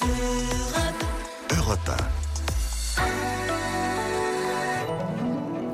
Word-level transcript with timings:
Europe 0.00 1.90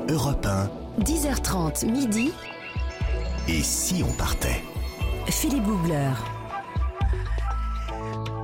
1. 0.09 0.13
Europe 0.13 0.47
1. 0.47 0.71
10h30 1.03 1.91
midi. 1.91 2.33
Et 3.49 3.63
si 3.63 4.03
on 4.03 4.13
partait? 4.13 4.63
Philippe 5.27 5.65
Googler. 5.65 6.13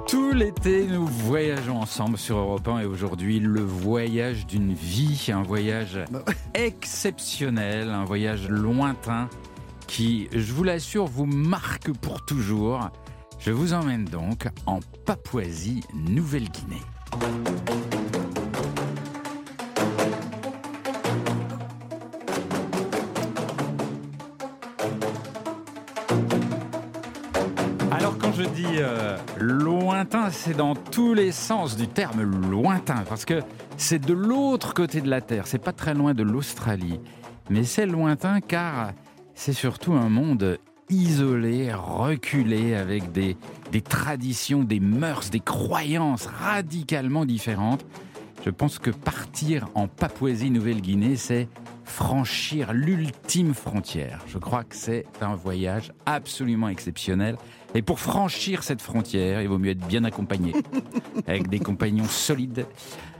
Tout 0.07 0.33
l'été, 0.33 0.87
nous 0.87 1.07
voyageons 1.07 1.81
ensemble 1.81 2.19
sur 2.19 2.37
Europe 2.37 2.69
1 2.69 2.81
et 2.81 2.85
aujourd'hui, 2.85 3.41
le 3.41 3.63
voyage 3.63 4.47
d'une 4.47 4.75
vie, 4.75 5.31
un 5.33 5.43
voyage 5.43 5.99
exceptionnel, 6.55 7.89
un 7.91 8.05
voyage 8.05 8.49
lointain 8.49 9.29
qui, 9.87 10.29
je 10.33 10.53
vous 10.53 10.65
l'assure, 10.65 11.07
vous 11.07 11.27
marque 11.27 11.91
pour 11.93 12.23
toujours. 12.25 12.91
Je 13.41 13.53
vous 13.53 13.73
emmène 13.73 14.05
donc 14.05 14.49
en 14.67 14.81
Papouasie, 15.07 15.83
Nouvelle-Guinée. 15.95 16.83
Alors 27.91 28.19
quand 28.19 28.33
je 28.35 28.43
dis 28.43 28.67
euh, 28.77 29.17
lointain, 29.39 30.29
c'est 30.29 30.53
dans 30.53 30.75
tous 30.75 31.15
les 31.15 31.33
sens 31.33 31.77
du 31.77 31.89
terme 31.89 32.21
lointain, 32.51 33.05
parce 33.09 33.25
que 33.25 33.41
c'est 33.79 34.05
de 34.05 34.13
l'autre 34.13 34.75
côté 34.75 35.01
de 35.01 35.09
la 35.09 35.23
Terre, 35.23 35.47
c'est 35.47 35.59
pas 35.59 35.73
très 35.73 35.95
loin 35.95 36.13
de 36.13 36.23
l'Australie, 36.23 37.01
mais 37.49 37.65
c'est 37.65 37.87
lointain 37.87 38.43
car 38.43 38.93
c'est 39.35 39.55
surtout 39.55 39.95
un 39.95 40.11
monde 40.11 40.59
isolé, 40.91 41.73
reculé, 41.73 42.75
avec 42.75 43.13
des, 43.13 43.37
des 43.73 43.81
traditions, 43.81 44.63
des 44.63 44.81
mœurs, 44.81 45.31
des 45.31 45.41
croyances 45.41 46.27
radicalement 46.27 47.25
différentes. 47.25 47.85
Je 48.45 48.51
pense 48.51 48.79
que 48.79 48.91
partir 48.91 49.69
en 49.75 49.87
Papouasie-Nouvelle-Guinée, 49.87 51.17
c'est 51.17 51.49
franchir 51.85 52.73
l'ultime 52.73 53.53
frontière. 53.53 54.21
Je 54.27 54.39
crois 54.39 54.65
que 54.65 54.77
c'est 54.77 55.05
un 55.21 55.35
voyage 55.35 55.93
absolument 56.07 56.69
exceptionnel. 56.69 57.37
Et 57.75 57.83
pour 57.83 58.01
franchir 58.01 58.63
cette 58.63 58.81
frontière, 58.81 59.43
il 59.43 59.49
vaut 59.49 59.59
mieux 59.59 59.73
être 59.73 59.87
bien 59.87 60.05
accompagné, 60.05 60.53
avec 61.27 61.49
des 61.49 61.59
compagnons 61.59 62.07
solides. 62.07 62.67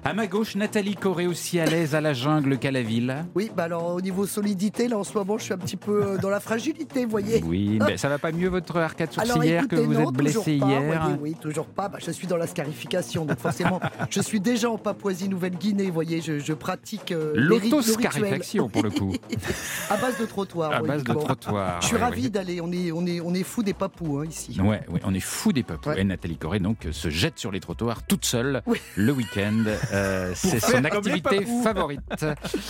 À 0.03 0.15
ma 0.15 0.27
gauche, 0.27 0.57
Nathalie 0.57 0.95
Corée, 0.95 1.27
aussi 1.27 1.61
à 1.61 1.67
l'aise 1.67 1.95
à 1.95 2.01
la 2.01 2.15
jungle 2.15 2.59
qu'à 2.59 2.71
la 2.71 2.81
ville. 2.81 3.27
Oui, 3.35 3.51
bah 3.55 3.65
alors 3.65 3.95
au 3.95 4.01
niveau 4.01 4.27
solidité, 4.27 4.89
là 4.89 4.97
en 4.99 5.05
ce 5.05 5.13
moment, 5.13 5.37
je 5.37 5.45
suis 5.45 5.53
un 5.53 5.59
petit 5.59 5.77
peu 5.77 6.03
euh, 6.03 6.17
dans 6.19 6.31
la 6.31 6.41
fragilité, 6.41 7.05
vous 7.05 7.11
voyez. 7.11 7.43
Oui, 7.45 7.79
mais 7.87 7.99
ça 7.99 8.09
va 8.09 8.19
pas 8.19 8.33
mieux 8.33 8.49
votre 8.49 8.79
arcade 8.79 9.13
sourcilière 9.13 9.69
que 9.69 9.77
vous 9.77 9.93
non, 9.93 10.09
êtes 10.09 10.17
blessé 10.17 10.59
pas, 10.59 10.67
hier 10.67 10.83
voyez, 10.83 11.17
oui, 11.21 11.37
toujours 11.39 11.67
pas. 11.67 11.91
Bah, 11.91 11.99
je 12.05 12.11
suis 12.13 12.27
dans 12.27 12.39
la 12.39 12.47
scarification, 12.47 13.27
donc 13.27 13.39
forcément, 13.39 13.79
je 14.11 14.23
suis 14.23 14.41
déjà 14.41 14.71
en 14.71 14.79
Papouasie-Nouvelle-Guinée, 14.79 15.89
vous 15.89 15.93
voyez, 15.93 16.23
je, 16.23 16.39
je 16.39 16.53
pratique 16.55 17.13
euh. 17.13 17.33
L'autoscarifaction 17.37 18.71
pour 18.71 18.83
le 18.83 18.91
coup. 18.91 19.13
À 19.91 19.97
base 19.97 20.19
de 20.19 20.25
trottoir. 20.25 20.73
À 20.73 20.83
oui, 20.83 20.89
base 20.89 21.05
de 21.05 21.13
bon. 21.13 21.21
trottoir. 21.21 21.81
Je 21.83 21.89
suis 21.89 21.97
ouais, 21.97 22.03
ravi 22.03 22.23
ouais. 22.25 22.29
d'aller, 22.31 22.61
on 22.63 22.73
est, 22.73 22.93
on 22.93 23.05
est, 23.07 23.21
on 23.21 23.35
est 23.35 23.43
fous 23.43 23.63
des 23.63 23.75
papous 23.75 24.21
hein, 24.21 24.27
ici. 24.29 24.57
Ouais, 24.61 24.83
ouais, 24.89 25.01
on 25.05 25.13
est 25.13 25.21
fou 25.21 25.53
des 25.53 25.63
papous. 25.63 25.91
Et 25.97 26.05
Nathalie 26.05 26.37
Corée 26.37 26.61
donc 26.61 26.87
se 26.91 27.11
jette 27.11 27.39
sur 27.39 27.51
les 27.51 27.61
trottoirs 27.61 28.03
toute 28.07 28.25
seule 28.25 28.63
Oui. 28.67 28.79
le 28.97 29.13
week-end. 29.13 29.65
Euh, 29.93 30.33
c'est 30.35 30.61
son 30.61 30.85
activité 30.85 31.45
favorite. 31.63 32.01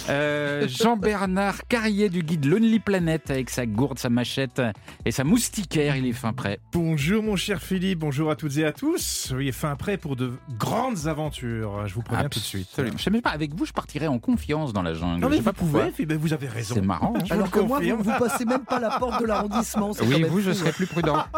Euh, 0.09 0.67
Jean-Bernard 0.69 1.67
Carrier 1.69 2.09
du 2.09 2.23
guide 2.23 2.47
Lonely 2.47 2.79
Planet 2.81 3.31
avec 3.31 3.51
sa 3.51 3.67
gourde, 3.67 3.99
sa 3.99 4.09
machette 4.09 4.63
et 5.05 5.11
sa 5.11 5.25
moustiquaire. 5.25 5.97
Il 5.97 6.07
est 6.07 6.13
fin 6.13 6.33
prêt. 6.33 6.61
Bonjour 6.73 7.23
mon 7.23 7.37
cher 7.37 7.61
Philippe, 7.63 7.99
bonjour 8.01 8.31
à 8.31 8.37
toutes 8.37 8.57
et 8.57 8.65
à 8.65 8.73
tous. 8.73 9.33
Oui, 9.37 9.53
fin 9.53 9.77
prêt 9.77 9.97
pour 9.97 10.17
de 10.17 10.33
grandes 10.59 11.07
aventures. 11.07 11.87
Je 11.87 11.95
vous 11.95 12.03
préviens 12.03 12.29
tout 12.29 12.39
de 12.39 12.45
suite. 12.45 12.69
Absolument. 12.71 12.97
Je 12.99 13.03
sais 13.03 13.21
pas, 13.21 13.31
avec 13.31 13.55
vous, 13.55 13.65
je 13.67 13.73
partirais 13.73 14.07
en 14.07 14.19
confiance 14.19 14.73
dans 14.73 14.83
la 14.83 14.95
jungle. 14.95 15.21
Non 15.21 15.29
Je 15.29 15.31
mais 15.33 15.37
sais 15.39 15.43
pas 15.43 15.51
vous 15.53 15.57
pouvez, 15.67 15.73
pourquoi. 15.81 15.93
Philippe, 15.97 16.21
vous 16.21 16.33
avez 16.33 16.49
raison. 16.49 16.75
C'est 16.75 16.81
marrant. 16.81 17.15
hein. 17.17 17.23
Je 17.27 17.33
Alors 17.41 17.51
que 17.51 17.61
moi, 17.61 17.81
vous, 17.81 17.97
vous 18.03 18.19
passez 18.19 18.45
même 18.45 18.65
pas 18.65 18.79
la 18.81 18.99
porte 18.99 19.21
de 19.21 19.27
l'arrondissement. 19.27 19.91
Oui, 20.03 20.21
même 20.23 20.31
vous, 20.31 20.41
je 20.41 20.53
serais 20.53 20.73
plus 20.73 20.87
prudent. 20.87 21.23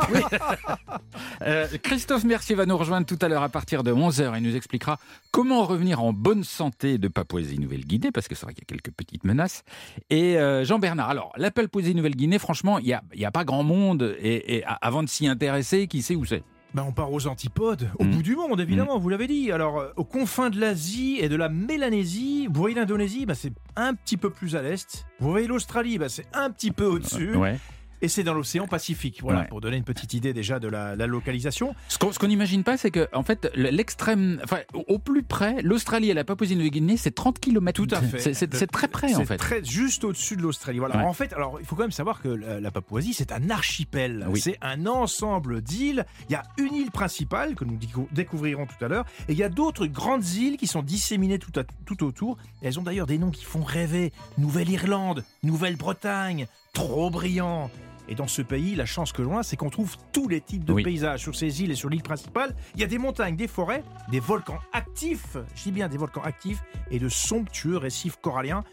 Euh, 1.43 1.67
Christophe 1.83 2.25
Mercier 2.25 2.55
va 2.55 2.67
nous 2.67 2.77
rejoindre 2.77 3.07
tout 3.07 3.19
à 3.21 3.29
l'heure 3.29 3.43
à 3.43 3.49
partir 3.49 3.83
de 3.83 3.93
11h 3.93 4.37
et 4.37 4.41
nous 4.41 4.55
expliquera 4.55 4.99
comment 5.31 5.65
revenir 5.73 6.03
en 6.03 6.13
bonne 6.13 6.45
santé 6.45 6.99
de 6.99 7.09
Papouasie-Nouvelle-Guinée, 7.09 8.11
parce 8.13 8.29
que 8.29 8.35
c'est 8.35 8.45
vrai 8.47 8.55
qu'il 8.55 8.63
y 8.63 8.67
a 8.67 8.71
quelques 8.73 8.93
petites 8.95 9.25
menaces. 9.25 9.65
Et 10.11 10.39
euh, 10.39 10.65
Jean-Bernard, 10.65 11.11
alors, 11.11 11.33
la 11.37 11.51
Papouasie-Nouvelle-Guinée, 11.51 12.39
franchement, 12.39 12.79
il 12.79 12.85
n'y 12.87 12.93
a, 12.93 13.03
y 13.15 13.25
a 13.25 13.31
pas 13.31 13.45
grand 13.45 13.63
monde, 13.65 14.15
et, 14.21 14.63
avant 14.81 15.03
de 15.03 15.09
s'y 15.09 15.27
intéresser, 15.27 15.87
qui 15.89 16.03
sait 16.03 16.15
où 16.15 16.25
c'est? 16.25 16.43
Bah, 16.75 16.85
on 16.89 16.93
part 16.93 17.13
aux 17.13 17.27
antipodes, 17.27 17.91
au 17.99 18.05
Mm. 18.05 18.11
bout 18.13 18.23
du 18.23 18.35
monde 18.35 18.59
évidemment, 18.59 18.99
vous 18.99 19.11
l'avez 19.11 19.27
dit. 19.27 19.53
Alors, 19.53 19.79
euh, 19.79 19.89
aux 19.97 20.05
confins 20.05 20.49
de 20.49 20.59
l'Asie 20.59 21.19
et 21.21 21.29
de 21.29 21.37
la 21.37 21.51
Mélanésie, 21.51 22.47
vous 22.47 22.59
voyez 22.61 22.75
l'Indonésie, 22.77 23.27
bah, 23.27 23.35
c'est 23.35 23.53
un 23.77 23.93
petit 23.95 24.17
peu 24.17 24.31
plus 24.31 24.57
à 24.57 24.63
l'est. 24.63 25.05
Vous 25.21 25.31
voyez 25.31 25.47
l'Australie, 25.47 25.99
bah, 25.99 26.09
c'est 26.09 26.25
un 26.33 26.49
petit 26.51 26.71
peu 26.71 26.87
au-dessus. 26.87 27.37
Ouais. 27.37 27.59
Et 28.03 28.09
c'est 28.09 28.23
dans 28.25 28.35
l'océan 28.35 28.67
Pacifique. 28.67 29.21
Voilà, 29.23 29.41
Ouais. 29.41 29.47
pour 29.49 29.61
donner 29.61 29.77
une 29.79 29.85
petite 29.85 30.13
idée 30.13 30.33
déjà 30.33 30.59
de 30.59 30.69
la, 30.69 30.97
la 30.97 31.07
localisation. 31.07 31.75
Ce 31.89 31.97
qu'on 31.99 32.27
n'imagine 32.27 32.65
pas, 32.65 32.77
c'est 32.77 32.91
que, 32.91 33.09
en 33.15 33.23
fait, 33.23 33.51
le- 33.55 33.71
l'extrême, 33.71 34.41
enfin, 34.45 34.59
au 34.89 34.99
plus 34.99 35.23
près, 35.23 35.63
l'Australie 35.63 36.11
et 36.11 36.15
la 36.15 36.25
Papouasie-Nouvelle-Guinée, 36.25 36.97
c'est 36.97 37.13
30 37.13 37.39
km. 37.39 37.85
Tout 37.87 37.95
à 37.95 38.01
fait. 38.03 38.35
C'est- 38.35 38.67
très 38.67 38.89
près, 38.89 39.15
en 39.15 39.25
fait. 39.25 39.37
très 39.37 39.65
juste 39.65 40.05
au-dessus 40.05 40.37
de 40.37 40.43
l'Australie. 40.43 40.79
Voilà. 40.81 40.97
Ouais. 40.99 41.05
En 41.05 41.13
fait, 41.13 41.33
alors 41.33 41.59
il 41.61 41.67
faut 41.67 41.77
quand 41.77 41.83
même 41.85 41.91
savoir 41.93 42.21
que 42.21 42.29
la, 42.29 42.61
la 42.61 42.71
Papouasie 42.71 43.15
c'est 43.15 43.31
un 43.33 43.51
archipel. 43.51 44.27
Oui. 44.29 44.41
C'est 44.41 44.59
un 44.63 44.87
ensemble 44.87 45.63
d'îles. 45.63 46.05
Il 46.29 46.33
y 46.33 46.35
a 46.35 46.43
une 46.59 46.75
île 46.75 46.91
principale 46.91 47.55
que 47.55 47.65
nous 47.65 47.77
décou- 47.77 48.09
découvrirons 48.13 48.67
tout 48.67 48.85
à 48.85 48.89
l'heure, 48.89 49.05
et 49.29 49.33
il 49.33 49.39
y 49.39 49.43
a 49.45 49.49
d'autres 49.49 49.87
grandes 49.87 50.27
îles 50.31 50.57
qui 50.57 50.67
sont 50.67 50.83
disséminées 50.83 51.39
tout, 51.39 51.53
à- 51.61 51.65
tout 51.87 52.03
autour. 52.05 52.37
Et 52.63 52.67
elles 52.67 52.81
ont 52.81 52.83
d'ailleurs 52.83 53.07
des 53.07 53.19
noms 53.19 53.31
qui 53.31 53.45
font 53.45 53.63
rêver. 53.63 54.13
Nouvelle-Irlande, 54.39 55.25
Nouvelle-Bretagne, 55.43 56.47
trop 56.73 57.11
brillant. 57.11 57.71
Et 58.09 58.15
dans 58.15 58.27
ce 58.27 58.43
pays, 58.43 58.75
la 58.75 58.87
chance 58.87 59.13
que 59.13 59.23
l'on 59.23 59.39
a, 59.39 59.43
c'est 59.43 59.57
qu'on 59.57 59.71
trouve 59.71 59.97
tous 60.13 60.29
les 60.29 60.41
types 60.41 60.65
de 60.65 60.73
Oui. 60.73 60.83
paysages 60.83 61.21
sur 61.21 61.37
ces 61.37 61.63
îles 61.63 61.71
et 61.71 61.75
sur 61.75 61.89
l'île 61.89 62.03
principale. 62.03 62.55
Il 62.75 62.81
y 62.81 62.85
a 62.85 62.87
des 62.89 62.99
montagnes, 62.99 63.37
des 63.37 63.49
forêts, 63.49 63.85
des 64.11 64.21
volcans 64.21 64.59
actifs, 64.73 65.37
je 65.55 65.63
dis 65.65 65.73
bien 65.73 65.89
des 65.89 65.97
volcans 65.99 66.23
actifs, 66.23 66.63
et 66.91 66.99
de 66.99 67.09
somptueux 67.09 67.77
récifs 67.77 68.17
coralliens. 68.21 68.65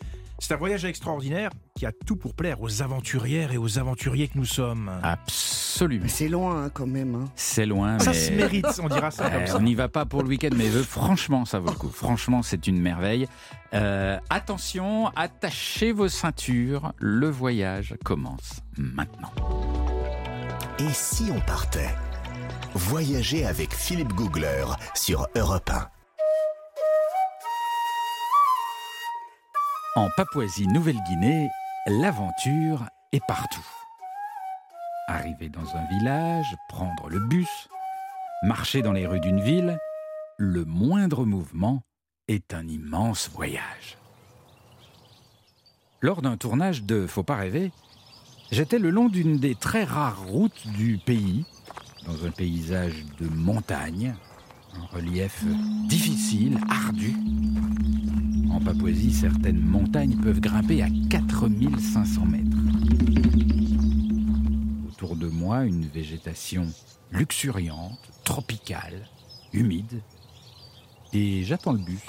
C'est 0.41 0.53
un 0.53 0.57
voyage 0.57 0.85
extraordinaire 0.85 1.49
qui 1.75 1.85
a 1.85 1.91
tout 1.91 2.15
pour 2.15 2.33
plaire 2.33 2.61
aux 2.61 2.81
aventurières 2.81 3.51
et 3.51 3.57
aux 3.57 3.77
aventuriers 3.77 4.27
que 4.29 4.37
nous 4.37 4.45
sommes. 4.45 4.89
Absolument. 5.03 6.03
Mais 6.03 6.09
c'est 6.09 6.27
loin 6.29 6.65
hein, 6.65 6.69
quand 6.73 6.87
même. 6.87 7.15
hein. 7.15 7.25
C'est 7.35 7.65
loin, 7.65 7.99
ça 7.99 8.13
se 8.13 8.31
mérite, 8.31 8.65
on 8.81 8.87
dira 8.87 9.11
ça 9.11 9.29
comme 9.29 9.45
ça. 9.47 9.57
on 9.57 9.61
n'y 9.61 9.75
va 9.75 9.89
pas 9.89 10.05
pour 10.05 10.23
le 10.23 10.29
week-end, 10.29 10.49
mais 10.55 10.69
euh, 10.69 10.83
franchement, 10.83 11.45
ça 11.45 11.59
vaut 11.59 11.69
le 11.69 11.75
coup. 11.75 11.89
Franchement, 11.89 12.41
c'est 12.41 12.67
une 12.67 12.79
merveille. 12.81 13.27
Euh, 13.73 14.17
attention, 14.29 15.07
attachez 15.15 15.91
vos 15.91 16.07
ceintures. 16.07 16.93
Le 16.97 17.29
voyage 17.29 17.95
commence 18.03 18.61
maintenant. 18.77 19.31
Et 20.79 20.89
si 20.93 21.29
on 21.35 21.39
partait? 21.41 21.93
Voyager 22.75 23.45
avec 23.45 23.73
Philippe 23.73 24.13
Googler 24.13 24.63
sur 24.95 25.27
Europe 25.35 25.69
1. 25.69 25.87
En 29.99 30.07
Papouasie-Nouvelle-Guinée, 30.15 31.51
l'aventure 31.85 32.87
est 33.11 33.19
partout. 33.27 33.67
Arriver 35.09 35.49
dans 35.49 35.75
un 35.75 35.83
village, 35.87 36.55
prendre 36.69 37.09
le 37.09 37.19
bus, 37.19 37.67
marcher 38.43 38.81
dans 38.81 38.93
les 38.93 39.05
rues 39.05 39.19
d'une 39.19 39.41
ville, 39.41 39.77
le 40.37 40.63
moindre 40.63 41.25
mouvement 41.25 41.83
est 42.29 42.53
un 42.53 42.65
immense 42.65 43.29
voyage. 43.29 43.97
Lors 45.99 46.21
d'un 46.21 46.37
tournage 46.37 46.83
de 46.83 47.05
Faut 47.05 47.23
pas 47.23 47.35
rêver, 47.35 47.73
j'étais 48.53 48.79
le 48.79 48.91
long 48.91 49.09
d'une 49.09 49.37
des 49.37 49.55
très 49.55 49.83
rares 49.83 50.25
routes 50.27 50.65
du 50.77 50.97
pays, 50.97 51.45
dans 52.05 52.25
un 52.25 52.31
paysage 52.31 53.03
de 53.19 53.27
montagne, 53.27 54.15
un 54.79 54.95
relief 54.95 55.43
difficile, 55.87 56.57
ardu. 56.69 57.15
En 58.51 58.59
Papouasie, 58.59 59.13
certaines 59.13 59.61
montagnes 59.61 60.17
peuvent 60.17 60.39
grimper 60.39 60.81
à 60.81 60.87
4500 61.09 62.25
mètres. 62.25 62.57
Autour 64.87 65.15
de 65.15 65.27
moi, 65.27 65.65
une 65.65 65.85
végétation 65.85 66.67
luxuriante, 67.11 67.99
tropicale, 68.23 69.07
humide. 69.53 70.01
Et 71.13 71.43
j'attends 71.43 71.73
le 71.73 71.79
bus. 71.79 72.05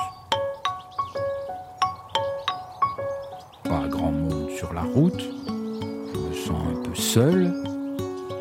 Pas 3.65 3.89
grand 3.89 4.13
monde 4.13 4.51
sur 4.51 4.73
la 4.73 4.83
route. 4.83 5.23
Je 5.47 6.19
me 6.19 6.35
sens 6.35 6.63
un 6.69 6.83
peu 6.83 6.95
seul. 6.95 7.55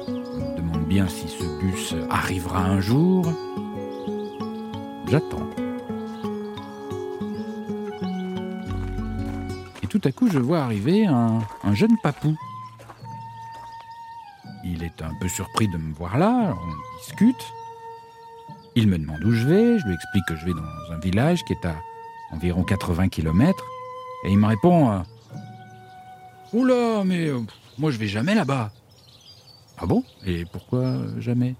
Je 0.07 0.11
me 0.11 0.57
demande 0.57 0.87
bien 0.87 1.07
si 1.07 1.27
ce 1.27 1.43
bus 1.59 1.95
arrivera 2.09 2.65
un 2.65 2.81
jour. 2.81 3.31
J'attends. 5.09 5.49
Et 9.81 9.87
tout 9.87 10.01
à 10.03 10.11
coup, 10.11 10.29
je 10.29 10.39
vois 10.39 10.59
arriver 10.59 11.05
un, 11.05 11.39
un 11.63 11.73
jeune 11.73 11.97
papou. 12.03 12.37
Il 14.63 14.83
est 14.83 15.01
un 15.01 15.13
peu 15.19 15.27
surpris 15.27 15.67
de 15.67 15.77
me 15.77 15.93
voir 15.93 16.17
là, 16.17 16.53
on 16.55 16.99
discute. 16.99 17.53
Il 18.75 18.87
me 18.87 18.97
demande 18.97 19.23
où 19.23 19.31
je 19.31 19.47
vais, 19.47 19.79
je 19.79 19.85
lui 19.87 19.93
explique 19.93 20.25
que 20.27 20.35
je 20.35 20.45
vais 20.45 20.53
dans 20.53 20.93
un 20.93 20.99
village 20.99 21.43
qui 21.45 21.53
est 21.53 21.65
à 21.65 21.75
environ 22.31 22.63
80 22.63 23.09
km, 23.09 23.63
et 24.25 24.31
il 24.31 24.37
me 24.37 24.45
répond 24.45 24.91
euh, 24.91 24.99
Oula, 26.53 27.03
mais 27.03 27.27
euh, 27.27 27.39
moi 27.77 27.91
je 27.91 27.97
vais 27.97 28.07
jamais 28.07 28.35
là-bas. 28.35 28.71
Ah 29.77 29.85
bon? 29.85 30.03
Et 30.25 30.45
pourquoi 30.45 30.97
jamais? 31.17 31.55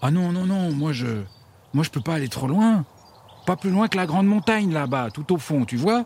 Ah 0.00 0.10
non, 0.10 0.32
non, 0.32 0.46
non, 0.46 0.72
moi 0.72 0.92
je. 0.92 1.22
Moi 1.74 1.82
je 1.82 1.90
peux 1.90 2.00
pas 2.00 2.14
aller 2.14 2.28
trop 2.28 2.46
loin. 2.46 2.84
Pas 3.46 3.56
plus 3.56 3.70
loin 3.70 3.88
que 3.88 3.96
la 3.96 4.06
grande 4.06 4.26
montagne 4.26 4.72
là-bas, 4.72 5.10
tout 5.10 5.32
au 5.32 5.38
fond, 5.38 5.64
tu 5.64 5.76
vois 5.76 6.04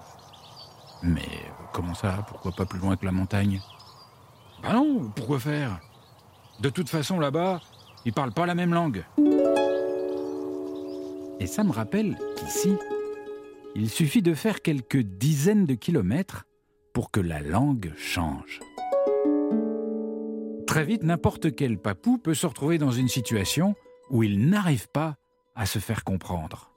Mais 1.03 1.29
comment 1.73 1.95
ça 1.95 2.25
Pourquoi 2.27 2.53
pas 2.53 2.65
plus 2.65 2.81
loin 2.81 2.97
que 2.97 3.05
la 3.05 3.13
montagne? 3.13 3.61
Bah 4.63 4.73
non, 4.73 5.13
pourquoi 5.15 5.39
faire? 5.39 5.79
De 6.61 6.71
toute 6.71 6.89
façon 6.89 7.21
là-bas, 7.21 7.61
ils 8.05 8.13
parlent 8.13 8.33
pas 8.33 8.47
la 8.47 8.57
même 8.57 8.75
langue. 8.75 9.05
Et 11.39 11.47
ça 11.47 11.63
me 11.63 11.71
rappelle 11.71 12.19
qu'ici, 12.37 12.75
il 13.77 13.91
suffit 13.91 14.23
de 14.23 14.35
faire 14.35 14.63
quelques 14.63 15.03
dizaines 15.03 15.67
de 15.67 15.75
kilomètres 15.75 16.47
pour 16.93 17.13
que 17.13 17.21
la 17.21 17.41
langue 17.41 17.93
change. 17.97 18.59
Très 20.67 20.85
vite, 20.85 21.05
n'importe 21.05 21.55
quel 21.55 21.79
papou 21.79 22.19
peut 22.19 22.35
se 22.35 22.47
retrouver 22.47 22.79
dans 22.79 22.91
une 22.91 23.09
situation 23.09 23.77
où 24.11 24.25
il 24.25 24.49
n'arrive 24.49 24.89
pas 24.89 25.17
à 25.59 25.67
se 25.67 25.81
faire 25.81 26.05
comprendre. 26.05 26.71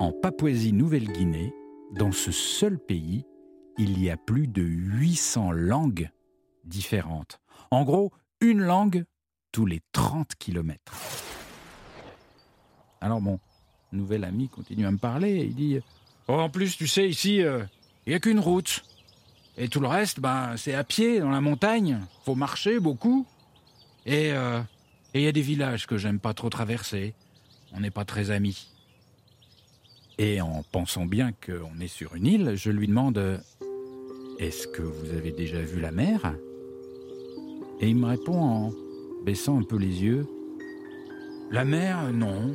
En 0.00 0.12
Papouasie-Nouvelle-Guinée, 0.12 1.52
dans 1.92 2.10
ce 2.10 2.32
seul 2.32 2.78
pays, 2.78 3.26
il 3.76 4.02
y 4.02 4.08
a 4.08 4.16
plus 4.16 4.48
de 4.48 4.62
800 4.62 5.52
langues 5.52 6.10
différentes. 6.64 7.38
En 7.70 7.84
gros, 7.84 8.12
une 8.40 8.62
langue 8.62 9.04
tous 9.52 9.66
les 9.66 9.82
30 9.92 10.34
kilomètres. 10.36 10.94
Alors 13.02 13.20
bon, 13.20 13.38
nouvel 13.92 14.24
ami 14.24 14.48
continue 14.48 14.86
à 14.86 14.90
me 14.90 14.98
parler. 14.98 15.44
Il 15.44 15.54
dit 15.54 15.80
oh, 16.28 16.32
En 16.32 16.48
plus, 16.48 16.78
tu 16.78 16.88
sais, 16.88 17.06
ici, 17.06 17.42
euh, 17.42 17.62
il 18.06 18.10
n'y 18.10 18.16
a 18.16 18.20
qu'une 18.20 18.40
route. 18.40 18.84
Et 19.58 19.68
tout 19.68 19.80
le 19.80 19.86
reste, 19.86 20.18
ben, 20.18 20.56
c'est 20.56 20.74
à 20.74 20.82
pied, 20.82 21.20
dans 21.20 21.30
la 21.30 21.42
montagne. 21.42 22.00
faut 22.24 22.34
marcher 22.34 22.80
beaucoup. 22.80 23.26
Et 24.06 24.32
euh, 24.32 24.60
il 25.20 25.24
y 25.24 25.28
a 25.28 25.32
des 25.32 25.42
villages 25.42 25.86
que 25.86 25.96
j'aime 25.96 26.18
pas 26.18 26.34
trop 26.34 26.50
traverser. 26.50 27.14
On 27.72 27.80
n'est 27.80 27.90
pas 27.90 28.04
très 28.04 28.30
amis. 28.30 28.68
Et 30.18 30.40
en 30.40 30.62
pensant 30.70 31.06
bien 31.06 31.32
qu'on 31.32 31.80
est 31.80 31.88
sur 31.88 32.14
une 32.14 32.26
île, 32.26 32.52
je 32.56 32.70
lui 32.70 32.88
demande 32.88 33.40
Est-ce 34.38 34.66
que 34.66 34.82
vous 34.82 35.10
avez 35.16 35.30
déjà 35.30 35.60
vu 35.60 35.80
la 35.80 35.92
mer? 35.92 36.34
Et 37.80 37.88
il 37.88 37.96
me 37.96 38.06
répond 38.06 38.40
en 38.40 38.72
baissant 39.24 39.58
un 39.58 39.62
peu 39.62 39.76
les 39.76 40.02
yeux 40.02 40.26
La 41.50 41.64
mer, 41.64 42.12
non. 42.12 42.52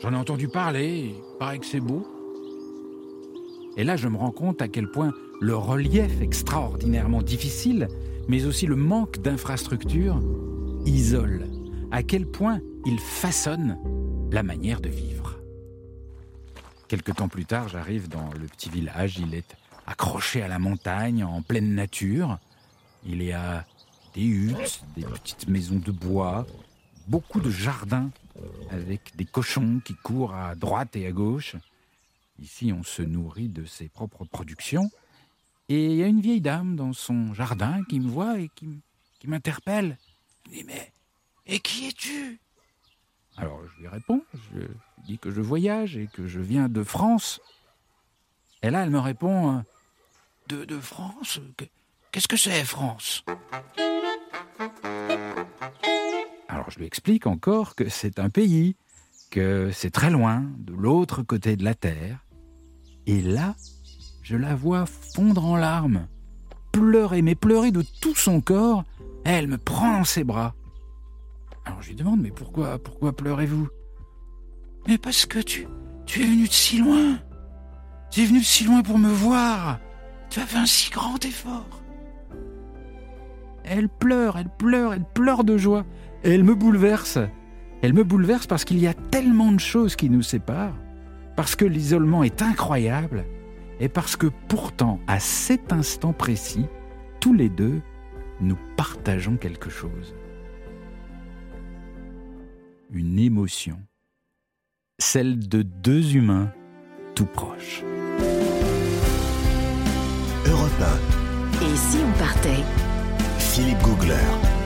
J'en 0.00 0.12
ai 0.12 0.16
entendu 0.16 0.48
parler, 0.48 1.14
il 1.16 1.38
paraît 1.38 1.58
que 1.58 1.66
c'est 1.66 1.80
beau. 1.80 2.06
Et 3.76 3.84
là, 3.84 3.96
je 3.96 4.08
me 4.08 4.16
rends 4.16 4.32
compte 4.32 4.60
à 4.60 4.68
quel 4.68 4.90
point 4.90 5.12
le 5.40 5.56
relief 5.56 6.20
extraordinairement 6.20 7.22
difficile, 7.22 7.88
mais 8.28 8.44
aussi 8.44 8.66
le 8.66 8.76
manque 8.76 9.18
d'infrastructures, 9.18 10.20
à 11.90 12.02
quel 12.02 12.26
point 12.26 12.60
il 12.86 12.98
façonne 12.98 13.78
la 14.32 14.42
manière 14.42 14.80
de 14.80 14.88
vivre. 14.88 15.38
Quelque 16.88 17.12
temps 17.12 17.28
plus 17.28 17.44
tard, 17.44 17.68
j'arrive 17.68 18.08
dans 18.08 18.30
le 18.32 18.46
petit 18.46 18.70
village, 18.70 19.18
il 19.18 19.34
est 19.34 19.56
accroché 19.86 20.42
à 20.42 20.48
la 20.48 20.58
montagne, 20.58 21.24
en 21.24 21.42
pleine 21.42 21.74
nature. 21.74 22.38
Il 23.04 23.22
y 23.22 23.32
a 23.32 23.66
des 24.14 24.24
huttes, 24.24 24.80
des 24.96 25.04
petites 25.04 25.48
maisons 25.48 25.78
de 25.78 25.92
bois, 25.92 26.46
beaucoup 27.06 27.40
de 27.40 27.50
jardins 27.50 28.10
avec 28.70 29.14
des 29.16 29.26
cochons 29.26 29.80
qui 29.84 29.94
courent 29.94 30.34
à 30.34 30.54
droite 30.54 30.96
et 30.96 31.06
à 31.06 31.12
gauche. 31.12 31.56
Ici, 32.40 32.72
on 32.72 32.82
se 32.82 33.02
nourrit 33.02 33.48
de 33.48 33.66
ses 33.66 33.88
propres 33.88 34.24
productions. 34.24 34.90
Et 35.68 35.84
il 35.86 35.96
y 35.96 36.02
a 36.02 36.06
une 36.06 36.22
vieille 36.22 36.40
dame 36.40 36.76
dans 36.76 36.94
son 36.94 37.34
jardin 37.34 37.82
qui 37.90 38.00
me 38.00 38.08
voit 38.08 38.38
et 38.40 38.48
qui 38.56 39.26
m'interpelle. 39.26 39.98
Dit 40.50 40.64
Mais, 40.66 40.92
et 41.46 41.60
qui 41.60 41.88
es-tu? 41.88 42.40
Alors 43.36 43.60
je 43.66 43.80
lui 43.80 43.88
réponds, 43.88 44.22
je 44.34 44.58
lui 44.58 44.68
dis 45.04 45.18
que 45.18 45.30
je 45.30 45.40
voyage 45.40 45.96
et 45.96 46.08
que 46.12 46.26
je 46.26 46.40
viens 46.40 46.68
de 46.68 46.82
France. 46.82 47.40
Et 48.62 48.70
là, 48.70 48.82
elle 48.82 48.90
me 48.90 48.98
répond 48.98 49.64
De, 50.48 50.64
de 50.64 50.80
France? 50.80 51.40
Qu'est-ce 52.10 52.28
que 52.28 52.36
c'est, 52.36 52.64
France? 52.64 53.24
Alors 56.48 56.70
je 56.70 56.78
lui 56.78 56.86
explique 56.86 57.26
encore 57.26 57.74
que 57.74 57.88
c'est 57.88 58.18
un 58.18 58.30
pays, 58.30 58.74
que 59.30 59.70
c'est 59.72 59.90
très 59.90 60.10
loin, 60.10 60.44
de 60.58 60.72
l'autre 60.72 61.22
côté 61.22 61.56
de 61.56 61.62
la 61.64 61.74
Terre. 61.74 62.24
Et 63.06 63.20
là, 63.20 63.54
je 64.22 64.36
la 64.36 64.54
vois 64.54 64.86
fondre 64.86 65.44
en 65.44 65.56
larmes, 65.56 66.08
pleurer, 66.72 67.22
mais 67.22 67.34
pleurer 67.34 67.70
de 67.70 67.82
tout 68.00 68.14
son 68.14 68.40
corps. 68.40 68.84
Elle 69.30 69.46
me 69.46 69.58
prend 69.58 69.92
dans 69.92 70.04
ses 70.04 70.24
bras. 70.24 70.54
Alors 71.66 71.82
je 71.82 71.88
lui 71.88 71.96
demande, 71.96 72.22
mais 72.22 72.30
pourquoi, 72.30 72.78
pourquoi 72.78 73.14
pleurez-vous? 73.14 73.68
Mais 74.86 74.96
parce 74.96 75.26
que 75.26 75.38
tu, 75.38 75.68
tu 76.06 76.22
es 76.22 76.24
venu 76.24 76.48
de 76.48 76.52
si 76.52 76.78
loin. 76.78 77.18
Tu 78.10 78.22
es 78.22 78.24
venu 78.24 78.38
de 78.38 78.44
si 78.44 78.64
loin 78.64 78.80
pour 78.80 78.96
me 78.96 79.10
voir. 79.10 79.80
Tu 80.30 80.40
as 80.40 80.46
fait 80.46 80.56
un 80.56 80.64
si 80.64 80.90
grand 80.90 81.22
effort. 81.26 81.82
Elle 83.64 83.90
pleure, 83.90 84.38
elle 84.38 84.48
pleure, 84.48 84.94
elle 84.94 85.04
pleure 85.04 85.44
de 85.44 85.58
joie. 85.58 85.84
Et 86.24 86.30
elle 86.30 86.44
me 86.44 86.54
bouleverse. 86.54 87.18
Elle 87.82 87.92
me 87.92 88.04
bouleverse 88.04 88.46
parce 88.46 88.64
qu'il 88.64 88.78
y 88.78 88.86
a 88.86 88.94
tellement 88.94 89.52
de 89.52 89.60
choses 89.60 89.94
qui 89.94 90.08
nous 90.08 90.22
séparent, 90.22 90.78
parce 91.36 91.54
que 91.54 91.66
l'isolement 91.66 92.24
est 92.24 92.40
incroyable, 92.40 93.26
et 93.78 93.90
parce 93.90 94.16
que 94.16 94.28
pourtant, 94.48 95.00
à 95.06 95.20
cet 95.20 95.70
instant 95.70 96.14
précis, 96.14 96.64
tous 97.20 97.34
les 97.34 97.50
deux, 97.50 97.82
nous 98.40 98.58
partageons 98.76 99.36
quelque 99.36 99.70
chose. 99.70 100.14
Une 102.90 103.18
émotion, 103.18 103.80
celle 104.98 105.38
de 105.48 105.62
deux 105.62 106.16
humains 106.16 106.52
tout 107.14 107.26
proches. 107.26 107.82
Europe 110.46 110.70
Et 111.62 111.76
si 111.76 111.98
on 111.98 112.18
partait? 112.18 112.64
Philippe 113.38 113.82
Googler 113.82 114.57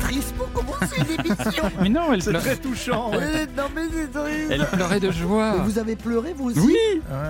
triste 0.00 0.34
pour 0.36 0.50
commencer 0.52 0.96
l'émission. 1.08 1.64
mais 1.82 1.88
non, 1.88 2.12
elle 2.12 2.22
C'est 2.22 2.30
pleurait, 2.30 2.56
très 2.56 2.56
touchant. 2.56 3.10
ouais. 3.10 3.46
Non 3.56 3.64
mais 3.74 3.82
c'est 3.92 4.10
triste. 4.12 4.46
elle 4.50 4.66
pleurait 4.66 5.00
de 5.00 5.10
joie. 5.10 5.54
Mais 5.58 5.64
vous 5.64 5.78
avez 5.78 5.96
pleuré 5.96 6.34
vous 6.36 6.50
aussi 6.50 6.60
Oui, 6.60 6.76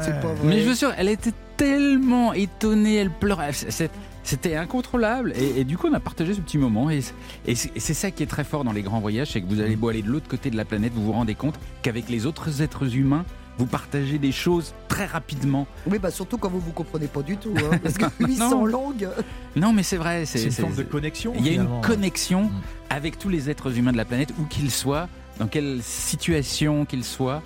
C'est 0.03 0.21
pas 0.21 0.29
vrai. 0.29 0.39
mais 0.45 0.61
je 0.61 0.65
vous 0.67 0.73
assure, 0.73 0.93
elle 0.97 1.09
était 1.09 1.33
tellement 1.57 2.33
étonnée, 2.33 2.97
elle 2.97 3.11
pleurait. 3.11 3.53
C'est- 3.53 3.91
C'était 4.25 4.57
incontrôlable. 4.57 5.33
Et, 5.37 5.61
et 5.61 5.65
du 5.65 5.79
coup, 5.79 5.87
on 5.91 5.95
a 5.95 6.01
partagé 6.01 6.35
ce 6.35 6.41
petit 6.43 6.59
moment. 6.59 6.91
Et, 6.91 7.01
et 7.47 7.55
c'est 7.55 7.75
et 7.75 7.81
c'est 7.81 7.95
ça 7.95 8.11
qui 8.11 8.23
est 8.23 8.27
très 8.27 8.45
fort 8.45 8.63
dans 8.63 8.73
les 8.73 8.83
grands 8.83 9.01
voyages, 9.01 9.29
c'est 9.33 9.41
que 9.41 9.47
vous 9.49 9.61
allez 9.61 9.75
beau 9.75 9.89
aller 9.89 10.03
de 10.03 10.09
l'autre 10.11 10.29
côté 10.29 10.51
de 10.51 10.57
la 10.57 10.67
planète, 10.67 10.93
vous 10.95 11.03
vous 11.05 11.13
rendez 11.13 11.35
compte 11.35 11.55
qu'avec 11.83 12.11
les 12.11 12.27
autres 12.27 12.61
êtres 12.61 12.95
humains, 12.95 13.25
vous 13.59 13.67
partagez 13.67 14.19
des 14.19 14.33
choses 14.33 14.73
très 14.89 15.05
rapidement. 15.07 15.67
Oui, 15.87 15.99
bah 15.99 16.11
surtout 16.11 16.39
quand 16.39 16.49
vous 16.49 16.61
vous 16.61 16.73
comprenez 16.73 17.07
pas 17.09 17.23
du 17.23 17.37
tout. 17.37 17.53
hein, 17.57 17.79
parce 17.83 17.99
que 17.99 18.05
800 18.25 18.51
Non. 18.51 18.65
langues. 18.67 19.09
Non, 19.57 19.73
mais 19.73 19.83
c'est 19.83 19.97
vrai. 19.97 20.25
C'est 20.27 20.43
une 20.45 20.51
forme 20.53 20.75
de 20.75 20.83
connexion. 20.85 21.33
Il 21.37 21.45
y 21.45 21.49
a 21.49 21.53
une 21.53 21.59
finalement. 21.63 21.81
connexion 21.81 22.43
Mm. 22.45 22.51
avec 22.91 23.19
tous 23.19 23.29
les 23.29 23.51
êtres 23.51 23.77
humains 23.77 23.93
de 23.93 23.97
la 23.97 24.05
planète, 24.05 24.33
où 24.41 24.45
qu'ils 24.45 24.71
soient, 24.71 25.09
dans 25.39 25.47
quelle 25.49 25.81
situation 25.83 26.85
qu'ils 26.85 27.05
soient, 27.05 27.43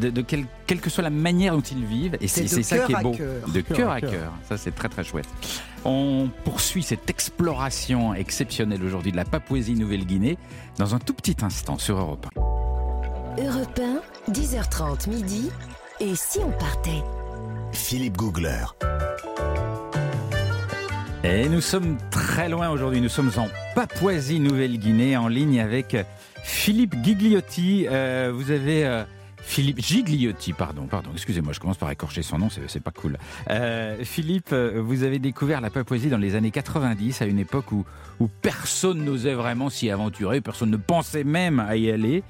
de, 0.00 0.10
de 0.10 0.20
quelle, 0.22 0.46
quelle 0.66 0.80
que 0.80 0.90
soit 0.90 1.02
la 1.04 1.10
manière 1.10 1.54
dont 1.54 1.60
ils 1.60 1.84
vivent. 1.84 2.16
Et 2.20 2.28
c'est 2.28 2.46
ça 2.62 2.78
qui 2.78 2.92
est 2.92 3.02
beau. 3.02 3.12
cœur. 3.12 3.48
De 3.48 3.60
Cœur 3.60 3.76
cœur 3.76 3.90
à 3.90 4.00
cœur. 4.00 4.10
cœur. 4.10 4.32
Ça, 4.48 4.56
c'est 4.56 4.74
très 4.74 4.88
très 4.88 5.04
chouette. 5.04 5.28
On 5.84 6.28
poursuit 6.44 6.82
cette 6.82 7.08
exploration 7.10 8.14
exceptionnelle 8.14 8.82
aujourd'hui 8.84 9.12
de 9.12 9.16
la 9.16 9.24
Papouasie-Nouvelle-Guinée 9.24 10.38
dans 10.78 10.94
un 10.94 10.98
tout 10.98 11.14
petit 11.14 11.36
instant 11.42 11.78
sur 11.78 11.98
Europe 11.98 12.26
1. 12.36 12.40
Europe 13.38 13.78
1, 14.28 14.32
10h30 14.32 15.10
midi. 15.10 15.50
Et 16.00 16.14
si 16.14 16.38
on 16.38 16.50
partait? 16.52 17.02
Philippe 17.72 18.16
Googler. 18.16 18.64
Et 21.22 21.46
nous 21.50 21.60
sommes 21.60 21.98
très 22.10 22.48
loin 22.48 22.70
aujourd'hui. 22.70 23.02
Nous 23.02 23.10
sommes 23.10 23.30
en 23.36 23.48
Papouasie-Nouvelle-Guinée, 23.74 25.18
en 25.18 25.28
ligne 25.28 25.60
avec 25.60 25.98
Philippe 26.44 26.94
Gigliotti. 27.04 27.86
Euh, 27.90 28.32
vous 28.34 28.52
avez 28.52 28.86
euh, 28.86 29.04
Philippe 29.46 29.80
Gigliotti, 29.80 30.52
pardon, 30.52 30.86
pardon. 30.86 31.10
Excusez-moi, 31.14 31.52
je 31.52 31.60
commence 31.60 31.78
par 31.78 31.90
écorcher 31.90 32.22
son 32.22 32.36
nom, 32.36 32.48
c'est 32.50 32.82
pas 32.82 32.90
cool. 32.90 33.16
Euh, 33.48 33.96
Philippe, 34.02 34.50
euh, 34.52 34.82
vous 34.84 35.04
avez 35.04 35.20
découvert 35.20 35.60
la 35.60 35.70
Papouasie 35.70 36.08
dans 36.08 36.18
les 36.18 36.34
années 36.34 36.50
90, 36.50 37.22
à 37.22 37.26
une 37.26 37.38
époque 37.38 37.70
où, 37.72 37.84
personne 38.42 39.04
n'osait 39.04 39.34
vraiment 39.34 39.70
s'y 39.70 39.88
aventurer, 39.88 40.40
personne 40.40 40.70
ne 40.70 40.76
pensait 40.76 41.24
même 41.24 41.60
à 41.60 41.76
y 41.76 41.90
aller. 41.90 42.24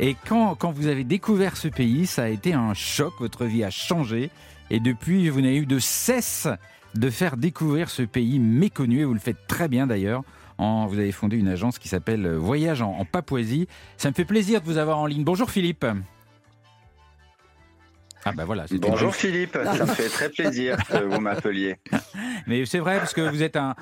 Et 0.00 0.16
quand, 0.26 0.56
vous 0.72 0.86
avez 0.86 1.04
découvert 1.04 1.58
ce 1.58 1.68
pays, 1.68 2.06
ça 2.06 2.24
a 2.24 2.28
été 2.28 2.54
un 2.54 2.72
choc. 2.72 3.12
Votre 3.20 3.44
vie 3.44 3.62
a 3.62 3.70
changé. 3.70 4.30
Et 4.70 4.80
depuis, 4.80 5.28
vous 5.28 5.42
n'avez 5.42 5.58
eu 5.58 5.66
de 5.66 5.78
cesse 5.78 6.48
de 6.94 7.10
faire 7.10 7.36
découvrir 7.36 7.90
ce 7.90 8.02
pays 8.02 8.38
méconnu, 8.38 9.00
et 9.00 9.04
vous 9.04 9.14
le 9.14 9.20
faites 9.20 9.46
très 9.46 9.68
bien 9.68 9.86
d'ailleurs, 9.86 10.22
En, 10.56 10.86
vous 10.86 10.98
avez 10.98 11.12
fondé 11.12 11.36
une 11.36 11.48
agence 11.48 11.78
qui 11.78 11.88
s'appelle 11.88 12.26
Voyage 12.34 12.80
en, 12.80 12.92
en 12.92 13.04
Papouasie. 13.04 13.68
Ça 13.98 14.08
me 14.08 14.14
fait 14.14 14.24
plaisir 14.24 14.62
de 14.62 14.66
vous 14.66 14.78
avoir 14.78 14.98
en 14.98 15.06
ligne. 15.06 15.22
Bonjour 15.22 15.50
Philippe. 15.50 15.84
Ah 18.24 18.32
bah 18.32 18.44
voilà. 18.44 18.66
Bonjour 18.70 19.14
Philippe, 19.14 19.58
ça 19.64 19.84
me 19.84 19.92
fait 19.92 20.08
très 20.08 20.28
plaisir 20.28 20.76
que 20.86 21.04
vous 21.04 21.20
m'appeliez. 21.20 21.76
Mais 22.46 22.64
c'est 22.66 22.78
vrai 22.78 22.98
parce 22.98 23.14
que 23.14 23.20
vous 23.20 23.42
êtes 23.42 23.56
un, 23.56 23.74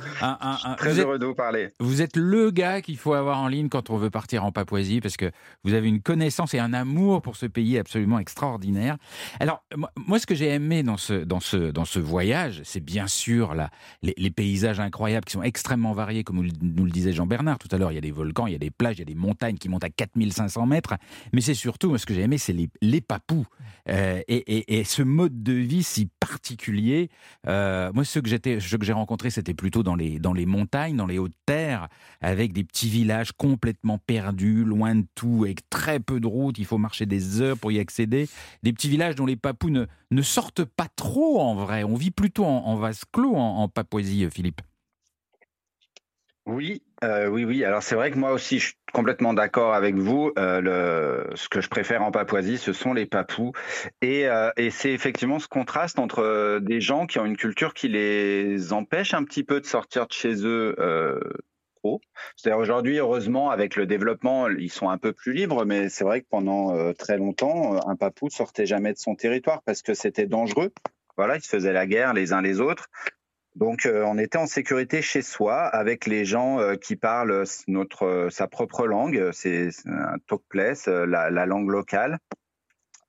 très 0.79 0.99
heureux 0.99 1.19
de 1.19 1.27
vous 1.27 1.35
parler. 1.35 1.69
Vous 1.79 2.01
êtes 2.01 2.17
le 2.17 2.51
gars 2.51 2.81
qu'il 2.81 2.97
faut 2.97 3.13
avoir 3.13 3.39
en 3.39 3.49
ligne 3.49 3.69
quand 3.69 3.91
on 3.91 3.97
veut 3.97 4.11
partir 4.11 4.45
en 4.45 4.53
Papouasie 4.53 5.01
parce 5.01 5.17
que 5.17 5.31
vous 5.65 5.75
avez 5.75 5.89
une 5.89 6.01
connaissance 6.01 6.55
et 6.55 6.59
un 6.59 6.73
amour 6.73 7.21
pour 7.21 7.37
ce 7.37 7.47
pays 7.47 7.79
absolument 7.79 8.19
extraordinaire. 8.19 8.97
Alors 9.41 9.63
moi, 10.07 10.19
ce 10.19 10.27
que 10.27 10.35
j'ai 10.35 10.49
aimé 10.49 10.83
dans 10.83 10.97
ce 10.97 11.13
dans 11.13 11.41
ce 11.41 11.71
dans 11.71 11.85
ce 11.85 11.99
voyage, 11.99 12.63
c'est 12.65 12.85
bien 12.85 13.07
sûr 13.07 13.55
là 13.55 13.71
les, 14.03 14.31
paysages 14.31 14.81
incroyables 14.81 15.25
qui 15.25 15.33
sont 15.33 15.43
extrêmement 15.43 15.93
variés, 15.93 16.25
comme 16.25 16.37
nous 16.63 16.85
le 16.85 16.91
disait 16.91 17.13
Jean 17.13 17.27
Bernard 17.27 17.59
tout 17.59 17.69
à 17.73 17.79
l'heure. 17.79 17.93
Il 17.93 17.97
y 17.97 17.99
a 17.99 18.03
des 18.03 18.11
volcans, 18.11 18.47
il 18.47 18.53
y 18.53 18.57
a 18.57 18.59
des 18.59 18.71
plages, 18.71 18.97
il 18.97 19.01
y 19.01 19.03
a 19.03 19.07
des 19.07 19.15
montagnes 19.15 19.59
qui 19.59 19.69
montent 19.69 19.85
à 19.85 19.91
4500 19.91 20.67
mètres. 20.67 20.95
Mais 21.33 21.41
c'est 21.41 21.55
surtout 21.55 21.91
moi, 21.91 21.99
ce 21.99 22.07
que 22.07 22.15
j'ai 22.15 22.23
aimé, 22.23 22.39
c'est 22.39 22.53
les, 22.53 22.71
les 22.81 23.01
papous. 23.01 23.47
Euh, 23.89 24.23
et, 24.31 24.85
ce 24.85 25.03
mode 25.03 25.43
de 25.43 25.53
vie 25.53 25.83
si 25.83 26.09
particulier, 26.21 27.11
euh, 27.49 27.91
moi, 27.93 28.05
ceux 28.05 28.21
que 28.23 28.29
j'ai 28.29 28.93
rencontrés, 28.93 29.31
c'était 29.31 29.55
plutôt 29.55 29.83
dans 29.83 29.97
les, 29.97 30.47
montagnes, 30.47 30.97
dans 30.97 31.07
les 31.07 31.19
hautes 31.19 31.35
terres, 31.47 31.89
avec 32.21 32.53
des 32.53 32.63
petits 32.63 32.89
villages 32.89 33.33
complètement 33.33 33.99
perdus, 33.99 34.65
loin 34.65 34.95
de 34.95 35.05
tout, 35.17 35.43
avec 35.45 35.69
très 35.69 35.99
peu 35.99 36.21
de 36.21 36.27
routes. 36.27 36.59
Il 36.59 36.65
faut 36.65 36.79
marcher 36.79 37.07
des 37.07 37.41
heures 37.41 37.59
pour 37.59 37.73
y 37.73 37.81
accéder. 37.81 38.29
Des 38.63 38.73
petits 38.73 38.89
villages 38.89 39.17
dont 39.17 39.27
les 39.27 39.37
papous 39.37 39.71
ne, 39.71 40.23
sortent 40.23 40.65
pas 40.65 40.89
trop 40.95 41.41
en 41.41 41.57
vrai. 41.57 41.83
On 41.83 41.97
vit 41.97 42.13
plutôt 42.13 42.45
en, 42.45 42.77
vase 42.77 43.03
clos 43.13 43.35
en 43.35 43.69
Papouasie, 43.69 44.29
Philippe. 44.31 44.61
Oui, 46.47 46.83
euh, 47.03 47.29
oui, 47.29 47.45
oui. 47.45 47.65
Alors 47.65 47.83
c'est 47.83 47.95
vrai 47.95 48.11
que 48.11 48.19
moi 48.19 48.33
aussi, 48.33 48.59
je 48.59 48.67
suis 48.67 48.75
complètement 48.93 49.33
d'accord 49.33 49.75
avec 49.75 49.95
vous. 49.95 50.33
Euh, 50.39 51.25
ce 51.35 51.49
que 51.49 51.61
je 51.61 51.69
préfère 51.69 52.03
en 52.03 52.11
Papouasie, 52.11 52.59
ce 52.59 52.73
sont 52.73 52.93
les 52.93 53.07
Papous, 53.07 53.53
et, 54.03 54.29
euh, 54.29 54.51
c'est 54.71 54.93
effectivement 54.93 55.39
ce 55.39 55.49
contraste 55.49 55.99
entre 55.99 56.59
des 56.61 56.81
gens 56.81 57.07
qui 57.07 57.19
ont 57.19 57.25
une 57.25 57.37
culture 57.37 57.73
qui 57.73 57.89
les 57.89 58.73
empêche 58.73 59.15
un 59.15 59.25
petit 59.25 59.45
peu 59.45 59.61
de 59.61 59.67
sortir 59.67 60.07
de 60.07 60.13
chez 60.13 60.45
eux. 60.45 60.77
trop. 61.83 62.01
C'est-à-dire 62.37 62.59
aujourd'hui, 62.59 62.99
heureusement, 62.99 63.51
avec 63.51 63.77
le 63.77 63.87
développement, 63.87 64.49
ils 64.49 64.71
sont 64.71 64.91
un 64.91 64.99
peu 64.99 65.15
plus 65.15 65.33
libres, 65.33 65.65
mais 65.65 65.89
c'est 65.89 66.05
vrai 66.05 66.21
que 66.21 66.27
pendant 66.29 66.93
très 66.93 67.17
longtemps, 67.17 67.81
un 67.89 67.97
papou 67.97 68.29
sortait 68.29 68.67
jamais 68.67 68.93
de 68.93 68.99
son 68.99 69.15
territoire 69.15 69.63
parce 69.63 69.81
que 69.81 69.95
c'était 69.95 70.27
dangereux. 70.27 70.73
Voilà, 71.17 71.37
ils 71.37 71.43
se 71.43 71.49
faisaient 71.49 71.73
la 71.73 71.87
guerre 71.87 72.13
les 72.13 72.33
uns 72.33 72.43
les 72.43 72.61
autres. 72.61 72.89
Donc, 73.57 73.85
euh, 73.85 74.05
on 74.07 74.17
était 74.17 74.39
en 74.39 74.47
sécurité 74.47 75.03
chez 75.03 75.23
soi 75.23 75.63
avec 75.63 76.07
les 76.07 76.25
gens 76.25 76.61
euh, 76.61 76.77
qui 76.77 76.95
parlent 76.97 77.45
notre 77.67 78.29
sa 78.31 78.47
propre 78.47 78.87
langue, 78.87 79.31
c'est 79.33 79.71
un 79.87 80.19
place, 80.49 80.87
euh, 80.89 81.05
la, 81.05 81.47
langue 81.47 81.69
locale. 81.69 82.19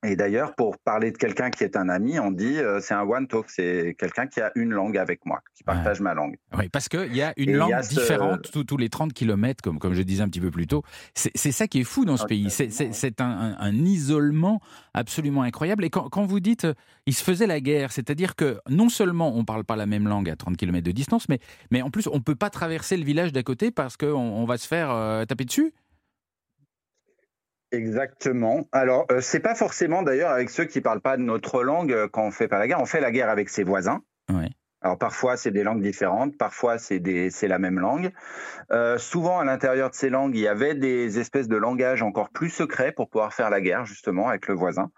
Et 0.04 0.16
d'ailleurs, 0.16 0.56
pour 0.56 0.78
parler 0.78 1.12
de 1.12 1.16
quelqu'un 1.16 1.50
qui 1.50 1.62
est 1.62 1.76
un 1.76 1.88
ami, 1.88 2.18
on 2.18 2.32
dit 2.32 2.58
euh, 2.58 2.80
c'est 2.80 2.94
un 2.94 3.02
one 3.02 3.28
talk, 3.28 3.46
c'est 3.48 3.94
quelqu'un 3.96 4.26
qui 4.26 4.40
a 4.40 4.50
une 4.56 4.70
langue 4.70 4.98
avec 4.98 5.24
moi, 5.24 5.40
qui 5.54 5.62
partage 5.62 6.00
ma 6.00 6.12
langue. 6.12 6.36
Oui, 6.58 6.68
parce 6.68 6.88
qu'il 6.88 7.14
y 7.14 7.22
a 7.22 7.32
une 7.36 7.54
langue 7.54 7.80
différente 7.88 8.50
tous, 8.66 8.76
les 8.76 8.88
30 8.88 9.12
km, 9.12 9.62
comme, 9.62 9.78
comme 9.78 9.94
je 9.94 10.02
disais 10.02 10.22
un 10.22 10.28
petit 10.28 10.40
peu 10.40 10.50
plus 10.50 10.66
tôt. 10.66 10.82
C'est 11.14 11.52
ça 11.52 11.68
qui 11.68 11.80
est 11.80 11.84
fou 11.84 12.04
dans 12.04 12.16
ce 12.16 12.26
pays. 12.26 12.50
C'est 12.50 13.20
un, 13.20 13.56
un, 13.58 13.72
isolement 13.84 14.60
absolument 14.94 15.42
incroyable. 15.42 15.84
Et 15.84 15.90
quand, 15.90 16.08
quand 16.08 16.24
vous 16.24 16.40
dites 16.40 16.64
euh, 16.64 16.74
il 17.06 17.14
se 17.14 17.22
faisait 17.22 17.46
la 17.46 17.60
guerre, 17.60 17.92
c'est-à-dire 17.92 18.36
que 18.36 18.58
non 18.68 18.88
seulement 18.88 19.34
on 19.34 19.40
ne 19.40 19.44
parle 19.44 19.64
pas 19.64 19.76
la 19.76 19.86
même 19.86 20.08
langue 20.08 20.28
à 20.28 20.36
30 20.36 20.56
km 20.56 20.84
de 20.84 20.92
distance, 20.92 21.28
mais, 21.28 21.38
mais 21.70 21.82
en 21.82 21.90
plus 21.90 22.08
on 22.08 22.16
ne 22.16 22.22
peut 22.22 22.34
pas 22.34 22.50
traverser 22.50 22.96
le 22.96 23.04
village 23.04 23.32
d'à 23.32 23.42
côté 23.42 23.70
parce 23.70 23.96
qu'on 23.96 24.12
on 24.12 24.44
va 24.44 24.58
se 24.58 24.66
faire 24.66 24.90
euh, 24.90 25.24
taper 25.24 25.44
dessus 25.44 25.72
Exactement. 27.72 28.68
Alors, 28.70 29.06
euh, 29.10 29.20
c'est 29.22 29.40
pas 29.40 29.54
forcément 29.54 30.02
d'ailleurs 30.02 30.30
avec 30.30 30.50
ceux 30.50 30.66
qui 30.66 30.80
parlent 30.82 31.00
pas 31.00 31.16
notre 31.16 31.62
langue 31.62 31.92
euh, 31.92 32.06
quand 32.06 32.26
on 32.26 32.30
fait 32.30 32.46
pas 32.46 32.58
la 32.58 32.68
guerre. 32.68 32.80
On 32.80 32.86
fait 32.86 33.00
la 33.00 33.10
guerre 33.10 33.30
avec 33.30 33.48
ses 33.48 33.64
voisins. 33.64 34.02
Alors 34.82 34.98
parfois 34.98 35.36
c'est 35.36 35.52
des 35.52 35.62
langues 35.62 35.82
différentes, 35.82 36.36
parfois 36.36 36.78
c'est 36.78 37.00
la 37.42 37.58
même 37.58 37.78
langue. 37.78 38.10
Euh, 38.72 38.98
souvent 38.98 39.38
à 39.38 39.44
l'intérieur 39.44 39.90
de 39.90 39.94
ces 39.94 40.10
langues, 40.10 40.34
il 40.34 40.40
y 40.40 40.48
avait 40.48 40.74
des 40.74 41.20
espèces 41.20 41.46
de 41.46 41.56
langages 41.56 42.02
encore 42.02 42.30
plus 42.30 42.50
secrets 42.50 42.90
pour 42.90 43.08
pouvoir 43.08 43.32
faire 43.32 43.48
la 43.48 43.60
guerre 43.60 43.84
justement 43.84 44.28
avec 44.28 44.48
le 44.48 44.54
voisin. 44.54 44.90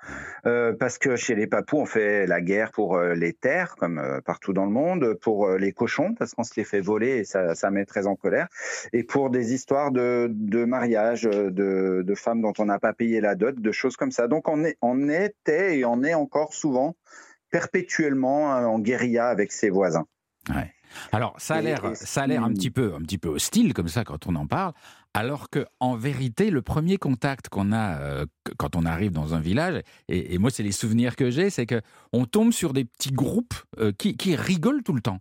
Euh, 0.46 0.72
parce 0.72 0.96
que 0.98 1.16
chez 1.16 1.34
les 1.34 1.46
Papous, 1.46 1.78
on 1.78 1.86
fait 1.86 2.26
la 2.26 2.40
guerre 2.40 2.70
pour 2.70 2.96
euh, 2.96 3.14
les 3.14 3.34
terres, 3.34 3.76
comme 3.76 4.00
partout 4.24 4.54
dans 4.54 4.64
le 4.64 4.70
monde, 4.70 5.14
pour 5.20 5.50
les 5.50 5.72
cochons, 5.72 6.14
parce 6.14 6.32
qu'on 6.34 6.44
se 6.44 6.54
les 6.56 6.64
fait 6.64 6.80
voler 6.80 7.18
et 7.18 7.24
ça, 7.24 7.54
ça 7.54 7.70
met 7.70 7.84
très 7.84 8.06
en 8.06 8.16
colère, 8.16 8.48
et 8.92 9.04
pour 9.04 9.28
des 9.28 9.52
histoires 9.52 9.90
de, 9.90 10.28
de 10.30 10.64
mariage, 10.64 11.22
de, 11.22 12.02
de 12.02 12.14
femmes 12.14 12.40
dont 12.40 12.54
on 12.58 12.64
n'a 12.64 12.78
pas 12.78 12.92
payé 12.94 13.20
la 13.20 13.34
dot, 13.34 13.60
de 13.60 13.72
choses 13.72 13.96
comme 13.96 14.12
ça. 14.12 14.28
Donc 14.28 14.48
on, 14.48 14.64
est, 14.64 14.78
on 14.80 15.08
était 15.08 15.78
et 15.78 15.84
on 15.84 16.02
est 16.02 16.14
encore 16.14 16.54
souvent 16.54 16.96
perpétuellement 17.54 18.52
hein, 18.52 18.66
en 18.66 18.80
guérilla 18.80 19.28
avec 19.28 19.52
ses 19.52 19.70
voisins. 19.70 20.06
Alors 21.12 21.34
ça 21.38 21.54
a 21.54 21.60
l'air, 21.60 21.92
ça 21.94 22.22
a 22.22 22.26
l'air 22.26 22.42
un 22.42 22.52
petit 22.52 22.72
peu, 22.72 22.94
un 22.94 23.00
petit 23.00 23.18
peu 23.18 23.28
hostile 23.28 23.74
comme 23.74 23.86
ça 23.86 24.02
quand 24.02 24.26
on 24.26 24.34
en 24.34 24.48
parle, 24.48 24.72
alors 25.12 25.50
que 25.50 25.64
en 25.78 25.94
vérité, 25.94 26.50
le 26.50 26.62
premier 26.62 26.96
contact 26.96 27.48
qu'on 27.48 27.70
a 27.70 28.00
euh, 28.00 28.26
quand 28.58 28.74
on 28.74 28.84
arrive 28.84 29.12
dans 29.12 29.34
un 29.34 29.40
village, 29.40 29.82
et, 30.08 30.36
moi 30.38 30.50
c'est 30.50 30.64
les 30.64 30.72
souvenirs 30.72 31.14
que 31.14 31.30
j'ai, 31.30 31.48
c'est 31.48 31.66
que 31.66 31.80
on 32.12 32.24
tombe 32.24 32.52
sur 32.52 32.72
des 32.72 32.84
petits 32.84 33.12
groupes 33.12 33.54
euh, 33.78 33.92
qui, 33.92 34.34
rigolent 34.34 34.82
tout 34.82 34.94
le 34.94 35.00
temps. 35.00 35.20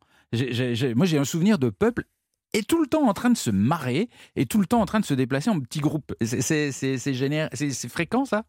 moi 0.95 1.05
j'ai 1.05 1.17
un 1.19 1.25
souvenir 1.25 1.59
de 1.59 1.69
peuple 1.69 2.05
et 2.53 2.63
tout 2.63 2.81
le 2.81 2.87
temps 2.87 3.07
en 3.07 3.13
train 3.13 3.29
de 3.29 3.37
se 3.37 3.51
marrer 3.51 4.09
et 4.35 4.47
tout 4.47 4.59
le 4.59 4.65
temps 4.65 4.81
en 4.81 4.85
train 4.85 4.99
de 4.99 5.05
se 5.05 5.13
déplacer 5.13 5.51
en 5.51 5.59
petits 5.59 5.81
groupes. 5.81 6.15
C'est 6.23 7.89
fréquent 7.89 8.25
ça? 8.25 8.43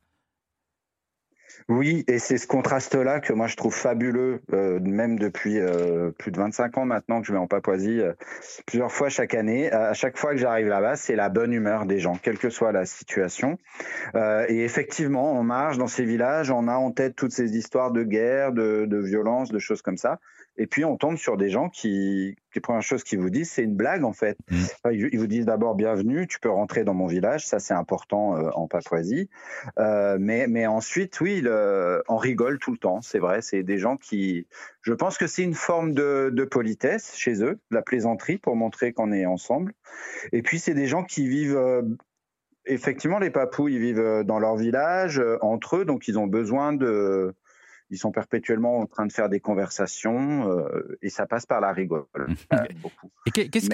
Oui, 1.71 2.05
et 2.09 2.19
c'est 2.19 2.37
ce 2.37 2.47
contraste-là 2.47 3.21
que 3.21 3.33
moi 3.33 3.47
je 3.47 3.57
trouve 3.57 3.75
fabuleux, 3.75 4.43
euh, 4.53 4.79
même 4.81 5.19
depuis 5.19 5.59
euh, 5.59 6.11
plus 6.11 6.31
de 6.31 6.37
25 6.37 6.77
ans 6.77 6.85
maintenant 6.85 7.23
que 7.23 7.27
je 7.27 7.33
vais 7.33 7.39
en 7.39 7.47
Papouasie, 7.47 8.01
euh, 8.01 8.13
plusieurs 8.67 8.93
fois 8.93 9.09
chaque 9.09 9.33
année. 9.33 9.73
À 9.73 9.95
chaque 9.95 10.19
fois 10.19 10.33
que 10.33 10.37
j'arrive 10.37 10.69
là-bas, 10.69 10.97
c'est 10.97 11.17
la 11.17 11.31
bonne 11.31 11.55
humeur 11.55 11.87
des 11.87 12.01
gens, 12.01 12.19
quelle 12.23 12.37
que 12.37 12.51
soit 12.51 12.73
la 12.73 12.85
situation. 12.85 13.59
et 14.15 14.63
effectivement, 14.63 15.33
on 15.33 15.43
marche 15.43 15.79
dans 15.79 15.87
ces 15.87 16.05
villages, 16.05 16.51
on 16.51 16.69
a 16.69 16.75
en 16.75 16.91
tête 16.91 17.17
toutes 17.17 17.33
ces 17.33 17.57
histoires 17.57 17.93
de 17.93 18.03
guerre, 18.03 18.53
de, 18.53 18.85
de 18.87 18.99
violence, 18.99 19.51
de 19.51 19.59
choses 19.59 19.81
comme 19.81 19.97
ça. 19.97 20.21
Et 20.57 20.67
puis 20.67 20.85
on 20.85 20.97
tombe 20.97 21.17
sur 21.17 21.37
des 21.37 21.49
gens 21.49 21.69
qui, 21.69 22.37
les 22.55 22.61
premières 22.61 22.83
choses 22.83 23.03
qu'ils 23.03 23.19
vous 23.19 23.31
disent, 23.31 23.51
c'est 23.51 23.63
une 23.63 23.75
blague 23.75 24.05
en 24.05 24.13
fait. 24.13 24.37
Mmh. 24.51 24.93
Ils 24.93 25.19
vous 25.19 25.27
disent 25.27 25.47
d'abord 25.47 25.75
bienvenue, 25.75 26.29
tu 26.29 26.39
peux 26.39 26.51
rentrer 26.51 26.85
dans 26.85 26.95
mon 26.95 27.07
village, 27.07 27.47
ça 27.47 27.59
c'est 27.59 27.75
important 27.75 28.37
euh, 28.37 28.51
en 28.55 28.69
Papouasie. 28.69 29.29
Euh, 29.79 30.17
mais, 30.21 30.47
mais 30.47 30.67
ensuite, 30.67 31.21
oui, 31.21 31.45
on 32.09 32.17
rigole 32.17 32.59
tout 32.59 32.71
le 32.71 32.79
temps, 32.79 33.01
c'est 33.03 33.19
vrai. 33.19 33.43
C'est 33.43 33.63
des 33.63 33.79
gens 33.79 33.97
qui, 33.97 34.47
je 34.83 34.93
pense 34.93 35.19
que 35.19 35.27
c'est 35.27 35.43
une 35.43 35.55
forme 35.55 35.93
de, 35.93 36.31
de, 36.33 36.45
politesse 36.45 37.17
chez 37.17 37.43
eux, 37.43 37.59
de 37.71 37.77
la 37.77 37.83
plaisanterie 37.83 38.39
pour 38.39 38.55
montrer 38.55 38.93
qu'on 38.93 39.13
est 39.13 39.27
ensemble. 39.27 39.73
Et 40.33 40.43
puis 40.43 40.61
c'est 40.61 40.75
des 40.75 40.87
gens 40.87 41.03
qui 41.03 41.27
vivent 41.27 41.57
euh, 41.57 41.83
effectivement, 42.67 43.19
les 43.19 43.31
papous, 43.31 43.69
ils 43.69 43.81
vivent 43.81 44.23
dans 44.25 44.39
leur 44.39 44.57
village, 44.57 45.21
entre 45.41 45.79
eux, 45.79 45.85
donc 45.85 46.09
ils 46.09 46.19
ont 46.19 46.27
besoin 46.27 46.73
de, 46.73 47.35
ils 47.91 47.99
sont 47.99 48.11
perpétuellement 48.11 48.79
en 48.79 48.87
train 48.87 49.07
de 49.07 49.13
faire 49.13 49.29
des 49.29 49.41
conversations 49.41 50.51
euh, 50.51 50.99
et 51.03 51.11
ça 51.11 51.27
passe 51.27 51.47
par 51.47 51.61
la 51.61 51.73
rigole. 51.73 52.05
Qu'est-ce 53.35 53.69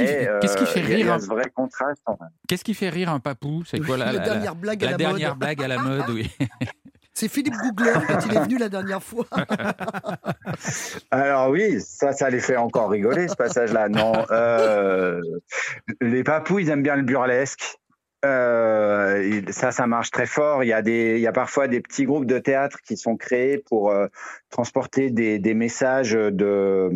qui, 0.57 0.67
fait 0.67 0.81
rire 0.81 1.13
un... 1.13 1.19
vrai 1.19 1.51
contraste. 1.55 2.03
Qu'est-ce 2.49 2.65
qui 2.65 2.75
fait 2.75 2.89
rire 2.89 3.11
un 3.11 3.21
papou 3.21 3.65
C'est 3.65 3.81
quoi 3.81 3.97
la, 3.97 4.19
dernière 4.19 4.55
blague 4.55 4.85
à 4.85 4.91
la, 4.91 4.97
dernière 4.97 5.37
blague 5.37 5.63
à 5.63 5.69
la 5.69 5.79
mode 5.79 6.11
oui. 6.11 6.31
C'est 7.13 7.29
Philippe 7.29 7.55
Googler 7.55 7.93
quand 8.07 8.19
il 8.25 8.35
est 8.35 8.41
venu 8.41 8.57
la 8.57 8.69
dernière 8.69 9.03
fois. 9.03 9.27
Alors 11.11 11.51
oui, 11.51 11.81
ça, 11.81 12.13
ça 12.13 12.31
les 12.31 12.41
fait 12.41 12.57
encore 12.57 12.89
rigoler 12.89 13.29
ce 13.29 13.35
passage-là. 13.35 13.89
Non, 13.89 14.13
euh, 14.31 15.21
les 16.01 16.23
papous, 16.23 16.61
ils 16.61 16.71
aiment 16.71 16.83
bien 16.83 16.97
le 16.97 17.03
burlesque. 17.03 17.80
Euh, 18.25 19.43
ça, 19.51 19.73
ça 19.73 19.87
marche 19.87 20.11
très 20.11 20.27
fort. 20.27 20.63
Il 20.63 20.67
y 20.67 20.73
a 20.73 20.83
des, 20.83 21.15
il 21.17 21.21
y 21.21 21.27
a 21.27 21.33
parfois 21.33 21.69
des 21.69 21.81
petits 21.81 22.05
groupes 22.05 22.27
de 22.27 22.39
théâtre 22.39 22.81
qui 22.83 22.97
sont 22.97 23.17
créés 23.17 23.59
pour 23.59 23.91
euh, 23.91 24.09
transporter 24.51 25.11
des, 25.11 25.39
des, 25.39 25.55
messages 25.55 26.13
de, 26.13 26.91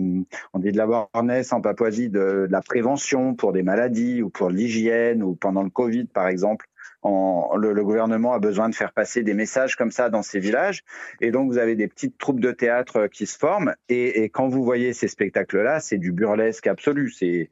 on 0.53 0.59
dit 0.59 0.71
de 0.71 0.77
la 0.77 0.85
awareness 0.85 1.53
en 1.53 1.63
Papouasie, 1.63 2.11
de, 2.11 2.47
la 2.51 2.61
prévention 2.61 3.35
pour 3.35 3.53
des 3.53 3.63
maladies 3.63 4.23
ou 4.23 4.29
pour 4.29 4.51
l'hygiène 4.51 5.23
ou 5.23 5.35
pendant 5.35 5.63
le 5.63 5.71
Covid, 5.71 6.05
par 6.05 6.29
exemple. 6.29 6.67
Le, 7.05 7.83
gouvernement 7.83 8.33
a 8.33 8.39
besoin 8.39 8.71
de 8.71 8.75
faire 8.75 8.93
passer 8.93 9.23
des 9.23 9.35
messages 9.35 9.77
comme 9.77 9.91
ça 9.91 10.09
dans 10.09 10.23
ces 10.23 10.39
villages. 10.39 10.83
Et 11.21 11.31
donc, 11.31 11.51
vous 11.51 11.59
avez 11.59 11.75
des 11.75 11.87
petites 11.87 12.17
troupes 12.17 12.41
de 12.41 12.51
théâtre 12.51 13.09
qui 13.09 13.27
se 13.27 13.37
forment. 13.37 13.75
Et, 13.91 14.23
et 14.23 14.31
quand 14.31 14.49
vous 14.49 14.65
voyez 14.65 14.95
ces 14.95 15.09
spectacles-là, 15.09 15.81
c'est 15.81 15.99
du 15.99 16.13
burlesque 16.13 16.67
absolu. 16.67 17.11
C'est 17.11 17.51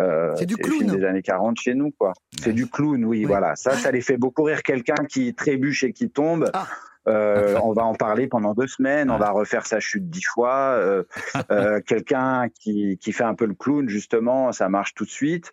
euh, 0.00 0.34
c'est 0.36 0.46
du 0.46 0.56
clown. 0.56 0.86
des 0.86 1.04
années 1.04 1.22
40 1.22 1.58
chez 1.58 1.74
nous, 1.74 1.90
quoi. 1.90 2.12
C'est 2.40 2.52
du 2.52 2.66
clown, 2.66 3.04
oui, 3.04 3.24
voilà. 3.24 3.56
Ça, 3.56 3.72
ça 3.72 3.90
les 3.90 4.00
fait 4.00 4.16
beaucoup 4.16 4.44
rire. 4.44 4.62
Quelqu'un 4.62 5.04
qui 5.08 5.34
trébuche 5.34 5.84
et 5.84 5.92
qui 5.92 6.10
tombe. 6.10 6.50
Ah. 6.52 6.66
Euh, 7.08 7.58
on 7.62 7.72
va 7.72 7.84
en 7.84 7.94
parler 7.94 8.28
pendant 8.28 8.52
deux 8.52 8.66
semaines, 8.66 9.10
on 9.10 9.16
va 9.16 9.30
refaire 9.30 9.66
sa 9.66 9.80
chute 9.80 10.10
dix 10.10 10.22
fois. 10.22 10.76
Euh, 10.78 11.02
quelqu'un 11.86 12.48
qui, 12.50 12.98
qui 12.98 13.12
fait 13.12 13.24
un 13.24 13.34
peu 13.34 13.46
le 13.46 13.54
clown, 13.54 13.88
justement, 13.88 14.52
ça 14.52 14.68
marche 14.68 14.94
tout 14.94 15.04
de 15.04 15.10
suite. 15.10 15.52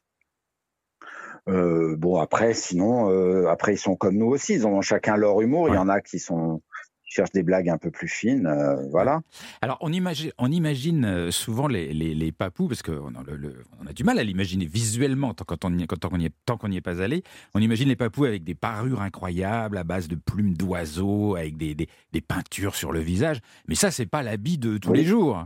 Bon 1.47 2.19
après, 2.19 2.53
sinon, 2.53 3.47
après 3.47 3.75
ils 3.75 3.77
sont 3.77 3.95
comme 3.95 4.17
nous 4.17 4.27
aussi. 4.27 4.55
Ils 4.55 4.67
ont 4.67 4.81
chacun 4.81 5.15
leur 5.15 5.39
humour. 5.39 5.69
Il 5.69 5.75
y 5.75 5.77
en 5.77 5.87
a 5.87 6.01
qui 6.01 6.19
sont 6.19 6.61
qui 7.07 7.15
cherchent 7.15 7.31
des 7.31 7.43
blagues 7.43 7.69
un 7.69 7.77
peu 7.77 7.89
plus 7.89 8.07
fines, 8.09 8.45
euh, 8.47 8.75
voilà. 8.89 9.21
Alors, 9.61 9.77
on 9.81 9.93
imagine, 9.93 10.31
on 10.37 10.51
imagine 10.51 11.05
euh, 11.05 11.31
souvent 11.31 11.67
les, 11.67 11.93
les, 11.93 12.13
les 12.13 12.31
papous, 12.33 12.67
parce 12.67 12.81
qu'on 12.83 13.13
on 13.15 13.87
a 13.87 13.93
du 13.93 14.03
mal 14.03 14.19
à 14.19 14.23
l'imaginer 14.23 14.65
visuellement 14.65 15.33
tant- 15.33 15.45
quand 15.45 15.63
on 15.63 15.77
y- 15.77 15.87
quand 15.87 16.03
on 16.11 16.19
y 16.19 16.25
est- 16.25 16.33
tant 16.45 16.57
qu'on 16.57 16.67
n'y 16.67 16.77
est 16.77 16.81
pas 16.81 17.01
allé. 17.01 17.23
On 17.55 17.59
imagine 17.61 17.87
les 17.87 17.95
papous 17.95 18.25
avec 18.25 18.43
des 18.43 18.55
parures 18.55 19.01
incroyables, 19.01 19.77
à 19.77 19.83
base 19.85 20.07
de 20.09 20.15
plumes 20.15 20.53
d'oiseaux, 20.55 21.35
avec 21.35 21.55
des, 21.57 21.75
des, 21.75 21.87
des 22.11 22.21
peintures 22.21 22.75
sur 22.75 22.91
le 22.91 22.99
visage. 22.99 23.39
Mais 23.69 23.75
ça, 23.75 23.89
c'est 23.89 24.05
pas 24.05 24.21
l'habit 24.21 24.57
de 24.57 24.77
tous 24.77 24.91
Oui. 24.91 24.97
les 24.99 25.05
jours. 25.05 25.45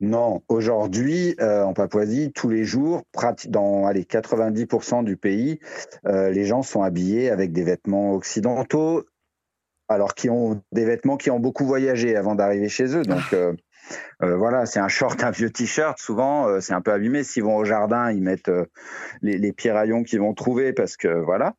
Non, 0.00 0.42
aujourd'hui, 0.48 1.36
euh, 1.40 1.62
en 1.62 1.74
Papouasie, 1.74 2.32
tous 2.34 2.48
les 2.48 2.64
jours, 2.64 3.02
dans 3.48 3.86
allez, 3.86 4.04
90% 4.04 5.04
du 5.04 5.16
pays, 5.16 5.58
euh, 6.06 6.30
les 6.30 6.44
gens 6.46 6.62
sont 6.62 6.82
habillés 6.82 7.30
avec 7.30 7.52
des 7.52 7.62
vêtements 7.64 8.14
occidentaux, 8.14 9.04
alors 9.90 10.14
qui 10.14 10.30
ont 10.30 10.62
des 10.70 10.84
vêtements 10.84 11.16
qui 11.16 11.30
ont 11.30 11.40
beaucoup 11.40 11.66
voyagé 11.66 12.16
avant 12.16 12.36
d'arriver 12.36 12.68
chez 12.68 12.96
eux. 12.96 13.02
Donc 13.02 13.32
euh, 13.32 13.52
euh, 14.22 14.36
voilà, 14.36 14.64
c'est 14.64 14.78
un 14.78 14.88
short, 14.88 15.22
un 15.24 15.32
vieux 15.32 15.50
t-shirt. 15.50 15.98
Souvent, 15.98 16.46
euh, 16.46 16.60
c'est 16.60 16.72
un 16.72 16.80
peu 16.80 16.92
abîmé. 16.92 17.24
S'ils 17.24 17.42
vont 17.42 17.56
au 17.56 17.64
jardin, 17.64 18.10
ils 18.12 18.22
mettent 18.22 18.52
les, 19.20 19.36
les 19.36 19.54
rayons 19.66 20.04
qu'ils 20.04 20.20
vont 20.20 20.32
trouver 20.32 20.72
parce 20.72 20.96
que 20.96 21.08
voilà. 21.08 21.54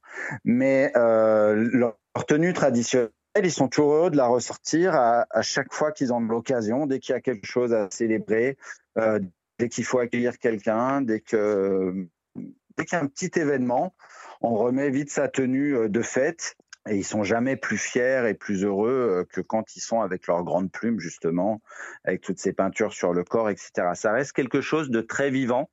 Mais 0.45 0.91
leur 0.95 1.97
tenue 2.25 2.53
traditionnelle, 2.53 3.11
ils 3.43 3.51
sont 3.51 3.67
toujours 3.67 3.93
heureux 3.93 4.11
de 4.11 4.17
la 4.17 4.27
ressortir 4.27 4.95
à, 4.95 5.41
chaque 5.41 5.73
fois 5.73 5.91
qu'ils 5.91 6.13
en 6.13 6.23
ont 6.23 6.27
l'occasion, 6.27 6.87
dès 6.87 6.99
qu'il 6.99 7.13
y 7.13 7.17
a 7.17 7.21
quelque 7.21 7.45
chose 7.45 7.73
à 7.73 7.89
célébrer, 7.91 8.57
dès 8.95 9.67
qu'il 9.69 9.83
faut 9.83 9.99
accueillir 9.99 10.39
quelqu'un, 10.39 11.01
dès 11.01 11.19
que 11.19 12.07
dès 12.77 12.85
qu'il 12.85 12.97
y 12.97 13.01
a 13.01 13.03
un 13.03 13.07
petit 13.07 13.31
événement, 13.37 13.93
on 14.39 14.55
remet 14.55 14.89
vite 14.89 15.09
sa 15.09 15.27
tenue 15.27 15.89
de 15.89 16.01
fête. 16.01 16.55
Et 16.89 16.95
ils 16.97 17.03
sont 17.05 17.23
jamais 17.23 17.55
plus 17.57 17.77
fiers 17.77 18.23
et 18.27 18.33
plus 18.33 18.63
heureux 18.63 18.89
euh, 19.21 19.25
que 19.31 19.39
quand 19.41 19.75
ils 19.75 19.81
sont 19.81 20.01
avec 20.01 20.25
leurs 20.27 20.43
grandes 20.43 20.71
plumes, 20.71 20.99
justement, 20.99 21.61
avec 22.03 22.21
toutes 22.21 22.39
ces 22.39 22.53
peintures 22.53 22.93
sur 22.93 23.13
le 23.13 23.23
corps, 23.23 23.49
etc. 23.51 23.93
Ça 23.93 24.11
reste 24.11 24.31
quelque 24.33 24.61
chose 24.61 24.89
de 24.89 25.01
très 25.01 25.29
vivant, 25.29 25.69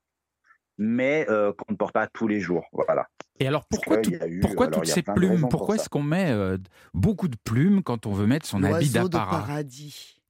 mais 0.77 1.25
euh, 1.31 1.53
qu'on 1.53 1.73
ne 1.73 1.77
porte 1.79 1.95
pas 1.95 2.07
tous 2.09 2.29
les 2.29 2.41
jours. 2.41 2.67
Voilà. 2.73 3.09
Et 3.41 3.47
alors, 3.47 3.65
pourquoi, 3.67 3.99
qu'il 3.99 4.15
tout- 4.15 4.21
y 4.21 4.23
a 4.23 4.29
eu- 4.29 4.41
pourquoi 4.41 4.67
alors, 4.67 4.81
toutes 4.81 4.91
ces 4.91 5.03
plumes? 5.03 5.41
pour 5.43 5.51
Pourquoi 5.51 5.77
est-ce 5.77 5.89
qu'on 5.89 6.03
met 6.03 6.31
euh, 6.31 6.59
beaucoup 6.93 7.29
de 7.29 7.37
plumes 7.43 7.83
quand 7.83 8.05
on 8.05 8.13
veut 8.13 8.27
mettre 8.27 8.47
son 8.47 8.63
habit 8.63 8.87
L'oiseau 8.91 9.09
de 9.09 9.13
d'apparat? 9.15 9.39
paradis. 9.39 10.21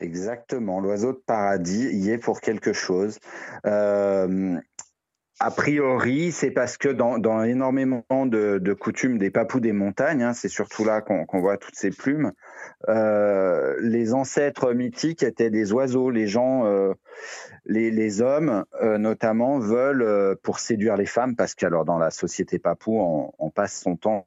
Exactement, 0.00 0.80
l'oiseau 0.80 1.12
de 1.12 1.22
paradis 1.26 1.88
y 1.92 2.10
est 2.10 2.18
pour 2.18 2.40
quelque 2.40 2.72
chose. 2.72 3.18
Euh, 3.66 4.58
a 5.40 5.50
priori, 5.50 6.32
c'est 6.32 6.50
parce 6.50 6.76
que 6.76 6.88
dans, 6.88 7.18
dans 7.18 7.42
énormément 7.44 8.04
de, 8.10 8.58
de 8.58 8.72
coutumes 8.72 9.18
des 9.18 9.30
papous 9.30 9.60
des 9.60 9.72
montagnes, 9.72 10.22
hein, 10.22 10.32
c'est 10.32 10.48
surtout 10.48 10.84
là 10.84 11.00
qu'on 11.00 11.40
voit 11.40 11.56
toutes 11.56 11.76
ces 11.76 11.90
plumes, 11.90 12.32
euh, 12.88 13.76
les 13.80 14.14
ancêtres 14.14 14.72
mythiques 14.72 15.22
étaient 15.22 15.50
des 15.50 15.72
oiseaux. 15.72 16.10
Les 16.10 16.26
gens, 16.26 16.66
euh, 16.66 16.92
les, 17.66 17.90
les 17.90 18.20
hommes 18.20 18.64
euh, 18.82 18.98
notamment, 18.98 19.58
veulent, 19.60 20.02
euh, 20.02 20.34
pour 20.42 20.58
séduire 20.58 20.96
les 20.96 21.06
femmes, 21.06 21.36
parce 21.36 21.54
que 21.54 21.66
alors, 21.66 21.84
dans 21.84 21.98
la 21.98 22.10
société 22.10 22.58
papou, 22.58 22.98
on, 22.98 23.32
on 23.38 23.50
passe 23.50 23.80
son 23.80 23.96
temps 23.96 24.26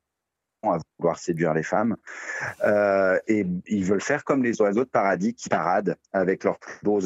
à 0.63 0.77
vouloir 0.99 1.17
séduire 1.17 1.53
les 1.53 1.63
femmes. 1.63 1.97
Euh, 2.63 3.19
et 3.27 3.45
ils 3.67 3.83
veulent 3.83 4.01
faire 4.01 4.23
comme 4.23 4.43
les 4.43 4.61
oiseaux 4.61 4.85
de 4.85 4.89
paradis 4.89 5.33
qui 5.33 5.49
paradent 5.49 5.97
avec 6.13 6.43
leurs 6.43 6.59
plus 6.59 6.79
beaux 6.83 7.01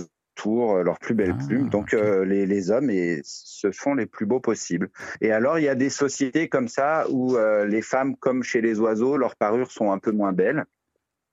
tours, 0.45 0.83
leurs 0.83 0.99
plus 0.99 1.15
belles 1.15 1.35
Ah, 1.39 1.45
plumes. 1.47 1.69
Donc 1.69 1.93
euh, 1.93 2.23
les, 2.25 2.45
les 2.45 2.69
hommes 2.71 2.89
et, 2.91 3.21
se 3.23 3.71
font 3.71 3.95
les 3.95 4.05
plus 4.05 4.25
beaux 4.27 4.39
possibles. 4.39 4.89
Et 5.21 5.31
alors 5.31 5.57
il 5.59 5.63
y 5.63 5.69
a 5.69 5.75
des 5.75 5.89
sociétés 5.89 6.49
comme 6.49 6.67
ça 6.67 7.05
où 7.09 7.35
euh, 7.35 7.65
les 7.65 7.81
femmes, 7.81 8.15
comme 8.15 8.43
chez 8.43 8.61
les 8.61 8.79
oiseaux, 8.79 9.17
leurs 9.17 9.35
parures 9.35 9.71
sont 9.71 9.91
un 9.91 9.97
peu 9.99 10.11
moins 10.11 10.33
belles 10.33 10.65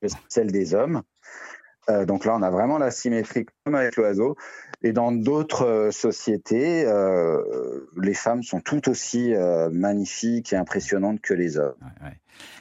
que 0.01 0.09
celles 0.29 0.51
des 0.51 0.75
hommes. 0.75 1.03
Euh, 1.91 2.07
donc 2.07 2.25
là, 2.25 2.37
on 2.37 2.43
a 2.43 2.51
vraiment 2.51 2.79
la 2.79 2.91
symétrie 2.93 3.45
comme 3.65 3.75
avec 3.75 3.97
l'oiseau. 3.97 4.37
Et 4.83 4.93
dans 4.93 5.11
d'autres 5.13 5.67
euh, 5.67 5.91
sociétés, 5.91 6.85
euh, 6.87 7.43
les 8.01 8.15
femmes 8.15 8.43
sont 8.45 8.61
tout 8.61 8.89
aussi 8.89 9.35
euh, 9.35 9.69
magnifiques 9.71 10.53
et 10.53 10.57
impressionnantes 10.57 11.21
que 11.21 11.35
les 11.35 11.59
hommes 11.59 11.75
Ouais, 11.83 12.09
ouais. 12.09 12.17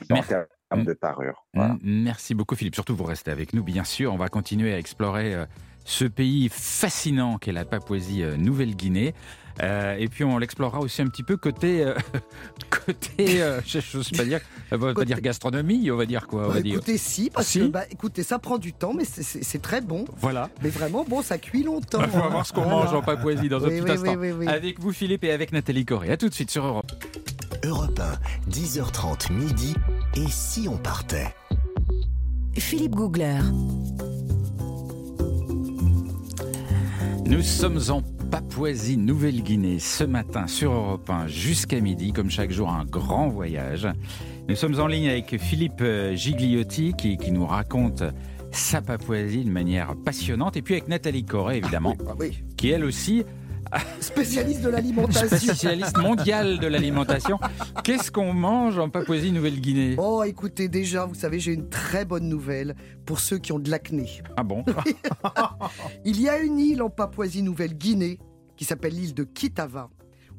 en 0.10 0.16
Merci. 0.16 0.30
termes 0.30 0.86
de 0.86 0.94
parure. 0.94 1.46
Voilà. 1.54 1.74
M- 1.74 1.80
Merci 1.84 2.34
beaucoup 2.34 2.56
Philippe. 2.56 2.76
Surtout 2.76 2.96
vous 2.96 3.04
restez 3.04 3.30
avec 3.32 3.54
nous, 3.54 3.64
bien 3.64 3.84
sûr. 3.84 4.12
On 4.12 4.18
va 4.18 4.28
continuer 4.28 4.74
à 4.74 4.80
explorer 4.80 5.36
euh, 5.36 5.46
ce 5.86 6.06
pays 6.06 6.50
fascinant 6.52 7.38
qu'est 7.38 7.52
la 7.52 7.66
Papouasie 7.66 8.24
euh. 8.24 8.38
Euh, 9.62 9.96
et 10.00 10.08
puis 10.08 10.24
on 10.24 10.38
l'explorera 10.38 10.80
aussi 10.80 11.02
un 11.02 11.08
petit 11.08 11.24
peu 11.24 11.36
côté 11.36 11.84
euh, 11.84 11.94
côté 12.70 13.42
euh, 13.44 13.60
je 13.66 13.80
n'ose 13.98 14.10
pas 14.12 14.24
dire 14.24 14.40
on 14.72 14.78
va 14.78 14.94
pas 14.94 15.04
dire 15.04 15.20
gastronomie 15.20 15.92
on 15.92 15.98
va 15.98 16.06
dire 16.06 16.26
quoi 16.26 16.48
on 16.48 16.54
Bah, 16.54 16.62
dire 16.62 16.76
écoutez, 16.76 16.98
si, 16.98 17.30
parce 17.30 17.48
Si. 17.48 17.60
que 17.60 17.66
bah, 17.66 17.84
écoutez, 17.92 18.24
ça 18.24 18.40
prend 18.40 18.58
du 18.58 18.72
temps, 18.72 18.94
mais 18.94 19.04
c'est- 19.04 19.60
très 19.62 19.82
bon. 19.82 20.06
voilà 20.20 20.50
Mais 20.64 20.70
vraiment, 20.70 21.04
bon, 21.08 21.22
ça 21.22 21.38
cuit 21.38 21.64
longtemps. 21.64 22.00
on 22.02 22.18
va 22.20 22.28
voir 22.30 22.46
ce 22.46 22.54
qu'on 22.54 22.62
Voilà. 22.64 22.78
mange 22.86 22.94
en 22.94 23.02
Papouasie 23.02 23.50
dans 23.50 23.64
un 23.64 23.68
Oui, 23.68 23.82
petit 23.82 23.84
oui, 23.84 23.92
instant 23.92 24.16
oui, 24.16 24.32
oui, 24.32 24.32
oui. 24.40 24.48
avec 24.48 24.80
vous 24.80 24.94
Philippe 24.94 25.26
et 25.26 25.32
avec 25.32 25.52
Nathalie 25.52 25.86
Corée 25.86 26.12
à 26.12 26.18
tout 26.18 26.30
de 26.30 26.34
suite 26.34 26.50
sur 26.50 26.66
Europe 26.66 26.92
Europe 27.64 28.00
1, 28.00 28.50
10h30 28.50 29.32
midi. 29.34 29.76
Et 30.16 30.28
si 30.30 30.68
on 30.70 30.78
partait? 30.78 31.28
Philippe 32.58 32.96
Googler. 32.96 33.40
Nous 37.26 37.42
sommes 37.42 37.80
en 37.90 38.02
Papouasie 38.30 38.98
Nouvelle-Guinée 38.98 39.80
ce 39.80 40.04
matin 40.04 40.48
sur 40.48 40.72
Europe 40.74 41.10
1 41.10 41.28
jusqu'à 41.28 41.80
midi, 41.80 42.12
comme 42.14 42.30
chaque 42.30 42.52
jour 42.52 42.70
un 42.70 42.86
grand 42.86 43.30
voyage. 43.30 43.88
Nous 44.50 44.56
sommes 44.56 44.80
en 44.80 44.88
ligne 44.88 45.10
avec 45.10 45.38
Philippe 45.40 45.82
euh, 45.82 46.16
Gigliotti 46.16 46.94
qui, 46.98 47.18
qui 47.18 47.32
nous 47.32 47.46
raconte 47.46 48.04
sa 48.52 48.82
Papouasie 48.82 49.46
de 49.46 49.50
manière 49.52 49.96
passionnante 50.04 50.58
et 50.58 50.62
puis 50.62 50.74
avec 50.76 50.88
Nathalie 50.88 51.24
Corée 51.24 51.58
évidemment 51.58 51.96
Ah 52.08 52.14
oui. 52.20 52.44
qui 52.58 52.70
elle 52.70 52.84
aussi 52.84 53.24
Spécialiste 54.00 54.62
de 54.62 54.70
l'alimentation. 54.70 55.38
spécialiste 55.38 55.98
mondiale 55.98 56.60
de 56.60 56.68
l'alimentation. 56.68 57.40
Qu'est-ce 57.84 58.12
qu'on 58.12 58.34
mange 58.34 58.78
en 58.80 58.90
Papouasie 58.90 59.32
Nouvelle-Guinée 59.32 59.96
Oh, 59.98 60.24
écoutez, 60.24 60.68
déjà, 60.68 61.06
vous 61.06 61.16
savez, 61.16 61.40
j'ai 61.40 61.54
une 61.54 61.70
très 61.70 62.06
bonne 62.06 62.28
nouvelle 62.28 62.76
pour 63.06 63.20
ceux 63.20 63.38
qui 63.38 63.52
ont 63.52 63.60
de 63.60 63.70
l'acné. 63.70 64.22
Ah 64.38 64.44
bon? 64.44 64.64
Il 66.06 66.20
y 66.22 66.30
a 66.30 66.40
une 66.40 66.60
île 66.60 66.82
en 66.82 66.90
Papouasie-Nouvelle-Guinée 66.90 68.20
qui 68.58 68.66
s'appelle 68.66 68.94
l'île 68.94 69.14
de 69.14 69.24
Kitava, 69.24 69.90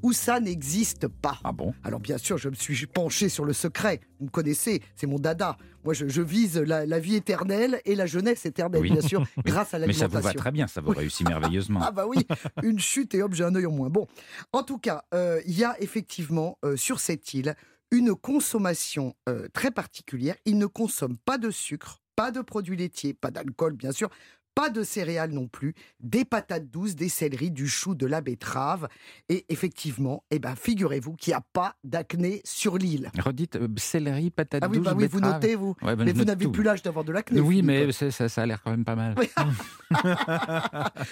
où 0.03 0.13
ça 0.13 0.39
n'existe 0.41 1.09
pas. 1.09 1.39
Ah 1.45 1.53
bon? 1.53 1.73
Alors 1.85 2.01
bien 2.01 2.19
sûr, 2.19 2.39
je 2.39 2.49
me 2.49 2.55
suis 2.55 2.87
penché 2.87 3.29
sur 3.29 3.45
le 3.45 3.53
secret. 3.53 4.01
Vous 4.19 4.27
me 4.27 4.31
connaissez, 4.31 4.83
c'est 4.95 5.07
mon 5.07 5.19
dada. 5.19 5.57
Moi, 5.85 5.95
je, 5.95 6.07
je 6.09 6.23
vise 6.23 6.59
la, 6.59 6.87
la 6.87 6.99
vie 7.01 7.17
éternelle 7.17 7.81
et 7.85 7.95
la 7.95 8.07
jeunesse 8.07 8.47
éternelle, 8.47 8.81
Oui. 8.83 8.91
bien 8.93 9.01
sûr, 9.01 9.25
grâce 9.45 9.75
à 9.75 9.79
Mais 9.79 9.93
ça 9.93 10.07
l'alimentation. 10.07 10.09
vous 10.21 10.25
va 10.25 10.33
très 10.35 10.51
bien, 10.53 10.67
ça 10.67 10.81
vous 10.81 10.91
réussit 10.91 11.27
merveilleusement. 11.29 11.81
Ah 11.83 11.91
bah 11.91 12.07
oui, 12.07 12.19
une 12.63 12.79
chute 12.79 13.15
et 13.15 13.23
hop, 13.23 13.35
j'ai 13.35 13.45
un 13.45 13.55
œil 13.55 13.67
en 13.67 13.73
moins. 13.73 13.91
Bon, 13.91 14.07
en 14.53 14.63
tout 14.63 14.79
cas, 14.79 15.05
euh, 15.15 15.41
il 15.47 15.59
y 15.59 15.65
a 15.65 15.81
effectivement 15.83 16.59
euh, 16.65 16.77
sur 16.77 17.01
cette 17.01 17.35
île 17.35 17.55
une 17.91 18.15
consommation 18.15 19.15
euh, 19.29 19.49
très 19.53 19.71
particulière. 19.71 20.35
Ils 20.47 20.57
ne 20.59 20.67
consomment 20.67 21.19
pas 21.25 21.37
de 21.39 21.51
sucre, 21.51 22.01
pas 22.17 22.31
de 22.31 22.41
produits 22.41 22.77
laitiers, 22.77 23.13
pas 23.15 23.31
d'alcool 23.31 23.75
bien 23.75 23.93
sûr, 23.93 24.09
pas 24.55 24.71
de 24.71 24.83
céréales 24.83 25.31
non 25.31 25.49
plus, 25.49 25.75
des 26.01 26.25
patates 26.25 26.69
douces, 26.71 26.95
des 26.95 27.09
céleris, 27.09 27.51
du 27.51 27.69
chou, 27.69 27.95
de 27.95 28.07
la 28.07 28.21
betterave. 28.21 28.89
Et 29.29 29.45
effectivement, 29.49 30.25
eh 30.31 30.39
ben, 30.39 30.55
figurez-vous 30.57 31.15
qu'il 31.15 31.31
n'y 31.33 31.37
a 31.37 31.43
pas 31.53 31.77
d'acné 31.85 32.41
sur 32.45 32.77
l'île. 32.79 33.11
Redites 33.19 33.57
euh, 33.57 33.69
céleri, 33.77 34.31
patate 34.31 34.63
Ah 34.65 34.69
oui, 34.71 34.79
douce, 34.79 34.87
bah 34.87 34.95
oui, 34.97 35.07
vous 35.07 35.21
notez, 35.21 35.55
vous. 35.55 35.75
Ouais, 35.83 35.97
ben, 35.97 36.05
mais 36.05 36.13
vous 36.13 36.25
n'avez 36.25 36.47
plus 36.49 36.63
l'âge 36.63 36.83
d'avoir 36.83 37.05
de 37.05 37.13
l'acné. 37.13 37.41
Oui, 37.41 37.63
mais 37.63 37.91
ça, 37.93 38.11
ça 38.29 38.43
a 38.43 38.47
l'air 38.47 38.63
quand 38.63 38.71
même 38.71 38.85
pas 38.85 38.97
mal. 38.97 39.15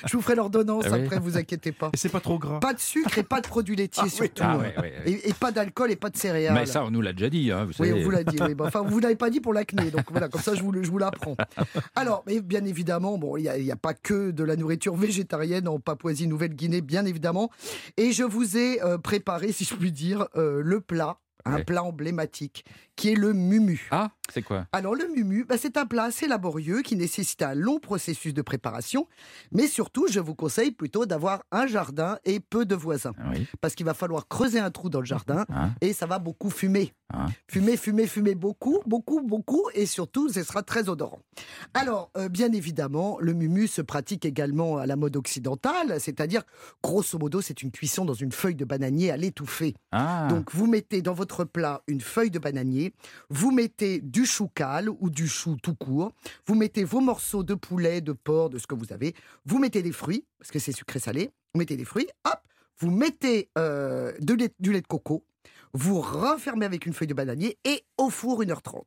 Je 0.06 0.16
vous 0.16 0.22
ferai 0.22 0.34
l'ordonnance 0.36 0.84
Ah 0.86 0.92
oui. 0.94 1.02
après, 1.04 1.18
vous 1.18 1.36
inquiétez 1.36 1.72
pas. 1.72 1.90
Et 1.92 1.96
c'est 1.96 2.08
pas 2.08 2.20
trop 2.20 2.38
gras. 2.38 2.60
Pas 2.60 2.74
de 2.74 2.80
sucre 2.80 3.18
et 3.18 3.22
pas 3.22 3.40
de 3.40 3.46
produits 3.48 3.76
laitiers 3.76 4.08
surtout. 4.08 4.42
Ah 4.44 4.56
ouais, 4.58 4.74
ouais, 4.76 4.80
ouais. 4.80 5.02
Et, 5.06 5.28
et 5.30 5.32
pas 5.34 5.52
d'alcool 5.52 5.90
et 5.90 5.96
pas 5.96 6.10
de 6.10 6.16
céréales. 6.16 6.54
Mais 6.54 6.66
ça, 6.66 6.84
on 6.84 6.90
nous 6.90 7.00
l'a 7.00 7.12
déjà 7.12 7.28
dit. 7.30 7.50
Hein, 7.50 7.64
vous 7.64 7.70
oui, 7.78 7.88
savez. 7.88 8.00
on 8.00 8.04
vous 8.04 8.10
l'a 8.10 8.24
dit. 8.24 8.36
oui. 8.40 8.54
Bah, 8.54 8.64
Enfin, 8.68 8.82
vous 8.82 8.98
l'avez 9.00 9.16
pas 9.16 9.30
dit 9.30 9.40
pour 9.40 9.52
l'acné, 9.52 9.90
donc 9.90 10.10
voilà, 10.10 10.28
comme 10.28 10.40
ça 10.40 10.54
je 10.54 10.62
vous, 10.62 10.72
je 10.82 10.90
vous 10.90 10.98
l'apprends. 10.98 11.36
Alors, 11.96 12.22
mais 12.26 12.40
bien 12.40 12.64
évidemment, 12.64 13.18
bon, 13.18 13.29
il 13.38 13.42
n'y 13.62 13.70
a, 13.70 13.76
pas 13.76 13.94
que 13.94 14.30
de 14.30 14.44
la 14.44 14.56
nourriture 14.56 14.96
végétarienne 14.96 15.68
en 15.68 15.78
Papouasie-Nouvelle-Guinée, 15.78 16.80
bien 16.80 17.04
évidemment. 17.06 17.50
Et 17.96 18.12
je 18.12 18.22
vous 18.24 18.56
ai 18.56 18.82
euh, 18.82 18.98
préparé, 18.98 19.52
si 19.52 19.64
je 19.64 19.74
puis 19.74 19.92
dire, 19.92 20.28
euh, 20.36 20.62
le 20.64 20.80
plat. 20.80 21.18
Un 21.46 21.56
Ouais. 21.56 21.64
plat 21.64 21.82
emblématique 21.82 22.66
qui 23.00 23.08
est 23.12 23.14
le 23.14 23.32
mumu. 23.32 23.88
Ah, 23.92 24.10
c'est 24.30 24.42
quoi? 24.42 24.66
Alors 24.72 24.94
le 24.94 25.08
mumu, 25.08 25.44
bah, 25.44 25.56
c'est 25.58 25.78
un 25.78 25.86
plat 25.86 26.04
assez 26.04 26.28
laborieux 26.28 26.82
qui 26.82 26.96
nécessite 26.96 27.40
un 27.40 27.54
long 27.54 27.78
processus 27.78 28.34
de 28.34 28.42
préparation, 28.42 29.08
mais 29.52 29.66
surtout 29.66 30.06
je 30.10 30.20
vous 30.20 30.34
conseille 30.34 30.70
plutôt 30.70 31.06
d'avoir 31.06 31.42
un 31.50 31.66
jardin 31.66 32.18
et 32.26 32.40
peu 32.40 32.66
de 32.66 32.74
voisins, 32.74 33.14
Oui. 33.32 33.46
parce 33.62 33.74
qu'il 33.74 33.86
va 33.86 33.94
falloir 33.94 34.28
creuser 34.28 34.58
un 34.60 34.70
trou 34.70 34.90
dans 34.90 35.00
le 35.00 35.06
jardin 35.06 35.46
Hein 35.48 35.70
et 35.80 35.94
ça 35.94 36.04
va 36.04 36.18
beaucoup 36.18 36.50
fumer. 36.50 36.92
Hein 37.14 37.26
Fumer, 37.48 37.76
fumer, 37.78 38.06
fumer 38.06 38.34
beaucoup, 38.34 38.80
beaucoup, 38.86 39.22
beaucoup, 39.22 39.62
et 39.74 39.86
surtout 39.86 40.28
ce 40.28 40.42
sera 40.44 40.62
très 40.62 40.90
odorant. 40.90 41.20
Alors 41.72 42.10
euh, 42.18 42.28
bien 42.28 42.52
évidemment, 42.52 43.16
le 43.18 43.32
mumu 43.32 43.66
se 43.66 43.80
pratique 43.80 44.26
également 44.26 44.76
à 44.76 44.84
la 44.86 44.96
mode 44.96 45.16
occidentale, 45.16 45.98
c'est-à-dire 46.00 46.42
grosso 46.82 47.18
modo 47.18 47.40
c'est 47.40 47.62
une 47.62 47.70
cuisson 47.70 48.04
dans 48.04 48.12
une 48.14 48.30
feuille 48.32 48.54
de 48.56 48.66
bananier 48.66 49.10
à 49.10 49.16
l'étouffer. 49.16 49.74
Ah, 49.90 50.28
Donc 50.28 50.52
vous 50.54 50.66
mettez 50.66 51.00
dans 51.00 51.14
votre 51.14 51.44
plat 51.44 51.82
une 51.88 52.02
feuille 52.02 52.30
de 52.30 52.38
bananier, 52.38 52.89
vous 53.28 53.50
mettez 53.50 54.00
du 54.00 54.26
chou 54.26 54.48
cal 54.54 54.88
ou 54.88 55.10
du 55.10 55.26
chou 55.28 55.56
tout 55.62 55.74
court, 55.74 56.12
vous 56.46 56.54
mettez 56.54 56.84
vos 56.84 57.00
morceaux 57.00 57.42
de 57.42 57.54
poulet, 57.54 58.00
de 58.00 58.12
porc, 58.12 58.50
de 58.50 58.58
ce 58.58 58.66
que 58.66 58.74
vous 58.74 58.92
avez, 58.92 59.14
vous 59.46 59.58
mettez 59.58 59.82
des 59.82 59.92
fruits, 59.92 60.24
parce 60.38 60.50
que 60.50 60.58
c'est 60.58 60.72
sucré-salé, 60.72 61.30
vous 61.54 61.58
mettez 61.58 61.76
des 61.76 61.84
fruits, 61.84 62.08
hop, 62.24 62.40
vous 62.78 62.90
mettez 62.90 63.48
euh, 63.58 64.12
de 64.20 64.34
lait- 64.34 64.54
du 64.58 64.72
lait 64.72 64.80
de 64.80 64.86
coco, 64.86 65.24
vous 65.72 66.00
refermez 66.00 66.66
avec 66.66 66.86
une 66.86 66.92
feuille 66.92 67.08
de 67.08 67.14
bananier 67.14 67.58
et 67.64 67.84
au 67.98 68.10
four 68.10 68.42
1h30. 68.42 68.82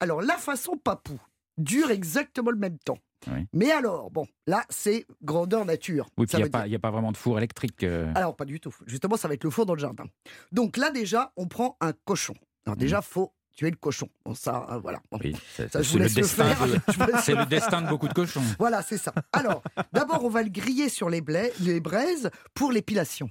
Alors 0.00 0.20
la 0.22 0.36
façon 0.36 0.76
papou 0.76 1.18
dure 1.58 1.90
exactement 1.90 2.50
le 2.50 2.56
même 2.58 2.78
temps. 2.78 2.98
Oui. 3.28 3.46
Mais 3.52 3.70
alors, 3.70 4.10
bon, 4.10 4.26
là 4.48 4.64
c'est 4.68 5.06
grandeur 5.22 5.64
nature. 5.64 6.08
oui, 6.18 6.26
il 6.32 6.36
n'y 6.38 6.42
a, 6.42 6.48
dire- 6.66 6.76
a 6.76 6.78
pas 6.80 6.90
vraiment 6.90 7.12
de 7.12 7.16
four 7.16 7.38
électrique. 7.38 7.84
euh. 7.84 8.10
alors, 8.16 8.34
pas 8.34 8.44
du 8.44 8.58
tout. 8.58 8.74
Justement, 8.86 9.16
ça 9.16 9.28
va 9.28 9.34
être 9.34 9.44
le 9.44 9.50
four 9.50 9.64
dans 9.64 9.74
le 9.74 9.80
jardin. 9.80 10.04
Donc 10.50 10.76
là, 10.76 10.90
déjà, 10.90 11.32
on 11.36 11.46
prend 11.46 11.76
un 11.80 11.92
cochon. 12.04 12.34
Alors 12.66 12.76
déjà, 12.76 13.02
faut 13.02 13.32
tuer 13.54 13.70
le 13.70 13.76
cochon. 13.76 14.08
Bon, 14.24 14.34
ça, 14.34 14.66
euh, 14.70 14.78
voilà. 14.78 15.00
Bon. 15.10 15.18
Oui, 15.22 15.36
c'est 15.56 15.72
le, 15.74 15.80
laisse 15.80 15.92
le 16.16 16.22
destin 16.22 16.44
faire. 16.54 16.66
de- 16.66 16.72
le 17.40 17.46
destin 17.46 17.82
de 17.82 17.88
beaucoup 17.88 18.08
de 18.08 18.14
cochons. 18.14 18.42
Voilà, 18.58 18.82
c'est 18.82 18.96
ça. 18.98 19.12
Alors, 19.32 19.62
d'abord, 19.92 20.24
on 20.24 20.30
va 20.30 20.42
le 20.42 20.48
griller 20.48 20.88
sur 20.88 21.10
les, 21.10 21.20
blais- 21.20 21.52
les 21.60 21.80
braises 21.80 22.30
pour 22.54 22.72
l'épilation. 22.72 23.28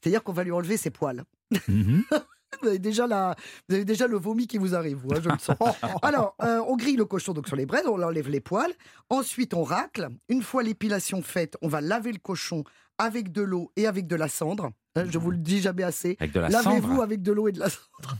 C'est-à-dire 0.00 0.22
qu'on 0.22 0.32
va 0.34 0.44
lui 0.44 0.52
enlever 0.52 0.76
ses 0.76 0.90
poils. 0.90 1.24
Mhm. 1.68 2.02
Vous 2.60 2.68
avez 2.68 2.78
déjà, 2.78 3.06
la, 3.06 3.34
vous 3.66 3.76
avez 3.76 3.84
déjà 3.86 4.06
le 4.06 4.18
vomi 4.18 4.46
qui 4.46 4.58
vous 4.58 4.74
arrive, 4.74 4.98
vous, 4.98 5.08
hein, 5.14 5.20
je 5.24 5.28
le 5.30 5.38
sens. 5.38 5.56
Alors, 6.02 6.36
euh, 6.42 6.62
on 6.68 6.76
grille 6.76 6.96
le 6.96 7.06
cochon 7.06 7.32
donc 7.32 7.46
sur 7.48 7.56
les 7.56 7.64
braises, 7.64 7.86
on 7.86 8.00
enlève 8.00 8.28
les 8.28 8.40
poils. 8.42 8.70
Ensuite, 9.08 9.54
on 9.54 9.62
racle. 9.64 10.08
Une 10.28 10.42
fois 10.42 10.62
l'épilation 10.62 11.22
faite, 11.22 11.56
on 11.62 11.68
va 11.68 11.80
laver 11.80 12.12
le 12.12 12.18
cochon 12.18 12.62
avec 12.98 13.32
de 13.32 13.40
l'eau 13.40 13.72
et 13.76 13.86
avec 13.86 14.06
de 14.06 14.16
la 14.16 14.28
cendre. 14.28 14.70
Hein, 14.96 15.04
je 15.08 15.16
vous 15.18 15.30
le 15.30 15.38
dis 15.38 15.62
jamais 15.62 15.82
assez. 15.82 16.18
Lavez-vous 16.52 17.00
avec 17.00 17.22
de 17.22 17.32
l'eau 17.32 17.48
et 17.48 17.52
de 17.52 17.58
la 17.60 17.70
cendre. 17.70 18.18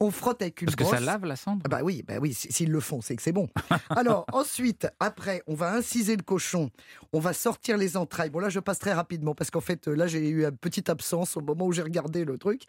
On 0.00 0.10
frotte 0.10 0.42
avec 0.42 0.60
une 0.62 0.66
Parce 0.66 0.76
que 0.76 0.84
ça 0.84 1.00
lave 1.00 1.24
la 1.24 1.36
cendre 1.36 1.62
Ah 1.64 1.68
Bah 1.68 1.80
oui, 1.82 2.02
bah 2.06 2.14
oui, 2.20 2.34
s'ils 2.34 2.70
le 2.70 2.80
font, 2.80 3.00
c'est 3.00 3.16
que 3.16 3.22
c'est 3.22 3.32
bon. 3.32 3.48
Alors 3.90 4.26
ensuite, 4.32 4.86
après, 5.00 5.42
on 5.46 5.54
va 5.54 5.72
inciser 5.74 6.16
le 6.16 6.22
cochon, 6.22 6.70
on 7.12 7.20
va 7.20 7.32
sortir 7.32 7.76
les 7.76 7.96
entrailles. 7.96 8.30
Bon 8.30 8.38
là, 8.40 8.48
je 8.48 8.60
passe 8.60 8.78
très 8.78 8.92
rapidement 8.92 9.34
parce 9.34 9.50
qu'en 9.50 9.60
fait, 9.60 9.86
là, 9.88 10.06
j'ai 10.06 10.28
eu 10.28 10.44
une 10.44 10.56
petite 10.56 10.88
absence 10.88 11.36
au 11.36 11.40
moment 11.40 11.66
où 11.66 11.72
j'ai 11.72 11.82
regardé 11.82 12.24
le 12.24 12.38
truc. 12.38 12.62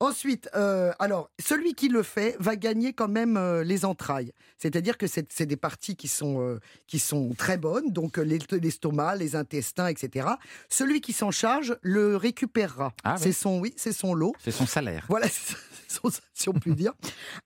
Ensuite, 0.00 0.48
euh, 0.54 0.92
alors 0.98 1.30
celui 1.40 1.74
qui 1.74 1.88
le 1.88 2.02
fait 2.02 2.36
va 2.40 2.56
gagner 2.56 2.92
quand 2.92 3.08
même 3.08 3.36
euh, 3.36 3.64
les 3.64 3.84
entrailles. 3.84 4.32
C'est-à-dire 4.58 4.98
que 4.98 5.06
c'est 5.06 5.46
des 5.46 5.56
parties 5.56 5.96
qui 5.96 6.08
sont 6.08 6.40
euh, 6.40 6.58
qui 6.86 6.98
sont 6.98 7.34
très 7.36 7.56
bonnes, 7.58 7.92
donc 7.92 8.16
l'est- 8.18 8.52
l'estomac, 8.52 9.16
les 9.16 9.36
intestins, 9.36 9.86
etc. 9.88 10.28
Celui 10.68 11.00
qui 11.00 11.12
s'en 11.12 11.30
charge 11.30 11.76
le 11.82 12.16
récupérera. 12.16 12.92
Ah 13.04 13.14
oui. 13.16 13.22
c'est 13.22 13.32
son, 13.32 13.60
oui, 13.60 13.72
c'est 13.76 13.92
son 13.92 14.14
lot. 14.14 14.34
C'est 14.42 14.50
son 14.50 14.66
salaire. 14.66 15.04
Voilà, 15.08 15.26
si 16.34 16.48
on 16.48 16.52
peut 16.52 16.72
dire. 16.74 16.92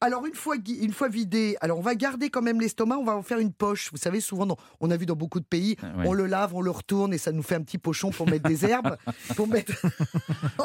Alors, 0.01 0.27
une 0.27 0.35
fois, 0.35 0.57
une 0.57 0.93
fois 0.93 1.09
vidé, 1.09 1.57
alors 1.61 1.79
on 1.79 1.83
va 1.83 1.95
garder 1.95 2.29
quand 2.31 2.43
même 2.43 2.61
l'estomac, 2.61 2.97
on 2.99 3.05
va 3.05 3.17
en 3.17 3.23
faire 3.23 3.39
une 3.39 3.53
poche. 3.53 3.91
Vous 3.93 3.99
savez, 3.99 4.21
souvent, 4.21 4.47
dans- 4.47 4.57
on 4.81 4.91
a 4.91 4.97
vu 4.97 5.07
dans 5.07 5.15
beaucoup 5.17 5.41
de 5.41 5.45
pays, 5.45 5.77
Ah, 5.83 5.93
on 6.05 6.13
le 6.13 6.27
lave, 6.27 6.55
on 6.55 6.61
le 6.61 6.71
retourne 6.71 7.15
et 7.15 7.19
ça 7.19 7.33
nous 7.33 7.43
fait 7.43 7.55
un 7.55 7.63
petit 7.63 7.79
pochon 7.79 8.11
pour 8.11 8.29
mettre 8.29 8.49
des 8.49 8.65
herbes. 8.65 8.97
Pour 9.37 9.47
mettre... 9.49 9.73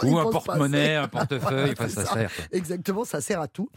Ou 0.03 0.17
un 0.19 0.29
porte-monnaie, 0.29 0.95
un 0.95 1.07
portefeuille, 1.07 1.71
enfin, 1.73 1.87
ça 1.89 2.05
ça. 2.05 2.13
sert. 2.13 2.31
Exactement, 2.51 3.05
ça 3.05 3.21
sert 3.21 3.39
à 3.41 3.47
tout. 3.47 3.69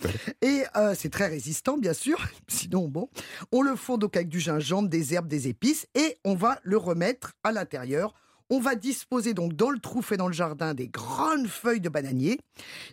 Et 0.42 0.64
euh, 0.76 0.94
c'est 0.96 1.10
très 1.10 1.26
résistant, 1.28 1.76
bien 1.78 1.92
sûr. 1.92 2.18
Sinon, 2.48 2.88
bon, 2.88 3.08
on 3.52 3.62
le 3.62 3.76
fond 3.76 3.98
donc 3.98 4.16
avec 4.16 4.28
du 4.28 4.40
gingembre, 4.40 4.88
des 4.88 5.14
herbes, 5.14 5.28
des 5.28 5.48
épices, 5.48 5.86
et 5.94 6.18
on 6.24 6.34
va 6.34 6.58
le 6.62 6.76
remettre 6.76 7.32
à 7.44 7.52
l'intérieur. 7.52 8.14
On 8.50 8.58
va 8.60 8.74
disposer 8.74 9.32
donc 9.32 9.54
dans 9.54 9.70
le 9.70 9.78
trou 9.78 10.02
fait 10.02 10.16
dans 10.16 10.26
le 10.26 10.32
jardin 10.32 10.74
des 10.74 10.88
grandes 10.88 11.46
feuilles 11.46 11.80
de 11.80 11.88
bananier, 11.88 12.38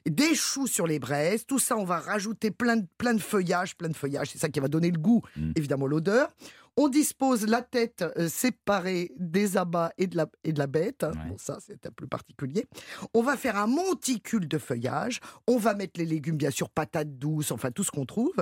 des 0.08 0.36
choux 0.36 0.67
sur 0.67 0.86
les 0.88 1.00
braises. 1.00 1.46
Tout 1.46 1.60
ça, 1.60 1.76
on 1.78 1.84
va 1.84 2.00
rajouter 2.00 2.52
plein 2.52 2.78
de, 2.78 2.86
plein 2.98 3.13
de 3.15 3.20
feuillage, 3.22 3.76
plein 3.76 3.89
de 3.89 3.96
feuillage. 3.96 4.30
C'est 4.32 4.38
ça 4.38 4.50
qui 4.50 4.60
va 4.60 4.67
donner 4.67 4.91
le 4.91 5.00
goût, 5.00 5.22
Mm. 5.36 5.52
évidemment 5.56 5.88
l'odeur. 5.88 6.30
On 6.78 6.90
dispose 6.90 7.46
la 7.48 7.62
tête 7.63 8.06
euh, 8.18 8.30
séparée 8.30 9.12
des 9.18 9.58
abats 9.58 9.92
et 9.98 10.06
de 10.08 10.16
la, 10.16 10.28
et 10.44 10.54
de 10.54 10.60
la 10.60 10.68
bête. 10.68 11.04
Ouais. 11.04 11.30
Bon, 11.30 11.36
ça, 11.38 11.58
c'est 11.60 11.86
un 11.88 11.92
peu 11.92 12.06
particulier. 12.08 12.68
On 13.13 13.24
va 13.24 13.36
faire 13.36 13.58
un 13.58 13.66
monticule 13.68 14.48
de 14.48 14.58
feuillage. 14.58 15.20
On 15.48 15.58
va 15.58 15.74
mettre 15.74 16.00
les 16.00 16.06
légumes, 16.06 16.38
bien 16.38 16.52
sûr, 16.52 16.70
patates 16.70 17.18
douces, 17.18 17.52
enfin 17.52 17.72
tout 17.72 17.84
ce 17.84 17.90
qu'on 17.92 18.06
trouve. 18.06 18.36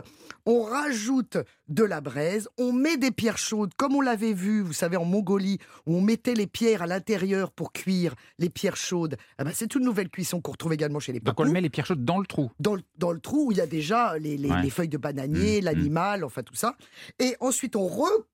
On 0.45 0.63
rajoute 0.63 1.37
de 1.69 1.83
la 1.83 2.01
braise. 2.01 2.49
On 2.57 2.73
met 2.73 2.97
des 2.97 3.11
pierres 3.11 3.37
chaudes, 3.37 3.73
comme 3.77 3.95
on 3.95 4.01
l'avait 4.01 4.33
vu, 4.33 4.61
vous 4.61 4.73
savez, 4.73 4.97
en 4.97 5.05
Mongolie, 5.05 5.59
où 5.85 5.95
on 5.95 6.01
mettait 6.01 6.33
les 6.35 6.47
pierres 6.47 6.81
à 6.81 6.87
l'intérieur 6.87 7.51
pour 7.51 7.71
cuire 7.71 8.15
les 8.37 8.49
pierres 8.49 8.75
chaudes. 8.77 9.15
Ah 9.37 9.43
ben, 9.45 9.51
c'est 9.53 9.73
une 9.75 9.83
nouvelle 9.83 10.09
cuisson 10.09 10.41
qu'on 10.41 10.51
retrouve 10.51 10.73
également 10.73 10.99
chez 10.99 11.13
les 11.13 11.19
Donc 11.19 11.39
on 11.39 11.43
papous 11.43 11.53
met 11.53 11.61
les 11.61 11.69
pierres 11.69 11.85
chaudes 11.85 12.03
dans 12.03 12.19
le 12.19 12.25
trou. 12.25 12.51
dans 12.59 12.75
le, 12.75 12.81
dans 12.97 13.11
le 13.11 13.19
trou 13.19 13.47
où 13.47 13.51
il 13.51 13.57
y 13.57 13.61
a 13.61 13.67
déjà 13.67 14.17
les, 14.17 14.37
les- 14.37 14.49
Ouais. 14.49 14.61
les 14.61 14.69
feuilles 14.69 14.89
de 14.89 14.97
bananier, 14.97 15.61
Mmh, 15.61 15.65
l'animal, 15.65 16.23
enfin 16.23 16.43
tout 16.43 16.53
ça. 16.55 16.75
Et 17.19 17.35
ensuite, 17.39 17.75
on 17.75 17.87
recouvre 17.87 18.24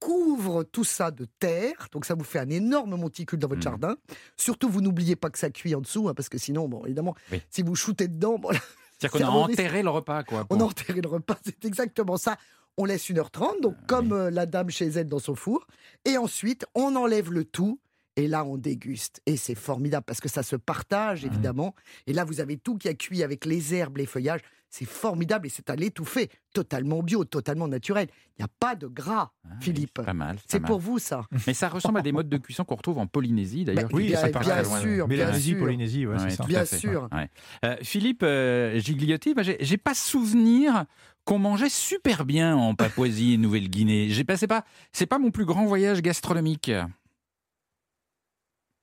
tout 0.72 0.84
ça 0.84 1.12
de 1.12 1.26
terre. 1.40 1.88
Donc 1.92 2.06
ça 2.06 2.16
vous 2.16 2.24
fait 2.24 2.40
un 2.40 2.50
énorme 2.50 2.96
monticule 2.96 3.40
dans 3.40 3.48
votre 3.48 3.60
Mmh. 3.60 3.64
jardin. 3.64 3.96
Surtout, 4.38 4.70
vous 4.70 4.82
n'oubliez 4.82 5.16
pas 5.16 5.30
que 5.30 5.38
ça 5.40 5.50
cuit 5.50 5.76
en 5.76 5.82
dessous, 5.82 6.08
hein, 6.10 6.14
parce 6.14 6.30
que 6.30 6.38
sinon, 6.38 6.68
bon, 6.68 6.84
évidemment, 6.86 7.16
Oui. 7.32 7.42
si 7.50 7.62
vous 7.62 7.76
shootez 7.76 8.08
dedans, 8.08 8.38
bon, 8.40 8.50
C'est-à-dire 9.00 9.12
qu'on 9.20 9.26
a 9.34 9.38
enterré 9.38 9.82
le 9.84 9.90
repas, 9.90 10.24
quoi. 10.24 10.46
on 10.50 10.60
a 10.60 10.64
enterré 10.64 11.02
le 11.02 11.10
repas. 11.10 11.38
C'est 11.46 11.66
exactement 11.66 12.18
ça. 12.18 12.38
On 12.78 12.86
laisse 12.86 13.10
1h30, 13.10 13.62
donc 13.62 13.76
Ah 13.80 13.84
comme 13.88 14.14
euh, 14.14 14.30
la 14.32 14.46
dame 14.46 14.70
chez 14.70 14.88
elle 14.88 15.08
dans 15.08 15.20
son 15.20 15.36
four. 15.36 15.66
Et 16.06 16.18
ensuite, 16.18 16.66
on 16.76 16.96
enlève 16.96 17.32
le 17.32 17.44
tout. 17.44 17.80
Et 18.18 18.28
là, 18.28 18.44
on 18.44 18.58
déguste. 18.58 19.22
Et 19.26 19.38
c'est 19.38 19.56
formidable 19.56 20.04
parce 20.06 20.20
que 20.20 20.30
ça 20.30 20.44
se 20.44 20.56
partage, 20.56 21.24
évidemment. 21.26 21.74
Et 22.08 22.14
là, 22.14 22.26
vous 22.26 22.42
avez 22.42 22.58
tout 22.58 22.78
qui 22.78 22.90
a 22.90 22.94
cuit 22.94 23.24
avec 23.24 23.46
les 23.46 23.74
herbes, 23.74 23.98
les 23.98 24.06
feuillages. 24.06 24.42
C'est 24.74 24.86
formidable 24.86 25.48
et 25.48 25.50
c'est 25.50 25.70
à 25.70 25.76
l'étouffer. 25.76 26.30
Totalement 26.54 27.04
bio, 27.04 27.26
totalement 27.26 27.68
naturel. 27.68 28.08
Il 28.38 28.42
n'y 28.42 28.46
a 28.46 28.48
pas 28.60 28.74
de 28.76 28.88
gras, 28.88 29.32
Ah 29.44 29.50
oui, 29.52 29.58
Philippe. 29.60 30.02
Pas 30.02 30.14
mal. 30.14 30.38
C'est 30.48 30.62
pour 30.62 30.80
vous, 30.80 30.98
ça. 30.98 31.26
Mais 31.46 31.54
ça 31.54 31.68
ressemble 31.68 32.00
à 32.00 32.02
des 32.02 32.14
modes 32.14 32.30
de 32.30 32.38
cuisson 32.38 32.64
qu'on 32.64 32.76
retrouve 32.76 32.98
en 32.98 33.06
Polynésie, 33.06 33.66
d'ailleurs. 33.66 33.90
Bah, 33.90 33.98
qui 34.00 34.06
bien- 34.08 34.22
bien 34.40 34.64
sûr. 34.64 35.08
Mélanésie. 35.10 35.56
Polynésie, 35.56 36.08
ouais, 36.08 36.14
Ouais, 36.16 36.30
c'est 36.30 36.38
ça. 36.38 36.46
Bien 36.46 36.64
sûr. 36.64 37.10
Ouais. 37.12 37.30
Euh, 37.66 37.76
Philippe 37.84 38.24
euh, 38.24 38.80
Gigliotti, 38.80 39.34
bah, 39.34 39.44
j'ai 39.44 39.58
j'ai 39.60 39.78
pas 39.78 39.94
souvenir 39.94 40.86
qu'on 41.26 41.38
mangeait 41.38 41.70
super 41.70 42.24
bien 42.24 42.56
en 42.56 42.74
Papouasie 42.74 43.34
et 43.34 43.38
Nouvelle-Guinée. 43.38 44.08
J'ai 44.10 44.24
passé 44.24 44.48
pas, 44.48 44.64
c'est 44.94 45.06
pas 45.06 45.20
mon 45.20 45.32
plus 45.32 45.46
grand 45.46 45.66
voyage 45.66 46.02
gastronomique. 46.02 46.72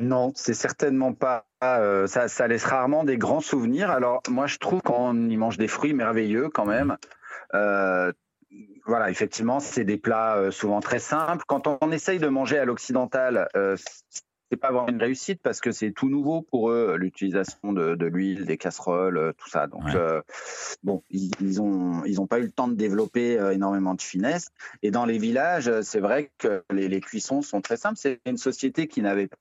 Non, 0.00 0.32
c'est 0.36 0.54
certainement 0.54 1.12
pas. 1.14 1.47
Euh, 1.64 2.06
ça, 2.06 2.28
ça 2.28 2.46
laisse 2.46 2.64
rarement 2.64 3.04
des 3.04 3.18
grands 3.18 3.40
souvenirs. 3.40 3.90
Alors, 3.90 4.22
moi, 4.28 4.46
je 4.46 4.58
trouve 4.58 4.80
qu'on 4.82 5.28
y 5.28 5.36
mange 5.36 5.58
des 5.58 5.68
fruits 5.68 5.94
merveilleux 5.94 6.48
quand 6.48 6.66
même. 6.66 6.96
Euh, 7.54 8.12
voilà, 8.86 9.10
effectivement, 9.10 9.60
c'est 9.60 9.84
des 9.84 9.98
plats 9.98 10.36
euh, 10.36 10.50
souvent 10.50 10.80
très 10.80 10.98
simples. 10.98 11.44
Quand 11.46 11.66
on 11.82 11.90
essaye 11.92 12.18
de 12.18 12.28
manger 12.28 12.58
à 12.58 12.64
l'occidental, 12.64 13.48
c'est 14.50 14.56
pas 14.56 14.72
vraiment 14.72 14.88
une 14.88 15.00
réussite 15.00 15.42
parce 15.42 15.60
que 15.60 15.72
c'est 15.72 15.92
tout 15.92 16.08
nouveau 16.08 16.40
pour 16.40 16.70
eux, 16.70 16.96
l'utilisation 16.96 17.74
de, 17.74 17.94
de 17.94 18.06
l'huile, 18.06 18.46
des 18.46 18.56
casseroles, 18.56 19.34
tout 19.36 19.50
ça. 19.50 19.66
Donc, 19.66 19.84
Ouais. 19.84 19.94
euh, 19.94 20.22
bon, 20.82 21.02
ils, 21.10 21.30
ils 21.40 21.60
ont 21.60 22.02
ils 22.06 22.18
ont 22.20 22.26
pas 22.26 22.38
eu 22.38 22.44
le 22.44 22.50
temps 22.50 22.68
de 22.68 22.74
développer 22.74 23.38
euh, 23.38 23.52
énormément 23.52 23.94
de 23.94 24.00
finesse. 24.00 24.48
Et 24.82 24.90
dans 24.90 25.04
les 25.04 25.18
villages, 25.18 25.70
c'est 25.82 26.00
vrai 26.00 26.30
que 26.38 26.64
les, 26.70 26.88
les 26.88 27.00
cuissons 27.00 27.42
sont 27.42 27.60
très 27.60 27.76
simples. 27.76 27.98
C'est 27.98 28.20
une 28.24 28.38
société 28.38 28.86
qui 28.86 29.02
n'avait 29.02 29.26
pas 29.26 29.36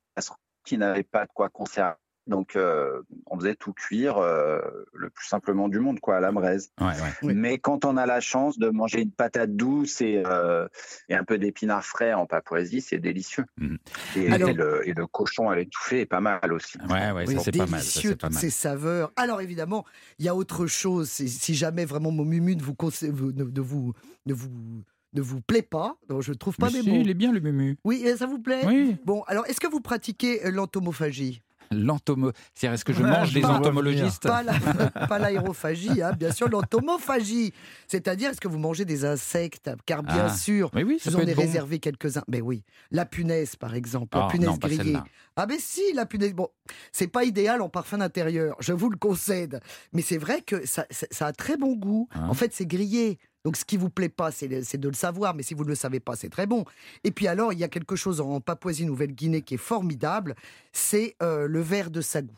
qui 0.66 0.78
n'avait 0.78 1.04
pas 1.04 1.26
de 1.26 1.32
quoi 1.34 1.48
conserver. 1.48 1.96
Donc, 2.28 2.56
euh, 2.56 3.02
on 3.28 3.40
faisait 3.40 3.56
tout 3.56 3.74
cuire 3.74 4.18
euh, 4.18 4.60
le 4.94 5.10
plus 5.10 5.26
simplement 5.28 5.70
du 5.70 5.80
monde, 5.80 6.00
quoi, 6.00 6.18
à 6.18 6.20
la 6.20 6.32
braise. 6.32 6.72
Ouais, 6.80 6.88
ouais. 6.88 6.94
Oui. 7.24 7.34
Mais 7.34 7.58
quand 7.58 7.86
on 7.86 7.96
a 7.98 8.06
la 8.06 8.20
chance 8.20 8.60
de 8.60 8.70
manger 8.70 9.02
une 9.02 9.12
patate 9.12 9.56
douce 9.56 10.02
et, 10.02 10.22
euh, 10.26 10.68
et 11.10 11.16
un 11.16 11.24
peu 11.24 11.38
d'épinards 11.38 11.86
frais 11.86 12.14
en 12.14 12.26
Papouasie, 12.26 12.82
c'est 12.82 13.00
délicieux. 13.00 13.46
Mhm. 13.58 13.78
Et, 14.18 14.32
Alors- 14.32 14.50
et 14.50 14.54
le, 14.54 14.88
et 14.90 14.94
le 14.94 15.08
cochon 15.08 15.50
à 15.50 15.56
l'étouffée 15.56 16.02
est 16.02 16.06
pas 16.06 16.20
mal 16.22 16.52
aussi. 16.52 16.78
Ouais, 16.90 17.12
ouais, 17.12 17.26
ça 17.26 17.32
Oui, 17.34 17.40
c'est 17.44 17.58
pas 17.58 17.66
mal. 17.66 17.82
ça, 17.82 18.02
pas 18.02 18.08
toutes 18.10 18.24
mal. 18.24 18.34
ces 18.34 18.50
saveurs. 18.50 19.12
Alors 19.16 19.42
évidemment, 19.42 19.86
il 20.20 20.26
y 20.26 20.30
a 20.30 20.36
autre 20.36 20.68
chose. 20.68 21.10
Si 21.10 21.56
jamais 21.56 21.86
vraiment 21.86 22.12
mon 22.12 22.26
mumu 22.26 22.56
ne 22.56 22.62
vous, 22.62 22.76
ne, 22.82 23.44
ne 23.44 23.62
vous, 23.62 23.94
ne 24.26 24.34
vous, 24.34 24.50
ne 25.14 25.22
vous 25.22 25.42
plaît 25.42 25.62
pas, 25.62 25.96
donc 26.10 26.22
je 26.22 26.32
ne 26.32 26.36
trouve 26.38 26.58
pas 26.58 26.68
Mais 26.68 26.80
mes 26.80 26.84
si, 26.84 26.90
mots. 26.90 26.98
il 27.02 27.10
est 27.10 27.14
bien 27.14 27.32
le 27.32 27.40
mumu. 27.40 27.78
Oui, 27.86 28.04
euh, 28.06 28.18
ça 28.18 28.26
vous 28.28 28.40
plaît? 28.40 28.62
Oui. 28.68 28.98
Bon, 29.06 29.24
alors 29.28 29.46
est-ce 29.48 29.60
que 29.62 29.68
vous 29.68 29.80
pratiquez 29.80 30.52
l'entomophagie 30.52 31.42
L'entomo... 31.72 32.32
C'est-à-dire, 32.54 32.74
est-ce 32.76 32.86
que 32.86 32.94
je 32.94 33.04
mange 33.04 33.34
des 33.34 33.44
entomologistes 33.46 34.24
Pas 34.24 34.44
la- 34.44 34.60
pas 35.08 35.20
l'aérophagie, 35.20 36.02
hein, 36.02 36.12
bien 36.18 36.32
sûr, 36.32 36.50
l'entomophagie. 36.50 37.54
C'est-à-dire, 37.88 38.32
est-ce 38.32 38.42
que 38.42 38.48
vous 38.48 38.60
mangez 38.60 38.86
des 38.86 39.06
insectes? 39.06 39.70
Car 39.86 40.04
bien 40.04 40.28
Ah. 40.28 40.34
sûr, 40.34 40.70
Oui, 40.74 40.84
oui, 40.84 41.00
ça 41.00 41.12
vous 41.12 41.18
en 41.18 41.22
être 41.22 41.36
bon. 41.36 41.42
réservé 41.42 41.80
quelques-uns. 41.80 42.24
Mais 42.28 42.42
oui, 42.42 42.64
la 42.92 43.06
punaise, 43.06 43.56
par 43.56 43.76
exemple, 43.76 44.18
la 44.18 44.26
Ah, 44.26 44.28
punaise 44.30 44.50
non, 44.50 44.56
grillée. 44.58 44.98
Ah 45.36 45.46
ben 45.46 45.58
si, 45.60 45.82
la 45.94 46.06
punaise. 46.06 46.34
Bon, 46.34 46.50
c'est 46.92 47.08
pas 47.08 47.24
idéal 47.24 47.62
en 47.62 47.70
parfum 47.70 48.00
d'intérieur, 48.00 48.56
je 48.60 48.74
vous 48.74 48.90
le 48.90 48.98
concède. 48.98 49.60
Mais 49.94 50.02
c'est 50.02 50.18
vrai 50.18 50.42
que 50.42 50.66
ça, 50.66 50.86
ça- 50.90 51.06
ça 51.12 51.28
a 51.28 51.32
très 51.34 51.58
bon 51.58 51.76
goût. 51.76 52.08
Hein 52.16 52.28
En 52.30 52.34
fait, 52.34 52.54
c'est 52.54 52.66
grillé. 52.66 53.20
Donc 53.44 53.56
ce 53.58 53.64
qui 53.66 53.78
vous 53.78 53.90
plaît 53.90 54.10
pas, 54.10 54.32
c'est 54.32 54.48
de 54.48 54.88
le 54.90 54.94
savoir. 54.94 55.34
Mais 55.34 55.44
si 55.44 55.54
vous 55.54 55.64
ne 55.64 55.70
le 55.70 55.76
savez 55.76 56.00
pas, 56.00 56.16
c'est 56.16 56.30
très 56.30 56.48
bon. 56.48 56.66
Et 57.04 57.12
puis 57.12 57.28
alors, 57.28 57.54
il 57.54 57.60
y 57.60 57.64
a 57.64 57.70
quelque 57.70 57.96
chose 57.96 58.20
en 58.22 58.42
Papouasie-Nouvelle-Guinée 58.42 59.42
qui 59.42 59.54
est 59.56 59.58
formidable. 59.58 60.36
C'est 60.74 61.16
euh, 61.22 61.48
le 61.48 61.62
verre 61.62 61.90
de 61.92 62.02
sagou. 62.02 62.36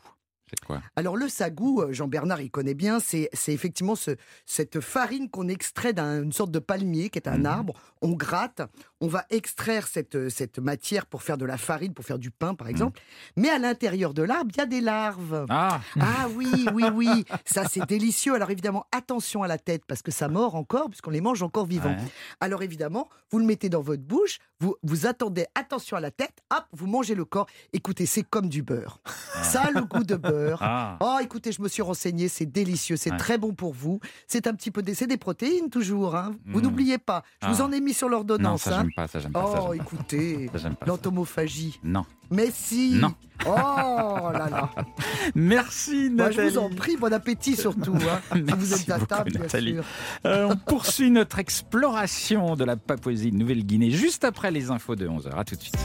C'est 0.48 0.64
quoi? 0.66 0.82
Alors 0.96 1.16
le 1.16 1.28
sagou, 1.28 1.80
euh, 1.80 1.92
Jean-Bernard, 1.92 2.40
il 2.40 2.50
connaît 2.50 2.74
bien, 2.74 2.98
c'est 2.98 3.28
effectivement 3.46 3.94
ce- 3.94 4.16
cette 4.46 4.80
farine 4.80 5.30
qu'on 5.30 5.46
extrait 5.46 5.92
d'une 5.92 6.32
sorte 6.32 6.50
de 6.50 6.58
palmier 6.58 7.08
qui 7.08 7.18
est 7.20 7.28
un 7.28 7.38
Mhm. 7.38 7.46
arbre. 7.46 7.74
On 8.02 8.10
gratte, 8.12 8.62
on 9.00 9.08
va 9.08 9.24
extraire 9.30 9.86
cette, 9.88 10.14
euh, 10.14 10.28
cette 10.28 10.58
matière 10.58 11.06
pour 11.06 11.22
faire 11.22 11.38
de 11.38 11.44
la 11.46 11.56
farine, 11.56 11.94
pour 11.94 12.04
faire 12.04 12.18
du 12.18 12.30
pain 12.30 12.54
par 12.54 12.68
exemple. 12.68 13.00
Mais 13.36 13.48
à 13.48 13.58
l'intérieur 13.58 14.12
de 14.14 14.22
l'arbre, 14.22 14.50
il 14.54 14.58
y 14.58 14.60
a 14.60 14.66
des 14.66 14.80
larves. 14.80 15.46
Ah 15.48 15.80
Ah 16.00 16.28
oui, 16.34 16.48
oui, 16.74 16.84
oui, 16.94 17.24
ça 17.44 17.64
c'est 17.66 17.86
délicieux. 17.86 18.34
Alors 18.34 18.50
évidemment, 18.50 18.86
attention 18.92 19.42
à 19.42 19.48
la 19.48 19.58
tête 19.58 19.84
parce 19.86 20.02
que 20.02 20.10
ça 20.10 20.28
mord 20.28 20.54
encore, 20.54 20.88
puisqu'on 20.90 21.10
les 21.10 21.20
mange 21.20 21.42
encore 21.42 21.66
vivants. 21.66 21.90
ouais. 21.90 21.96
Alors 22.40 22.62
évidemment, 22.62 23.08
vous 23.30 23.38
le 23.38 23.44
mettez 23.44 23.68
dans 23.68 23.80
votre 23.82 24.02
bouche, 24.02 24.38
vous, 24.60 24.76
vous 24.82 25.06
attendez, 25.06 25.46
attention 25.54 25.96
à 25.96 26.00
la 26.00 26.10
tête, 26.10 26.42
hop, 26.50 26.64
vous 26.72 26.86
mangez 26.86 27.14
le 27.14 27.24
corps. 27.24 27.46
Écoutez, 27.72 28.04
c'est 28.06 28.22
comme 28.22 28.48
du 28.48 28.62
beurre. 28.62 29.00
Ça 29.42 29.62
a 29.62 29.70
le 29.70 29.82
goût 29.82 30.04
de 30.04 30.16
beurre. 30.16 30.58
Ah. 30.62 30.98
Oh, 31.00 31.16
écoutez, 31.22 31.52
je 31.52 31.62
me 31.62 31.68
suis 31.68 31.82
renseigné, 31.82 32.28
c'est 32.28 32.46
délicieux, 32.46 32.96
c'est 32.96 33.10
Ouais. 33.12 33.16
très 33.16 33.38
bon 33.38 33.54
pour 33.54 33.72
vous. 33.72 34.00
C'est 34.26 34.46
un 34.46 34.54
petit 34.54 34.70
peu 34.70 34.82
des, 34.82 34.94
c'est 34.94 35.06
des 35.06 35.16
protéines 35.16 35.70
toujours. 35.70 36.14
Hein. 36.16 36.34
Vous 36.46 36.58
Mm. 36.60 36.62
n'oubliez 36.64 36.98
pas. 36.98 37.22
Je 37.42 37.48
vous 37.48 37.62
Ah. 37.62 37.64
en 37.64 37.72
ai 37.72 37.80
mis 37.80 37.94
sur 37.94 38.08
Non, 38.08 38.16
l'ordonnance. 38.16 38.62
ça 38.62 38.80
hein. 38.80 38.88
J'aime 38.90 38.94
pas, 38.94 39.08
ça 39.08 39.20
j'aime 39.20 39.32
pas. 39.32 39.66
Oh, 39.68 39.74
écoutez, 39.74 40.50
l'entomophagie. 40.86 41.78
Non. 41.84 42.04
Mais 42.30 42.48
si. 42.52 42.94
Non. 42.94 43.14
Oh 43.46 44.30
là 44.32 44.48
là. 44.50 44.70
Merci 45.34 46.10
Moi, 46.10 46.28
Nathalie. 46.28 46.48
je 46.50 46.54
vous 46.54 46.58
en 46.58 46.70
prie, 46.70 46.96
bon 46.96 47.12
appétit 47.12 47.56
surtout. 47.56 47.94
Hein. 47.94 48.20
Si 48.32 48.40
vous 48.40 48.46
Merci 48.46 48.74
êtes 48.74 48.90
à 48.90 48.98
table, 49.00 49.32
bien 49.32 49.48
sûr. 49.48 49.84
Euh, 50.26 50.48
on 50.50 50.56
poursuit 50.56 51.10
notre 51.10 51.38
exploration 51.38 52.54
de 52.56 52.64
la 52.64 52.76
Papouasie 52.76 53.32
Nouvelle-Guinée 53.32 53.90
juste 53.90 54.24
après 54.24 54.50
les 54.50 54.70
infos 54.70 54.96
de 54.96 55.08
11h. 55.08 55.34
À 55.36 55.44
tout 55.44 55.56
de 55.56 55.60
suite. 55.60 55.78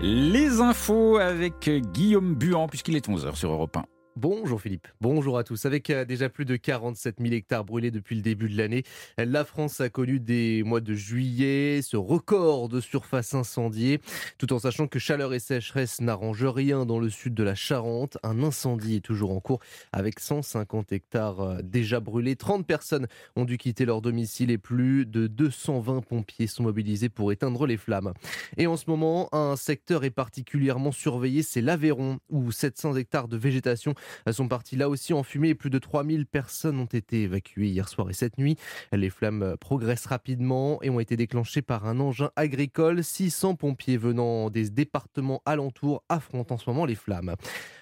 Les 0.00 0.60
infos 0.60 1.16
avec 1.18 1.68
Guillaume 1.68 2.34
Buan, 2.34 2.68
puisqu'il 2.68 2.94
est 2.96 3.08
11h 3.08 3.34
sur 3.34 3.50
Europe 3.50 3.76
1. 3.76 3.84
Bonjour 4.20 4.60
Philippe, 4.60 4.88
bonjour 5.00 5.38
à 5.38 5.44
tous. 5.44 5.64
Avec 5.64 5.90
euh, 5.90 6.04
déjà 6.04 6.28
plus 6.28 6.44
de 6.44 6.56
47 6.56 7.18
000 7.20 7.34
hectares 7.34 7.64
brûlés 7.64 7.92
depuis 7.92 8.16
le 8.16 8.22
début 8.22 8.48
de 8.48 8.56
l'année, 8.56 8.82
la 9.16 9.44
France 9.44 9.80
a 9.80 9.90
connu 9.90 10.18
des 10.18 10.64
mois 10.64 10.80
de 10.80 10.92
juillet, 10.92 11.82
ce 11.82 11.96
record 11.96 12.68
de 12.68 12.80
surface 12.80 13.34
incendiée, 13.34 14.00
tout 14.36 14.52
en 14.52 14.58
sachant 14.58 14.88
que 14.88 14.98
chaleur 14.98 15.34
et 15.34 15.38
sécheresse 15.38 16.00
n'arrangent 16.00 16.46
rien 16.46 16.84
dans 16.84 16.98
le 16.98 17.10
sud 17.10 17.32
de 17.32 17.44
la 17.44 17.54
Charente. 17.54 18.18
Un 18.24 18.42
incendie 18.42 18.96
est 18.96 19.04
toujours 19.04 19.30
en 19.30 19.38
cours 19.38 19.60
avec 19.92 20.18
150 20.18 20.90
hectares 20.90 21.40
euh, 21.40 21.58
déjà 21.62 22.00
brûlés. 22.00 22.34
30 22.34 22.66
personnes 22.66 23.06
ont 23.36 23.44
dû 23.44 23.56
quitter 23.56 23.84
leur 23.84 24.02
domicile 24.02 24.50
et 24.50 24.58
plus 24.58 25.06
de 25.06 25.28
220 25.28 26.00
pompiers 26.00 26.48
sont 26.48 26.64
mobilisés 26.64 27.08
pour 27.08 27.30
éteindre 27.30 27.68
les 27.68 27.76
flammes. 27.76 28.14
Et 28.56 28.66
en 28.66 28.76
ce 28.76 28.90
moment, 28.90 29.28
un 29.30 29.54
secteur 29.54 30.02
est 30.02 30.10
particulièrement 30.10 30.90
surveillé, 30.90 31.44
c'est 31.44 31.60
l'Aveyron, 31.60 32.18
où 32.30 32.50
700 32.50 32.96
hectares 32.96 33.28
de 33.28 33.36
végétation 33.36 33.94
sont 34.30 34.48
partis 34.48 34.76
là 34.76 34.88
aussi 34.88 35.12
en 35.12 35.22
fumée 35.22 35.50
et 35.50 35.54
plus 35.54 35.70
de 35.70 35.78
3000 35.78 36.26
personnes 36.26 36.78
ont 36.78 36.84
été 36.84 37.22
évacuées 37.22 37.68
hier 37.68 37.88
soir 37.88 38.10
et 38.10 38.14
cette 38.14 38.38
nuit. 38.38 38.56
Les 38.92 39.10
flammes 39.10 39.56
progressent 39.60 40.06
rapidement 40.06 40.82
et 40.82 40.90
ont 40.90 41.00
été 41.00 41.16
déclenchées 41.16 41.62
par 41.62 41.86
un 41.86 42.00
engin 42.00 42.30
agricole. 42.36 43.02
600 43.02 43.54
pompiers 43.54 43.96
venant 43.96 44.50
des 44.50 44.70
départements 44.70 45.42
alentours 45.46 46.02
affrontent 46.08 46.54
en 46.54 46.58
ce 46.58 46.68
moment 46.68 46.84
les 46.84 46.94
flammes. 46.94 47.34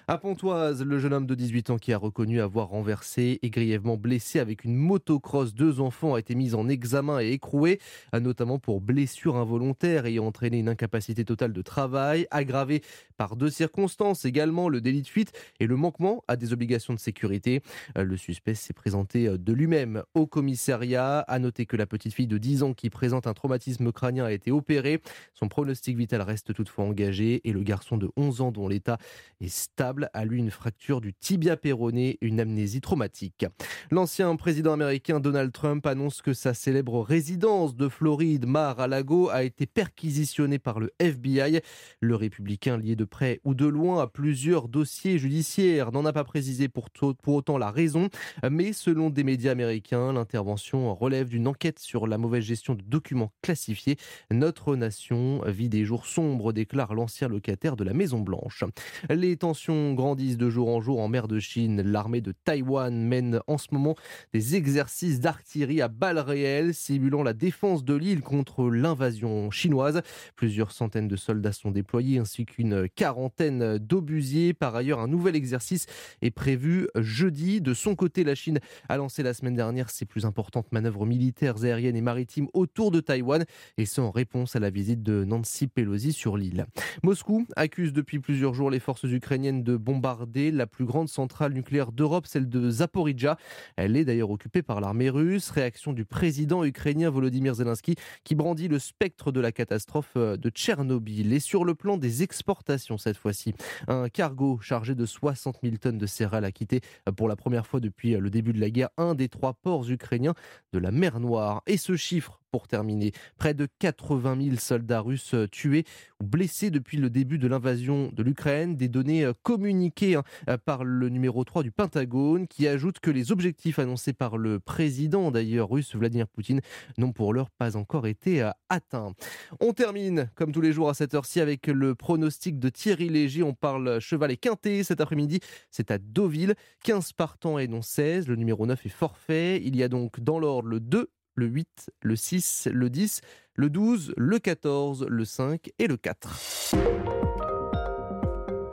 À 0.07 0.17
Pontoise, 0.17 0.83
le 0.83 0.99
jeune 0.99 1.13
homme 1.13 1.25
de 1.25 1.35
18 1.35 1.69
ans 1.71 1.77
qui 1.77 1.91
a 1.91 1.97
reconnu 1.97 2.39
avoir 2.39 2.69
renversé 2.69 3.39
et 3.41 3.49
grièvement 3.49 3.97
blessé 3.97 4.39
avec 4.39 4.63
une 4.63 4.75
motocross 4.75 5.53
deux 5.53 5.81
enfants 5.81 6.15
a 6.15 6.19
été 6.19 6.33
mis 6.35 6.55
en 6.55 6.69
examen 6.69 7.19
et 7.19 7.31
écroué, 7.31 7.79
notamment 8.13 8.59
pour 8.59 8.79
blessure 8.79 9.35
involontaire 9.35 10.05
ayant 10.05 10.25
entraîné 10.25 10.59
une 10.59 10.69
incapacité 10.69 11.25
totale 11.25 11.53
de 11.53 11.61
travail, 11.61 12.27
aggravée 12.31 12.81
par 13.17 13.35
deux 13.35 13.49
circonstances 13.49 14.25
également, 14.25 14.69
le 14.69 14.79
délit 14.79 15.01
de 15.01 15.07
fuite 15.07 15.33
et 15.59 15.67
le 15.67 15.75
manquement 15.75 16.16
à 16.27 16.35
des 16.35 16.53
obligations 16.53 16.93
de 16.93 16.99
sécurité. 16.99 17.61
Euh, 17.97 18.03
Le 18.03 18.17
suspect 18.17 18.55
s'est 18.55 18.73
présenté 18.73 19.27
euh, 19.27 19.37
de 19.37 19.53
lui-même 19.53 20.03
au 20.13 20.27
commissariat. 20.27 21.19
À 21.19 21.39
noter 21.39 21.65
que 21.65 21.77
la 21.77 21.85
petite 21.85 22.13
fille 22.13 22.27
de 22.27 22.37
10 22.37 22.63
ans 22.63 22.73
qui 22.73 22.89
présente 22.89 23.27
un 23.27 23.33
traumatisme 23.33 23.91
crânien 23.91 24.25
a 24.25 24.31
été 24.31 24.51
opérée. 24.51 25.01
Son 25.33 25.47
pronostic 25.47 25.97
vital 25.97 26.21
reste 26.21 26.53
toutefois 26.53 26.85
engagé 26.85 27.41
et 27.47 27.53
le 27.53 27.63
garçon 27.63 27.97
de 27.97 28.09
11 28.17 28.41
ans 28.41 28.51
dont 28.51 28.67
l'état 28.67 28.97
est 29.41 29.47
stable 29.47 30.09
a 30.13 30.25
lui 30.25 30.39
une 30.39 30.51
fracture 30.51 31.01
du 31.01 31.13
tibia 31.13 31.57
péroné, 31.57 32.17
une 32.21 32.39
amnésie 32.39 32.81
traumatique. 32.81 33.45
L'ancien 33.91 34.35
président 34.35 34.73
américain 34.73 35.19
Donald 35.19 35.51
Trump 35.51 35.85
annonce 35.85 36.21
que 36.21 36.33
sa 36.33 36.53
célèbre 36.53 37.01
résidence 37.01 37.75
de 37.75 37.89
Floride, 37.89 38.45
Mar-a-Lago, 38.45 39.29
a 39.29 39.43
été 39.43 39.65
perquisitionnée 39.65 40.59
par 40.59 40.79
le 40.79 40.91
FBI. 40.99 41.61
Le 41.99 42.15
républicain 42.15 42.77
lié 42.77 42.95
de 42.95 43.05
près 43.05 43.39
ou 43.43 43.53
de 43.53 43.65
loin 43.65 44.01
à 44.01 44.07
plusieurs 44.07 44.67
dossiers 44.67 45.17
judiciaires 45.17 45.91
n'en 45.97 46.05
a 46.05 46.13
pas 46.13 46.23
précisé 46.23 46.67
pour, 46.67 46.89
pour 46.91 47.33
autant 47.33 47.57
la 47.57 47.71
raison, 47.71 48.09
mais 48.49 48.71
selon 48.71 49.09
des 49.09 49.23
médias 49.23 49.51
américains, 49.51 50.13
l'intervention 50.13 50.93
relève 50.93 51.29
d'une 51.29 51.47
enquête 51.47 51.79
sur 51.79 52.05
la 52.05 52.17
mauvaise 52.17 52.43
gestion 52.43 52.75
de 52.75 52.83
documents 52.83 53.31
classifiés. 53.41 53.97
Notre 54.31 54.75
nation 54.75 55.41
vit 55.47 55.69
des 55.69 55.85
jours 55.85 56.05
sombres, 56.05 56.53
déclare 56.53 56.93
l'ancien 56.93 57.27
locataire 57.27 57.75
de 57.75 57.83
la 57.83 57.93
Maison 57.93 58.19
Blanche. 58.19 58.63
Les 59.09 59.37
tensions 59.37 59.93
grandissent 59.93 60.37
de 60.37 60.49
jour 60.49 60.69
en 60.69 60.81
jour 60.81 60.99
en 60.99 61.07
mer 61.07 61.27
de 61.27 61.39
Chine. 61.39 61.81
L'armée 61.81 62.21
de 62.21 62.33
Taïwan 62.43 62.95
mène 62.95 63.39
en 63.47 63.57
ce 63.57 63.67
moment 63.71 63.95
des 64.33 64.55
exercices 64.55 65.19
d'artillerie 65.19 65.81
à 65.81 65.87
balles 65.87 66.19
réelles, 66.19 66.73
simulant 66.73 67.23
la 67.23 67.33
défense 67.33 67.83
de 67.83 67.95
l'île 67.95 68.21
contre 68.21 68.69
l'invasion 68.69 69.49
chinoise. 69.49 70.01
Plusieurs 70.35 70.71
centaines 70.71 71.07
de 71.07 71.15
soldats 71.15 71.53
sont 71.53 71.71
déployés 71.71 72.19
ainsi 72.19 72.45
qu'une 72.45 72.87
quarantaine 72.89 73.77
d'obusiers. 73.79 74.53
Par 74.53 74.75
ailleurs, 74.75 74.99
un 74.99 75.07
nouvel 75.07 75.35
exercice 75.35 75.86
est 76.21 76.31
prévu 76.31 76.87
jeudi. 76.95 77.61
De 77.61 77.73
son 77.73 77.95
côté, 77.95 78.23
la 78.23 78.35
Chine 78.35 78.59
a 78.89 78.97
lancé 78.97 79.23
la 79.23 79.33
semaine 79.33 79.55
dernière 79.55 79.89
ses 79.89 80.05
plus 80.05 80.25
importantes 80.25 80.71
manœuvres 80.71 81.05
militaires 81.05 81.63
aériennes 81.63 81.95
et 81.95 82.01
maritimes 82.01 82.47
autour 82.53 82.91
de 82.91 82.99
Taïwan, 82.99 83.45
et 83.77 83.85
ce 83.85 84.01
en 84.01 84.11
réponse 84.11 84.55
à 84.55 84.59
la 84.59 84.69
visite 84.69 85.03
de 85.03 85.23
Nancy 85.23 85.67
Pelosi 85.67 86.13
sur 86.13 86.37
l'île. 86.37 86.65
Moscou 87.03 87.45
accuse 87.55 87.93
depuis 87.93 88.19
plusieurs 88.19 88.53
jours 88.53 88.69
les 88.69 88.79
forces 88.79 89.03
ukrainiennes 89.03 89.63
de 89.63 89.77
bombarder 89.77 90.51
la 90.51 90.67
plus 90.67 90.85
grande 90.85 91.09
centrale 91.09 91.53
nucléaire 91.53 91.91
d'Europe, 91.91 92.27
celle 92.27 92.49
de 92.49 92.69
Zaporizhia. 92.69 93.37
Elle 93.75 93.95
est 93.95 94.05
d'ailleurs 94.05 94.31
occupée 94.31 94.61
par 94.61 94.81
l'armée 94.81 95.09
russe. 95.09 95.49
Réaction 95.49 95.93
du 95.93 96.05
président 96.05 96.63
ukrainien 96.63 97.09
Volodymyr 97.09 97.55
Zelensky 97.55 97.95
qui 98.23 98.35
brandit 98.35 98.67
le 98.67 98.79
spectre 98.79 99.31
de 99.31 99.39
la 99.39 99.51
catastrophe 99.51 100.13
euh, 100.17 100.37
de 100.37 100.49
Tchernobyl. 100.49 101.33
Et 101.33 101.39
sur 101.39 101.65
le 101.65 101.75
plan 101.75 101.97
des 101.97 102.23
exportations 102.23 102.97
cette 102.97 103.17
fois-ci, 103.17 103.53
un 103.87 104.09
cargo 104.09 104.59
chargé 104.61 104.95
de 104.95 105.05
60 105.05 105.57
000 105.63 105.76
de 105.85 106.05
céréales 106.05 106.45
a 106.45 106.51
quitté 106.51 106.81
euh, 107.07 107.11
pour 107.11 107.27
la 107.27 107.35
première 107.35 107.65
fois 107.67 107.79
depuis 107.79 108.15
euh, 108.15 108.19
le 108.19 108.29
début 108.29 108.53
de 108.53 108.59
la 108.59 108.69
guerre 108.69 108.89
un 108.97 109.15
des 109.15 109.29
trois 109.29 109.53
ports 109.53 109.89
ukrainiens 109.89 110.33
de 110.73 110.79
la 110.79 110.91
mer 110.91 111.19
Noire. 111.19 111.61
Et 111.67 111.77
ce 111.77 111.95
chiffre, 111.95 112.41
pour 112.51 112.67
terminer, 112.67 113.11
près 113.37 113.53
de 113.53 113.67
80 113.79 114.37
000 114.41 114.55
soldats 114.57 115.01
russes 115.01 115.33
euh, 115.33 115.47
tués 115.47 115.85
ou 116.21 116.25
blessés 116.25 116.69
depuis 116.69 116.97
le 116.97 117.09
début 117.09 117.37
de 117.37 117.47
l'invasion 117.47 118.09
de 118.13 118.23
l'Ukraine. 118.23 118.75
Des 118.75 118.87
données 118.87 119.25
euh, 119.25 119.33
communiquées 119.43 120.15
hein, 120.15 120.23
euh, 120.49 120.57
par 120.57 120.83
le 120.83 121.09
numéro 121.09 121.43
3 121.43 121.63
du 121.63 121.71
Pentagone 121.71 122.47
qui 122.47 122.67
ajoute 122.67 122.99
que 122.99 123.11
les 123.11 123.31
objectifs 123.31 123.79
annoncés 123.79 124.13
par 124.13 124.37
le 124.37 124.59
président 124.59 125.31
d'ailleurs 125.31 125.69
russe 125.69 125.95
Vladimir 125.95 126.27
Poutine 126.27 126.61
n'ont 126.97 127.11
pour 127.11 127.33
l'heure 127.33 127.49
pas 127.49 127.75
encore 127.75 128.07
été 128.07 128.49
atteints. 128.69 129.13
On 129.59 129.73
termine 129.73 130.29
comme 130.35 130.51
tous 130.51 130.61
les 130.61 130.73
jours 130.73 130.89
à 130.89 130.93
cette 130.93 131.13
heure-ci 131.13 131.39
avec 131.39 131.67
le 131.67 131.95
pronostic 131.95 132.59
de 132.59 132.69
Thierry 132.69 133.09
Léger. 133.09 133.43
On 133.43 133.53
parle 133.53 133.99
cheval 133.99 134.31
et 134.31 134.37
quintet 134.37 134.83
cet 134.83 135.01
après-midi. 135.01 135.39
C'est 135.71 135.91
à 135.91 135.97
Deauville. 135.97 136.55
15 136.83 137.13
partants 137.13 137.59
et 137.59 137.67
non 137.67 137.81
16. 137.81 138.27
Le 138.27 138.35
numéro 138.35 138.65
9 138.65 138.85
est 138.85 138.89
forfait. 138.89 139.61
Il 139.63 139.75
y 139.75 139.83
a 139.83 139.89
donc 139.89 140.19
dans 140.19 140.39
l'ordre 140.39 140.69
le 140.69 140.79
2, 140.79 141.09
le 141.37 141.45
8, 141.45 141.91
le 142.01 142.15
6, 142.15 142.67
le 142.73 142.89
10, 142.89 143.21
le 143.55 143.69
12, 143.69 144.13
le 144.17 144.39
14, 144.39 145.05
le 145.07 145.23
5 145.23 145.71
et 145.79 145.87
le 145.87 145.95
4. 145.95 146.73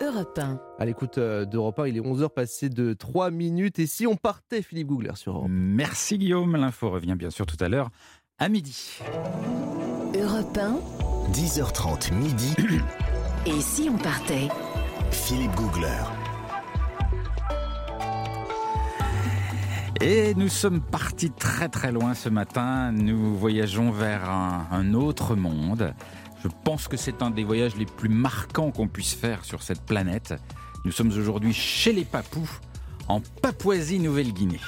Europe 0.00 0.38
1. 0.38 0.60
À 0.78 0.84
l'écoute 0.84 1.18
euh, 1.18 1.44
d'Europe 1.44 1.78
1, 1.78 1.88
il 1.88 1.96
est 1.96 2.00
11h 2.00 2.30
passé 2.30 2.68
de 2.68 2.92
3 2.92 3.30
minutes. 3.30 3.78
Et 3.78 3.86
si 3.86 4.06
on 4.06 4.16
partait, 4.16 4.62
Philippe 4.62 4.88
Googler, 4.88 5.14
sur 5.14 5.36
Europe 5.36 5.48
Merci 5.50 6.18
Guillaume. 6.18 6.56
L'info 6.56 6.90
revient 6.90 7.14
bien 7.16 7.30
sûr 7.30 7.46
tout 7.46 7.56
à 7.60 7.68
l'heure 7.68 7.90
à 8.38 8.48
midi. 8.48 8.98
Europe 10.14 10.56
Europe 10.56 10.58
1, 10.58 11.32
10h30 11.32 12.14
midi, 12.14 12.54
et 13.46 13.60
si 13.60 13.88
on 13.90 13.98
partait? 13.98 14.48
Philippe 15.10 15.54
Googler. 15.54 16.13
Et 20.06 20.34
nous 20.34 20.50
sommes 20.50 20.82
partis 20.82 21.30
très 21.30 21.70
très 21.70 21.90
loin 21.90 22.12
ce 22.12 22.28
matin. 22.28 22.92
Nous 22.92 23.34
voyageons 23.38 23.90
vers 23.90 24.28
un, 24.28 24.92
autre 24.92 25.34
monde. 25.34 25.94
Je 26.42 26.48
pense 26.62 26.88
que 26.88 26.98
c'est 26.98 27.22
un 27.22 27.30
des 27.30 27.42
voyages 27.42 27.74
les 27.76 27.86
plus 27.86 28.10
marquants 28.10 28.70
qu'on 28.70 28.86
puisse 28.86 29.14
faire 29.14 29.46
sur 29.46 29.62
cette 29.62 29.80
planète. 29.80 30.34
Nous 30.84 30.92
sommes 30.92 31.08
aujourd'hui 31.08 31.54
chez 31.54 31.94
les 31.94 32.04
Papous, 32.04 32.60
en 33.08 33.22
Papouasie-Nouvelle-Guinée. 33.40 34.60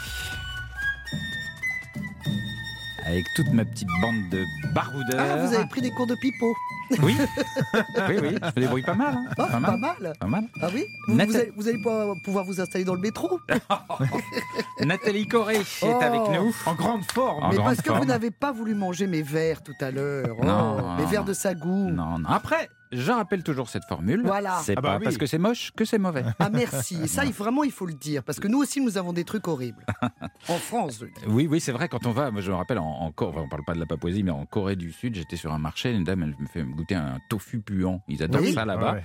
Avec 3.05 3.27
toute 3.37 3.53
ma 3.53 3.67
petite 3.67 3.91
bande 4.01 4.31
de 4.31 4.43
baroudeurs. 4.75 5.21
Ah, 5.21 5.47
vous 5.47 5.55
avez 5.55 5.67
pris 5.67 5.83
des 5.83 5.91
cours 5.91 6.07
de 6.07 6.15
pipeau. 6.15 6.55
Oui, 7.03 7.17
oui, 7.17 8.17
oui, 8.23 8.37
je 8.41 8.47
me 8.47 8.61
débrouille 8.61 8.83
pas 8.83 8.95
mal. 8.95 9.15
hein. 9.15 9.25
Ah, 9.39 9.47
Pas 9.47 9.59
mal. 9.61 9.71
pas 9.73 9.77
mal. 9.77 10.13
Pas 10.21 10.27
mal. 10.27 10.45
Ah 10.63 10.69
oui? 10.73 10.85
Vous, 11.09 11.21
allez, 11.21 11.53
vous 11.57 11.69
allez 11.69 11.83
pas 11.83 12.15
pouvoir 12.23 12.45
vous 12.45 12.61
installer 12.61 12.85
dans 12.85 12.95
le 12.95 13.01
métro? 13.01 13.41
Nathalie 14.85 15.27
Corée 15.27 15.57
est 15.57 15.83
Oh. 15.83 15.99
avec 16.01 16.21
nous. 16.41 16.55
En 16.67 16.75
grande 16.75 17.05
forme. 17.11 17.43
En 17.45 17.49
Mais 17.51 17.57
grande 17.57 17.67
parce 17.69 17.81
que 17.83 17.93
vous 17.93 18.05
n'avez 18.05 18.31
pas 18.31 18.53
voulu 18.53 18.75
manger 18.75 19.07
mes 19.07 19.23
verres 19.23 19.63
tout 19.63 19.75
à 19.81 19.91
l'heure. 19.91 20.37
Oh, 20.41 20.45
Non, 20.45 20.97
mes 20.97 21.03
non, 21.03 21.09
verres 21.09 21.25
de 21.25 21.33
sagou. 21.33 21.91
Non, 21.91 22.19
non. 22.19 22.29
Après, 22.29 22.69
je 22.97 23.13
rappelle 23.13 23.43
toujours 23.43 23.69
cette 23.69 23.85
formule. 23.85 24.23
Voilà. 24.25 24.61
C'est 24.63 24.75
Ah 24.77 24.81
bah 24.81 24.89
pas 24.93 24.99
oui. 24.99 25.05
parce 25.05 25.19
que 25.19 25.27
c'est 25.27 25.39
moche 25.39 25.73
que 25.77 25.85
c'est 25.85 25.99
mauvais. 25.99 26.25
Ah 26.39 26.51
merci. 26.51 26.99
Et 27.03 27.07
ça, 27.07 27.25
il- 27.25 27.33
vraiment, 27.33 27.65
il 27.65 27.71
faut 27.73 27.87
le 27.87 27.95
dire. 27.95 28.23
Parce 28.23 28.41
que 28.41 28.49
nous 28.49 28.59
aussi, 28.59 28.81
nous 28.81 28.99
avons 28.99 29.13
des 29.13 29.25
trucs 29.25 29.47
horribles. 29.49 29.85
En 30.49 30.59
France, 30.59 30.99
je 31.01 31.07
dis. 31.07 31.13
Oui, 31.27 31.49
oui, 31.51 31.61
c'est 31.61 31.73
vrai, 31.73 31.89
quand 31.89 32.07
on 32.07 32.13
va, 32.13 32.31
moi 32.31 32.41
je 32.41 32.51
me 32.53 32.57
rappelle, 32.57 32.79
en, 32.79 32.85
en 32.87 33.11
Corée, 33.11 33.33
enfin, 33.37 33.43
on 33.45 33.49
parle 33.49 33.65
pas 33.65 33.75
de 33.75 33.81
la 33.81 33.87
Papouasie, 33.87 34.23
mais 34.23 34.31
en 34.31 34.47
Corée 34.47 34.77
du 34.77 34.93
Sud, 34.93 35.17
j'étais 35.17 35.35
sur 35.37 35.53
un 35.53 35.59
marché, 35.59 35.91
une 35.91 36.05
dame, 36.05 36.23
elle 36.23 36.37
me 36.39 36.47
fait 36.47 36.63
goûter 36.63 36.95
un 36.95 37.19
tofu 37.29 37.59
puant. 37.59 38.01
Ils 38.09 38.23
adorent 38.23 38.43
Oui. 38.43 38.53
ça 38.53 38.65
là-bas. 38.65 38.93
Ouais, 38.93 38.99
ouais. 38.99 39.03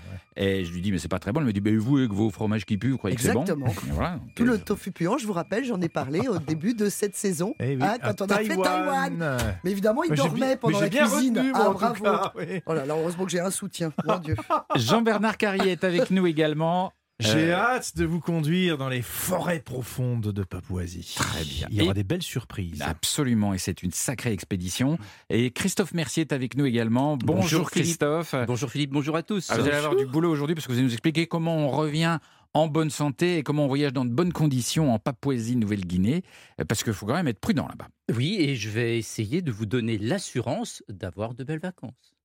Et 0.60 0.66
je 0.66 0.72
lui 0.72 0.82
dis, 0.82 0.92
mais 0.92 1.00
c'est 1.00 1.08
pas 1.08 1.18
très 1.20 1.32
bon. 1.32 1.40
Elle 1.42 1.48
me 1.48 1.54
dit, 1.54 1.60
ben 1.62 1.76
vous, 1.78 1.98
avec 1.98 2.12
vos 2.12 2.30
fromages 2.30 2.66
qui 2.66 2.78
puent, 2.78 2.92
vous 2.92 2.98
croyez 3.00 3.16
que 3.16 3.22
c'est 3.24 3.34
bon 3.34 3.42
Exactement. 3.42 3.74
Voilà, 3.92 4.20
Tout 4.36 4.44
le 4.46 4.60
tofu 4.60 4.92
puant, 4.92 5.18
je 5.18 5.26
vous 5.26 5.34
rappelle, 5.34 5.66
j'en 5.66 5.82
ai 5.82 5.90
parlé 5.90 6.28
au 6.28 6.38
début 6.48 6.74
de 6.76 6.90
cette 6.90 7.16
saison. 7.16 7.56
Eh 7.60 7.76
oui, 7.76 7.84
hein, 7.84 7.98
à 8.02 8.14
quand 8.14 8.22
on 8.22 8.26
a 8.28 8.38
fait 8.38 8.56
Taïwan. 8.56 9.38
Mais 9.64 9.72
évidemment, 9.72 10.04
il 10.04 10.12
Mais 10.12 10.16
dormait 10.18 10.58
pendant 10.58 10.78
mais 10.80 10.86
la 10.86 10.90
bien 10.90 11.08
cuisine. 11.10 11.38
retenu, 11.40 11.52
ah, 11.56 11.70
bravo. 11.74 12.04
cas, 12.04 12.34
oui. 12.38 12.62
Oh 12.68 12.74
là 12.74 12.86
là, 12.86 12.94
heureusement 12.96 13.26
que 13.26 13.32
j'ai 13.32 13.40
un 13.40 13.50
soutien. 13.52 13.81
Mon 14.06 14.18
Dieu. 14.20 14.36
Jean-Bernard 14.76 15.38
Carrier 15.38 15.72
est 15.72 15.84
avec 15.84 16.12
nous 16.12 16.28
également. 16.28 16.94
J'ai 17.20 17.52
Euh, 17.52 17.56
hâte 17.56 17.96
de 17.98 18.04
vous 18.06 18.20
conduire 18.20 18.80
dans 18.80 18.90
les 18.90 19.04
forêts 19.04 19.60
profondes 19.60 20.32
de 20.32 20.44
Papouasie. 20.44 21.14
Très 21.16 21.44
bien. 21.44 21.68
Il 21.70 21.78
y 21.78 21.82
aura 21.84 21.92
Et- 21.92 21.94
des 21.94 22.04
belles 22.04 22.24
surprises. 22.24 22.82
Absolument, 22.82 23.54
et 23.54 23.60
c'est 23.60 23.84
une 23.84 23.92
sacrée 23.92 24.32
expédition. 24.32 24.98
Et 25.30 25.52
Christophe 25.52 25.94
Mercier 25.94 26.22
est 26.22 26.34
avec 26.34 26.58
nous 26.58 26.66
également. 26.66 27.18
Bonjour. 27.18 27.70
Christophe. 27.70 28.34
Bonjour 28.48 28.72
Philippe, 28.72 28.90
bonjour 28.92 29.16
à 29.16 29.22
tous. 29.22 29.50
Ah, 29.52 29.58
vous 29.60 29.68
allez 29.68 29.76
avoir 29.78 29.96
du 29.96 30.08
boulot 30.08 30.32
aujourd'hui 30.32 30.56
parce 30.56 30.66
que 30.66 30.72
vous 30.72 30.80
allez 30.80 30.88
nous 30.88 30.94
expliquer 30.94 31.28
comment 31.28 31.58
on 31.58 31.70
revient 31.70 32.18
en 32.56 32.68
bonne 32.68 32.90
santé 32.90 33.38
et 33.38 33.44
comment 33.44 33.66
on 33.66 33.68
voyage 33.68 33.94
dans 33.94 34.04
de 34.04 34.10
bonnes 34.10 34.34
conditions 34.34 34.92
en 34.92 34.98
Papouasie-Nouvelle-Guinée. 34.98 36.24
Euh, 36.60 36.66
Parce 36.66 36.84
qu'il 36.84 36.94
faut 36.94 37.06
quand 37.06 37.14
même 37.14 37.28
être 37.28 37.40
prudent 37.40 37.68
là-bas. 37.68 37.88
Oui, 38.16 38.38
et 38.40 38.56
je 38.56 38.70
vais 38.70 38.98
essayer 38.98 39.42
de 39.44 39.52
vous 39.52 39.66
donner 39.68 39.98
l'assurance 40.00 40.84
d'avoir 40.90 41.34
de 41.34 41.44
belles 41.44 41.60
vacances. 41.60 42.16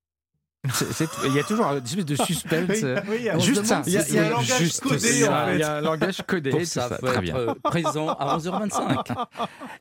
Il 1.27 1.35
y 1.35 1.39
a 1.39 1.43
toujours 1.45 1.67
une 1.67 1.85
espèce 1.85 2.05
de 2.05 2.17
suspense. 2.17 2.69
Oui, 2.71 2.85
euh, 2.85 3.01
oui, 3.09 3.41
Juste 3.41 3.65
ça. 3.65 3.83
Il 3.87 3.93
y 3.93 3.97
a- 3.99 4.09
il 4.09 4.15
y 4.15 4.19
a 4.19 4.27
un 4.27 4.31
langage 4.31 4.81
codé. 4.81 5.09
Il 5.13 5.21
y 5.21 5.63
a 5.63 5.77
un 5.77 5.81
langage 5.81 6.23
codé. 6.27 6.51
Pour 6.51 6.61
ça, 6.65 6.89
ça. 6.89 6.97
faut 6.99 7.07
Très 7.07 7.17
être 7.17 7.23
bien. 7.23 7.37
euh, 7.37 7.55
présent 7.63 8.09
à 8.09 8.37
11h25. 8.37 9.15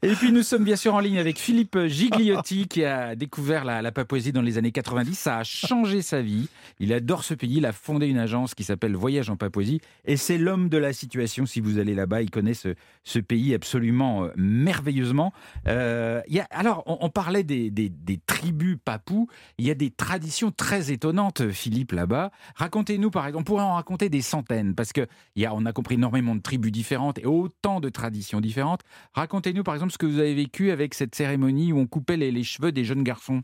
Et 0.03 0.13
puis 0.13 0.31
nous 0.31 0.43
sommes 0.43 0.63
bien 0.63 0.75
sûr 0.75 0.93
en 0.93 0.99
ligne 0.99 1.17
avec 1.17 1.39
Philippe 1.39 1.77
Gigliotti 1.87 2.67
qui 2.67 2.83
a 2.85 3.15
découvert 3.15 3.65
la, 3.65 3.81
la 3.81 3.91
Papouasie 3.91 4.31
dans 4.31 4.41
les 4.41 4.57
années 4.57 4.71
90. 4.71 5.15
Ça 5.17 5.37
a 5.37 5.43
changé 5.43 6.01
sa 6.01 6.21
vie. 6.21 6.47
Il 6.79 6.93
adore 6.93 7.23
ce 7.23 7.33
pays. 7.33 7.57
Il 7.57 7.65
a 7.65 7.71
fondé 7.71 8.07
une 8.07 8.17
agence 8.19 8.53
qui 8.55 8.63
s'appelle 8.63 8.95
Voyage 8.95 9.29
en 9.29 9.35
Papouasie. 9.35 9.81
Et 10.05 10.17
c'est 10.17 10.37
l'homme 10.37 10.69
de 10.69 10.77
la 10.77 10.93
situation. 10.93 11.45
Si 11.45 11.59
vous 11.61 11.79
allez 11.79 11.95
là-bas, 11.95 12.21
il 12.21 12.29
connaît 12.29 12.53
ce, 12.53 12.75
ce 13.03 13.19
pays 13.19 13.53
absolument 13.53 14.25
euh, 14.25 14.29
merveilleusement. 14.35 15.33
Euh, 15.67 16.21
il 16.27 16.35
y 16.35 16.39
a, 16.39 16.47
alors, 16.51 16.83
on, 16.85 16.97
on 17.01 17.09
parlait 17.09 17.43
des, 17.43 17.69
des- 17.71 17.89
des 17.89 18.19
tribus 18.25 18.77
papous. 18.83 19.27
Il 19.57 19.65
y 19.65 19.71
a 19.71 19.75
des 19.75 19.89
traditions 19.91 20.51
très 20.51 20.74
étonnantes, 20.79 21.49
Philippe, 21.49 21.91
là-bas. 21.91 22.31
Racontez-nous, 22.55 23.11
par 23.11 23.27
exemple, 23.27 23.41
on 23.41 23.45
pourrait 23.45 23.63
en 23.63 23.75
raconter 23.75 24.09
des 24.09 24.21
centaines 24.21 24.75
parce 24.75 24.93
que 24.93 25.01
y 25.35 25.45
a, 25.45 25.53
on 25.53 25.65
a 25.65 25.73
compris 25.73 25.95
énormément 25.95 26.35
de 26.35 26.41
tribus 26.41 26.71
différentes 26.71 27.19
et 27.19 27.25
autant 27.25 27.79
de 27.79 27.89
traditions 27.89 28.39
différentes. 28.39 28.81
Racontez-nous 29.13 29.63
par 29.63 29.73
exemple 29.73 29.91
ce 29.91 29.97
que 29.97 30.05
vous 30.05 30.19
avez 30.19 30.33
vécu 30.33 30.71
avec 30.71 30.93
cette 30.93 31.15
cérémonie 31.15 31.73
où 31.73 31.79
on 31.79 31.87
coupait 31.87 32.17
les, 32.17 32.43
cheveux 32.43 32.71
des 32.71 32.83
jeunes 32.83 33.03
garçons. 33.03 33.41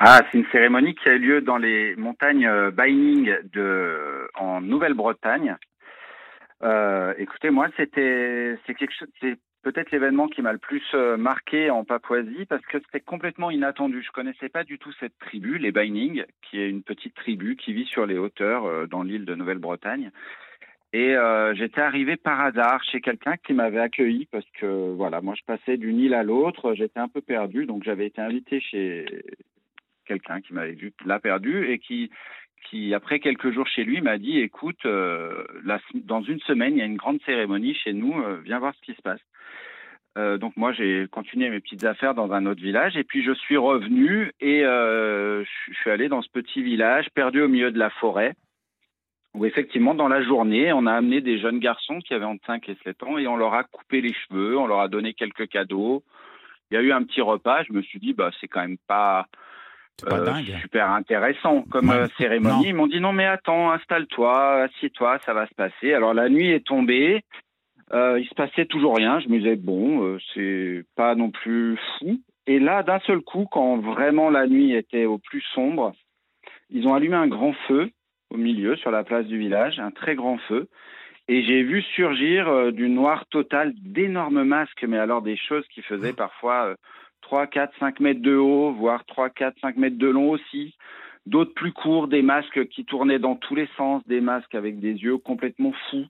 Ah, 0.00 0.20
c'est 0.30 0.38
une 0.38 0.46
cérémonie 0.52 0.94
qui 0.94 1.08
a 1.08 1.14
eu 1.14 1.18
lieu 1.18 1.40
dans 1.40 1.58
les 1.58 1.94
montagnes 1.96 2.46
euh, 2.46 2.70
Baining 2.70 3.30
de 3.52 4.28
en 4.34 4.60
Nouvelle-Bretagne. 4.60 5.56
Euh, 6.62 7.14
écoutez, 7.18 7.50
moi, 7.50 7.68
c'était 7.76 8.58
c'est 8.66 8.74
quelque 8.74 8.94
chose, 8.98 9.08
c'est 9.20 9.38
peut-être 9.62 9.90
l'événement 9.92 10.28
qui 10.28 10.42
m'a 10.42 10.52
le 10.52 10.58
plus 10.58 10.82
euh, 10.94 11.16
marqué 11.16 11.70
en 11.70 11.84
Papouasie 11.84 12.44
parce 12.46 12.64
que 12.66 12.78
c'était 12.80 13.00
complètement 13.00 13.50
inattendu. 13.50 14.02
Je 14.02 14.10
connaissais 14.10 14.48
pas 14.48 14.64
du 14.64 14.78
tout 14.78 14.92
cette 15.00 15.18
tribu, 15.18 15.58
les 15.58 15.72
Baining, 15.72 16.24
qui 16.42 16.60
est 16.60 16.68
une 16.68 16.82
petite 16.82 17.14
tribu 17.14 17.56
qui 17.56 17.72
vit 17.72 17.86
sur 17.86 18.06
les 18.06 18.18
hauteurs 18.18 18.66
euh, 18.66 18.86
dans 18.86 19.02
l'île 19.02 19.24
de 19.24 19.34
Nouvelle-Bretagne. 19.34 20.10
Et 20.92 21.16
euh, 21.16 21.54
j'étais 21.54 21.80
arrivé 21.80 22.16
par 22.16 22.40
hasard 22.40 22.82
chez 22.84 23.00
quelqu'un 23.00 23.36
qui 23.38 23.54
m'avait 23.54 23.80
accueilli 23.80 24.26
parce 24.30 24.48
que 24.60 24.92
voilà, 24.92 25.22
moi 25.22 25.34
je 25.38 25.44
passais 25.46 25.78
d'une 25.78 25.98
île 25.98 26.12
à 26.12 26.22
l'autre, 26.22 26.74
j'étais 26.74 27.00
un 27.00 27.08
peu 27.08 27.22
perdu, 27.22 27.64
donc 27.64 27.82
j'avais 27.82 28.06
été 28.06 28.20
invité 28.20 28.60
chez 28.60 29.06
quelqu'un 30.04 30.42
qui 30.42 30.52
m'avait 30.52 30.72
vu 30.72 30.92
là 31.06 31.18
perdu 31.18 31.70
et 31.70 31.78
qui 31.78 32.10
qui 32.68 32.92
après 32.92 33.20
quelques 33.20 33.52
jours 33.52 33.66
chez 33.66 33.84
lui 33.84 34.02
m'a 34.02 34.18
dit 34.18 34.38
écoute 34.38 34.84
dans 34.84 36.22
une 36.22 36.40
semaine 36.40 36.74
il 36.74 36.78
y 36.78 36.82
a 36.82 36.86
une 36.86 36.96
grande 36.96 37.20
cérémonie 37.22 37.74
chez 37.74 37.92
nous 37.92 38.14
viens 38.44 38.58
voir 38.58 38.74
ce 38.74 38.80
qui 38.82 38.94
se 38.94 39.02
passe 39.02 39.20
Euh, 40.18 40.36
donc 40.36 40.56
moi 40.58 40.72
j'ai 40.72 41.06
continué 41.10 41.48
mes 41.48 41.60
petites 41.60 41.84
affaires 41.84 42.14
dans 42.14 42.32
un 42.32 42.44
autre 42.44 42.60
village 42.60 42.98
et 42.98 43.04
puis 43.04 43.22
je 43.24 43.32
suis 43.32 43.56
revenu 43.56 44.30
et 44.40 44.62
euh, 44.62 45.42
je 45.68 45.72
suis 45.74 45.88
allé 45.90 46.08
dans 46.10 46.20
ce 46.20 46.28
petit 46.28 46.62
village 46.62 47.06
perdu 47.14 47.40
au 47.40 47.48
milieu 47.48 47.70
de 47.70 47.78
la 47.78 47.88
forêt 47.88 48.34
où 49.32 49.46
effectivement 49.46 49.94
dans 49.94 50.08
la 50.08 50.22
journée 50.22 50.70
on 50.74 50.84
a 50.84 50.92
amené 50.92 51.22
des 51.22 51.38
jeunes 51.38 51.60
garçons 51.60 51.98
qui 52.00 52.12
avaient 52.12 52.26
entre 52.26 52.44
5 52.44 52.68
et 52.68 52.76
7 52.84 53.02
ans 53.04 53.16
et 53.16 53.26
on 53.26 53.38
leur 53.38 53.54
a 53.54 53.64
coupé 53.64 54.02
les 54.02 54.12
cheveux 54.12 54.58
on 54.58 54.66
leur 54.66 54.80
a 54.80 54.88
donné 54.88 55.14
quelques 55.14 55.48
cadeaux 55.48 56.02
il 56.70 56.74
y 56.74 56.76
a 56.76 56.82
eu 56.82 56.92
un 56.92 57.04
petit 57.04 57.22
repas 57.22 57.62
je 57.62 57.72
me 57.72 57.80
suis 57.80 57.98
dit 57.98 58.12
bah 58.12 58.30
c'est 58.38 58.48
quand 58.48 58.60
même 58.60 58.76
pas 58.86 59.24
euh, 60.10 60.24
dingue. 60.26 60.58
super 60.60 60.90
intéressant 60.90 61.62
comme 61.70 61.88
Ouais. 61.88 61.96
euh, 61.96 62.06
cérémonie. 62.18 62.54
Non. 62.56 62.62
Ils 62.66 62.74
m'ont 62.74 62.86
dit 62.86 63.00
non 63.00 63.12
mais 63.12 63.26
attends, 63.26 63.70
installe-toi, 63.72 64.62
assieds-toi, 64.64 65.18
ça 65.24 65.32
va 65.34 65.46
se 65.46 65.54
passer. 65.54 65.92
Alors 65.92 66.12
la 66.14 66.28
nuit 66.30 66.48
est 66.50 66.66
tombée, 66.66 67.22
euh, 67.94 68.18
il 68.20 68.26
se 68.28 68.34
passait 68.34 68.66
toujours 68.66 68.96
rien. 68.96 69.20
Je 69.20 69.28
me 69.28 69.38
disais 69.38 69.56
bon, 69.56 70.04
euh, 70.04 70.18
c'est 70.34 70.84
pas 70.96 71.14
non 71.14 71.30
plus 71.30 71.78
fou. 71.98 72.20
Et 72.46 72.58
là, 72.58 72.82
d'un 72.82 72.98
seul 73.00 73.20
coup, 73.20 73.46
quand 73.50 73.78
vraiment 73.78 74.30
la 74.30 74.46
nuit 74.46 74.74
était 74.74 75.04
au 75.04 75.18
plus 75.18 75.42
sombre, 75.54 75.92
ils 76.70 76.86
ont 76.86 76.94
allumé 76.94 77.16
un 77.16 77.28
grand 77.28 77.52
feu 77.68 77.90
au 78.30 78.36
milieu, 78.36 78.76
sur 78.76 78.90
la 78.90 79.04
place 79.04 79.26
du 79.26 79.38
village, 79.38 79.78
un 79.78 79.90
très 79.90 80.14
grand 80.14 80.38
feu. 80.38 80.68
Et 81.28 81.44
j'ai 81.44 81.62
vu 81.62 81.82
surgir 81.94 82.48
euh, 82.48 82.72
du 82.72 82.88
noir 82.88 83.26
total 83.26 83.74
d'énormes 83.76 84.42
masques, 84.42 84.84
mais 84.88 84.98
alors 84.98 85.22
des 85.22 85.36
choses 85.36 85.66
qui 85.68 85.82
faisaient 85.82 86.12
parfois 86.12 86.68
euh, 86.68 86.74
3, 87.22 87.46
4, 87.46 87.72
5 87.78 88.00
mètres 88.00 88.22
de 88.22 88.34
haut, 88.34 88.72
voire 88.72 89.04
3, 89.04 89.30
4, 89.30 89.56
5 89.60 89.76
mètres 89.76 89.98
de 89.98 90.08
long 90.08 90.30
aussi. 90.30 90.74
D'autres 91.26 91.54
plus 91.54 91.72
courts, 91.72 92.08
des 92.08 92.22
masques 92.22 92.66
qui 92.68 92.84
tournaient 92.84 93.20
dans 93.20 93.36
tous 93.36 93.54
les 93.54 93.68
sens, 93.76 94.04
des 94.08 94.20
masques 94.20 94.56
avec 94.56 94.80
des 94.80 94.94
yeux 94.94 95.18
complètement 95.18 95.72
fous. 95.90 96.06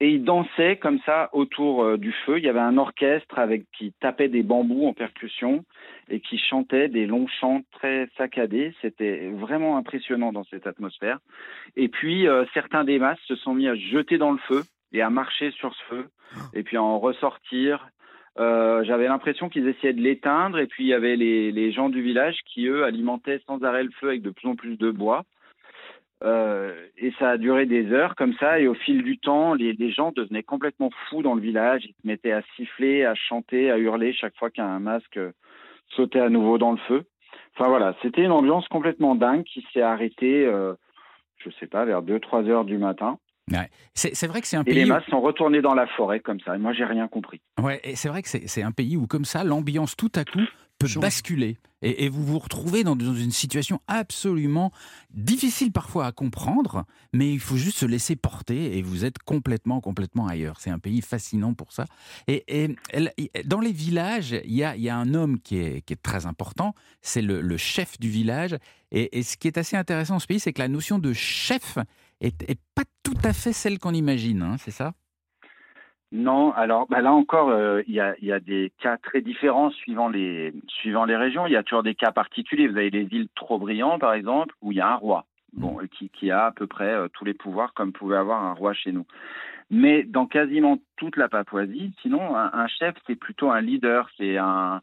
Et 0.00 0.10
ils 0.10 0.24
dansaient 0.24 0.76
comme 0.76 0.98
ça 1.06 1.30
autour 1.32 1.84
euh, 1.84 1.96
du 1.96 2.12
feu. 2.26 2.38
Il 2.38 2.44
y 2.44 2.48
avait 2.48 2.58
un 2.58 2.78
orchestre 2.78 3.38
avec 3.38 3.64
qui 3.76 3.92
tapait 4.00 4.28
des 4.28 4.42
bambous 4.42 4.86
en 4.86 4.92
percussion 4.92 5.64
et 6.08 6.20
qui 6.20 6.38
chantait 6.38 6.88
des 6.88 7.06
longs 7.06 7.28
chants 7.40 7.62
très 7.72 8.08
saccadés. 8.16 8.74
C'était 8.82 9.30
vraiment 9.30 9.76
impressionnant 9.76 10.32
dans 10.32 10.44
cette 10.44 10.66
atmosphère. 10.66 11.18
Et 11.76 11.88
puis 11.88 12.26
euh, 12.26 12.44
certains 12.54 12.84
des 12.84 12.98
masques 12.98 13.22
se 13.26 13.36
sont 13.36 13.54
mis 13.54 13.68
à 13.68 13.76
jeter 13.76 14.18
dans 14.18 14.32
le 14.32 14.38
feu 14.48 14.62
et 14.92 15.00
à 15.00 15.10
marcher 15.10 15.52
sur 15.52 15.74
ce 15.74 15.82
feu 15.84 16.08
et 16.54 16.64
puis 16.64 16.76
à 16.76 16.82
en 16.82 16.98
ressortir. 16.98 17.88
Euh, 18.38 18.82
J'avais 18.82 19.06
l'impression 19.06 19.48
qu'ils 19.48 19.68
essayaient 19.68 19.92
de 19.92 20.00
l'éteindre 20.00 20.58
et 20.58 20.66
puis 20.66 20.84
il 20.84 20.88
y 20.88 20.94
avait 20.94 21.14
les, 21.14 21.52
les 21.52 21.70
gens 21.70 21.88
du 21.88 22.02
village 22.02 22.38
qui 22.46 22.66
eux 22.66 22.84
alimentaient 22.84 23.40
sans 23.46 23.62
arrêt 23.62 23.84
le 23.84 23.92
feu 24.00 24.08
avec 24.08 24.22
de 24.22 24.30
plus 24.30 24.48
en 24.48 24.56
plus 24.56 24.76
de 24.76 24.90
bois. 24.90 25.24
Euh, 26.22 26.72
et 26.96 27.12
ça 27.18 27.30
a 27.30 27.36
duré 27.38 27.66
des 27.66 27.92
heures 27.92 28.14
comme 28.14 28.34
ça. 28.34 28.60
Et 28.60 28.66
au 28.68 28.74
fil 28.74 29.02
du 29.02 29.18
temps, 29.18 29.54
les, 29.54 29.72
les 29.72 29.90
gens 29.92 30.12
devenaient 30.12 30.42
complètement 30.42 30.90
fous 31.08 31.22
dans 31.22 31.34
le 31.34 31.40
village. 31.40 31.84
Ils 31.84 31.94
se 32.00 32.06
mettaient 32.06 32.32
à 32.32 32.42
siffler, 32.56 33.04
à 33.04 33.14
chanter, 33.14 33.70
à 33.70 33.78
hurler 33.78 34.12
chaque 34.14 34.36
fois 34.36 34.50
qu'un 34.50 34.78
masque 34.78 35.18
sautait 35.90 36.20
à 36.20 36.28
nouveau 36.30 36.56
dans 36.58 36.72
le 36.72 36.78
feu. 36.88 37.04
Enfin 37.56 37.68
voilà, 37.68 37.94
c'était 38.02 38.22
une 38.22 38.30
ambiance 38.32 38.66
complètement 38.68 39.14
dingue 39.14 39.44
qui 39.44 39.64
s'est 39.72 39.82
arrêtée, 39.82 40.44
euh, 40.46 40.74
je 41.38 41.50
sais 41.60 41.66
pas, 41.66 41.84
vers 41.84 42.02
2-3 42.02 42.48
heures 42.48 42.64
du 42.64 42.78
matin. 42.78 43.18
Ouais. 43.52 43.68
C'est 43.94 44.26
vrai 44.26 44.40
que 44.40 44.46
c'est 44.46 44.56
un 44.56 44.62
Et 44.64 44.70
les 44.72 44.80
pays. 44.82 44.90
où- 44.90 44.94
masques 44.94 45.10
sont 45.10 45.20
retournés 45.20 45.60
dans 45.60 45.74
la 45.74 45.86
forêt 45.86 46.20
comme 46.20 46.40
ça. 46.40 46.56
Et 46.56 46.58
moi, 46.58 46.72
j'ai 46.72 46.84
rien 46.84 47.06
compris. 47.08 47.42
Ouais, 47.62 47.78
et 47.84 47.94
c'est 47.96 48.08
vrai 48.08 48.22
que 48.22 48.28
c'est 48.28 48.62
un 48.62 48.72
pays 48.72 48.96
où, 48.96 49.06
comme 49.06 49.26
ça, 49.26 49.44
l'ambiance 49.44 49.94
tout 49.96 50.10
à 50.14 50.24
coup 50.24 50.40
peut 50.84 50.92
Change. 50.92 51.02
basculer. 51.02 51.58
Et, 51.82 52.04
et 52.04 52.08
vous 52.08 52.24
vous 52.24 52.38
retrouvez 52.38 52.82
dans, 52.82 52.96
dans 52.96 53.14
une 53.14 53.30
situation 53.30 53.80
absolument 53.88 54.72
difficile 55.10 55.70
parfois 55.70 56.06
à 56.06 56.12
comprendre, 56.12 56.86
mais 57.12 57.32
il 57.32 57.40
faut 57.40 57.56
juste 57.56 57.76
se 57.78 57.86
laisser 57.86 58.16
porter 58.16 58.78
et 58.78 58.82
vous 58.82 59.04
êtes 59.04 59.18
complètement, 59.18 59.80
complètement 59.80 60.26
ailleurs. 60.26 60.60
C'est 60.60 60.70
un 60.70 60.78
pays 60.78 61.02
fascinant 61.02 61.52
pour 61.52 61.72
ça. 61.72 61.84
Et, 62.26 62.74
dans 63.44 63.60
les 63.60 63.72
villages, 63.72 64.34
il 64.44 64.54
y 64.54 64.64
a, 64.64 64.76
il 64.76 64.82
y 64.82 64.88
a 64.88 64.96
un 64.96 65.12
homme 65.12 65.40
qui 65.40 65.56
est, 65.56 65.82
qui 65.82 65.92
est 65.92 66.02
très 66.02 66.26
important, 66.26 66.74
c'est 67.02 67.22
le, 67.22 67.40
le 67.40 67.56
chef 67.56 67.98
du 68.00 68.08
village. 68.08 68.56
Et, 68.90 69.18
et 69.18 69.22
ce 69.22 69.36
qui 69.36 69.48
est 69.48 69.58
assez 69.58 69.76
intéressant 69.76 70.14
dans 70.14 70.20
ce 70.20 70.26
pays, 70.26 70.40
c'est 70.40 70.52
que 70.52 70.62
la 70.62 70.68
notion 70.68 70.98
de 70.98 71.12
chef 71.12 71.78
est, 72.20 72.42
est 72.48 72.60
pas 72.74 72.84
tout 73.02 73.18
à 73.24 73.32
fait 73.32 73.52
celle 73.52 73.78
qu'on 73.78 73.92
imagine, 73.94 74.42
hein, 74.42 74.56
c'est 74.58 74.70
ça? 74.70 74.94
Non, 76.16 76.52
alors 76.52 76.86
bah 76.88 77.00
là 77.00 77.12
encore, 77.12 77.48
euh, 77.48 77.82
il 77.88 77.94
y, 77.94 77.98
a, 77.98 78.14
il 78.20 78.28
y 78.28 78.32
a 78.32 78.38
des 78.38 78.72
cas 78.80 78.96
très 78.98 79.20
différents 79.20 79.70
suivant 79.70 80.08
les, 80.08 80.54
suivant 80.68 81.04
les 81.04 81.16
régions. 81.16 81.48
Il 81.48 81.52
y 81.52 81.56
a 81.56 81.64
toujours 81.64 81.82
des 81.82 81.96
cas 81.96 82.12
particuliers. 82.12 82.68
Vous 82.68 82.76
avez 82.76 82.90
les 82.90 83.08
îles 83.10 83.26
Trop-Brillant, 83.34 83.98
par 83.98 84.14
exemple, 84.14 84.54
où 84.62 84.70
il 84.70 84.78
y 84.78 84.80
a 84.80 84.92
un 84.92 84.94
roi 84.94 85.24
bon, 85.54 85.78
qui, 85.90 86.10
qui 86.10 86.30
a 86.30 86.46
à 86.46 86.52
peu 86.52 86.68
près 86.68 86.94
euh, 86.94 87.08
tous 87.12 87.24
les 87.24 87.34
pouvoirs 87.34 87.74
comme 87.74 87.92
pouvait 87.92 88.16
avoir 88.16 88.44
un 88.44 88.52
roi 88.52 88.74
chez 88.74 88.92
nous. 88.92 89.06
Mais 89.70 90.04
dans 90.04 90.26
quasiment 90.26 90.78
toute 90.96 91.16
la 91.16 91.28
Papouasie, 91.28 91.92
sinon, 92.00 92.36
un, 92.36 92.48
un 92.52 92.68
chef, 92.68 92.94
c'est 93.08 93.16
plutôt 93.16 93.50
un 93.50 93.60
leader. 93.60 94.08
C'est 94.16 94.36
un, 94.36 94.82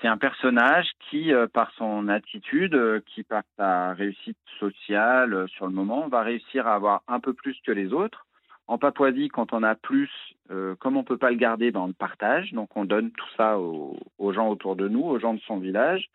c'est 0.00 0.08
un 0.08 0.16
personnage 0.16 0.88
qui, 1.10 1.34
euh, 1.34 1.46
par 1.46 1.70
son 1.76 2.08
attitude, 2.08 2.74
euh, 2.74 3.00
qui 3.06 3.24
par 3.24 3.42
sa 3.58 3.92
réussite 3.92 4.38
sociale 4.58 5.34
euh, 5.34 5.46
sur 5.48 5.66
le 5.66 5.72
moment, 5.72 6.08
va 6.08 6.22
réussir 6.22 6.66
à 6.66 6.74
avoir 6.74 7.02
un 7.08 7.20
peu 7.20 7.34
plus 7.34 7.56
que 7.66 7.72
les 7.72 7.92
autres. 7.92 8.26
En 8.72 8.78
Papouasie, 8.78 9.28
quand 9.28 9.52
on 9.52 9.62
a 9.62 9.74
plus, 9.74 10.10
euh, 10.50 10.74
comme 10.76 10.96
on 10.96 11.04
peut 11.04 11.18
pas 11.18 11.30
le 11.30 11.36
garder, 11.36 11.70
ben 11.70 11.80
on 11.80 11.88
le 11.88 11.92
partage. 11.92 12.54
Donc 12.54 12.74
on 12.74 12.86
donne 12.86 13.10
tout 13.10 13.28
ça 13.36 13.58
aux, 13.58 13.98
aux 14.16 14.32
gens 14.32 14.48
autour 14.48 14.76
de 14.76 14.88
nous, 14.88 15.02
aux 15.02 15.18
gens 15.18 15.34
de 15.34 15.40
son 15.40 15.58
village. 15.58 16.08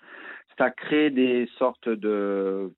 Ça 0.58 0.72
crée 0.72 1.12
des 1.12 1.47
sortes 1.60 1.88
de, 1.88 2.72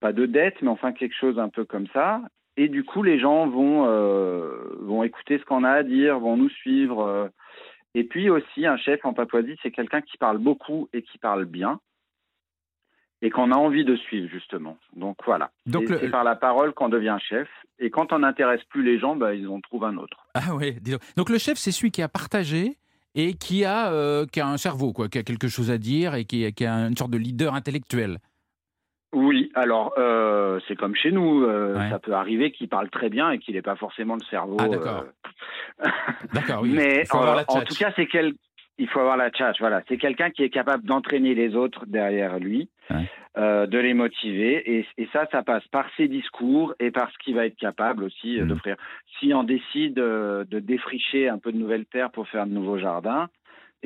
pas 0.00 0.12
de 0.12 0.26
dettes, 0.26 0.60
mais 0.60 0.68
enfin 0.68 0.92
quelque 0.92 1.14
chose 1.14 1.38
un 1.38 1.48
peu 1.48 1.64
comme 1.64 1.86
ça. 1.94 2.20
Et 2.58 2.68
du 2.68 2.84
coup, 2.84 3.02
les 3.02 3.18
gens 3.18 3.46
vont 3.46 3.86
euh, 3.86 4.76
vont 4.80 5.02
écouter 5.02 5.38
ce 5.38 5.46
qu'on 5.46 5.64
a 5.64 5.70
à 5.70 5.82
dire, 5.82 6.18
vont 6.18 6.36
nous 6.36 6.50
suivre. 6.50 7.00
euh. 7.06 7.28
Et 7.94 8.04
puis 8.04 8.28
aussi, 8.28 8.66
un 8.66 8.76
chef 8.76 9.02
en 9.06 9.14
Papouasie, 9.14 9.56
c'est 9.62 9.70
quelqu'un 9.70 10.02
qui 10.02 10.18
parle 10.18 10.36
beaucoup 10.36 10.90
et 10.92 11.00
qui 11.00 11.16
parle 11.16 11.46
bien 11.46 11.80
et 13.24 13.30
qu'on 13.30 13.50
a 13.50 13.56
envie 13.56 13.84
de 13.84 13.96
suivre 13.96 14.28
justement. 14.30 14.76
Donc 14.94 15.16
voilà. 15.24 15.50
Donc 15.66 15.84
C'est- 15.86 15.94
le- 15.94 15.98
c'est 16.00 16.10
par 16.10 16.24
la 16.24 16.36
parole 16.36 16.72
qu'on 16.74 16.88
devient 16.90 17.16
chef. 17.28 17.48
Et 17.78 17.90
quand 17.90 18.12
on 18.12 18.20
n'intéresse 18.20 18.62
plus 18.68 18.82
les 18.84 18.98
gens, 19.00 19.16
bah, 19.16 19.34
ils 19.34 19.48
en 19.48 19.60
trouvent 19.60 19.84
un 19.84 19.96
autre. 19.96 20.18
Ah 20.34 20.40
dis 20.80 20.92
donc. 20.92 21.00
Donc 21.16 21.30
le 21.30 21.38
chef, 21.38 21.56
c'est 21.58 21.72
celui 21.72 21.90
qui 21.90 22.02
a 22.02 22.08
partagé 22.08 22.76
et 23.16 23.34
qui 23.34 23.64
a, 23.64 23.90
euh, 23.92 24.26
qui 24.26 24.40
a 24.40 24.46
un 24.46 24.56
cerveau, 24.58 24.92
quoi, 24.92 25.08
qui 25.08 25.18
a 25.18 25.22
quelque 25.22 25.48
chose 25.48 25.70
à 25.70 25.78
dire 25.78 26.14
et 26.14 26.24
qui, 26.24 26.52
qui 26.52 26.66
a 26.66 26.74
une 26.74 26.96
sorte 26.96 27.10
de 27.12 27.18
leader 27.18 27.54
intellectuel. 27.54 28.18
Oui, 29.14 29.50
alors 29.54 29.94
euh, 29.96 30.58
c'est 30.66 30.74
comme 30.76 30.94
chez 30.96 31.12
nous, 31.12 31.44
euh, 31.44 31.78
Ouais. 31.78 31.88
ça 31.90 32.00
peut 32.00 32.14
arriver 32.14 32.50
qu'il 32.50 32.68
parle 32.68 32.90
très 32.90 33.08
bien 33.08 33.30
et 33.30 33.38
qu'il 33.38 33.54
n'ait 33.54 33.62
pas 33.62 33.76
forcément 33.76 34.16
le 34.16 34.24
cerveau. 34.28 34.56
Ah, 34.60 34.68
d'accord. 34.68 35.04
D'accord, 36.32 36.62
oui. 36.62 36.70
Mais 36.74 37.04
en 37.12 37.60
tout 37.62 37.74
cas, 37.76 37.92
c'est 37.96 38.06
quel... 38.06 38.34
il 38.78 38.88
faut 38.88 39.00
avoir 39.00 39.16
la 39.16 39.30
tchatch. 39.30 39.58
Voilà, 39.60 39.82
c'est 39.88 39.96
quelqu'un 39.98 40.30
qui 40.30 40.42
est 40.42 40.50
capable 40.50 40.84
d'entraîner 40.84 41.34
les 41.34 41.54
autres 41.54 41.86
derrière 41.86 42.38
lui, 42.38 42.68
Ouais. 42.90 43.04
euh, 43.38 43.66
de 43.66 43.78
les 43.78 43.94
motiver, 43.94 44.78
et, 44.78 44.86
et 44.98 45.08
ça, 45.12 45.26
ça 45.32 45.42
passe 45.42 45.66
par 45.68 45.86
ses 45.96 46.08
discours 46.08 46.74
et 46.80 46.90
par 46.90 47.10
ce 47.10 47.18
qu'il 47.18 47.34
va 47.34 47.46
être 47.46 47.56
capable 47.56 48.04
aussi 48.04 48.38
euh, 48.38 48.42
Mhm. 48.42 48.48
d'offrir. 48.48 48.76
Si 49.18 49.32
on 49.32 49.42
décide 49.44 49.98
euh, 49.98 50.44
de 50.44 50.58
défricher 50.58 51.28
un 51.28 51.38
peu 51.38 51.52
de 51.52 51.56
nouvelles 51.58 51.86
terres 51.86 52.10
pour 52.10 52.28
faire 52.28 52.46
de 52.46 52.52
nouveaux 52.52 52.78
jardins. 52.78 53.28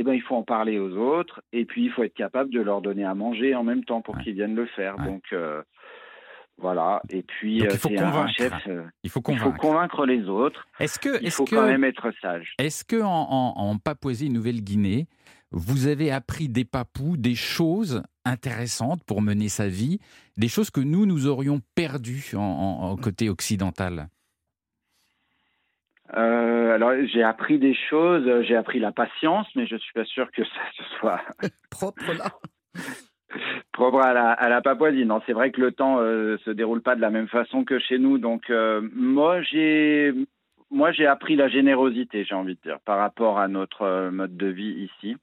Eh 0.01 0.05
ben, 0.05 0.12
il 0.12 0.22
faut 0.22 0.36
en 0.36 0.45
parler 0.45 0.78
aux 0.78 0.97
autres 0.97 1.41
et 1.53 1.64
puis 1.64 1.82
il 1.82 1.91
faut 1.91 2.05
être 2.05 2.14
capable 2.14 2.51
de 2.51 2.61
leur 2.61 2.80
donner 2.82 3.05
à 3.05 3.16
manger 3.16 3.57
en 3.57 3.64
même 3.64 3.82
temps 3.84 4.01
pour 4.01 4.14
Ouais. 4.14 4.22
qu'ils 4.22 4.34
viennent 4.34 4.55
le 4.55 4.66
faire. 4.66 4.97
Ouais. 4.97 5.05
Donc 5.07 5.24
euh, 5.32 5.61
voilà. 6.59 7.00
Et 7.11 7.22
puis 7.22 7.59
Donc, 7.61 7.70
il 7.72 7.78
faut 7.78 7.88
un 7.90 7.96
convaincre. 8.11 8.32
chef. 8.36 8.52
Il 9.04 9.11
faut 9.11 9.22
il 9.28 9.38
faut 9.38 9.52
convaincre. 9.52 10.06
les 10.06 10.28
autres. 10.28 10.66
Est-ce 10.80 10.98
que, 10.98 11.20
Il 11.20 11.26
est-ce 11.28 11.36
faut 11.36 11.44
que, 11.44 11.54
quand 11.54 11.66
même 11.66 11.84
être 11.84 12.12
sage. 12.20 12.54
est-ce 12.59 12.84
que 12.84 13.00
en, 13.00 13.06
en- 13.09 13.54
en 13.56 13.78
Papouasie 13.78 14.28
Nouvelle-Guinée, 14.30 15.06
vous 15.50 15.86
avez 15.86 16.11
appris 16.11 16.48
des 16.48 16.64
papous 16.64 17.16
des 17.16 17.34
choses 17.34 18.02
intéressantes 18.24 19.02
pour 19.04 19.22
mener 19.22 19.48
sa 19.48 19.68
vie, 19.68 19.98
des 20.36 20.48
choses 20.48 20.70
que 20.70 20.80
nous 20.80 21.06
nous 21.06 21.26
aurions 21.26 21.61
perdues 21.74 22.32
en, 22.34 22.40
en- 22.40 22.90
en 22.90 22.96
côté 22.96 23.28
occidental? 23.30 24.09
Euh, 26.16 26.74
alors 26.74 26.92
j'ai 27.12 27.22
appris 27.22 27.59
des 27.59 27.76
choses. 27.90 28.24
J'ai 28.46 28.56
appris 28.56 28.80
la 28.80 28.92
patience, 28.92 29.46
mais 29.54 29.66
je 29.66 29.76
suis 29.76 29.92
pas 29.92 30.04
sûr 30.06 30.30
que 30.32 30.42
ça 30.42 30.50
ce 30.76 30.82
soit 30.98 31.20
Propre 31.70 32.12
là. 32.14 32.32
propre 33.72 34.00
à 34.00 34.12
la, 34.12 34.32
à 34.32 34.48
la 34.48 34.60
Papouasie. 34.60 35.04
Non, 35.04 35.20
c'est 35.26 35.32
vrai 35.32 35.50
que 35.50 35.60
le 35.60 35.72
temps 35.72 35.98
euh, 36.00 36.36
se 36.44 36.50
déroule 36.50 36.82
pas 36.82 36.96
de 36.96 37.00
la 37.00 37.10
même 37.10 37.28
façon 37.28 37.64
que 37.64 37.78
chez 37.78 37.98
nous. 37.98 38.18
Donc 38.18 38.50
euh, 38.50 38.80
moi 38.94 39.42
j'ai 39.42 40.12
moi 40.70 40.92
j'ai 40.92 41.06
appris 41.06 41.36
la 41.36 41.48
générosité, 41.48 42.24
j'ai 42.24 42.34
envie 42.34 42.56
de 42.56 42.60
dire, 42.60 42.80
par 42.84 42.98
rapport 42.98 43.38
à 43.38 43.48
notre 43.48 43.82
euh, 43.82 44.10
mode 44.10 44.36
de 44.36 44.46
vie 44.46 44.88
ici 44.90 45.16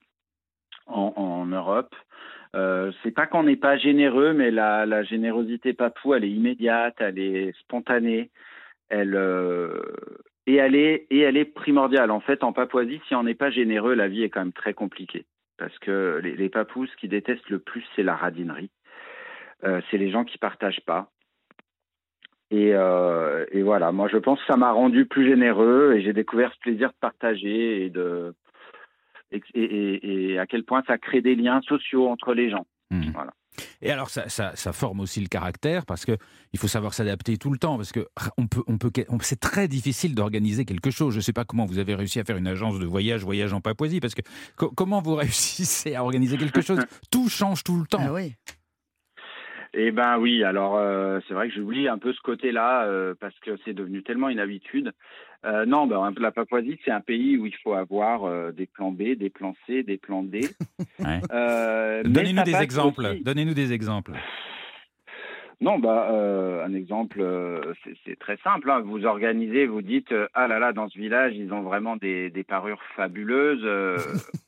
en, 0.87 1.13
en 1.15 1.45
Europe. 1.45 1.95
Euh, 2.55 2.91
c'est 3.03 3.11
pas 3.11 3.27
qu'on 3.27 3.43
n'est 3.43 3.57
pas 3.57 3.77
généreux, 3.77 4.33
mais 4.33 4.49
la, 4.49 4.85
la 4.85 5.03
générosité 5.03 5.73
papou, 5.73 6.13
elle 6.13 6.23
est 6.23 6.29
immédiate, 6.31 6.95
elle 6.99 7.19
est 7.19 7.51
spontanée, 7.59 8.31
elle 8.89 9.15
euh, 9.15 9.81
et 10.47 10.55
elle 10.55 10.75
est 10.75 11.07
et 11.09 11.19
elle 11.19 11.37
est 11.37 11.45
primordiale. 11.45 12.11
En 12.11 12.21
fait, 12.21 12.43
en 12.43 12.53
Papouasie, 12.53 13.01
si 13.07 13.15
on 13.15 13.23
n'est 13.23 13.35
pas 13.35 13.49
généreux, 13.51 13.93
la 13.93 14.07
vie 14.07 14.23
est 14.23 14.29
quand 14.29 14.41
même 14.41 14.53
très 14.53 14.73
compliquée 14.73 15.25
parce 15.57 15.77
que 15.79 16.19
les, 16.23 16.35
les 16.35 16.49
papous, 16.49 16.87
ce 16.87 16.95
qu'ils 16.97 17.09
détestent 17.09 17.49
le 17.49 17.59
plus, 17.59 17.83
c'est 17.95 18.03
la 18.03 18.15
radinerie. 18.15 18.69
Euh, 19.63 19.81
c'est 19.89 19.97
les 19.97 20.11
gens 20.11 20.23
qui 20.25 20.37
partagent 20.37 20.83
pas. 20.85 21.09
Et, 22.51 22.73
euh, 22.75 23.45
et 23.51 23.63
voilà, 23.63 23.91
moi 23.91 24.07
je 24.07 24.17
pense 24.17 24.39
que 24.39 24.45
ça 24.45 24.57
m'a 24.57 24.71
rendu 24.71 25.05
plus 25.05 25.27
généreux 25.27 25.93
et 25.95 26.01
j'ai 26.01 26.13
découvert 26.13 26.53
ce 26.53 26.59
plaisir 26.59 26.89
de 26.89 26.95
partager 26.99 27.83
et 27.85 27.89
de 27.89 28.35
et, 29.31 29.41
et- 29.55 30.39
à 30.39 30.45
quel 30.45 30.63
point 30.63 30.83
ça 30.85 30.97
crée 30.99 31.21
des 31.21 31.35
liens 31.35 31.59
sociaux 31.61 32.07
entre 32.07 32.33
les 32.33 32.49
gens. 32.51 32.67
Hmm. 32.91 33.09
Voilà. 33.13 33.33
Et 33.81 33.91
alors, 33.91 34.09
ça, 34.09 34.29
ça- 34.29 34.53
forme 34.73 34.99
aussi 34.99 35.21
le 35.21 35.27
caractère 35.27 35.85
parce 35.85 36.05
que 36.05 36.17
il 36.53 36.59
faut 36.59 36.67
savoir 36.67 36.93
s'adapter 36.93 37.37
tout 37.37 37.49
le 37.51 37.57
temps 37.57 37.77
parce 37.77 37.91
que 37.91 38.07
on 38.37 38.47
peut, 38.47 38.63
on 38.67 38.77
peut, 38.77 38.91
c'est 39.21 39.39
très 39.39 39.67
difficile 39.67 40.15
d'organiser 40.15 40.65
quelque 40.65 40.91
chose. 40.91 41.13
Je 41.13 41.19
ne 41.19 41.21
sais 41.21 41.33
pas 41.33 41.45
comment 41.45 41.65
vous 41.65 41.77
avez 41.79 41.95
réussi 41.95 42.19
à 42.19 42.23
faire 42.23 42.37
une 42.37 42.47
agence 42.47 42.79
de 42.79 42.85
voyage, 42.85 43.23
voyage 43.23 43.53
en 43.53 43.61
Papouasie, 43.61 43.99
parce 43.99 44.15
que 44.15 44.21
co- 44.57 44.71
comment 44.75 45.01
vous 45.01 45.15
réussissez 45.15 45.95
à 45.95 46.03
organiser 46.03 46.37
quelque 46.37 46.61
chose? 46.61 46.79
Tout 47.11 47.29
change 47.29 47.63
tout 47.63 47.77
le 47.79 47.85
temps. 47.87 47.99
Ah 48.01 48.13
oui. 48.13 48.35
Eh 49.77 49.91
ben 49.91 50.17
oui, 50.17 50.43
alors 50.43 50.77
euh, 50.77 51.19
c'est 51.27 51.33
vrai 51.33 51.49
que 51.49 51.55
j'oublie 51.55 51.89
un 51.89 51.97
peu 51.97 52.13
ce 52.13 52.21
côté-là 52.21 52.85
euh, 52.85 53.13
parce 53.19 53.37
que 53.39 53.57
c'est 53.65 53.73
devenu 53.73 54.03
tellement 54.03 54.29
une 54.29 54.39
habitude. 54.39 54.93
Euh, 55.45 55.65
non, 55.65 55.85
ben, 55.85 56.13
la 56.17 56.31
Papouasie, 56.31 56.79
c'est 56.85 56.91
un 56.91 57.01
pays 57.01 57.37
où 57.37 57.45
il 57.45 57.55
faut 57.61 57.73
avoir 57.73 58.23
euh, 58.23 58.51
des 58.51 58.67
plans 58.67 58.91
B, 58.91 59.15
des 59.17 59.29
plans 59.29 59.53
C, 59.67 59.83
des 59.83 59.97
plans 59.97 60.23
D. 60.23 60.41
Ouais. 60.99 61.19
Euh, 61.33 62.03
Donnez-nous 62.03 62.43
des 62.43 62.55
exemples. 62.55 63.17
Donnez-nous 63.21 63.53
des 63.53 63.73
exemples. 63.73 64.13
Non, 65.61 65.79
bah, 65.79 66.09
euh, 66.11 66.65
un 66.65 66.73
exemple, 66.73 67.19
euh, 67.21 67.73
c'est- 68.03 68.19
très 68.19 68.37
simple. 68.37 68.69
hein. 68.69 68.81
Vous 68.81 69.05
organisez, 69.05 69.65
vous 69.67 69.81
dites, 69.81 70.11
euh, 70.11 70.27
ah 70.33 70.47
là 70.47 70.59
là, 70.59 70.73
dans 70.73 70.89
ce 70.89 70.97
village, 70.99 71.33
ils 71.35 71.53
ont 71.53 71.61
vraiment 71.61 71.95
des, 71.95 72.29
des 72.29 72.43
parures 72.43 72.81
fabuleuses. 72.95 73.65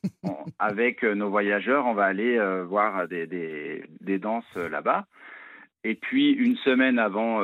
on- 0.24 0.36
avec 0.60 1.04
nos 1.04 1.30
voyageurs, 1.30 1.86
on 1.86 1.94
va 1.94 2.06
aller 2.06 2.38
voir 2.66 3.08
des, 3.08 3.26
des, 3.28 3.84
des 4.02 4.20
danses 4.20 4.56
là-bas. 4.56 5.06
Et 5.84 5.96
puis, 5.96 6.32
une 6.32 6.58
semaine 6.58 7.00
avant 7.00 7.40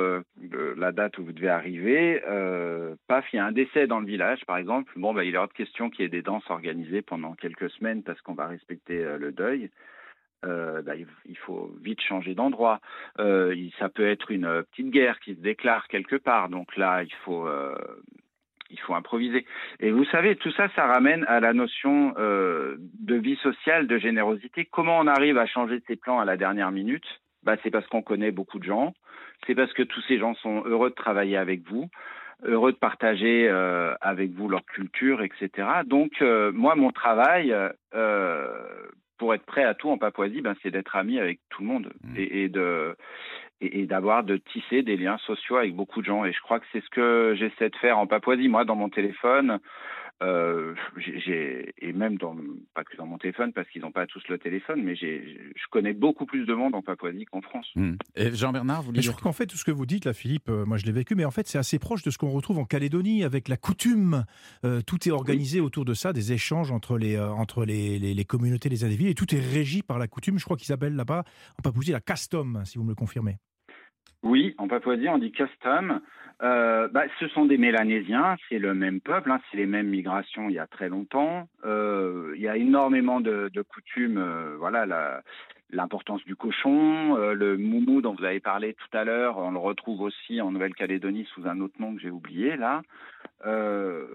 la 0.75 0.91
date 0.91 1.17
où 1.17 1.23
vous 1.23 1.31
devez 1.31 1.47
arriver, 1.49 2.21
paf, 3.07 3.25
il 3.31 3.37
y 3.37 3.39
a 3.39 3.45
un 3.45 3.51
décès 3.53 3.87
dans 3.87 3.99
le 3.99 4.05
village, 4.07 4.43
par 4.45 4.57
exemple. 4.57 4.91
Bon, 4.97 5.13
bah, 5.13 5.23
il 5.23 5.35
est 5.35 5.37
hors 5.37 5.47
de 5.47 5.53
question 5.53 5.89
qu'il 5.89 6.01
y 6.03 6.05
ait 6.05 6.09
des 6.09 6.23
danses 6.23 6.49
organisées 6.49 7.01
pendant 7.01 7.33
quelques 7.35 7.69
semaines 7.69 8.03
parce 8.03 8.19
qu'on 8.21 8.33
va 8.33 8.47
respecter 8.47 9.05
le 9.17 9.31
deuil. 9.31 9.69
Euh, 10.43 10.81
bah, 10.81 10.93
il, 10.95 11.37
faut 11.37 11.71
vite 11.81 12.01
changer 12.01 12.35
d'endroit. 12.35 12.79
Euh, 13.19 13.55
ça 13.79 13.89
peut 13.89 14.07
être 14.07 14.31
une 14.31 14.45
euh, 14.45 14.63
petite 14.63 14.89
guerre 14.89 15.19
qui 15.19 15.35
se 15.35 15.39
déclare 15.39 15.87
quelque 15.87 16.15
part. 16.15 16.49
Donc 16.49 16.75
là, 16.77 17.03
il 17.03 17.13
faut, 17.23 17.47
euh, 17.47 17.75
il 18.69 18.79
faut 18.79 18.93
improviser. 18.93 19.45
Et 19.79 19.91
vous 19.91 20.05
savez, 20.05 20.35
tout 20.35 20.51
ça, 20.51 20.67
ça 20.75 20.85
ramène 20.85 21.23
à 21.27 21.39
la 21.39 21.53
notion 21.53 22.13
euh, 22.17 22.75
de 22.99 23.15
vie 23.15 23.37
sociale, 23.37 23.87
de 23.87 23.97
générosité. 23.97 24.65
Comment 24.65 24.99
on 24.99 25.07
arrive 25.07 25.37
à 25.37 25.45
changer 25.45 25.81
ses 25.87 25.95
plans 25.95 26.19
à 26.19 26.25
la 26.25 26.37
dernière 26.37 26.71
minute? 26.71 27.05
Bah, 27.43 27.55
C'est 27.63 27.71
parce 27.71 27.87
qu'on 27.87 28.01
connaît 28.01 28.31
beaucoup 28.31 28.59
de 28.59 28.65
gens. 28.65 28.93
C'est 29.45 29.55
parce 29.55 29.73
que 29.73 29.83
tous 29.83 30.01
ces 30.07 30.17
gens 30.17 30.33
sont 30.35 30.63
heureux 30.65 30.89
de 30.89 30.95
travailler 30.95 31.37
avec 31.37 31.67
vous 31.67 31.89
heureux 32.45 32.71
de 32.71 32.77
partager 32.77 33.47
euh, 33.49 33.93
avec 34.01 34.31
vous 34.31 34.49
leur 34.49 34.65
culture, 34.65 35.21
etc. 35.21 35.67
Donc, 35.85 36.21
euh, 36.21 36.51
moi, 36.51 36.75
mon 36.75 36.91
travail, 36.91 37.55
euh, 37.93 38.57
pour 39.23 39.33
être 39.33 39.45
prêt 39.45 39.63
à 39.63 39.73
tout 39.73 39.89
en 39.89 39.97
Papouasie, 39.97 40.41
ben, 40.41 40.53
c'est 40.61 40.69
d'être 40.69 40.97
ami 40.97 41.17
avec 41.17 41.39
tout 41.49 41.61
le 41.61 41.67
monde 41.69 41.93
Mmh. 42.03 42.17
et, 42.17 42.43
et 42.43 42.49
de 42.49 42.97
et, 43.61 43.79
et 43.79 43.85
d'avoir 43.85 44.25
de 44.25 44.35
tisser 44.35 44.83
des 44.83 44.97
liens 44.97 45.17
sociaux 45.19 45.55
avec 45.55 45.73
beaucoup 45.73 46.01
de 46.01 46.05
gens. 46.05 46.25
Et 46.25 46.33
je 46.33 46.41
crois 46.41 46.59
que 46.59 46.65
c'est 46.73 46.83
ce 46.83 46.89
que 46.89 47.33
j'essaie 47.37 47.69
de 47.69 47.75
faire 47.77 47.97
en 47.97 48.05
Papouasie. 48.05 48.49
Moi, 48.49 48.65
dans 48.65 48.75
mon 48.75 48.89
téléphone, 48.89 49.59
Euh, 50.23 50.73
j'ai- 50.97 51.73
et 51.79 51.91
même 51.91 52.17
dans 52.17 52.35
pas 52.73 52.83
que 52.83 52.95
dans 52.95 53.05
mon 53.05 53.17
téléphone 53.17 53.51
parce 53.51 53.67
qu'ils 53.69 53.81
n'ont 53.81 53.91
pas 53.91 54.07
tous 54.07 54.23
le 54.29 54.37
téléphone, 54.37 54.81
mais 54.81 54.95
j'ai 54.95 55.37
je 55.55 55.63
connais 55.69 55.93
beaucoup 55.93 56.25
plus 56.25 56.45
de 56.45 56.53
monde 56.53 56.75
en 56.75 56.81
Papouasie 56.81 57.25
qu'en 57.25 57.41
France. 57.41 57.67
Hmm. 57.75 57.95
Et 58.15 58.33
Jean-Bernard, 58.33 58.83
vous 58.83 58.91
Mais 58.91 58.97
voulez 58.97 59.01
je 59.01 59.09
dire 59.09 59.17
crois 59.17 59.23
qu'en 59.31 59.33
fait, 59.33 59.47
tout 59.47 59.57
ce 59.57 59.65
que 59.65 59.71
vous 59.71 59.85
dites 59.85 60.05
là, 60.05 60.13
Philippe, 60.13 60.49
euh, 60.49 60.65
moi 60.65 60.77
je 60.77 60.85
l'ai 60.85 60.91
vécu, 60.93 61.15
mais 61.15 61.25
en 61.25 61.31
fait, 61.31 61.47
c'est 61.47 61.57
assez 61.57 61.77
proche 61.77 62.03
de 62.03 62.09
ce 62.11 62.17
qu'on 62.17 62.29
retrouve 62.29 62.57
en 62.59 62.65
Calédonie 62.65 63.23
avec 63.23 63.47
la 63.49 63.57
coutume. 63.57 64.23
Euh, 64.65 64.81
tout 64.81 65.07
est 65.07 65.11
organisé 65.11 65.59
autour 65.59 65.83
de 65.83 65.93
ça, 65.93 66.13
des 66.13 66.31
échanges 66.31 66.71
entre 66.71 66.97
les, 66.97 67.15
euh, 67.15 67.29
entre 67.29 67.65
les, 67.65 67.99
les, 67.99 68.13
les 68.13 68.25
communautés, 68.25 68.69
les 68.69 68.83
individus, 68.85 69.09
et 69.09 69.15
tout 69.15 69.35
est 69.35 69.39
régi 69.39 69.83
par 69.83 69.99
la 69.99 70.07
coutume. 70.07 70.39
Je 70.39 70.45
crois 70.45 70.55
qu'ils 70.57 70.67
s'appellent 70.67 70.95
là-bas, 70.95 71.23
en 71.59 71.61
Papouasie, 71.61 71.91
la 71.91 71.99
custom, 72.01 72.61
si 72.65 72.77
vous 72.77 72.83
me 72.85 72.89
le 72.89 72.95
confirmez. 72.95 73.37
Oui, 74.23 74.55
en 74.57 74.67
Papouasie, 74.67 75.09
on 75.09 75.17
dit 75.17 75.31
custom. 75.31 76.01
Euh, 76.41 76.87
bah, 76.89 77.03
ce 77.19 77.27
sont 77.29 77.45
des 77.45 77.57
Mélanésiens, 77.57 78.35
c'est 78.49 78.59
le 78.59 78.73
même 78.73 78.99
peuple, 78.99 79.31
hein, 79.31 79.39
c'est 79.51 79.57
les 79.57 79.65
mêmes 79.67 79.87
migrations 79.87 80.49
il 80.49 80.55
y 80.55 80.59
a 80.59 80.67
très 80.67 80.89
longtemps. 80.89 81.47
Euh, 81.63 82.33
il 82.35 82.41
y 82.41 82.47
a 82.47 82.57
énormément 82.57 83.21
de, 83.21 83.49
de 83.53 83.61
coutumes, 83.61 84.17
euh, 84.17 84.55
voilà, 84.57 84.85
la- 84.85 85.21
l'importance 85.71 86.23
du 86.25 86.35
cochon, 86.35 87.15
euh, 87.17 87.33
le 87.33 87.57
moumou 87.57 88.01
dont 88.01 88.13
vous 88.13 88.25
avez 88.25 88.39
parlé 88.39 88.73
tout 88.73 88.97
à 88.97 89.03
l'heure, 89.03 89.37
on 89.37 89.51
le 89.51 89.57
retrouve 89.59 90.01
aussi 90.01 90.41
en 90.41 90.51
Nouvelle-Calédonie 90.51 91.25
sous 91.33 91.47
un 91.47 91.59
autre 91.61 91.75
nom 91.79 91.95
que 91.95 92.01
j'ai 92.01 92.11
oublié 92.11 92.57
là. 92.57 92.81
Euh, 93.45 94.05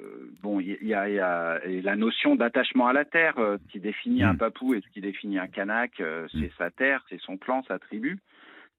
bon, 0.43 0.61
il 0.61 0.77
y, 0.83 0.95
a, 0.95 1.09
il 1.09 1.15
y 1.15 1.21
a 1.21 1.61
et 1.65 1.83
la 1.83 1.97
notion 1.97 2.35
d'attachement 2.37 2.87
à 2.89 2.93
la 2.93 3.05
terre, 3.05 3.39
euh, 3.39 3.59
ce 3.67 3.73
qui 3.73 3.81
définit 3.81 4.23
un 4.23 4.35
Mm. 4.35 4.39
papou 4.39 4.75
et 4.75 4.81
ce 4.81 4.89
qui 4.89 5.01
définit 5.01 5.39
un 5.39 5.49
kanak, 5.49 6.03
c'est 6.33 6.51
sa 6.59 6.71
terre, 6.71 7.05
c'est 7.09 7.21
son 7.21 7.37
clan, 7.37 7.63
sa 7.69 7.79
tribu. 7.79 8.19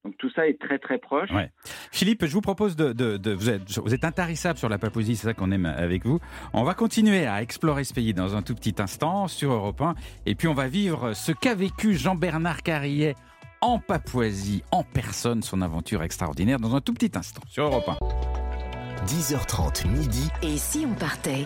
Donc 0.06 0.16
tout 0.18 0.30
ça 0.34 0.48
est 0.48 0.58
très 0.60 0.80
très 0.80 0.98
proche. 0.98 1.30
Ouais. 1.32 1.52
Philippe, 1.92 2.26
je 2.26 2.32
vous 2.34 2.40
propose 2.42 2.76
de, 2.78 2.94
de- 2.94 3.18
de- 3.18 3.34
vous, 3.34 3.50
êtes, 3.50 3.78
vous 3.80 3.94
êtes 3.94 4.06
intarissable 4.06 4.58
sur 4.58 4.70
la 4.70 4.78
Papouasie, 4.78 5.16
c'est 5.18 5.28
ça 5.28 5.34
qu'on 5.34 5.52
aime 5.52 5.66
avec 5.66 6.06
vous. 6.06 6.20
On 6.54 6.64
va 6.64 6.74
continuer 6.74 7.26
à 7.26 7.42
explorer 7.42 7.84
ce 7.84 7.94
pays 7.94 8.14
dans 8.14 8.36
un 8.36 8.42
tout 8.42 8.56
petit 8.56 8.76
instant 8.80 9.28
sur 9.28 9.52
Europe 9.52 9.82
1, 9.82 9.96
et 10.26 10.36
puis 10.36 10.48
on 10.48 10.54
va 10.54 10.68
vivre 10.70 11.14
ce 11.14 11.32
qu'a 11.34 11.54
vécu 11.54 11.96
Jean-Bernard 11.96 12.64
Carrier 12.64 13.16
en 13.62 13.78
Papouasie, 13.80 14.64
en 14.72 14.84
personne, 14.84 15.44
son 15.44 15.62
aventure 15.62 16.02
extraordinaire 16.02 16.60
dans 16.62 16.76
un 16.76 16.82
tout 16.82 16.94
petit 16.94 17.12
instant 17.18 17.42
sur 17.50 17.66
Europe 17.66 17.90
1. 17.90 19.06
10h30 19.06 19.88
midi. 19.88 20.30
Et 20.42 20.58
si 20.58 20.86
on 20.90 20.94
partait? 20.94 21.46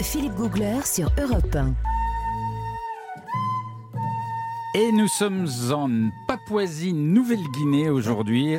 Philippe 0.00 0.34
Googler 0.34 0.80
sur 0.84 1.10
Europe 1.20 1.54
1. 1.54 1.74
Et 4.78 4.92
nous 4.92 5.08
sommes 5.08 5.46
en 5.72 6.10
Papouasie, 6.28 6.92
Nouvelle-Guinée 6.92 7.88
aujourd'hui. 7.88 8.58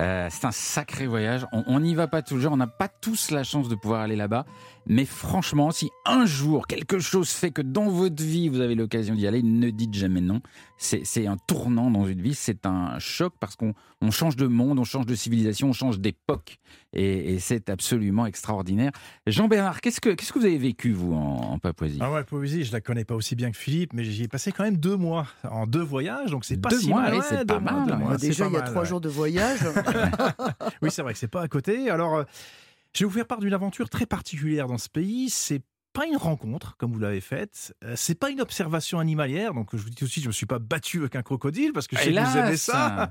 Euh, 0.00 0.28
c'est 0.30 0.46
un 0.46 0.50
sacré 0.50 1.06
voyage. 1.06 1.46
On 1.52 1.80
n'y 1.80 1.94
va 1.94 2.08
pas 2.08 2.22
toujours, 2.22 2.52
on 2.52 2.56
n'a 2.56 2.66
pas 2.66 2.88
tous 2.88 3.30
la 3.30 3.44
chance 3.44 3.68
de 3.68 3.74
pouvoir 3.74 4.00
aller 4.00 4.16
là-bas. 4.16 4.46
Mais 4.86 5.04
franchement, 5.04 5.70
si 5.70 5.90
un 6.06 6.24
jour 6.26 6.66
quelque 6.66 6.98
chose 6.98 7.28
fait 7.30 7.50
que 7.50 7.62
dans 7.62 7.88
votre 7.88 8.22
vie 8.22 8.48
vous 8.48 8.60
avez 8.60 8.74
l'occasion 8.74 9.14
d'y 9.14 9.26
aller, 9.26 9.42
ne 9.42 9.70
dites 9.70 9.94
jamais 9.94 10.20
non. 10.20 10.40
C'est 10.78 11.26
un 11.26 11.36
tournant 11.48 11.90
dans 11.90 12.06
une 12.06 12.22
vie, 12.22 12.34
c'est 12.34 12.64
un 12.64 12.98
choc 13.00 13.32
parce 13.40 13.56
qu'on 13.56 13.74
on 14.00 14.10
change 14.12 14.36
de 14.36 14.46
monde, 14.46 14.78
on 14.78 14.84
change 14.84 15.06
de 15.06 15.14
civilisation, 15.16 15.70
on 15.70 15.72
change 15.72 15.98
d'époque. 15.98 16.58
Et, 16.92 17.34
et 17.34 17.38
c'est 17.40 17.68
absolument 17.68 18.26
extraordinaire. 18.26 18.92
Jean-Bernard, 19.26 19.80
qu'est-ce 19.80 20.00
que, 20.00 20.10
qu'est-ce 20.10 20.32
que 20.32 20.38
vous 20.38 20.44
avez 20.44 20.56
vécu, 20.56 20.92
vous, 20.92 21.12
en, 21.14 21.52
en 21.54 21.58
Papouasie? 21.58 21.98
Ah 22.00 22.12
ouais, 22.12 22.20
Papouasie, 22.22 22.64
je 22.64 22.72
la 22.72 22.80
connais 22.80 23.04
pas 23.04 23.16
aussi 23.16 23.34
bien 23.34 23.50
que 23.50 23.56
Philippe, 23.56 23.92
mais 23.92 24.04
j'y 24.04 24.22
ai 24.22 24.28
passé 24.28 24.52
quand 24.52 24.62
même 24.62 24.76
deux 24.76 24.96
mois 24.96 25.26
en 25.50 25.66
deux 25.66 25.82
voyages, 25.82 26.30
donc 26.30 26.44
c'est 26.44 26.56
pas 26.56 26.68
Deux 26.70 26.78
si 26.78 26.88
mois, 26.88 27.02
mal. 27.02 27.14
Ouais, 27.16 27.20
c'est 27.28 27.44
pas 27.44 27.58
mois, 27.58 27.72
mal, 27.72 27.98
mois, 27.98 28.16
Déjà, 28.16 28.44
pas 28.44 28.50
il 28.50 28.52
y 28.54 28.56
a 28.56 28.60
mal, 28.60 28.68
trois 28.70 28.82
ouais. 28.82 28.88
jours 28.88 29.00
de 29.00 29.08
voyage. 29.08 29.58
Oui, 30.82 30.90
c'est 30.92 31.02
vrai 31.02 31.12
que 31.12 31.18
c'est 31.18 31.28
pas 31.28 31.42
à 31.42 31.48
côté. 31.48 31.90
Alors, 31.90 32.16
euh, 32.16 32.24
je 32.94 33.00
vais 33.00 33.04
vous 33.06 33.14
faire 33.14 33.26
part 33.26 33.40
d'une 33.40 33.54
aventure 33.54 33.88
très 33.90 34.06
particulière 34.06 34.66
dans 34.66 34.78
ce 34.78 34.88
pays. 34.88 35.30
C'est 35.30 35.62
pas 35.92 36.06
une 36.06 36.16
rencontre 36.16 36.76
comme 36.76 36.92
vous 36.92 36.98
l'avez 36.98 37.20
faite. 37.20 37.74
Euh, 37.84 37.94
c'est 37.96 38.14
pas 38.14 38.30
une 38.30 38.40
observation 38.40 38.98
animalière. 38.98 39.54
Donc, 39.54 39.70
je 39.72 39.78
vous 39.78 39.90
dis 39.90 39.96
tout 39.96 40.04
de 40.04 40.10
suite, 40.10 40.24
je 40.24 40.28
me 40.28 40.32
suis 40.32 40.46
pas 40.46 40.58
battu 40.58 40.98
avec 41.00 41.16
un 41.16 41.22
crocodile 41.22 41.72
parce 41.72 41.86
que 41.86 41.96
je 41.96 42.02
sais 42.02 42.12
que 42.12 42.20
vous 42.20 42.36
aimez 42.38 42.56
ça. 42.56 43.10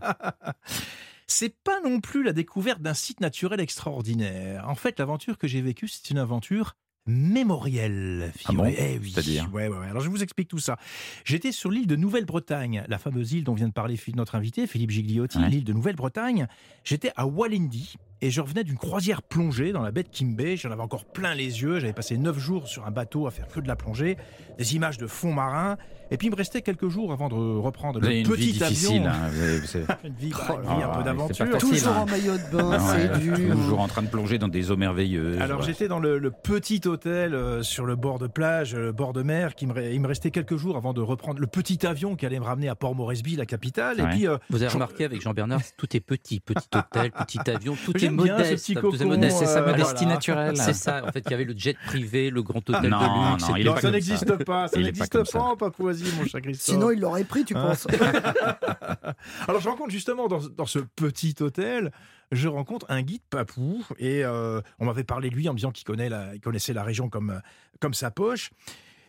c'est 1.27 1.55
pas 1.63 1.81
non 1.81 1.99
plus 1.99 2.23
la 2.23 2.33
découverte 2.33 2.81
d'un 2.81 2.93
site 2.93 3.19
naturel 3.19 3.59
extraordinaire. 3.59 4.67
En 4.67 4.75
fait, 4.75 4.99
l'aventure 4.99 5.37
que 5.37 5.47
j'ai 5.47 5.61
vécue, 5.61 5.87
c'est 5.87 6.09
une 6.09 6.17
aventure 6.17 6.75
mémorielle. 7.07 8.31
Ah 8.45 8.53
bon 8.53 8.65
Eh 8.65 8.99
oui. 8.99 9.11
C'est-à-dire? 9.13 9.49
ouais, 9.53 9.67
ouais, 9.67 9.77
ouais. 9.77 9.87
Alors 9.87 10.01
je 10.01 10.09
vous 10.09 10.23
explique 10.23 10.49
tout 10.49 10.59
ça. 10.59 10.77
J'étais 11.23 11.51
sur 11.51 11.71
l'île 11.71 11.87
de 11.87 11.95
Nouvelle-Bretagne, 11.95 12.83
la 12.87 12.97
fameuse 12.97 13.31
île 13.33 13.43
dont 13.43 13.53
vient 13.53 13.69
de 13.69 13.73
parler 13.73 13.97
notre 14.15 14.35
invité, 14.35 14.67
Philippe 14.67 14.91
Gigliotti, 14.91 15.39
l'île 15.39 15.63
de 15.63 15.73
Nouvelle-Bretagne. 15.73 16.47
J'étais 16.83 17.11
à 17.15 17.25
Walendi 17.25 17.95
et 18.21 18.31
je 18.31 18.41
revenais 18.41 18.63
d'une 18.63 18.77
croisière 18.77 19.21
plongée 19.21 19.71
dans 19.71 19.81
la 19.81 19.91
baie 19.91 20.03
de 20.03 20.09
Kimbe. 20.09 20.41
J'en 20.55 20.71
avais 20.71 20.81
encore 20.81 21.05
plein 21.05 21.33
les 21.35 21.61
yeux. 21.61 21.79
J'avais 21.79 21.93
passé 21.93 22.17
neuf 22.17 22.37
jours 22.39 22.67
sur 22.67 22.85
un 22.87 22.91
bateau 22.91 23.27
à 23.27 23.31
faire 23.31 23.47
que 23.47 23.59
de 23.59 23.67
la 23.67 23.75
plongée, 23.75 24.17
des 24.57 24.75
images 24.75 24.97
de 24.97 25.07
fond 25.07 25.33
marin. 25.33 25.77
Et 26.09 26.15
puis 26.17 26.27
il 26.27 26.31
me 26.31 26.37
restait 26.37 26.61
quelques 26.61 26.87
jours 26.87 27.11
avant 27.11 27.27
de 27.27 27.35
reprendre 27.35 27.99
le 27.99 28.09
une 28.09 28.23
vie 28.23 28.29
petit 28.29 28.51
difficile. 28.53 29.01
avion. 29.05 29.07
hein, 29.07 29.29
vous 29.29 29.41
avez- 29.43 29.59
vous 29.59 29.65
savez- 29.67 29.85
Une 30.05 30.13
vie, 30.13 30.31
Oh 30.33 30.37
bah, 30.47 30.55
une 30.63 30.69
là 30.69 30.75
vie 30.77 30.83
un 30.83 30.89
peu 30.97 31.03
d'aventure. 31.03 31.45
facile, 31.47 31.69
Toujours 31.69 31.91
hein. 31.93 31.99
en 31.99 32.05
maillot 32.05 32.33
de 32.37 32.57
bain, 32.57 32.69
Ah 32.79 32.91
ouais, 32.95 33.09
c'est 33.13 33.19
dur. 33.19 33.37
Toujours 33.51 33.79
en 33.81 33.87
train 33.89 34.03
de 34.03 34.07
plonger 34.07 34.37
dans 34.37 34.47
des 34.47 34.71
eaux 34.71 34.77
merveilleuses. 34.77 35.39
Alors 35.41 35.59
Ouais. 35.59 35.65
j'étais 35.65 35.89
dans 35.89 35.99
le, 35.99 36.17
le 36.17 36.31
petit 36.31 36.79
hôtel 36.85 37.33
euh, 37.35 37.61
sur 37.61 37.85
le 37.85 37.97
bord 37.97 38.19
de 38.19 38.27
plage, 38.27 38.73
le 38.73 38.93
bord 38.93 39.11
de 39.11 39.21
mer, 39.21 39.53
qui 39.55 39.67
me, 39.67 39.91
il 39.93 39.99
me 39.99 40.07
restait 40.07 40.31
quelques 40.31 40.55
jours 40.55 40.77
avant 40.77 40.93
de 40.93 41.01
reprendre 41.01 41.41
le 41.41 41.47
petit 41.47 41.85
avion 41.85 42.15
qui 42.15 42.25
allait 42.25 42.39
me 42.39 42.45
ramener 42.45 42.69
à 42.69 42.75
Port 42.75 42.95
Moresby, 42.95 43.35
la 43.35 43.45
capitale. 43.45 43.97
Ouais. 43.97 44.03
Et 44.05 44.07
puis 44.15 44.27
euh, 44.27 44.37
Vous 44.49 44.61
avez 44.61 44.69
Jean- 44.69 44.75
remarqué 44.75 45.03
avec 45.03 45.21
Jean-Bernard, 45.21 45.59
tout 45.75 45.93
est 45.95 45.99
petit, 45.99 46.39
petit 46.39 46.67
hôtel, 46.73 47.11
petit 47.11 47.39
avion, 47.49 47.75
tout 47.83 47.97
est 47.97 48.06
J'aime 48.07 48.17
bien 48.23 48.37
ce 48.55 49.03
modeste. 49.03 49.37
C'est 49.37 49.45
sa 49.45 49.59
euh, 49.61 49.65
modestie 49.71 50.03
voilà. 50.03 50.13
naturelle. 50.13 50.57
C'est 50.57 50.73
ça, 50.73 51.03
en 51.05 51.11
fait, 51.11 51.23
il 51.25 51.31
y 51.31 51.33
avait 51.33 51.43
le 51.43 51.57
jet 51.57 51.75
privé, 51.85 52.29
le 52.29 52.41
grand 52.43 52.67
hôtel 52.69 52.89
non, 52.89 52.97
de 52.99 53.31
luxe. 53.33 53.49
non, 53.49 53.55
il 53.55 53.67
est 53.67 53.73
pas 53.73 53.81
ça 53.81 53.91
n'existe 53.91 54.43
pas, 54.43 54.67
ça 54.67 54.79
n'existe 54.79 55.31
pas, 55.31 55.39
en 55.39 55.55
Papouasie, 55.57 56.11
mon 56.17 56.25
cher 56.25 56.41
Christophe. 56.41 56.65
Sinon, 56.75 56.91
il 56.91 56.99
l'aurait 56.99 57.23
pris, 57.23 57.45
tu 57.45 57.55
Hein 57.55 57.67
penses 57.67 57.87
Alors 59.47 59.61
je 59.61 59.69
rencontre 59.69 59.91
justement 59.91 60.27
dans, 60.27 60.39
dans 60.39 60.65
ce 60.65 60.79
petit 60.79 61.35
hôtel, 61.39 61.91
je 62.31 62.47
rencontre 62.47 62.85
un 62.89 63.01
guide 63.01 63.21
papou 63.29 63.83
et 63.99 64.23
euh, 64.23 64.61
on 64.79 64.85
m'avait 64.85 65.03
parlé 65.03 65.29
de 65.29 65.35
lui 65.35 65.47
en 65.49 65.53
me 65.53 65.57
disant 65.57 65.71
qu'il 65.71 65.85
connaît 65.85 66.09
la- 66.09 66.35
il 66.35 66.41
connaissait 66.41 66.73
la 66.73 66.83
région 66.83 67.09
comme, 67.09 67.29
euh, 67.31 67.39
comme 67.79 67.93
sa 67.93 68.11
poche. 68.11 68.51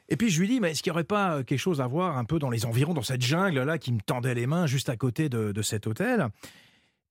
Et 0.09 0.17
puis 0.17 0.31
je 0.31 0.41
lui 0.41 0.49
dis, 0.49 0.61
mais 0.61 0.71
est-ce 0.71 0.83
qu'il 0.83 0.91
n'y 0.91 0.95
aurait 0.95 1.05
pas 1.05 1.43
quelque 1.43 1.59
chose 1.59 1.81
à 1.81 1.87
voir 1.87 2.17
un 2.17 2.25
peu 2.25 2.39
dans 2.39 2.49
les 2.51 2.65
environs, 2.65 2.95
dans 2.95 3.03
cette 3.03 3.21
jungle-là 3.23 3.77
qui 3.79 3.93
me 3.93 4.01
tendait 4.01 4.35
les 4.35 4.47
mains 4.47 4.67
juste 4.67 4.89
à 4.89 4.97
côté 4.97 5.29
de, 5.29 5.53
de 5.53 5.63
cet 5.63 5.87
hôtel? 5.87 6.29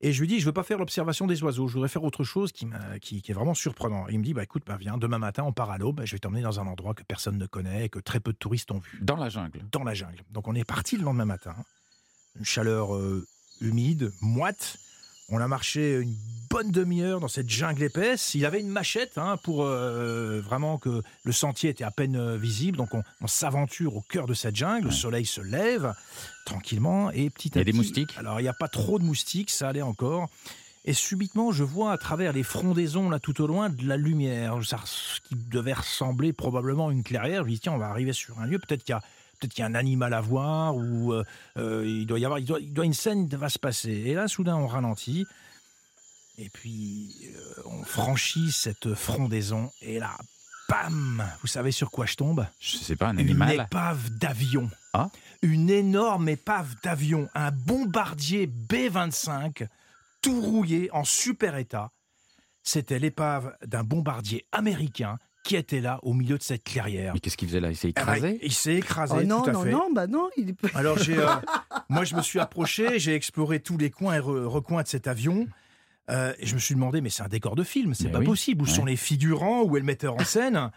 Et 0.02 0.14
je 0.14 0.20
lui 0.22 0.28
dis, 0.28 0.40
je 0.40 0.46
veux 0.46 0.54
pas 0.54 0.62
faire 0.64 0.78
l'observation 0.78 1.26
des 1.26 1.42
oiseaux, 1.44 1.68
je 1.68 1.74
voudrais 1.74 1.90
faire 1.90 2.04
autre 2.04 2.24
chose 2.24 2.52
qui, 2.52 2.68
m'a- 2.68 3.00
qui, 3.00 3.22
qui 3.24 3.32
est 3.32 3.34
vraiment 3.34 3.56
surprenant. 3.56 4.08
Et 4.08 4.14
il 4.14 4.20
me 4.20 4.24
dit, 4.24 4.34
bah 4.36 4.44
écoute, 4.44 4.62
bah, 4.66 4.78
viens, 4.80 4.98
demain 4.98 5.18
matin, 5.18 5.44
on 5.44 5.54
part 5.54 5.72
à 5.72 5.80
l'aube, 5.80 6.02
je 6.06 6.12
vais 6.12 6.20
t'emmener 6.20 6.44
dans 6.44 6.60
un 6.60 6.68
endroit 6.68 6.94
que 6.94 7.02
personne 7.04 7.38
ne 7.40 7.48
connaît 7.48 7.86
et 7.86 7.90
que 7.90 7.98
très 8.00 8.20
peu 8.20 8.32
de 8.32 8.38
touristes 8.38 8.70
ont 8.72 8.78
vu 8.78 9.00
Dans 9.02 9.16
la 9.16 9.30
jungle. 9.30 9.60
dans 9.72 9.84
la 9.84 9.96
jungle. 9.96 10.24
Donc 10.30 10.48
on 10.48 10.54
est 10.54 10.64
parti 10.66 10.98
le 10.98 11.04
lendemain 11.04 11.26
matin. 11.26 11.56
Une 12.38 12.46
chaleur 12.46 12.96
euh, 12.96 13.26
humide, 13.62 14.12
moite. 14.22 14.78
On 15.30 15.40
a 15.42 15.48
marché 15.48 15.98
une 16.00 16.16
bonne 16.50 16.72
demi-heure 16.72 17.20
dans 17.20 17.28
cette 17.28 17.50
jungle 17.50 17.84
épaisse. 17.84 18.34
Il 18.34 18.46
avait 18.46 18.62
une 18.62 18.70
machette 18.70 19.18
hein, 19.18 19.36
pour 19.44 19.64
euh, 19.66 20.40
vraiment 20.40 20.78
que 20.78 21.02
le 21.24 21.32
sentier 21.34 21.70
était 21.70 21.84
à 21.84 21.92
peine 21.92 22.16
euh, 22.16 22.38
visible. 22.38 22.78
Donc 22.78 22.94
on, 22.94 23.04
on 23.22 23.28
s'aventure 23.28 23.98
au 23.98 24.02
cœur 24.02 24.26
de 24.26 24.34
cette 24.34 24.56
jungle. 24.56 24.86
Le 24.86 24.92
soleil 24.92 25.26
se 25.26 25.42
lève 25.42 25.94
tranquillement 26.46 27.12
et 27.12 27.30
petit 27.30 27.50
Il 27.50 27.56
y 27.56 27.58
à 27.58 27.62
a 27.62 27.64
des 27.66 27.72
petit- 27.72 27.78
moustiques? 27.78 28.18
Alors 28.18 28.40
il 28.40 28.44
n'y 28.44 28.50
a 28.50 28.54
pas 28.54 28.70
trop 28.70 29.00
de 29.00 29.04
moustiques, 29.04 29.50
ça 29.52 29.68
allait 29.68 29.82
encore. 29.82 30.30
Et 30.86 30.94
subitement, 30.94 31.52
je 31.52 31.66
vois 31.66 31.92
à 31.92 31.98
travers 31.98 32.32
les 32.32 32.44
frondaisons 32.44 33.10
là 33.10 33.20
tout 33.20 33.42
au 33.42 33.48
loin 33.48 33.70
de 33.70 33.86
la 33.86 33.98
lumière, 33.98 34.56
ça, 34.64 34.80
ce 34.86 35.20
qui 35.28 35.36
devait 35.36 35.74
ressembler 35.74 36.32
probablement 36.32 36.88
à 36.88 36.92
une 36.94 37.04
clairière. 37.04 37.42
Je 37.44 37.48
me 37.50 37.54
dis 37.54 37.60
tiens, 37.60 37.74
on 37.74 37.78
va 37.78 37.90
arriver 37.90 38.14
sur 38.14 38.40
un 38.40 38.46
lieu. 38.46 38.58
Peut-être 38.60 38.86
qu'il 38.86 38.94
y 38.94 38.96
a 38.96 39.02
peut-être 39.40 39.54
qu'il 39.54 39.62
y 39.62 39.66
a 39.66 39.68
un 39.70 39.76
animal 39.76 40.14
à 40.14 40.22
voir 40.22 40.76
ou 40.76 41.14
euh, 41.14 41.24
euh, 41.58 41.84
il 41.86 42.06
doit 42.06 42.20
y 42.20 42.26
avoir, 42.26 42.40
il 42.40 42.46
doit, 42.46 42.60
il 42.60 42.74
doit- 42.74 42.86
une 42.86 42.94
scène 42.94 43.28
va 43.28 43.50
se 43.50 43.60
passer. 43.60 43.92
Et 43.92 44.14
là, 44.14 44.28
soudain, 44.28 44.56
on 44.56 44.68
ralentit. 44.68 45.26
Et 46.38 46.50
puis, 46.50 47.16
euh, 47.36 47.62
on 47.66 47.84
franchit 47.84 48.52
cette 48.52 48.94
frondaison. 48.94 49.72
Et 49.82 49.98
là, 50.00 50.12
bam 50.70 51.24
Vous 51.42 51.48
savez 51.48 51.72
sur 51.72 51.90
quoi 51.90 52.06
je 52.06 52.16
tombe? 52.16 52.46
Je 52.60 52.78
sais 52.78 52.96
pas, 52.96 53.08
un 53.08 53.14
Une 53.14 53.20
animal. 53.22 53.62
épave 53.62 54.10
d'avion. 54.18 54.70
Ah. 54.94 55.10
Une 55.42 55.70
énorme 55.70 56.30
épave 56.30 56.76
d'avion. 56.84 57.28
Un 57.34 57.52
bombardier 57.52 58.46
B-25, 58.48 59.68
tout 60.22 60.42
rouillé, 60.42 60.90
en 60.92 61.04
super 61.04 61.58
état. 61.58 61.92
C'était 62.64 63.00
l'épave 63.00 63.56
d'un 63.66 63.84
bombardier 63.84 64.46
américain 64.52 65.18
qui 65.48 65.56
était 65.56 65.80
là 65.82 66.00
au 66.04 66.14
milieu 66.14 66.38
de 66.38 66.44
cette 66.44 66.64
clairière. 66.64 67.14
Mais 67.14 67.20
qu'est-ce 67.20 67.38
qu'il 67.38 67.48
faisait 67.48 67.60
là? 67.60 67.70
Il 67.70 67.76
s'est 67.76 67.94
Ah 67.96 68.06
ouais, 68.12 68.18
écrasé? 68.18 68.40
Il 68.44 68.52
s'est 68.54 68.76
écrasé, 68.76 69.14
Oh 69.18 69.24
non, 69.24 69.42
tout 69.42 69.50
à 69.50 69.54
non, 69.54 69.64
fait. 69.64 69.72
non, 69.72 69.88
bah 69.94 70.08
non, 70.08 70.30
il 70.38 70.50
est 70.50 70.56
Alors 70.76 70.98
j'ai, 71.00 71.18
euh, 71.18 71.26
moi 71.90 72.04
je 72.04 72.16
me 72.16 72.22
suis 72.22 72.40
approché, 72.40 73.00
j'ai 73.00 73.16
exploré 73.16 73.60
tous 73.60 73.78
les 73.78 73.90
coins 73.90 74.16
et 74.16 74.20
re- 74.20 74.44
recoins 74.46 74.84
de 74.84 74.88
cet 74.88 75.08
avion. 75.08 75.48
euh, 76.10 76.34
et 76.40 76.46
je 76.46 76.54
me 76.56 76.60
suis 76.60 76.76
demandé, 76.76 77.02
mais 77.02 77.10
c'est 77.10 77.24
un 77.24 77.28
décor 77.28 77.56
de 77.56 77.64
film, 77.64 77.94
c'est 77.94 78.06
Mais 78.06 78.12
pas 78.12 78.20
oui, 78.20 78.26
possible. 78.26 78.62
Où 78.64 78.66
ouais. 78.66 78.72
sont 78.72 78.86
les 78.86 78.96
figurants? 78.96 79.64
Où 79.64 79.76
est 79.78 79.80
le 79.80 79.86
metteur 79.86 80.16
en 80.16 80.24
scène? 80.24 80.72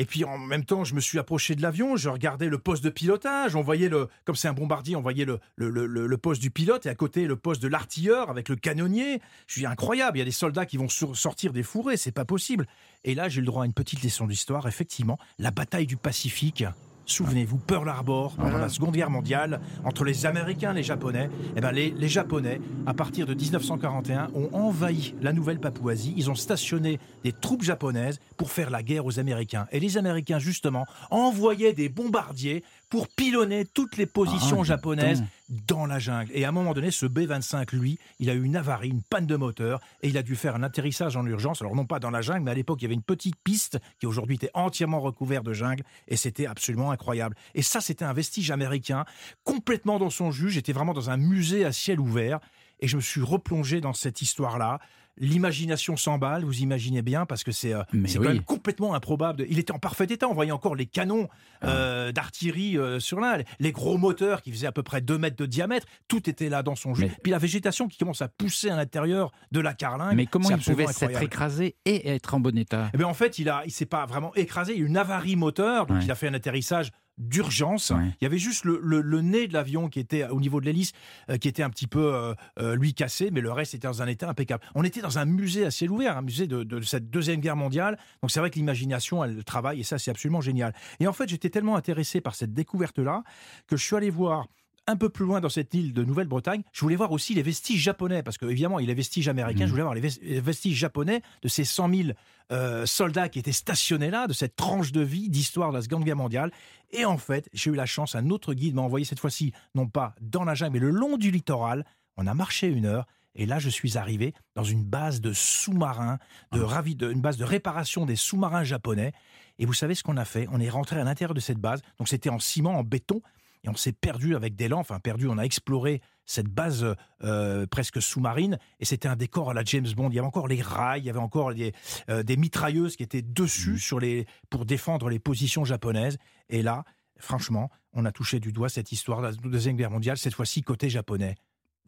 Et 0.00 0.04
puis 0.04 0.24
en 0.24 0.38
même 0.38 0.64
temps, 0.64 0.84
je 0.84 0.94
me 0.94 1.00
suis 1.00 1.18
approché 1.18 1.56
de 1.56 1.60
l'avion, 1.60 1.96
je 1.96 2.08
regardais 2.08 2.48
le 2.48 2.58
poste 2.58 2.84
de 2.84 2.88
pilotage, 2.88 3.56
on 3.56 3.62
voyait 3.62 3.88
le, 3.88 4.06
comme 4.24 4.36
c'est 4.36 4.46
un 4.46 4.52
bombardier, 4.52 4.94
on 4.94 5.00
voyait 5.02 5.24
le, 5.24 5.40
le, 5.56 5.86
le, 5.86 6.18
poste 6.18 6.40
du 6.40 6.52
pilote 6.52 6.86
et 6.86 6.88
à 6.88 6.94
côté 6.94 7.26
le 7.26 7.34
poste 7.34 7.60
de 7.60 7.66
l'artilleur 7.66 8.30
avec 8.30 8.48
le 8.48 8.54
canonnier. 8.54 9.20
Je 9.48 9.54
suis 9.54 9.66
incroyable, 9.66 10.16
il 10.16 10.20
y 10.20 10.22
a 10.22 10.24
des 10.24 10.30
soldats 10.30 10.66
qui 10.66 10.76
vont 10.76 10.88
sortir 10.88 11.52
des 11.52 11.64
fourrés, 11.64 11.96
c'est 11.96 12.12
pas 12.12 12.24
possible. 12.24 12.68
Et 13.02 13.16
là, 13.16 13.28
j'ai 13.28 13.40
le 13.40 13.46
droit 13.48 13.64
à 13.64 13.66
une 13.66 13.72
petite 13.72 14.04
leçon 14.04 14.28
d'histoire, 14.28 14.68
effectivement, 14.68 15.18
la 15.40 15.50
bataille 15.50 15.86
du 15.86 15.96
Pacifique. 15.96 16.64
Souvenez-vous, 17.08 17.56
Pearl 17.56 17.88
Harbor, 17.88 18.36
pendant 18.36 18.58
la 18.58 18.68
Seconde 18.68 18.92
Guerre 18.92 19.08
mondiale, 19.08 19.60
entre 19.82 20.04
les 20.04 20.26
Américains 20.26 20.72
et 20.72 20.76
les 20.76 20.82
Japonais. 20.82 21.30
Eh 21.56 21.60
ben, 21.62 21.72
les, 21.72 21.90
les 21.90 22.08
Japonais, 22.08 22.60
à 22.84 22.92
partir 22.92 23.24
de 23.24 23.32
1941, 23.32 24.28
ont 24.34 24.50
envahi 24.52 25.14
la 25.22 25.32
Nouvelle-Papouasie. 25.32 26.12
Ils 26.18 26.30
ont 26.30 26.34
stationné 26.34 27.00
des 27.24 27.32
troupes 27.32 27.62
japonaises 27.62 28.20
pour 28.36 28.50
faire 28.50 28.68
la 28.68 28.82
guerre 28.82 29.06
aux 29.06 29.18
Américains. 29.18 29.66
Et 29.72 29.80
les 29.80 29.96
Américains, 29.96 30.38
justement, 30.38 30.84
envoyaient 31.10 31.72
des 31.72 31.88
bombardiers 31.88 32.62
pour 32.88 33.08
pilonner 33.08 33.64
toutes 33.66 33.96
les 33.96 34.06
positions 34.06 34.60
Ah, 34.62 34.64
japonaises 34.64 35.22
dans 35.66 35.86
la 35.86 35.98
jungle. 35.98 36.30
Et 36.34 36.44
à 36.44 36.48
un 36.48 36.52
moment 36.52 36.72
donné, 36.72 36.90
ce 36.90 37.06
B-25, 37.06 37.74
lui, 37.74 37.98
il 38.18 38.30
a 38.30 38.34
eu 38.34 38.42
une 38.42 38.56
avarie, 38.56 38.88
une 38.88 39.02
panne 39.02 39.26
de 39.26 39.36
moteur, 39.36 39.80
et 40.02 40.08
il 40.08 40.16
a 40.16 40.22
dû 40.22 40.36
faire 40.36 40.54
un 40.54 40.62
atterrissage 40.62 41.16
en 41.16 41.26
urgence. 41.26 41.60
Alors 41.60 41.74
non 41.74 41.86
pas 41.86 41.98
dans 41.98 42.10
la 42.10 42.22
jungle, 42.22 42.44
mais 42.44 42.50
à 42.50 42.54
l'époque, 42.54 42.80
il 42.80 42.84
y 42.84 42.86
avait 42.86 42.94
une 42.94 43.02
petite 43.02 43.36
piste 43.42 43.78
qui 43.98 44.06
aujourd'hui 44.06 44.36
était 44.36 44.50
entièrement 44.54 45.00
recouverte 45.00 45.44
de 45.44 45.52
jungle, 45.52 45.82
et 46.06 46.16
c'était 46.16 46.46
absolument 46.46 46.90
incroyable. 46.90 47.36
Et 47.54 47.62
ça, 47.62 47.80
c'était 47.80 48.04
un 48.04 48.12
vestige 48.12 48.50
américain, 48.50 49.04
complètement 49.44 49.98
dans 49.98 50.10
son 50.10 50.30
jus. 50.30 50.50
J'étais 50.50 50.72
vraiment 50.72 50.94
dans 50.94 51.10
un 51.10 51.16
musée 51.16 51.64
à 51.64 51.72
ciel 51.72 52.00
ouvert, 52.00 52.40
et 52.80 52.88
je 52.88 52.96
me 52.96 53.02
suis 53.02 53.22
replongé 53.22 53.80
dans 53.80 53.92
cette 53.92 54.22
histoire-là. 54.22 54.78
L'imagination 55.20 55.96
s'emballe, 55.96 56.44
vous 56.44 56.60
imaginez 56.60 57.02
bien, 57.02 57.26
parce 57.26 57.44
que 57.44 57.52
c'est 57.52 57.74
euh, 57.74 57.82
oui. 57.92 58.12
quand 58.14 58.20
même 58.22 58.42
complètement 58.42 58.94
improbable. 58.94 59.44
Il 59.48 59.58
était 59.58 59.72
en 59.72 59.78
parfait 59.78 60.04
état, 60.08 60.28
on 60.28 60.34
voyait 60.34 60.52
encore 60.52 60.74
les 60.74 60.86
canons 60.86 61.28
Ah. 61.60 61.68
euh, 61.70 62.12
d'artillerie 62.12 62.78
euh, 62.78 63.00
sur 63.00 63.20
là, 63.20 63.38
les 63.58 63.72
gros 63.72 63.98
moteurs 63.98 64.42
qui 64.42 64.52
faisaient 64.52 64.66
à 64.66 64.72
peu 64.72 64.82
près 64.82 65.00
2 65.00 65.18
mètres 65.18 65.36
de 65.36 65.46
diamètre, 65.46 65.86
tout 66.06 66.28
était 66.30 66.48
là 66.48 66.62
dans 66.62 66.76
son. 66.76 66.92
Mais- 66.92 67.10
Puis 67.22 67.32
la 67.32 67.38
végétation 67.38 67.88
qui 67.88 67.98
commence 67.98 68.22
à 68.22 68.28
pousser 68.28 68.70
à 68.70 68.76
l'intérieur 68.76 69.32
de 69.52 69.60
la 69.60 69.74
carlingue. 69.74 70.14
Mais 70.16 70.26
comment 70.26 70.50
il 70.50 70.58
pouvait 70.58 70.86
s'être 70.86 71.22
écrasé 71.22 71.76
et 71.84 72.08
être 72.10 72.34
en 72.34 72.40
bon 72.40 72.56
état? 72.56 72.90
Eh 72.94 72.96
bien, 72.98 73.06
en 73.06 73.14
fait, 73.14 73.38
il 73.38 73.48
a, 73.48 73.62
il 73.66 73.72
s'est 73.72 73.86
pas 73.86 74.06
vraiment 74.06 74.34
écrasé. 74.34 74.72
Il 74.74 74.78
y 74.78 74.82
a 74.82 74.84
eu 74.84 74.88
une 74.88 74.96
avarie 74.96 75.36
moteur, 75.36 75.86
donc 75.86 75.98
Ouais. 75.98 76.04
il 76.04 76.10
a 76.10 76.14
fait 76.14 76.28
un 76.28 76.34
atterrissage 76.34 76.90
d'urgence. 77.18 77.90
Ouais. 77.90 78.14
Il 78.20 78.24
y 78.24 78.26
avait 78.26 78.38
juste 78.38 78.64
le, 78.64 78.80
le- 78.82 79.00
le 79.00 79.20
nez 79.20 79.48
de 79.48 79.52
l'avion 79.52 79.88
qui 79.88 80.00
était 80.00 80.26
au 80.28 80.40
niveau 80.40 80.60
de 80.60 80.66
l'hélice, 80.66 80.92
euh, 81.30 81.36
qui 81.36 81.48
était 81.48 81.62
un 81.62 81.70
petit 81.70 81.86
peu 81.86 82.14
euh, 82.14 82.34
euh, 82.60 82.76
lui 82.76 82.94
cassé, 82.94 83.30
mais 83.30 83.40
le 83.40 83.50
reste 83.52 83.74
était 83.74 83.88
dans 83.88 84.02
un 84.02 84.06
état 84.06 84.28
impeccable. 84.28 84.64
On 84.74 84.84
était 84.84 85.00
dans 85.00 85.18
un 85.18 85.24
musée 85.24 85.64
à 85.66 85.70
ciel 85.70 85.90
ouvert, 85.90 86.16
un 86.16 86.22
musée 86.22 86.46
de, 86.46 86.62
de 86.62 86.80
cette 86.80 87.10
deuxième 87.10 87.40
guerre 87.40 87.56
mondiale. 87.56 87.98
Donc 88.22 88.30
c'est 88.30 88.40
vrai 88.40 88.50
que 88.50 88.56
l'imagination, 88.56 89.22
elle 89.24 89.44
travaille 89.44 89.80
et 89.80 89.84
ça, 89.84 89.98
c'est 89.98 90.10
absolument 90.10 90.40
génial. 90.40 90.74
Et 91.00 91.06
en 91.06 91.12
fait, 91.12 91.28
j'étais 91.28 91.50
tellement 91.50 91.76
intéressé 91.76 92.20
par 92.20 92.34
cette 92.34 92.54
découverte-là 92.54 93.24
que 93.66 93.76
je 93.76 93.84
suis 93.84 93.96
allé 93.96 94.10
voir. 94.10 94.46
Un 94.90 94.96
peu 94.96 95.10
plus 95.10 95.26
loin 95.26 95.40
dans 95.40 95.50
cette 95.50 95.74
île 95.74 95.92
de 95.92 96.02
Nouvelle-Bretagne, 96.02 96.62
je 96.72 96.80
voulais 96.80 96.96
voir 96.96 97.12
aussi 97.12 97.34
les 97.34 97.42
vestiges 97.42 97.80
japonais, 97.82 98.22
parce 98.22 98.38
que 98.38 98.46
évidemment, 98.46 98.78
il 98.78 98.84
y 98.84 98.86
a 98.86 98.88
les 98.88 98.94
vestiges 98.94 99.28
américains, 99.28 99.60
Mhm. 99.64 99.66
je 99.66 99.70
voulais 99.72 99.82
voir 99.82 99.94
les 99.94 100.00
ves- 100.00 100.18
les 100.22 100.40
vestiges 100.40 100.76
japonais 100.78 101.20
de 101.42 101.48
ces 101.48 101.64
100 101.64 101.88
000 101.90 102.08
euh, 102.50 102.86
soldats 102.86 103.28
qui 103.28 103.38
étaient 103.38 103.52
stationnés 103.52 104.10
là, 104.10 104.26
de 104.26 104.32
cette 104.32 104.56
tranche 104.56 104.90
de 104.90 105.02
vie 105.02 105.28
d'histoire 105.28 105.70
de 105.70 105.76
la 105.76 105.82
Seconde 105.82 106.04
Guerre 106.04 106.16
mondiale. 106.16 106.50
Et 106.90 107.04
en 107.04 107.18
fait, 107.18 107.50
j'ai 107.52 107.70
eu 107.70 107.74
la 107.74 107.84
chance, 107.84 108.14
un 108.14 108.30
autre 108.30 108.54
guide 108.54 108.74
m'a 108.74 108.80
envoyé 108.82 109.04
cette 109.04 109.20
fois-ci, 109.20 109.52
non 109.74 109.86
pas 109.86 110.14
dans 110.22 110.44
la 110.44 110.54
jungle, 110.54 110.72
mais 110.72 110.78
le 110.78 110.90
long 110.90 111.18
du 111.18 111.30
littoral. 111.30 111.84
On 112.16 112.26
a 112.26 112.32
marché 112.32 112.66
une 112.68 112.86
heure. 112.86 113.06
Et 113.34 113.44
là, 113.46 113.58
je 113.58 113.68
suis 113.68 113.98
arrivé 113.98 114.32
dans 114.56 114.64
une 114.64 114.82
base 114.82 115.20
de 115.20 115.32
sous-marins, 115.34 116.18
de 116.52 116.60
ravi, 116.60 116.96
de, 116.96 117.12
une 117.12 117.20
base 117.20 117.36
de 117.36 117.44
réparation 117.44 118.06
des 118.06 118.16
sous-marins 118.16 118.64
japonais. 118.64 119.12
Et 119.58 119.66
vous 119.66 119.74
savez 119.74 119.94
ce 119.94 120.02
qu'on 120.02 120.16
a 120.16 120.24
fait? 120.24 120.48
On 120.50 120.58
est 120.60 120.70
rentré 120.70 120.98
à 120.98 121.04
l'intérieur 121.04 121.34
de 121.34 121.40
cette 121.40 121.58
base. 121.58 121.82
Donc 121.98 122.08
c'était 122.08 122.30
en 122.30 122.38
ciment, 122.40 122.72
en 122.78 122.82
béton. 122.82 123.20
Et 123.64 123.68
on 123.68 123.74
s'est 123.76 123.92
perdu 123.92 124.34
avec 124.36 124.54
des 124.54 124.68
lampes. 124.68 124.80
Enfin, 124.90 125.00
perdu, 125.00 125.26
on 125.28 125.38
a 125.38 125.42
exploré 125.42 126.00
cette 126.24 126.48
base 126.48 126.94
euh, 127.24 127.66
presque 127.66 128.00
sous-marine. 128.02 128.58
Et 128.80 128.84
c'était 128.84 129.08
un 129.08 129.16
décor 129.16 129.50
à 129.50 129.54
la 129.54 129.64
James 129.64 129.86
Bond. 129.96 130.10
Il 130.10 130.14
y 130.16 130.18
avait 130.18 130.26
encore 130.28 130.48
les 130.48 130.60
rails, 130.62 131.00
il 131.02 131.06
y 131.06 131.10
avait 131.10 131.18
encore 131.18 131.54
des, 131.54 131.72
euh, 132.10 132.22
des 132.22 132.36
mitrailleuses 132.36 132.96
qui 132.96 133.02
étaient 133.02 133.22
dessus 133.22 133.78
sur 133.78 133.98
les, 133.98 134.26
pour 134.50 134.64
défendre 134.64 135.08
les 135.08 135.18
positions 135.18 135.64
japonaises. 135.64 136.18
Et 136.48 136.62
là, 136.62 136.84
franchement, 137.18 137.70
on 137.92 138.04
a 138.04 138.12
touché 138.12 138.40
du 138.40 138.52
doigt 138.52 138.68
cette 138.68 138.92
histoire 138.92 139.20
de 139.22 139.26
la 139.28 139.32
Deuxième 139.32 139.76
Guerre 139.76 139.90
mondiale, 139.90 140.18
cette 140.18 140.34
fois-ci 140.34 140.62
côté 140.62 140.88
japonais. 140.90 141.34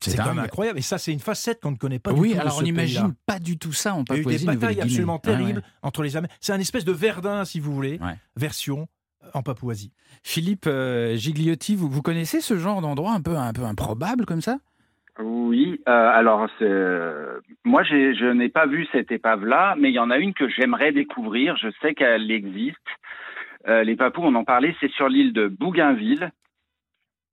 C'est 0.02 0.16
quand 0.16 0.28
même 0.34 0.38
incroyable. 0.38 0.78
Et 0.78 0.82
ça, 0.82 0.96
c'est 0.96 1.12
une 1.12 1.20
facette 1.20 1.60
qu'on 1.60 1.72
ne 1.72 1.76
connaît 1.76 1.98
pas 1.98 2.14
du 2.14 2.18
Oui, 2.20 2.32
tout. 2.32 2.40
alors 2.40 2.56
on 2.58 2.62
n'imagine 2.62 3.14
pas 3.26 3.38
du 3.38 3.58
tout 3.58 3.74
ça 3.74 3.94
en 3.94 4.02
Il 4.08 4.14
y 4.14 4.16
a 4.16 4.16
eu 4.16 4.18
des 4.18 4.22
Papouasie 4.38 4.46
batailles 4.46 4.80
absolument 4.80 5.20
Ah 5.22 5.28
ouais. 5.28 5.36
terribles 5.36 5.62
entre 5.82 6.02
les 6.02 6.16
Américains. 6.16 6.38
C'est 6.40 6.54
un 6.54 6.58
espèce 6.58 6.86
de 6.86 6.92
Verdun, 6.92 7.44
si 7.44 7.60
vous 7.60 7.74
voulez, 7.74 7.98
Ouais. 8.00 8.16
version 8.34 8.88
en 9.34 9.42
Papouasie. 9.42 9.92
Philippe 10.22 10.66
euh, 10.66 11.14
Gigliotti, 11.14 11.76
vous, 11.76 11.88
vous 11.88 12.02
connaissez 12.02 12.40
ce 12.40 12.56
genre 12.56 12.80
d'endroit 12.80 13.12
un 13.12 13.20
peu, 13.20 13.36
un 13.36 13.52
peu 13.52 13.62
improbable 13.64 14.26
comme 14.26 14.40
ça? 14.40 14.58
Oui, 15.18 15.80
euh, 15.86 15.92
alors 15.92 16.48
euh, 16.62 17.40
moi 17.64 17.82
j'ai- 17.82 18.14
je 18.14 18.24
n'ai 18.24 18.48
pas 18.48 18.66
vu 18.66 18.86
cette 18.92 19.12
épave-là, 19.12 19.74
mais 19.78 19.90
il 19.90 19.94
y 19.94 19.98
en 19.98 20.10
a 20.10 20.16
une 20.18 20.32
que 20.32 20.48
j'aimerais 20.48 20.92
découvrir. 20.92 21.56
Je 21.56 21.68
sais 21.82 21.94
qu'elle 21.94 22.30
existe. 22.30 22.78
Euh, 23.68 23.82
les 23.82 23.96
Papous, 23.96 24.22
on 24.24 24.34
en 24.34 24.44
parlait, 24.44 24.74
c'est 24.80 24.90
sur 24.92 25.08
l'île 25.10 25.34
de 25.34 25.48
Bougainville. 25.48 26.30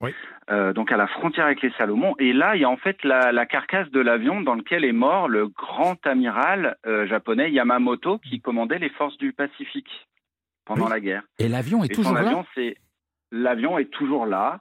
Oui. 0.02 0.12
Euh, 0.52 0.74
donc 0.74 0.92
à 0.92 0.98
la 0.98 1.08
frontière 1.08 1.46
avec 1.46 1.62
les 1.62 1.72
Salomon. 1.78 2.14
Et 2.20 2.34
là, 2.34 2.56
il 2.56 2.62
y 2.62 2.66
a 2.66 2.70
en 2.70 2.78
fait 2.78 3.02
la, 3.04 3.32
la 3.32 3.46
carcasse 3.46 3.90
de 3.92 4.00
l'avion 4.02 4.42
dans 4.42 4.56
lequel 4.56 4.84
est 4.84 4.92
mort 4.92 5.30
le 5.30 5.48
grand 5.48 6.06
amiral 6.06 6.76
euh, 6.86 7.08
japonais 7.08 7.52
Yamamoto 7.52 8.18
qui 8.20 8.42
commandait 8.42 8.80
les 8.80 8.90
forces 8.90 9.18
du 9.18 9.32
Pacifique 9.32 10.08
pendant 10.68 10.86
Oui. 10.86 10.91
la 10.91 10.99
guerre. 10.99 11.24
Et 11.39 11.47
l'avion 11.47 11.84
est 11.84 11.91
Et 11.91 11.95
toujours 11.95 12.13
là 12.13 12.43
l'avion 13.32 13.78
est 13.78 13.91
toujours 13.91 14.26
là. 14.26 14.59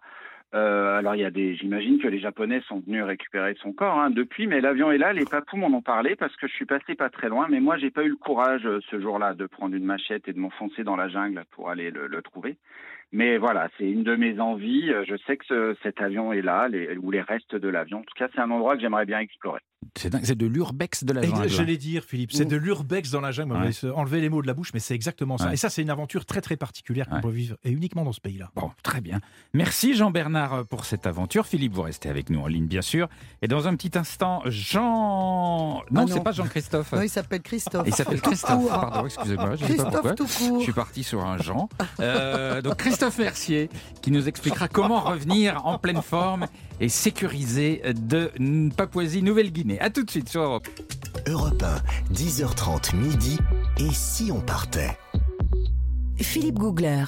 Euh, 0.55 0.97
alors 0.99 1.15
il 1.17 1.21
y 1.21 1.25
a 1.25 1.31
des, 1.31 1.55
j'imagine 1.57 1.99
que 2.01 2.07
les 2.09 2.21
Japonais 2.21 2.63
sont 2.69 2.81
venus 2.87 3.03
récupérer 3.05 3.55
son 3.61 3.73
corps 3.73 3.99
hein, 3.99 4.11
depuis, 4.11 4.47
mais 4.47 4.61
l'avion 4.61 4.91
est 4.91 4.99
là. 4.99 5.13
Les 5.13 5.25
papous 5.25 5.57
m'en 5.57 5.67
ont 5.67 5.83
parlé 5.83 6.17
parce 6.17 6.35
que 6.37 6.47
je 6.47 6.53
suis 6.55 6.65
passé 6.67 6.95
pas 6.95 7.11
très 7.11 7.29
loin, 7.29 7.47
mais 7.51 7.61
moi 7.61 7.77
j'ai 7.77 7.91
pas 7.91 8.05
eu 8.05 8.09
le 8.11 8.17
courage 8.17 8.65
euh, 8.65 8.81
ce 8.91 9.01
jour-là 9.01 9.35
de 9.35 9.47
prendre 9.47 9.75
une 9.75 9.85
machette 9.85 10.29
et 10.29 10.33
de 10.33 10.39
m'enfoncer 10.39 10.85
dans 10.85 10.97
la 10.97 11.09
jungle 11.09 11.45
pour 11.51 11.69
aller 11.69 11.91
le, 11.91 12.07
le 12.07 12.23
trouver. 12.23 12.57
Mais 13.17 13.39
voilà, 13.39 13.69
c'est 13.79 13.85
une 13.89 14.05
de 14.05 14.15
mes 14.15 14.39
envies. 14.41 14.91
Euh, 14.91 15.03
Je 15.09 15.15
sais 15.27 15.39
que 15.39 15.45
ce- 15.49 15.75
cet 15.83 16.03
avion 16.03 16.35
est 16.35 16.43
là, 16.43 16.69
les, 16.69 16.97
ou 16.99 17.11
les 17.11 17.23
restes 17.23 17.55
de 17.55 17.69
l'avion. 17.69 18.01
En 18.01 18.03
tout 18.03 18.15
cas, 18.15 18.29
c'est 18.35 18.41
un 18.43 18.51
endroit 18.51 18.75
que 18.77 18.83
j'aimerais 18.83 19.07
bien 19.07 19.21
explorer. 19.21 19.61
C'est 19.97 20.15
c'est 20.25 20.37
de 20.37 20.47
l'urbex 20.47 21.05
de 21.05 21.13
la 21.15 21.23
jungle. 21.23 21.49
J'allais 21.49 21.77
dire, 21.79 22.05
Philippe, 22.05 22.33
c'est 22.33 22.45
de 22.45 22.57
l'urbex 22.57 23.11
dans 23.11 23.21
la 23.23 23.31
jungle. 23.31 23.53
On 23.55 23.61
Ouais. 23.61 23.67
va 23.67 23.73
se 23.73 23.87
enlever 23.87 24.21
les 24.21 24.29
mots 24.29 24.43
de 24.43 24.47
la 24.47 24.53
bouche, 24.55 24.73
mais 24.75 24.81
c'est 24.81 24.95
exactement 24.95 25.39
ça. 25.39 25.47
Ouais. 25.47 25.55
Et 25.55 25.57
ça, 25.57 25.71
c'est 25.71 25.81
une 25.81 25.89
aventure 25.91 26.27
très 26.27 26.41
très 26.43 26.57
particulière 26.57 27.07
qu'on 27.09 27.17
Ouais. 27.17 27.21
peut 27.23 27.31
vivre, 27.31 27.57
et 27.65 27.71
uniquement 27.71 28.05
dans 28.05 28.13
ce 28.13 28.21
pays-là. 28.21 28.51
Bon, 28.55 28.71
très 28.83 29.01
bien. 29.01 29.21
Merci 29.55 29.95
Jean-Bernard 29.95 30.67
pour 30.67 30.85
cette 30.85 31.07
aventure. 31.07 31.47
Philippe, 31.47 31.73
vous 31.73 31.83
restez 31.83 32.09
avec 32.11 32.29
nous 32.31 32.41
en 32.41 32.49
ligne, 32.49 32.67
bien 32.67 32.83
sûr. 32.83 33.09
Et 33.43 33.49
dans 33.49 33.67
un 33.69 33.77
petit 33.77 33.97
instant, 33.97 34.43
Jean... 34.47 35.83
Non, 35.91 36.03
Ah 36.03 36.05
c'est 36.09 36.17
non. 36.17 36.23
pas 36.23 36.33
Jean-Christophe. 36.33 36.93
Non, 36.93 37.03
il 37.03 37.09
s'appelle 37.09 37.43
Christophe. 37.43 37.87
Il 37.87 37.95
s'appelle 37.95 38.21
Tout 38.21 38.31
Christophe. 38.31 38.59
court. 38.59 38.69
Pardon, 38.71 39.07
excusez-moi, 39.07 39.55
je 39.57 39.65
sais 39.67 39.77
pas. 39.77 39.85
Christophe 39.91 40.15
tout 40.17 40.27
court. 40.27 40.59
Je 40.59 40.65
suis 40.65 40.73
parti 40.73 41.03
sur 41.05 41.25
un 41.25 41.39
Jean. 41.39 41.69
Euh, 42.01 42.61
donc 42.61 42.77
Christophe 42.77 43.06
Mercier 43.19 43.71
qui 44.03 44.11
nous 44.11 44.29
expliquera 44.29 44.69
comment 44.69 45.01
revenir 45.01 45.65
en 45.65 45.79
pleine 45.79 46.03
forme 46.03 46.47
et 46.81 46.89
sécurisé 46.89 47.83
de 47.95 48.31
Papouasie-Nouvelle-Guinée. 48.77 49.81
À 49.81 49.91
tout 49.91 50.03
de 50.03 50.11
suite 50.11 50.29
sur 50.29 50.43
Europe. 50.43 50.69
Europe 51.27 51.63
1, 51.63 52.13
10h30 52.15 52.97
midi. 52.97 53.39
Et 53.79 53.91
si 53.93 54.31
on 54.33 54.41
partait 54.41 54.97
Philippe 56.19 56.59
Googler. 56.59 57.05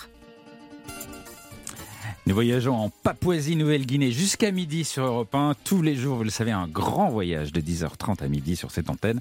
Nous 2.27 2.35
voyageons 2.35 2.77
en 2.77 2.91
Papouasie-Nouvelle-Guinée 2.91 4.13
jusqu'à 4.13 4.51
midi 4.51 4.85
sur 4.85 5.05
Europe 5.05 5.35
1. 5.35 5.55
Tous 5.65 5.83
les 5.83 5.97
jours, 5.97 6.17
vous 6.19 6.25
le 6.25 6.31
savez, 6.31 6.53
un 6.53 6.69
grand 6.69 7.09
voyage 7.09 7.53
de 7.53 7.61
10h30 7.61 8.23
à 8.23 8.29
midi 8.29 8.55
sur 8.55 8.71
cette 8.71 8.91
antenne. 8.91 9.21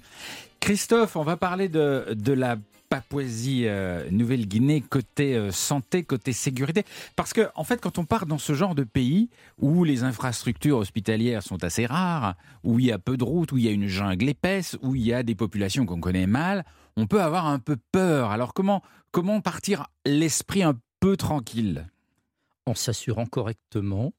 Christophe, 0.59 1.15
on 1.15 1.23
va 1.23 1.38
parler 1.38 1.69
de, 1.69 2.05
de 2.11 2.34
la 2.34 2.57
Papouasie-Nouvelle-Guinée 2.89 4.81
côté 4.81 5.35
euh, 5.35 5.51
santé, 5.51 6.03
côté 6.03 6.33
sécurité. 6.33 6.83
Parce 7.15 7.33
que, 7.33 7.49
en 7.55 7.63
fait, 7.63 7.81
quand 7.81 7.97
on 7.97 8.05
part 8.05 8.25
dans 8.25 8.38
ce 8.38 8.53
genre 8.53 8.75
de 8.75 8.83
pays 8.83 9.29
où 9.57 9.83
les 9.83 10.03
infrastructures 10.03 10.77
hospitalières 10.77 11.43
sont 11.43 11.63
assez 11.63 11.85
rares, 11.85 12.35
où 12.63 12.79
il 12.79 12.85
y 12.85 12.91
a 12.91 12.99
peu 12.99 13.17
de 13.17 13.23
routes, 13.23 13.51
où 13.51 13.57
il 13.57 13.65
y 13.65 13.67
a 13.67 13.71
une 13.71 13.88
jungle 13.88 14.29
épaisse, 14.29 14.77
où 14.81 14.95
il 14.95 15.03
y 15.03 15.13
a 15.13 15.23
des 15.23 15.35
populations 15.35 15.85
qu'on 15.85 15.99
connaît 15.99 16.27
mal, 16.27 16.65
on 16.95 17.07
peut 17.07 17.21
avoir 17.21 17.45
un 17.47 17.59
peu 17.59 17.77
peur. 17.91 18.31
Alors, 18.31 18.53
comment, 18.53 18.81
comment 19.11 19.41
partir 19.41 19.88
l'esprit 20.05 20.63
un 20.63 20.77
peu 20.99 21.17
tranquille? 21.17 21.88
En 22.65 22.73
s'assurant 22.75 23.25
correctement 23.25 24.13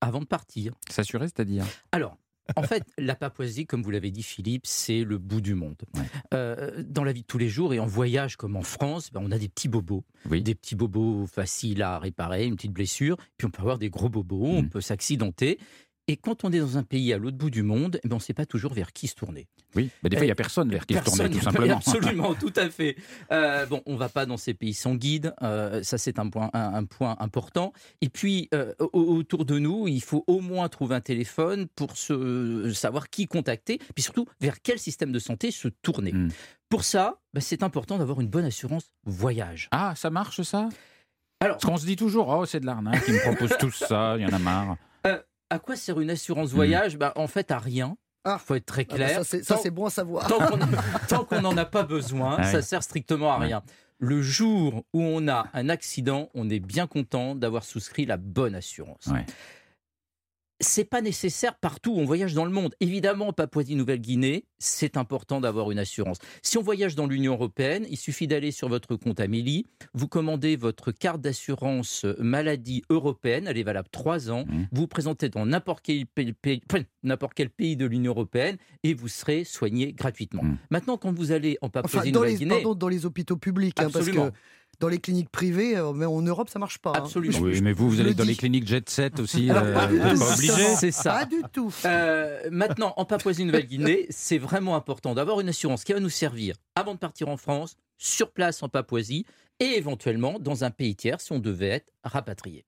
avant 0.00 0.20
de 0.20 0.26
partir. 0.26 0.74
S'assurer, 0.90 1.26
c'est-à-dire? 1.26 1.64
Alors, 1.92 2.16
en 2.56 2.62
fait, 2.62 2.82
la 2.98 3.14
Papouasie, 3.14 3.66
comme 3.66 3.82
vous 3.82 3.90
l'avez 3.90 4.10
dit, 4.10 4.22
Philippe, 4.22 4.66
c'est 4.66 5.04
le 5.04 5.18
bout 5.18 5.40
du 5.40 5.54
monde. 5.54 5.76
Ouais. 5.96 6.02
Euh, 6.34 6.82
dans 6.86 7.04
la 7.04 7.12
vie 7.12 7.22
de 7.22 7.26
tous 7.26 7.38
les 7.38 7.48
jours 7.48 7.72
et 7.74 7.78
en 7.78 7.86
voyage 7.86 8.36
comme 8.36 8.56
en 8.56 8.62
France, 8.62 9.10
ben, 9.12 9.20
on 9.22 9.30
a 9.30 9.38
des 9.38 9.48
petits 9.48 9.68
bobos. 9.68 10.04
Oui. 10.28 10.42
Des 10.42 10.54
petits 10.54 10.74
bobos 10.74 11.26
faciles 11.26 11.82
à 11.82 11.98
réparer, 11.98 12.44
une 12.46 12.56
petite 12.56 12.72
blessure. 12.72 13.16
Puis 13.38 13.46
on 13.46 13.50
peut 13.50 13.62
avoir 13.62 13.78
des 13.78 13.90
gros 13.90 14.08
bobos, 14.08 14.44
on 14.44 14.62
Mm. 14.62 14.68
peut 14.68 14.80
s'accidenter. 14.80 15.58
Et 16.08 16.16
quand 16.16 16.42
on 16.44 16.50
est 16.52 16.58
dans 16.58 16.78
un 16.78 16.82
pays 16.82 17.12
à 17.12 17.18
l'autre 17.18 17.36
bout 17.36 17.48
du 17.50 17.62
monde, 17.62 18.00
eh 18.02 18.08
ben, 18.08 18.14
on 18.14 18.18
ne 18.18 18.22
sait 18.22 18.34
pas 18.34 18.44
toujours 18.44 18.74
vers 18.74 18.92
qui 18.92 19.06
se 19.06 19.14
tourner. 19.14 19.46
Oui, 19.76 19.88
mais 20.02 20.10
des 20.10 20.16
fois, 20.16 20.24
il 20.24 20.28
n'y 20.28 20.32
a 20.32 20.34
personne 20.34 20.68
vers 20.68 20.84
qui 20.84 20.94
se 20.94 20.98
tourner, 21.00 21.30
tout 21.30 21.40
simplement. 21.40 21.76
Absolument, 21.76 22.34
tout 22.40 22.52
à 22.56 22.68
fait. 22.70 22.96
Euh, 23.30 23.66
bon, 23.66 23.82
on 23.86 23.94
va 23.96 24.08
pas 24.08 24.26
dans 24.26 24.36
ces 24.36 24.52
pays 24.52 24.74
sans 24.74 24.96
guide, 24.96 25.32
euh, 25.42 25.82
ça 25.84 25.98
c'est 25.98 26.18
un 26.18 26.28
point, 26.28 26.50
un, 26.54 26.74
un 26.74 26.84
point 26.86 27.16
important. 27.20 27.72
Et 28.00 28.08
puis, 28.08 28.48
euh, 28.52 28.74
au- 28.80 28.88
autour 29.16 29.44
de 29.44 29.58
nous, 29.60 29.86
il 29.86 30.02
faut 30.02 30.24
au 30.26 30.40
moins 30.40 30.68
trouver 30.68 30.96
un 30.96 31.00
téléphone 31.00 31.68
pour 31.76 31.96
se, 31.96 32.72
savoir 32.74 33.08
qui 33.08 33.28
contacter, 33.28 33.78
puis 33.94 34.02
surtout 34.02 34.26
vers 34.40 34.60
quel 34.60 34.80
système 34.80 35.12
de 35.12 35.20
santé 35.20 35.52
se 35.52 35.68
tourner. 35.68 36.12
Mm. 36.12 36.28
Pour 36.68 36.82
ça, 36.82 37.20
bah, 37.32 37.40
c'est 37.40 37.62
important 37.62 37.98
d'avoir 37.98 38.20
une 38.20 38.28
bonne 38.28 38.44
assurance 38.44 38.92
voyage. 39.04 39.68
Ah, 39.70 39.94
ça 39.96 40.10
marche 40.10 40.42
ça? 40.42 40.68
Alors, 41.38 41.56
Parce 41.58 41.64
qu'on 41.64 41.76
se 41.76 41.86
dit 41.86 41.96
toujours, 41.96 42.28
oh, 42.28 42.44
c'est 42.44 42.60
de 42.60 42.66
l'arnaque, 42.66 43.02
ils 43.06 43.14
me 43.14 43.20
proposent 43.20 43.56
tous 43.58 43.70
ça, 43.86 44.16
il 44.18 44.22
y 44.22 44.26
en 44.26 44.32
a 44.32 44.38
marre. 44.40 44.76
À 45.52 45.58
quoi 45.58 45.76
sert 45.76 46.00
une 46.00 46.10
assurance 46.10 46.50
voyage? 46.52 46.96
Bah, 46.96 47.12
En 47.16 47.26
fait, 47.26 47.50
à 47.50 47.58
rien. 47.58 47.96
Ah. 48.24 48.38
faut 48.38 48.54
être 48.54 48.66
très 48.66 48.82
Ah 48.82 48.86
bah, 48.90 48.96
clair. 48.96 49.24
ça, 49.24 49.56
c'est- 49.56 49.70
bon 49.70 49.86
à 49.86 49.90
savoir. 49.90 50.26
tant 51.08 51.24
qu'on 51.24 51.40
n'en 51.42 51.56
a 51.56 51.64
pas 51.64 51.82
besoin, 51.82 52.36
Ouais. 52.38 52.44
ça 52.52 52.62
sert 52.62 52.82
strictement 52.82 53.32
à 53.32 53.38
Ouais. 53.40 53.46
rien. 53.46 53.62
Le 53.98 54.20
jour 54.22 54.84
où 54.92 55.00
on 55.02 55.26
a 55.28 55.46
un 55.54 55.68
accident, 55.68 56.28
on 56.34 56.48
est 56.50 56.60
bien 56.60 56.86
content 56.86 57.34
d'avoir 57.34 57.64
souscrit 57.64 58.04
la 58.06 58.16
bonne 58.16 58.54
assurance. 58.54 59.06
Ouais. 59.06 59.24
C'est 60.64 60.84
pas 60.84 61.00
nécessaire 61.00 61.56
partout 61.56 61.90
où 61.92 61.98
on 61.98 62.04
voyage 62.04 62.34
dans 62.34 62.44
le 62.44 62.52
monde. 62.52 62.72
Évidemment, 62.78 63.28
en 63.28 63.32
Papouasie-Nouvelle-Guinée, 63.32 64.44
c'est 64.60 64.96
important 64.96 65.40
d'avoir 65.40 65.72
une 65.72 65.78
assurance. 65.80 66.18
Si 66.40 66.56
on 66.56 66.62
voyage 66.62 66.94
dans 66.94 67.08
l'Union 67.08 67.32
européenne, 67.32 67.84
il 67.90 67.96
suffit 67.96 68.28
d'aller 68.28 68.52
sur 68.52 68.68
votre 68.68 68.94
compte 68.94 69.18
Amélie, 69.18 69.66
vous 69.92 70.06
commandez 70.06 70.54
votre 70.54 70.92
carte 70.92 71.20
d'assurance 71.20 72.06
maladie 72.18 72.82
européenne, 72.90 73.46
elle 73.48 73.58
est 73.58 73.64
valable 73.64 73.88
3 73.90 74.30
ans, 74.30 74.44
Mhm. 74.46 74.68
vous 74.70 74.82
vous 74.82 74.86
présentez 74.86 75.28
dans 75.28 75.44
n'importe 75.46 75.80
quel 75.84 76.06
pays, 76.06 76.32
pays- 76.32 76.62
enfin, 76.72 76.84
n'importe 77.02 77.34
quel 77.34 77.50
pays 77.50 77.76
de 77.76 77.84
l'Union 77.86 78.12
européenne 78.12 78.56
et 78.84 78.94
vous 78.94 79.08
serez 79.08 79.42
soigné 79.42 79.92
gratuitement. 79.92 80.44
Mhm. 80.44 80.58
Maintenant, 80.70 80.96
quand 80.96 81.12
vous 81.12 81.32
allez 81.32 81.58
en 81.60 81.66
Enfin, 81.66 81.80
dans 81.80 81.88
Papouasie-Nouvelle-Guinée, 81.88 82.62
dans 82.76 82.88
les 82.88 83.04
hôpitaux 83.04 83.36
publics, 83.36 83.74
hein, 83.80 83.84
parce 83.92 83.96
Absolument. 83.96 84.30
que 84.30 84.36
dans 84.82 84.88
les 84.88 84.98
cliniques 84.98 85.30
privées, 85.30 85.76
euh, 85.76 85.92
mais 85.94 86.04
en 86.06 86.20
Europe, 86.20 86.48
ça 86.50 86.58
marche 86.58 86.78
pas. 86.78 86.90
hein. 86.90 86.94
Absolument. 86.98 87.38
Oui, 87.40 87.60
mais 87.62 87.72
vous, 87.72 87.88
vous 87.88 88.00
allez 88.00 88.10
le 88.10 88.14
dans 88.14 88.24
dis. 88.24 88.30
les 88.30 88.36
cliniques 88.36 88.66
Jet 88.66 88.90
Set 88.90 89.18
aussi, 89.20 89.48
Alors, 89.48 89.62
euh, 89.64 89.72
pas 89.74 89.86
du 89.86 89.98
pas 89.98 90.32
obligé. 90.34 90.74
C'est 90.76 90.90
ça. 90.90 91.12
Pas 91.20 91.24
du 91.24 91.40
tout. 91.52 91.72
Euh, 91.86 92.40
maintenant, 92.50 92.92
en 92.96 93.04
Papouasie-Nouvelle-Guinée, 93.04 94.06
c'est 94.10 94.38
vraiment 94.38 94.76
important 94.76 95.14
d'avoir 95.14 95.40
une 95.40 95.48
assurance 95.48 95.84
qui 95.84 95.92
va 95.92 96.00
nous 96.00 96.10
servir 96.10 96.56
avant 96.74 96.94
de 96.94 96.98
partir 96.98 97.28
en 97.28 97.36
France, 97.36 97.76
sur 97.96 98.32
place 98.32 98.62
en 98.62 98.68
Papouasie, 98.68 99.24
et 99.60 99.76
éventuellement 99.76 100.38
dans 100.40 100.64
un 100.64 100.70
pays 100.72 100.96
tiers 100.96 101.20
si 101.20 101.30
on 101.30 101.38
devait 101.38 101.68
être 101.68 101.92
rapatrié. 102.02 102.64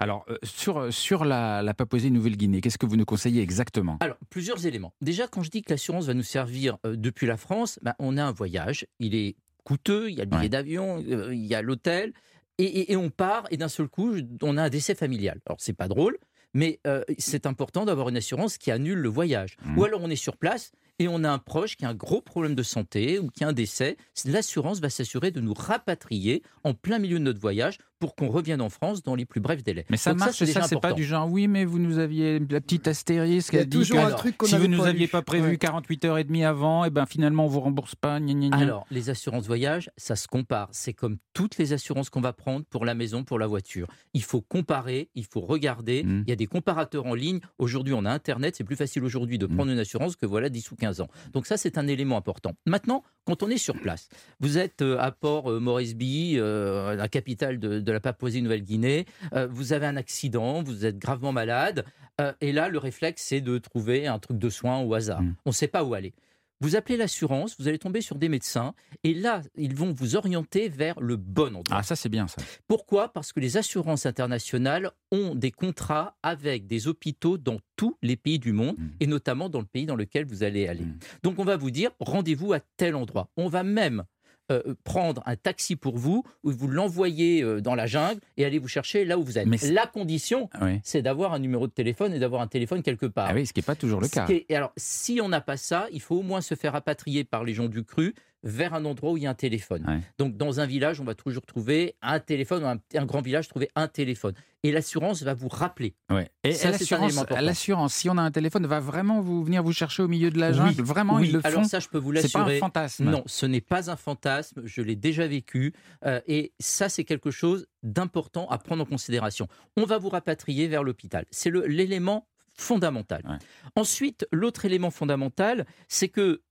Alors, 0.00 0.24
euh, 0.28 0.36
sur, 0.42 0.92
sur 0.92 1.24
la, 1.24 1.62
la 1.62 1.74
Papouasie-Nouvelle-Guinée, 1.74 2.60
qu'est-ce 2.60 2.78
que 2.78 2.86
vous 2.86 2.96
nous 2.96 3.04
conseillez 3.04 3.40
exactement? 3.40 3.98
Alors, 4.00 4.16
plusieurs 4.30 4.66
éléments. 4.66 4.92
Déjà, 5.00 5.28
quand 5.28 5.44
je 5.44 5.50
dis 5.50 5.62
que 5.62 5.70
l'assurance 5.70 6.06
va 6.06 6.14
nous 6.14 6.24
servir 6.24 6.78
euh, 6.84 6.96
depuis 6.96 7.28
la 7.28 7.36
France, 7.36 7.78
ben, 7.82 7.94
on 8.00 8.16
a 8.16 8.24
un 8.24 8.32
voyage, 8.32 8.86
il 8.98 9.14
est 9.14 9.36
coûteux, 9.64 10.10
il 10.10 10.16
y 10.16 10.20
a 10.20 10.24
le 10.24 10.30
billet 10.30 10.42
Ouais. 10.42 10.48
d'avion, 10.48 11.02
euh, 11.08 11.34
il 11.34 11.44
y 11.44 11.54
a 11.54 11.62
l'hôtel, 11.62 12.12
et, 12.58 12.64
et- 12.64 12.92
et 12.92 12.96
on 12.96 13.10
part, 13.10 13.46
et 13.50 13.56
d'un 13.56 13.68
seul 13.68 13.88
coup, 13.88 14.14
on 14.42 14.56
a 14.56 14.62
un 14.62 14.68
décès 14.70 14.94
familial. 14.94 15.40
Alors, 15.46 15.58
c'est 15.60 15.72
pas 15.72 15.88
drôle, 15.88 16.16
mais 16.52 16.78
euh, 16.86 17.02
c'est 17.18 17.46
important 17.46 17.84
d'avoir 17.84 18.08
une 18.08 18.16
assurance 18.16 18.58
qui 18.58 18.70
annule 18.70 18.98
le 18.98 19.08
voyage. 19.08 19.56
Mhm. 19.64 19.78
Ou 19.78 19.84
alors, 19.84 20.00
on 20.02 20.10
est 20.10 20.14
sur 20.16 20.36
place 20.36 20.70
et 21.00 21.08
on 21.08 21.24
a 21.24 21.30
un 21.30 21.38
proche 21.38 21.76
qui 21.76 21.84
a 21.84 21.88
un 21.88 21.94
gros 21.94 22.20
problème 22.20 22.54
de 22.54 22.62
santé 22.62 23.18
ou 23.18 23.28
qui 23.28 23.42
a 23.42 23.48
un 23.48 23.52
décès. 23.52 23.96
L'assurance 24.24 24.78
va 24.80 24.88
s'assurer 24.90 25.32
de 25.32 25.40
nous 25.40 25.54
rapatrier 25.54 26.44
en 26.62 26.72
plein 26.74 27.00
milieu 27.00 27.18
de 27.18 27.24
notre 27.24 27.40
voyage 27.40 27.78
pour 28.04 28.14
qu'on 28.14 28.28
revienne 28.28 28.60
en 28.60 28.68
France 28.68 29.02
dans 29.02 29.14
les 29.14 29.24
plus 29.24 29.40
brefs 29.40 29.62
délais. 29.62 29.86
Mais 29.88 29.96
ça 29.96 30.10
Donc 30.10 30.20
marche, 30.20 30.36
c'est 30.36 30.44
ça, 30.44 30.60
c'est 30.64 30.78
pas 30.78 30.92
du 30.92 31.04
genre, 31.04 31.26
oui, 31.30 31.48
mais 31.48 31.64
vous 31.64 31.78
nous 31.78 31.96
aviez 31.98 32.38
la 32.38 32.60
petite 32.60 32.86
astérisque, 32.86 33.54
Il 33.54 33.56
y 33.56 33.58
a 33.60 33.62
elle 33.62 33.68
dit 33.70 33.78
toujours 33.78 34.02
que 34.02 34.12
un 34.12 34.14
truc 34.14 34.36
qu'on 34.36 34.44
si 34.44 34.52
vous 34.56 34.58
n'avait 34.64 34.68
nous 34.76 34.82
pas 34.82 34.88
aviez 34.88 35.08
pas 35.08 35.22
prévu 35.22 35.48
Ouais. 35.48 35.56
48 35.56 36.04
heures 36.04 36.18
et 36.18 36.24
demie 36.24 36.44
avant, 36.44 36.84
et 36.84 36.90
ben 36.90 37.06
finalement 37.06 37.46
on 37.46 37.48
vous 37.48 37.60
rembourse 37.60 37.94
pas. 37.94 38.20
gna, 38.20 38.34
gna, 38.34 38.48
gna. 38.48 38.56
Alors, 38.58 38.86
les 38.90 39.08
assurances 39.08 39.46
voyage, 39.46 39.88
ça 39.96 40.16
se 40.16 40.28
compare. 40.28 40.68
C'est 40.72 40.92
comme 40.92 41.16
toutes 41.32 41.56
les 41.56 41.72
assurances 41.72 42.10
qu'on 42.10 42.20
va 42.20 42.34
prendre 42.34 42.66
pour 42.66 42.84
la 42.84 42.92
maison, 42.94 43.24
pour 43.24 43.38
la 43.38 43.46
voiture. 43.46 43.86
Il 44.12 44.22
faut 44.22 44.42
comparer, 44.42 45.08
il 45.14 45.24
faut 45.24 45.40
regarder. 45.40 46.02
Mm. 46.04 46.24
Il 46.26 46.30
y 46.30 46.32
a 46.34 46.36
des 46.36 46.46
comparateurs 46.46 47.06
en 47.06 47.14
ligne. 47.14 47.40
Aujourd'hui, 47.58 47.94
on 47.94 48.04
a 48.04 48.10
Internet. 48.10 48.54
C'est 48.56 48.64
plus 48.64 48.76
facile 48.76 49.02
aujourd'hui 49.04 49.38
de 49.38 49.46
Mm. 49.46 49.54
prendre 49.56 49.72
une 49.72 49.78
assurance 49.78 50.14
que 50.16 50.26
voilà 50.26 50.50
10 50.50 50.70
ou 50.72 50.76
15 50.76 51.00
ans. 51.00 51.08
Donc 51.32 51.46
ça, 51.46 51.56
c'est 51.56 51.78
un 51.78 51.86
élément 51.86 52.18
important. 52.18 52.52
Maintenant, 52.66 53.02
quand 53.24 53.42
on 53.42 53.48
est 53.48 53.56
sur 53.56 53.80
place, 53.80 54.08
vous 54.40 54.58
êtes 54.58 54.82
euh, 54.82 54.98
à 54.98 55.10
Port 55.10 55.50
euh, 55.50 55.60
Moresby, 55.60 56.34
euh, 56.36 56.94
la 56.94 57.08
capitale 57.08 57.58
de, 57.58 57.80
de 57.80 57.92
la 57.94 58.00
Papouasie-Nouvelle-Guinée. 58.00 59.06
euh, 59.32 59.46
vous 59.50 59.72
avez 59.72 59.86
un 59.86 59.96
accident, 59.96 60.62
vous 60.62 60.84
êtes 60.84 60.98
gravement 60.98 61.32
malade. 61.32 61.84
euh, 62.20 62.32
et 62.40 62.52
là, 62.52 62.68
le 62.68 62.78
réflexe, 62.78 63.22
c'est 63.22 63.40
de 63.40 63.58
trouver 63.58 64.06
un 64.06 64.18
truc 64.18 64.38
de 64.38 64.48
soin 64.50 64.80
au 64.80 64.92
hasard. 64.94 65.22
Mm. 65.22 65.34
On 65.46 65.50
ne 65.50 65.54
sait 65.54 65.68
pas 65.68 65.82
où 65.84 65.94
aller. 65.94 66.12
Vous 66.60 66.76
appelez 66.76 66.96
l'assurance, 66.96 67.56
vous 67.58 67.66
allez 67.68 67.80
tomber 67.80 68.00
sur 68.00 68.16
des 68.16 68.28
médecins, 68.28 68.74
et 69.02 69.12
là, 69.12 69.42
ils 69.56 69.74
vont 69.74 69.92
vous 69.92 70.14
orienter 70.14 70.68
vers 70.68 70.98
le 71.00 71.16
bon 71.16 71.56
endroit. 71.56 71.78
Ah, 71.78 71.82
ça 71.82 71.96
c'est 71.96 72.08
bien 72.08 72.28
ça. 72.28 72.40
Pourquoi? 72.68 73.12
Parce 73.12 73.32
que 73.32 73.40
les 73.40 73.56
assurances 73.56 74.06
internationales 74.06 74.92
ont 75.10 75.34
des 75.34 75.50
contrats 75.50 76.16
avec 76.22 76.66
des 76.68 76.86
hôpitaux 76.86 77.36
dans 77.38 77.58
tous 77.76 77.98
les 78.02 78.16
pays 78.16 78.38
du 78.38 78.52
monde, 78.52 78.76
Mm. 78.78 78.88
et 79.00 79.06
notamment 79.08 79.48
dans 79.48 79.60
le 79.60 79.66
pays 79.66 79.84
dans 79.84 79.96
lequel 79.96 80.24
vous 80.26 80.42
allez 80.44 80.68
aller. 80.68 80.84
Mm. 80.84 80.98
Donc 81.24 81.38
on 81.40 81.44
va 81.44 81.56
vous 81.56 81.72
dire, 81.72 81.90
rendez-vous 82.00 82.52
à 82.52 82.60
tel 82.76 82.94
endroit. 82.94 83.28
On 83.36 83.48
va 83.48 83.62
même 83.64 84.04
euh, 84.52 84.74
prendre 84.84 85.22
un 85.26 85.36
taxi 85.36 85.74
pour 85.76 85.96
vous, 85.96 86.22
ou 86.42 86.50
vous 86.50 86.68
l'envoyer 86.68 87.42
euh, 87.42 87.60
dans 87.60 87.74
la 87.74 87.86
jungle, 87.86 88.20
et 88.36 88.44
aller 88.44 88.58
vous 88.58 88.68
chercher 88.68 89.04
là 89.04 89.18
où 89.18 89.22
vous 89.22 89.38
êtes. 89.38 89.46
Mais 89.46 89.56
la 89.70 89.86
condition, 89.86 90.50
Oui. 90.60 90.80
c'est 90.84 91.02
d'avoir 91.02 91.32
un 91.32 91.38
numéro 91.38 91.66
de 91.66 91.72
téléphone 91.72 92.12
et 92.12 92.18
d'avoir 92.18 92.42
un 92.42 92.46
téléphone 92.46 92.82
quelque 92.82 93.06
part. 93.06 93.28
Ah 93.30 93.34
oui, 93.34 93.46
ce 93.46 93.52
qui 93.52 93.60
n'est 93.60 93.64
pas 93.64 93.74
toujours 93.74 94.00
le 94.00 94.06
Ce 94.08 94.12
cas. 94.14 94.26
est- 94.28 94.50
alors, 94.54 94.72
si 94.76 95.20
on 95.22 95.28
n'a 95.28 95.40
pas 95.40 95.56
ça, 95.56 95.86
il 95.92 96.00
faut 96.02 96.16
au 96.16 96.22
moins 96.22 96.40
se 96.42 96.54
faire 96.54 96.72
rapatrier 96.74 97.24
par 97.24 97.42
les 97.44 97.54
gens 97.54 97.68
du 97.68 97.84
cru 97.84 98.14
vers 98.44 98.74
un 98.74 98.84
endroit 98.84 99.10
où 99.12 99.16
il 99.16 99.24
y 99.24 99.26
a 99.26 99.30
un 99.30 99.34
téléphone. 99.34 99.84
Ouais. 99.88 100.00
Donc, 100.18 100.36
dans 100.36 100.60
un 100.60 100.66
village, 100.66 101.00
on 101.00 101.04
va 101.04 101.14
toujours 101.14 101.44
trouver 101.44 101.96
un 102.02 102.20
téléphone, 102.20 102.62
ou 102.62 102.66
un, 102.66 102.76
un 102.94 103.04
grand 103.06 103.20
village, 103.22 103.48
trouver 103.48 103.68
un 103.74 103.88
téléphone. 103.88 104.34
Et 104.62 104.70
l'assurance 104.72 105.22
va 105.22 105.34
vous 105.34 105.48
rappeler. 105.48 105.94
Ouais. 106.10 106.30
Et 106.42 106.52
Ça, 106.52 106.70
l'assurance, 106.70 107.92
si 107.94 108.08
on 108.08 108.16
a 108.16 108.22
un 108.22 108.30
téléphone, 108.30 108.66
va 108.66 108.80
vraiment 108.80 109.20
vous 109.20 109.42
venir 109.44 109.62
vous 109.62 109.72
chercher 109.72 110.02
au 110.02 110.08
milieu 110.08 110.30
de 110.30 110.38
la 110.38 110.52
jungle? 110.52 110.82
Vraiment, 110.82 111.16
oui. 111.16 111.28
ils 111.28 111.32
le 111.34 111.40
alors 111.44 111.62
font? 111.62 111.68
ça, 111.68 111.80
je 111.80 111.88
peux 111.88 111.98
vous 111.98 112.14
C'est 112.16 112.32
pas 112.32 112.38
un 112.38 112.42
l'assurer. 112.42 112.58
fantasme? 112.60 113.04
Non, 113.10 113.22
ce 113.26 113.44
n'est 113.46 113.60
pas 113.60 113.90
un 113.90 113.96
fantasme, 113.96 114.62
je 114.64 114.80
l'ai 114.82 114.96
déjà 114.96 115.26
vécu, 115.26 115.74
euh, 116.06 116.20
et 116.26 116.52
ça 116.58 116.88
c'est 116.88 117.04
quelque 117.04 117.30
chose 117.30 117.66
d'important 117.82 118.46
à 118.48 118.56
prendre 118.58 118.82
en 118.82 118.86
considération. 118.86 119.48
On 119.76 119.84
va 119.84 119.98
vous 119.98 120.08
rapatrier 120.08 120.66
vers 120.68 120.82
l'hôpital, 120.82 121.26
c'est 121.30 121.50
l'élément 121.66 122.26
fondamental. 122.54 123.22
Ouais. 123.28 123.36
Ensuite, 123.76 124.26
l'autre 124.32 124.64
élément 124.64 124.90
fondamental, 124.90 125.66
c'est 125.88 126.08
que 126.08 126.42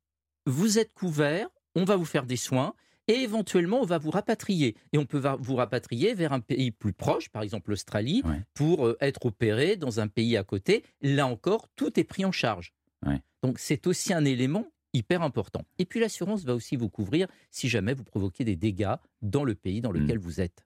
vous 0.45 0.77
êtes 0.77 0.93
couvert, 0.93 1.47
on 1.75 1.83
va 1.85 1.95
vous 1.95 2.05
faire 2.05 2.25
des 2.25 2.35
soins, 2.37 2.73
et 3.07 3.15
éventuellement 3.15 3.81
on 3.81 3.85
va 3.85 3.97
vous 3.97 4.11
rapatrier. 4.11 4.75
Et 4.93 4.97
on 4.97 5.05
peut 5.05 5.21
vous 5.39 5.55
rapatrier 5.55 6.13
vers 6.13 6.31
un 6.33 6.39
pays 6.39 6.71
plus 6.71 6.93
proche, 6.93 7.29
par 7.29 7.43
exemple 7.43 7.69
l'Australie, 7.71 8.21
Ouais. 8.25 8.41
pour 8.53 8.87
euh, 8.87 8.97
être 9.01 9.25
opéré 9.25 9.75
dans 9.75 9.99
un 9.99 10.07
pays 10.07 10.37
à 10.37 10.43
côté. 10.43 10.83
Là 11.01 11.27
encore, 11.27 11.67
tout 11.75 11.99
est 11.99 12.03
pris 12.05 12.23
en 12.25 12.31
charge. 12.31 12.73
Ouais. 13.05 13.21
Donc 13.41 13.59
c'est 13.59 13.87
aussi 13.87 14.13
un 14.13 14.23
élément 14.23 14.65
hyper 14.93 15.21
important. 15.23 15.63
Et 15.79 15.85
puis 15.85 15.99
l'assurance 15.99 16.43
va 16.45 16.53
aussi 16.55 16.75
vous 16.77 16.87
couvrir 16.89 17.27
si 17.51 17.67
jamais 17.67 17.93
vous 17.93 18.03
provoquez 18.03 18.45
des 18.45 18.55
dégâts 18.55 18.93
dans 19.21 19.43
le 19.43 19.55
pays 19.55 19.81
dans 19.81 19.91
Hmm. 19.91 19.97
lequel 19.97 20.19
vous 20.19 20.39
êtes. 20.39 20.65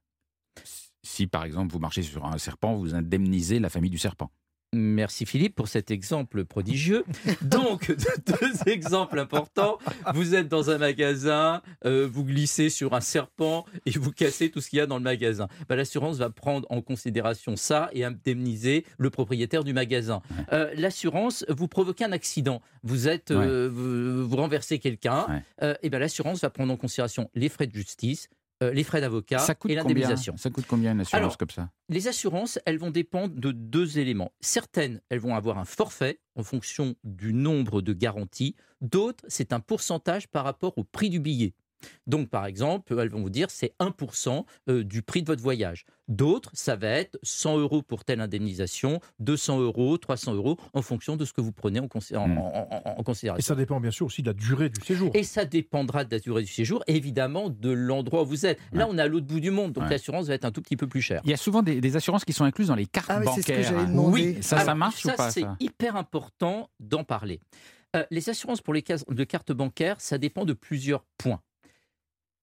Si 1.04 1.26
par 1.28 1.44
exemple 1.46 1.72
vous 1.72 1.80
marchez 1.80 2.04
sur 2.04 2.26
un 2.26 2.38
serpent, 2.38 2.76
vous 2.76 2.94
indemnisez 2.94 3.60
la 3.60 3.70
famille 3.70 3.90
du 3.92 3.98
serpent. 3.98 4.30
Merci 4.74 5.26
Philippe 5.26 5.56
pour 5.56 5.70
cet 5.70 5.92
exemple 5.92 6.44
prodigieux. 6.44 7.06
Donc, 7.42 7.90
deux 8.26 8.70
exemples 8.70 9.18
importants. 9.18 9.78
Vous 10.14 10.36
êtes 10.36 10.50
dans 10.50 10.70
un 10.70 10.78
magasin, 10.78 11.62
euh, 11.86 12.06
vous 12.06 12.26
glissez 12.26 12.70
sur 12.70 12.94
un 12.94 13.00
serpent 13.00 13.66
et 13.86 13.92
vous 13.92 14.12
cassez 14.12 14.52
tout 14.52 14.60
ce 14.60 14.70
qu'il 14.70 14.80
y 14.80 14.82
a 14.82 14.86
dans 14.86 14.98
le 14.98 15.04
magasin. 15.04 15.48
Bah, 15.70 15.78
L'assurance 15.78 16.18
va 16.18 16.30
prendre 16.30 16.68
en 16.70 16.82
considération 16.82 17.56
ça 17.56 17.90
et 17.94 18.04
indemniser 18.04 18.84
le 18.98 19.10
propriétaire 19.10 19.64
du 19.64 19.72
magasin. 19.72 20.22
Euh, 20.52 20.70
L'assurance, 20.76 21.46
vous 21.48 21.70
provoquez 21.70 22.04
un 22.04 22.12
accident. 22.12 22.62
Vous 22.84 23.08
êtes, 23.08 23.32
euh, 23.32 23.70
vous, 23.72 24.28
vous 24.28 24.36
renversez 24.36 24.80
quelqu'un. 24.80 25.28
Et 25.82 25.90
ben 25.90 26.00
l'assurance 26.00 26.42
va 26.42 26.50
prendre 26.50 26.74
en 26.74 26.78
considération 26.78 27.30
les 27.36 27.50
frais 27.50 27.68
de 27.68 27.74
justice, 27.74 28.30
euh, 28.64 28.72
les 28.72 28.84
frais 28.84 29.02
d'avocat 29.02 29.46
et 29.68 29.76
l'indemnisation. 29.76 30.36
Ça 30.38 30.50
coûte 30.50 30.66
combien 30.68 30.94
une 30.94 31.02
assurance 31.02 31.18
Alors, 31.18 31.38
comme 31.38 31.50
ça 31.50 31.70
Les 31.90 32.08
assurances, 32.08 32.58
elles 32.66 32.80
vont 32.80 32.90
dépendre 32.90 33.36
de 33.36 33.52
deux 33.52 34.00
éléments. 34.00 34.32
Certaines, 34.40 35.02
elles 35.10 35.20
vont 35.20 35.36
avoir 35.36 35.60
un 35.60 35.66
forfait 35.66 36.20
en 36.36 36.44
fonction 36.44 36.96
du 37.04 37.34
nombre 37.34 37.82
de 37.82 37.94
garanties. 37.94 38.56
D'autres, 38.82 39.24
c'est 39.28 39.54
un 39.54 39.60
pourcentage 39.60 40.28
par 40.28 40.44
rapport 40.44 40.78
au 40.78 40.84
prix 40.84 41.10
du 41.10 41.20
billet. 41.20 41.54
Donc, 42.08 42.30
par 42.30 42.46
exemple, 42.46 42.98
elles 43.00 43.10
vont 43.10 43.22
vous 43.22 43.30
dire 43.30 43.50
c'est 43.50 43.74
1% 43.80 44.46
euh, 44.70 44.84
du 44.84 45.02
prix 45.02 45.22
de 45.22 45.28
votre 45.28 45.42
voyage. 45.42 45.86
D'autres, 46.08 46.50
ça 46.54 46.76
va 46.76 46.88
être 46.88 47.20
100 47.24 47.58
euros 47.58 47.82
pour 47.82 48.06
telle 48.06 48.22
indemnisation, 48.22 49.00
200 49.20 49.60
euros, 49.60 49.98
300 49.98 50.34
euros, 50.36 50.58
en 50.74 50.82
fonction 50.82 51.18
de 51.18 51.26
ce 51.26 51.34
que 51.34 51.42
vous 51.42 51.52
prenez 51.52 51.80
en, 51.80 51.88
consé- 51.88 52.16
en- 52.16 52.30
en- 52.32 52.68
en- 52.72 52.82
en 52.98 53.02
Et 53.02 53.04
considération. 53.04 53.46
ça 53.46 53.56
dépend 53.56 53.80
bien 53.82 53.92
sûr 53.92 54.06
aussi 54.06 54.22
de 54.22 54.28
la 54.30 54.34
durée 54.34 54.70
du 54.70 54.80
séjour. 54.82 55.12
Et 55.14 55.24
ça 55.24 55.44
dépendra 55.46 56.06
de 56.06 56.16
la 56.16 56.20
durée 56.20 56.44
du 56.44 56.52
séjour, 56.52 56.82
et 56.88 56.96
évidemment 56.96 57.50
de 57.50 57.72
l'endroit 57.72 58.24
où 58.24 58.26
vous 58.26 58.46
êtes. 58.46 58.58
Là, 58.72 58.88
on 58.90 58.98
est 58.98 59.02
à 59.02 59.08
l'autre 59.08 59.28
bout 59.28 59.40
du 59.42 59.52
monde, 59.52 59.74
donc 59.74 59.84
Ouais. 59.84 59.90
l'assurance 59.90 60.28
va 60.28 60.34
être 60.34 60.46
un 60.46 60.52
tout 60.52 60.62
petit 60.62 60.78
peu 60.78 60.88
plus 60.88 61.02
chère. 61.02 61.22
Il 61.26 61.30
y 61.30 61.34
a 61.34 61.38
souvent 61.38 61.62
des, 61.62 61.82
des 61.82 61.96
assurances 61.98 62.24
qui 62.26 62.34
sont 62.34 62.46
incluses 62.46 62.68
dans 62.68 62.76
les 62.76 62.86
cartes 62.88 63.08
Ah 63.10 63.20
oui, 63.20 63.28
c'est 63.36 63.42
ce 63.42 63.48
que 63.48 63.54
bancaires. 63.74 63.96
Oui, 64.12 64.38
ça, 64.42 64.60
ça 64.62 64.76
marche 64.76 65.06
ou 65.06 65.10
pas 65.10 65.30
c'est 65.30 65.42
ça? 65.42 65.56
hyper 65.60 65.96
important 65.98 66.70
d'en 66.80 67.04
parler. 67.04 67.40
Euh, 67.96 68.06
les 68.12 68.30
assurances 68.30 68.62
pour 68.62 68.74
les 68.74 68.82
cases 68.82 69.06
de 69.08 69.24
cartes 69.24 69.52
bancaires, 69.52 69.96
ça 70.00 70.18
dépend 70.18 70.46
de 70.46 70.54
plusieurs 70.54 71.04
points. 71.18 71.42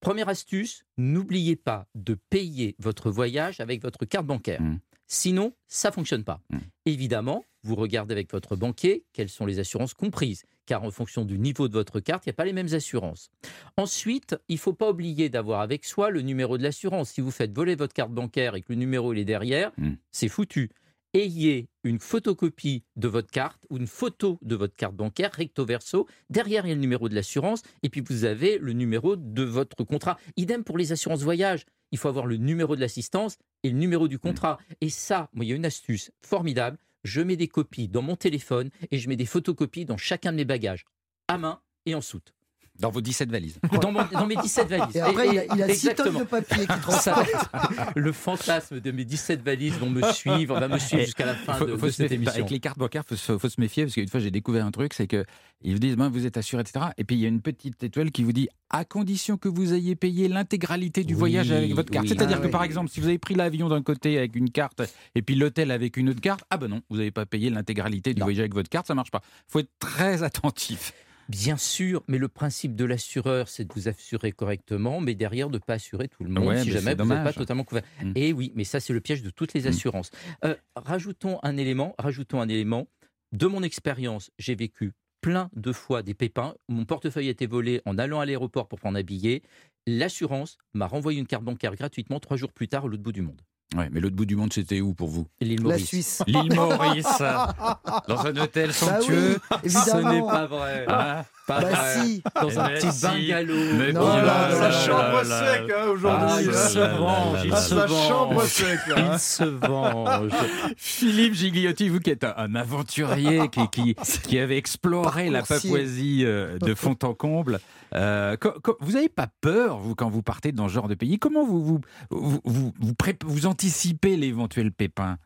Première 0.04 0.28
astuce, 0.28 0.84
n'oubliez 0.98 1.56
pas 1.56 1.86
de 1.94 2.14
payer 2.28 2.76
votre 2.78 3.10
voyage 3.10 3.60
avec 3.60 3.82
votre 3.82 4.04
carte 4.04 4.26
bancaire. 4.26 4.60
Mm. 4.60 4.78
Sinon, 5.06 5.54
ça 5.66 5.90
fonctionne 5.92 6.24
pas. 6.24 6.40
Mm. 6.50 6.58
Évidemment, 6.86 7.44
vous 7.62 7.74
regardez 7.74 8.12
avec 8.12 8.30
votre 8.30 8.54
banquier 8.54 9.04
quelles 9.14 9.30
sont 9.30 9.46
les 9.46 9.58
assurances 9.58 9.94
comprises, 9.94 10.44
car 10.66 10.84
en 10.84 10.90
fonction 10.90 11.24
du 11.24 11.38
niveau 11.38 11.68
de 11.68 11.72
votre 11.72 12.00
carte, 12.00 12.26
il 12.26 12.28
n'y 12.28 12.32
a 12.32 12.36
pas 12.36 12.44
les 12.44 12.52
mêmes 12.52 12.72
assurances. 12.74 13.30
Ensuite, 13.78 14.36
il 14.48 14.56
ne 14.56 14.60
faut 14.60 14.74
pas 14.74 14.90
oublier 14.90 15.30
d'avoir 15.30 15.60
avec 15.60 15.86
soi 15.86 16.10
le 16.10 16.20
numéro 16.20 16.58
de 16.58 16.62
l'assurance. 16.62 17.10
Si 17.10 17.22
vous 17.22 17.30
faites 17.30 17.54
voler 17.54 17.74
votre 17.74 17.94
carte 17.94 18.12
bancaire 18.12 18.54
et 18.56 18.60
que 18.60 18.72
le 18.74 18.76
numéro 18.76 19.12
il 19.14 19.18
est 19.18 19.24
derrière, 19.24 19.72
Mm. 19.78 19.92
c'est 20.10 20.28
foutu. 20.28 20.70
Ayez 21.16 21.68
une 21.84 22.00
photocopie 22.00 22.82
de 22.96 23.06
votre 23.06 23.30
carte 23.30 23.64
ou 23.70 23.76
une 23.76 23.86
photo 23.86 24.36
de 24.42 24.56
votre 24.56 24.74
carte 24.74 24.96
bancaire 24.96 25.30
recto 25.32 25.64
verso. 25.64 26.08
Derrière, 26.28 26.66
il 26.66 26.70
y 26.70 26.72
a 26.72 26.74
le 26.74 26.80
numéro 26.80 27.08
de 27.08 27.14
l'assurance 27.14 27.62
et 27.84 27.88
puis 27.88 28.00
vous 28.00 28.24
avez 28.24 28.58
le 28.58 28.72
numéro 28.72 29.14
de 29.14 29.44
votre 29.44 29.84
contrat. 29.84 30.18
Idem 30.36 30.64
pour 30.64 30.76
les 30.76 30.90
assurances 30.90 31.22
voyage. 31.22 31.66
Il 31.92 31.98
faut 31.98 32.08
avoir 32.08 32.26
le 32.26 32.36
numéro 32.36 32.74
de 32.74 32.80
l'assistance 32.80 33.38
et 33.62 33.70
le 33.70 33.78
numéro 33.78 34.08
du 34.08 34.18
contrat. 34.18 34.58
Et 34.80 34.90
ça, 34.90 35.30
moi, 35.34 35.44
il 35.44 35.50
y 35.50 35.52
a 35.52 35.56
une 35.56 35.64
astuce 35.64 36.10
formidable. 36.20 36.78
Je 37.04 37.20
mets 37.20 37.36
des 37.36 37.46
copies 37.46 37.86
dans 37.86 38.02
mon 38.02 38.16
téléphone 38.16 38.70
et 38.90 38.98
je 38.98 39.08
mets 39.08 39.14
des 39.14 39.24
photocopies 39.24 39.84
dans 39.84 39.96
chacun 39.96 40.32
de 40.32 40.38
mes 40.38 40.44
bagages, 40.44 40.84
à 41.28 41.38
main 41.38 41.60
et 41.86 41.94
en 41.94 42.00
soute. 42.00 42.33
Dans 42.80 42.90
vos 42.90 43.00
17 43.00 43.30
valises. 43.30 43.58
Dans, 43.80 43.92
mon- 43.92 44.04
dans 44.12 44.26
mes 44.26 44.34
17 44.34 44.68
valises. 44.68 44.96
Et 44.96 45.00
après, 45.00 45.28
il 45.28 45.38
a, 45.38 45.44
il 45.54 45.62
a 45.62 45.68
six 45.68 45.94
tonnes 45.94 46.08
Exactement. 46.08 46.18
de 46.20 46.24
papier 46.24 46.66
qui 46.66 46.72
Ça 46.90 47.12
transporte. 47.12 47.48
le 47.94 48.10
fantasme 48.12 48.80
de 48.80 48.90
mes 48.90 49.04
17 49.04 49.42
valises 49.42 49.74
vont 49.74 49.90
me 49.90 50.02
suivre, 50.12 50.58
va 50.58 50.66
me 50.66 50.78
suivre 50.78 51.02
Et 51.02 51.04
jusqu'à 51.06 51.24
la 51.26 51.34
fin 51.36 51.54
faut, 51.54 51.66
de, 51.66 51.76
faut 51.76 51.86
de 51.86 51.90
se 51.92 51.96
cette 51.98 52.10
méfier- 52.10 52.14
émission. 52.16 52.34
Avec 52.40 52.50
les 52.50 52.58
cartes 52.58 52.78
bancaires, 52.78 53.02
il 53.06 53.16
faut, 53.16 53.16
se- 53.16 53.38
faut 53.38 53.48
se 53.48 53.60
méfier 53.60 53.84
parce 53.84 53.94
qu'une 53.94 54.08
fois 54.08 54.18
j'ai 54.18 54.32
découvert 54.32 54.66
un 54.66 54.72
truc, 54.72 54.92
c'est 54.92 55.06
que 55.06 55.24
ils 55.62 55.72
vous 55.72 55.78
disent 55.78 55.96
ben, 55.96 56.08
vous 56.08 56.26
êtes 56.26 56.36
assuré, 56.36 56.62
etc. 56.62 56.86
Et 56.98 57.04
puis 57.04 57.14
il 57.14 57.20
y 57.20 57.26
a 57.26 57.28
une 57.28 57.40
petite 57.42 57.80
étoile 57.84 58.10
qui 58.10 58.24
vous 58.24 58.32
dit 58.32 58.48
à 58.70 58.84
condition 58.84 59.36
que 59.36 59.48
vous 59.48 59.72
ayez 59.72 59.94
payé 59.94 60.26
l'intégralité 60.26 61.04
du 61.04 61.14
Oui, 61.14 61.18
voyage 61.20 61.52
avec 61.52 61.72
votre 61.74 61.92
carte. 61.92 62.06
oui. 62.06 62.08
C'est-à-dire 62.08 62.38
Ah 62.38 62.40
que 62.40 62.46
oui. 62.46 62.52
par 62.52 62.64
exemple, 62.64 62.90
si 62.90 62.98
vous 62.98 63.06
avez 63.06 63.18
pris 63.18 63.34
l'avion 63.36 63.68
d'un 63.68 63.82
côté 63.82 64.18
avec 64.18 64.34
une 64.34 64.50
carte 64.50 64.82
et 65.14 65.22
puis 65.22 65.36
l'hôtel 65.36 65.70
avec 65.70 65.96
une 65.96 66.08
autre 66.08 66.20
carte, 66.20 66.42
ah 66.50 66.56
ben 66.56 66.66
non, 66.66 66.80
vous 66.90 66.96
n'avez 66.96 67.12
pas 67.12 67.24
payé 67.24 67.50
l'intégralité 67.50 68.14
du 68.14 68.20
Non. 68.20 68.26
voyage 68.26 68.40
avec 68.40 68.52
votre 68.54 68.68
carte, 68.68 68.88
ça 68.88 68.96
marche 68.96 69.12
pas. 69.12 69.20
faut 69.46 69.60
être 69.60 69.70
très 69.78 70.24
attentif. 70.24 70.92
Bien 71.28 71.56
sûr, 71.56 72.02
mais 72.08 72.18
le 72.18 72.28
principe 72.28 72.74
de 72.76 72.84
l'assureur, 72.84 73.48
c'est 73.48 73.64
de 73.64 73.72
vous 73.74 73.88
assurer 73.88 74.32
correctement, 74.32 75.00
mais 75.00 75.14
derrière 75.14 75.48
de 75.48 75.54
ne 75.54 75.62
pas 75.62 75.74
assurer 75.74 76.08
tout 76.08 76.24
le 76.24 76.30
monde 76.30 76.48
Ouais, 76.48 76.60
si 76.62 76.68
mais 76.68 76.72
jamais 76.74 76.94
vous 76.94 77.04
n'êtes 77.08 77.24
pas 77.24 77.32
totalement 77.32 77.64
couvert. 77.64 77.84
Mm. 78.02 78.12
Et 78.14 78.32
oui, 78.32 78.52
mais 78.54 78.64
ça 78.64 78.80
c'est 78.80 78.92
le 78.92 79.00
piège 79.00 79.22
de 79.22 79.30
toutes 79.30 79.54
les 79.54 79.62
Mm. 79.62 79.68
assurances. 79.68 80.10
Euh, 80.44 80.54
rajoutons 80.76 81.38
un 81.42 81.56
élément, 81.56 81.94
rajoutons 81.98 82.40
un 82.40 82.48
élément. 82.48 82.86
De 83.32 83.46
mon 83.46 83.62
expérience, 83.62 84.30
j'ai 84.38 84.54
vécu 84.54 84.92
plein 85.20 85.48
de 85.56 85.72
fois 85.72 86.02
des 86.02 86.14
pépins. 86.14 86.54
Mon 86.68 86.84
portefeuille 86.84 87.28
a 87.28 87.30
été 87.30 87.46
volé 87.46 87.80
en 87.86 87.96
allant 87.98 88.20
à 88.20 88.26
l'aéroport 88.26 88.68
pour 88.68 88.78
prendre 88.78 88.98
un 88.98 89.02
billet. 89.02 89.42
L'assurance 89.86 90.58
m'a 90.74 90.86
renvoyé 90.86 91.18
une 91.18 91.26
carte 91.26 91.44
bancaire 91.44 91.74
gratuitement 91.74 92.20
trois 92.20 92.36
jours 92.36 92.52
plus 92.52 92.68
tard 92.68 92.84
à 92.84 92.88
l'autre 92.88 93.02
bout 93.02 93.12
du 93.12 93.22
monde. 93.22 93.40
Ouais, 93.76 93.88
mais 93.90 93.98
l'autre 93.98 94.14
bout 94.14 94.24
du 94.26 94.36
monde, 94.36 94.52
c'était 94.52 94.80
où 94.80 94.94
pour 94.94 95.08
vous? 95.08 95.26
L'île 95.40 95.56
La 95.62 95.70
Maurice. 95.70 95.86
Suisse. 95.88 96.22
L'île 96.28 96.54
Maurice, 96.54 97.18
dans 98.08 98.26
un 98.26 98.36
hôtel 98.36 98.68
Bah 98.68 98.72
somptueux. 98.72 99.40
oui, 99.64 99.70
Ce 99.70 99.96
n'est 99.96 100.20
pas 100.22 100.46
vrai. 100.46 100.84
Ah, 100.86 101.24
Pas 101.48 101.60
Bah 101.60 101.68
vrai. 101.70 102.04
si. 102.06 102.22
Dans 102.40 102.60
un 102.60 102.68
petit 102.68 102.92
si. 102.92 103.02
bungalow. 103.02 103.54
Mais 103.76 103.92
Non, 103.92 104.00
bon, 104.00 104.06
là, 104.16 104.22
là, 104.22 104.50
Sa 104.52 104.68
non, 104.68 104.78
chambre 104.86 105.22
là, 105.22 105.22
là. 105.24 105.52
sec 105.54 105.62
hein, 105.70 105.74
Ah, 105.82 105.88
aujourd'hui. 105.90 106.36
il 106.44 106.50
là, 106.50 106.68
se 106.68 106.78
là, 106.78 106.86
là, 106.88 106.94
venge, 106.94 107.34
là, 107.34 107.40
il 107.44 107.50
là. 107.50 107.56
se 107.56 107.74
venge. 107.74 108.08
chambre 108.08 108.44
sec 108.44 108.78
là. 108.86 108.94
hein. 108.96 109.10
Il 109.14 109.18
se 109.18 109.44
venge. 109.44 110.30
Philippe 110.76 111.34
Gigliotti, 111.34 111.88
vous 111.88 112.00
qui 112.00 112.10
êtes 112.10 112.24
un, 112.24 112.34
un 112.36 112.54
aventurier 112.54 113.48
qui, 113.48 113.68
qui, 113.68 113.94
qui 114.22 114.38
avait 114.38 114.56
exploré 114.58 115.30
la. 115.30 115.42
Papouasie 115.42 116.22
euh, 116.24 116.58
de 116.58 116.74
fond 116.74 116.96
en 117.02 117.12
comble, 117.14 117.58
euh, 117.96 118.36
vous 118.80 118.92
n'avez 118.92 119.08
pas 119.08 119.28
peur, 119.40 119.78
vous, 119.78 119.94
quand 119.94 120.08
vous 120.08 120.22
partez 120.22 120.52
dans 120.52 120.68
ce 120.68 120.74
genre 120.74 120.88
de 120.88 120.94
pays? 120.94 121.18
Comment 121.18 121.44
vous, 121.44 121.62
vous, 121.62 121.80
vous, 122.10 122.40
vous, 122.44 122.92
vous 123.24 123.46
anticipez 123.46 124.16
l'éventuel 124.16 124.72
pépin? 124.72 125.16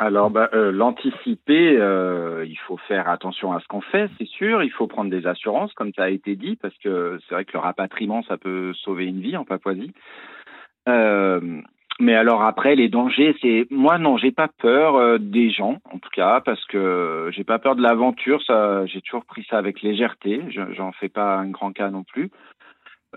Alors, 0.00 0.30
bah, 0.30 0.48
euh, 0.54 0.70
l'anticiper, 0.70 1.76
euh, 1.76 2.44
il 2.46 2.58
faut 2.66 2.76
faire 2.86 3.08
attention 3.08 3.52
à 3.52 3.60
ce 3.60 3.66
qu'on 3.66 3.80
fait, 3.80 4.08
c'est 4.16 4.28
sûr. 4.28 4.62
Il 4.62 4.70
faut 4.70 4.86
prendre 4.86 5.10
des 5.10 5.26
assurances, 5.26 5.72
comme 5.72 5.92
ça 5.94 6.04
a 6.04 6.08
été 6.08 6.36
dit, 6.36 6.54
parce 6.54 6.76
que 6.78 7.18
c'est 7.28 7.34
vrai 7.34 7.44
que 7.44 7.52
le 7.54 7.58
rapatriement, 7.58 8.22
ça 8.22 8.36
peut 8.36 8.72
sauver 8.74 9.06
une 9.06 9.20
vie 9.20 9.36
en 9.36 9.44
Papouasie. 9.44 9.92
Euh, 10.88 11.60
mais 12.00 12.14
alors 12.14 12.42
après, 12.42 12.74
les 12.76 12.88
dangers, 12.88 13.34
c'est 13.42 13.66
moi 13.70 13.98
non, 13.98 14.16
j'ai 14.16 14.30
pas 14.32 14.48
peur 14.48 14.96
euh, 14.96 15.18
des 15.18 15.50
gens, 15.50 15.78
en 15.92 15.98
tout 15.98 16.10
cas, 16.12 16.40
parce 16.40 16.64
que 16.66 17.30
j'ai 17.32 17.44
pas 17.44 17.58
peur 17.58 17.76
de 17.76 17.82
l'aventure. 17.82 18.42
Ça, 18.42 18.86
j'ai 18.86 19.00
toujours 19.00 19.24
pris 19.24 19.44
ça 19.50 19.58
avec 19.58 19.82
légèreté. 19.82 20.42
Je- 20.50 20.72
J'en 20.74 20.92
fais 20.92 21.08
pas 21.08 21.36
un 21.36 21.48
grand 21.50 21.72
cas 21.72 21.90
non 21.90 22.04
plus. 22.04 22.30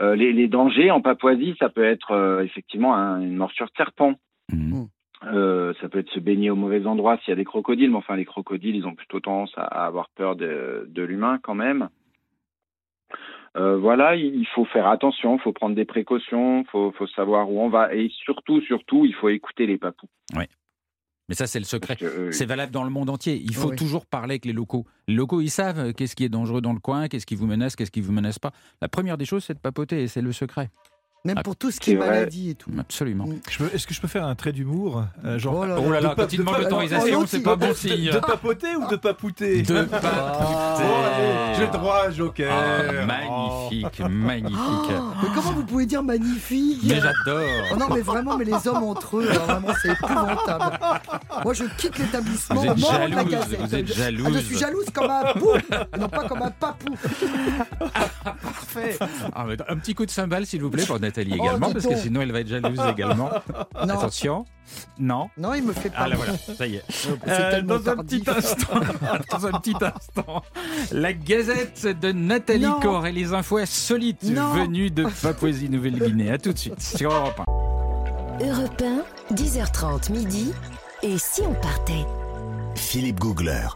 Euh, 0.02 0.16
les, 0.16 0.32
les 0.34 0.48
dangers 0.48 0.90
en 0.90 1.02
Papouasie, 1.02 1.56
ça 1.60 1.70
peut 1.70 1.84
être 1.84 2.12
euh, 2.12 2.44
effectivement 2.44 2.96
un- 2.96 3.22
une 3.22 3.36
morsure 3.36 3.66
de 3.68 3.72
serpent. 3.76 4.14
Mhm. 4.52 4.88
Euh, 5.32 5.74
ça 5.80 5.88
peut 5.90 6.00
être 6.00 6.10
se 6.10 6.20
baigner 6.20 6.50
au 6.50 6.56
mauvais 6.56 6.86
endroit 6.88 7.18
s'il 7.18 7.30
y 7.30 7.34
a 7.34 7.36
des 7.36 7.44
crocodiles, 7.46 7.92
mais 7.92 7.98
enfin 7.98 8.16
les 8.16 8.26
crocodiles, 8.26 8.76
ils 8.76 8.88
ont 8.88 8.96
plutôt 8.96 9.20
tendance 9.20 9.54
à, 9.58 9.62
à 9.64 9.86
avoir 9.86 10.10
peur 10.16 10.36
de, 10.36 10.88
de 10.90 11.04
l'humain 11.04 11.38
quand 11.44 11.54
même. 11.54 11.90
Euh, 13.58 13.78
voilà, 13.78 14.16
il 14.16 14.47
faut 14.56 14.64
faire 14.66 14.88
attention, 14.88 15.36
il 15.36 15.41
faut 15.41 15.52
prendre 15.52 15.76
des 15.76 15.84
précautions, 15.86 16.62
il 16.62 16.68
faut, 16.72 16.91
faut 16.97 17.08
savoir 17.08 17.49
où 17.52 17.60
on 17.62 17.70
va, 17.70 17.93
et 17.93 18.10
surtout, 18.24 18.62
surtout, 18.62 19.06
il 19.06 19.14
faut 19.14 19.28
écouter 19.30 19.66
les 19.68 19.78
papous. 19.78 20.08
Mais 21.30 21.36
ça, 21.36 21.47
c'est 21.47 21.60
le 21.60 21.66
secret. 21.66 21.95
Euh, 22.02 22.32
C'est 22.32 22.45
valable 22.45 22.74
dans 22.74 22.84
le 22.84 22.89
monde 22.89 23.10
entier. 23.10 23.36
Il 23.36 23.56
faut 23.56 23.70
Oui. 23.70 23.76
toujours 23.78 24.06
parler 24.06 24.34
avec 24.34 24.43
les 24.43 24.52
locaux. 24.52 24.86
Les 25.08 25.14
locaux, 25.14 25.39
ils 25.39 25.49
savent 25.49 25.80
euh, 25.80 25.91
qu'est-ce 25.93 26.14
qui 26.14 26.26
est 26.26 26.30
dangereux 26.30 26.60
dans 26.60 26.74
le 26.74 26.80
coin, 26.80 27.08
qu'est-ce 27.08 27.26
qui 27.26 27.36
vous 27.36 27.47
menace, 27.47 27.78
qu'est-ce 27.78 27.91
qui 27.91 28.02
vous 28.02 28.12
menace 28.12 28.38
pas. 28.38 28.52
La 28.82 28.89
première 28.89 29.18
des 29.18 29.24
choses, 29.24 29.45
c'est 29.45 29.54
de 29.54 29.60
papoter 29.60 30.02
et 30.04 30.08
c'est 30.10 30.22
le 30.22 30.34
secret. 30.34 30.70
Même 31.24 31.36
Ah, 31.38 31.43
pour 31.43 31.55
tout 31.55 31.69
ce 31.69 31.80
qui 31.80 31.91
est 31.91 31.95
maladie 31.97 32.49
et 32.49 32.55
tout. 32.55 32.72
Absolument. 32.80 33.28
Mm. 33.28 33.36
Je 33.47 33.57
peux- 33.59 33.69
Est-ce 33.76 33.86
que 33.86 33.93
je 33.93 34.01
peux 34.01 34.07
faire 34.07 34.26
un 34.26 34.34
trait 34.34 34.51
d'humour 34.51 35.03
euh, 35.24 35.38
genre, 35.38 35.53
Oh 35.59 35.65
là 35.65 35.76
là. 35.76 35.82
Oh 35.86 35.91
là 35.91 36.01
là, 36.01 36.09
quand 36.17 36.24
pa- 36.24 36.28
il 36.32 36.39
l'autorisation, 36.41 37.05
alors, 37.05 37.28
c'est 37.28 37.41
pas 37.43 37.55
bon 37.55 37.76
signe. 37.76 38.09
De, 38.11 38.17
papoter 38.17 38.76
ou 38.76 38.88
de 38.88 38.95
papouter 38.95 39.61
De 39.61 39.88
Oh, 39.93 39.95
allez, 39.95 41.55
J'ai 41.59 41.67
droit, 41.67 42.09
Joker 42.09 42.51
Ah, 42.51 43.05
magnifique, 43.05 43.99
magnifique. 44.09 44.57
Oh, 44.57 45.11
mais 45.22 45.30
comment 45.36 45.51
vous 45.51 45.63
pouvez 45.63 45.86
dire 45.86 46.01
magnifique? 46.01 46.82
Mais 46.86 46.95
j'adore. 46.95 47.43
Oh 47.72 47.78
non, 47.78 47.86
mais 47.93 48.01
vraiment, 48.01 48.36
mais 48.36 48.45
les 48.45 48.67
hommes 48.67 48.84
entre 48.84 49.17
eux, 49.17 49.30
alors 49.30 49.45
vraiment, 49.45 49.74
c'est 49.80 49.91
épouvantable. 49.91 50.80
Moi, 51.43 51.53
je 51.53 51.63
quitte 51.78 51.99
l'établissement 51.99 52.61
Vous 52.61 52.67
êtes 52.67 52.80
la 52.80 52.97
jalouse, 53.07 53.30
gazette. 53.32 53.59
vous 53.61 53.76
êtes 53.76 53.93
jalouse. 53.93 54.28
Ah, 54.28 54.32
je 54.34 54.39
suis 54.39 54.57
jalouse 54.57 54.86
comme 54.91 55.11
un 55.11 55.34
pou, 55.39 55.49
non 55.99 56.09
pas 56.09 56.28
comme 56.28 56.41
un 56.41 56.49
papou. 56.51 56.95
Parfait. 58.24 58.97
Ah, 59.36 59.45
mais 59.47 59.55
un 59.69 59.78
petit 59.78 59.93
coup 59.93 60.07
de 60.07 60.11
cymbale, 60.11 60.47
s'il 60.47 60.61
vous 60.63 60.72
plaît, 60.72 60.86
pour 60.86 60.99
Nathalie 61.12 61.36
Oh, 61.39 61.43
également, 61.43 61.72
parce 61.72 61.86
que 61.88 61.95
sinon 61.97 62.22
elle 62.22 62.32
va 62.32 62.39
être 62.39 62.47
jalouse 62.47 62.80
également. 62.91 63.30
Non, 63.86 63.93
Attention. 63.95 64.45
Non. 64.97 65.30
non, 65.38 65.53
il 65.53 65.64
me 65.64 65.74
fait 65.74 65.89
pas. 65.89 65.97
Ah 66.01 66.07
là 66.07 66.16
voilà, 66.16 66.34
ça 66.38 66.66
y 66.66 66.76
est. 66.76 66.84
C'est 66.89 67.09
Euh, 67.28 67.62
dans 67.62 67.89
un 67.89 67.97
petit 67.97 68.24
instant, 68.28 68.80
dans 69.32 69.45
un 69.47 69.51
petit 69.59 69.76
instant, 69.82 70.43
la 70.91 71.12
Gazette 71.14 71.86
de 71.99 72.12
Nathalie 72.14 72.64
Non. 72.66 72.80
Corr 72.80 73.05
et 73.07 73.12
les 73.12 73.34
infos 73.34 73.57
insolites 73.57 74.24
Non. 74.24 74.53
venues 74.53 74.89
de 74.89 75.05
Papouasie-Nouvelle-Guinée. 75.22 76.32
À 76.32 76.38
tout 76.38 76.53
de 76.53 76.57
suite 76.57 76.82
sur 76.82 77.12
Europe 77.12 77.41
1. 78.39 78.45
Europe 78.45 78.82
1, 79.30 79.34
10h30 79.36 80.12
midi. 80.12 80.53
Et 81.03 81.18
si 81.18 81.41
on 81.41 81.53
partait? 81.55 82.05
Philippe 82.76 83.20
Googler. 83.20 83.68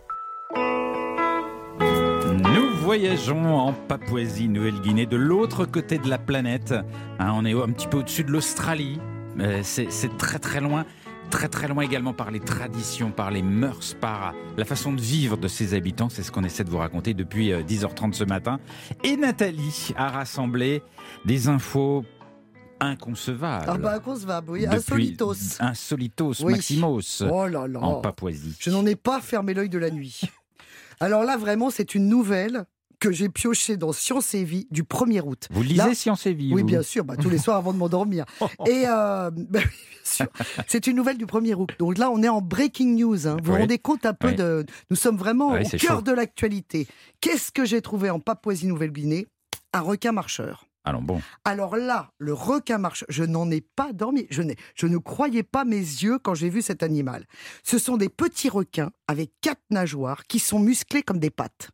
Voyageons 2.86 3.58
en 3.58 3.74
Papouasie-Nouvelle-Guinée, 3.74 5.08
de 5.08 5.18
l'autre 5.18 5.66
côté 5.66 5.98
de 5.98 6.08
la 6.08 6.20
planète. 6.20 6.72
Hein, 7.18 7.34
on 7.36 7.44
est 7.44 7.54
un 7.54 7.72
petit 7.72 7.88
peu 7.88 7.98
au-dessus 7.98 8.24
de 8.24 8.30
l'Australie. 8.32 9.00
Euh, 9.40 9.62
c'est 9.64 10.18
très 10.20 10.38
très 10.38 10.62
loin. 10.62 10.86
Très 11.32 11.48
très 11.48 11.68
loin 11.68 11.82
également 11.82 12.14
par 12.14 12.30
les 12.30 12.40
traditions, 12.40 13.10
par 13.10 13.32
les 13.32 13.42
mœurs, 13.42 13.96
par 14.00 14.36
la 14.56 14.66
façon 14.66 14.94
de 14.94 15.02
vivre 15.02 15.36
de 15.36 15.48
ses 15.48 15.74
habitants. 15.74 16.10
C'est 16.10 16.22
ce 16.22 16.32
qu'on 16.32 16.44
essaie 16.44 16.64
de 16.64 16.70
vous 16.70 16.78
raconter 16.78 17.16
depuis 17.16 17.52
euh, 17.54 17.64
10h30 17.64 18.14
ce 18.14 18.24
matin. 18.24 18.60
Et 19.04 19.18
Nathalie 19.18 19.92
a 19.98 20.10
rassemblé 20.10 20.84
des 21.26 21.48
infos 21.48 22.06
inconcevables. 22.80 23.66
Ah 23.68 23.78
bah, 23.80 23.98
va, 24.06 24.44
oui, 24.48 24.68
insolitos. 24.68 25.34
Insolitos, 25.60 26.34
Oui. 26.44 26.54
maximos, 26.54 27.24
Oh 27.32 27.48
là 27.48 27.68
là. 27.68 27.80
en 27.80 28.00
Papouasie. 28.02 28.56
Je 28.60 28.70
n'en 28.70 28.86
ai 28.86 28.96
pas 28.96 29.22
fermé 29.22 29.56
l'œil 29.56 29.70
de 29.70 29.80
la 29.80 29.90
nuit. 29.90 30.22
Alors 31.00 31.24
là, 31.24 31.36
vraiment, 31.36 31.72
c'est 31.72 31.96
une 31.96 32.08
nouvelle 32.08 32.66
que 33.06 33.12
j'ai 33.14 33.30
pioché 33.30 33.78
dans 33.78 33.92
Science 33.94 34.34
et 34.34 34.44
Vie 34.44 34.68
du 34.72 34.84
1er 34.84 35.22
août. 35.22 35.48
Vous 35.52 35.62
lisez 35.64 35.76
Là- 35.78 35.94
Science 35.96 36.26
et 36.26 36.34
Vie 36.34 36.54
Oui, 36.54 36.62
vous 36.62 36.68
bien 36.68 36.82
sûr, 36.82 37.04
bah, 37.06 37.16
tous 37.18 37.30
les 37.30 37.38
soirs 37.38 37.58
avant 37.58 37.74
de 37.74 37.78
m'endormir. 37.78 38.26
Et 38.68 38.84
euh, 38.88 39.30
bah 39.36 39.60
c'est 40.68 40.88
une 40.88 40.96
nouvelle 40.98 41.18
du 41.18 41.26
1er 41.26 41.54
août. 41.56 41.70
Donc 41.80 41.98
là, 41.98 42.10
on 42.12 42.22
est 42.24 42.28
en 42.30 42.42
breaking 42.42 42.96
news. 42.96 43.28
hein. 43.28 43.38
Vous 43.42 43.46
vous 43.46 43.54
Oui. 43.54 43.60
rendez 43.62 43.80
compte 43.80 44.06
un 44.06 44.14
peu 44.14 44.30
Oui. 44.30 44.36
de. 44.36 44.66
Nous 44.90 44.96
sommes 44.96 45.18
vraiment 45.18 45.54
Oui, 45.54 45.62
au 45.66 45.78
cœur 45.78 45.98
chaud. 45.98 46.02
de 46.02 46.12
l'actualité. 46.12 46.88
Qu'est-ce 47.22 47.52
que 47.52 47.66
j'ai 47.66 47.82
trouvé 47.82 48.10
en 48.10 48.20
Papouasie-Nouvelle-Guinée? 48.20 49.28
Un 49.74 49.82
requin 49.82 50.12
marcheur. 50.12 50.66
Alors 50.88 51.02
bon, 51.02 51.20
Alors 51.44 51.76
là, 51.78 52.12
le 52.20 52.34
requin 52.34 52.78
marcheur, 52.78 53.08
je 53.10 53.24
n'en 53.24 53.50
ai 53.50 53.62
pas 53.62 53.92
dormi. 53.92 54.28
Je, 54.30 54.44
n'ai- 54.44 54.56
je 54.76 54.86
ne 54.86 54.98
croyais 55.00 55.42
pas 55.42 55.66
mes 55.66 55.78
yeux 55.80 56.20
quand 56.20 56.36
j'ai 56.36 56.50
vu 56.50 56.62
cet 56.62 56.84
animal. 56.84 57.26
Ce 57.64 57.80
sont 57.80 57.98
des 57.98 58.08
petits 58.10 58.50
requins 58.50 58.92
avec 59.08 59.32
quatre 59.42 59.64
nageoires 59.72 60.28
qui 60.28 60.38
sont 60.38 60.60
musclés 60.60 61.02
comme 61.02 61.18
des 61.20 61.32
pattes. 61.32 61.70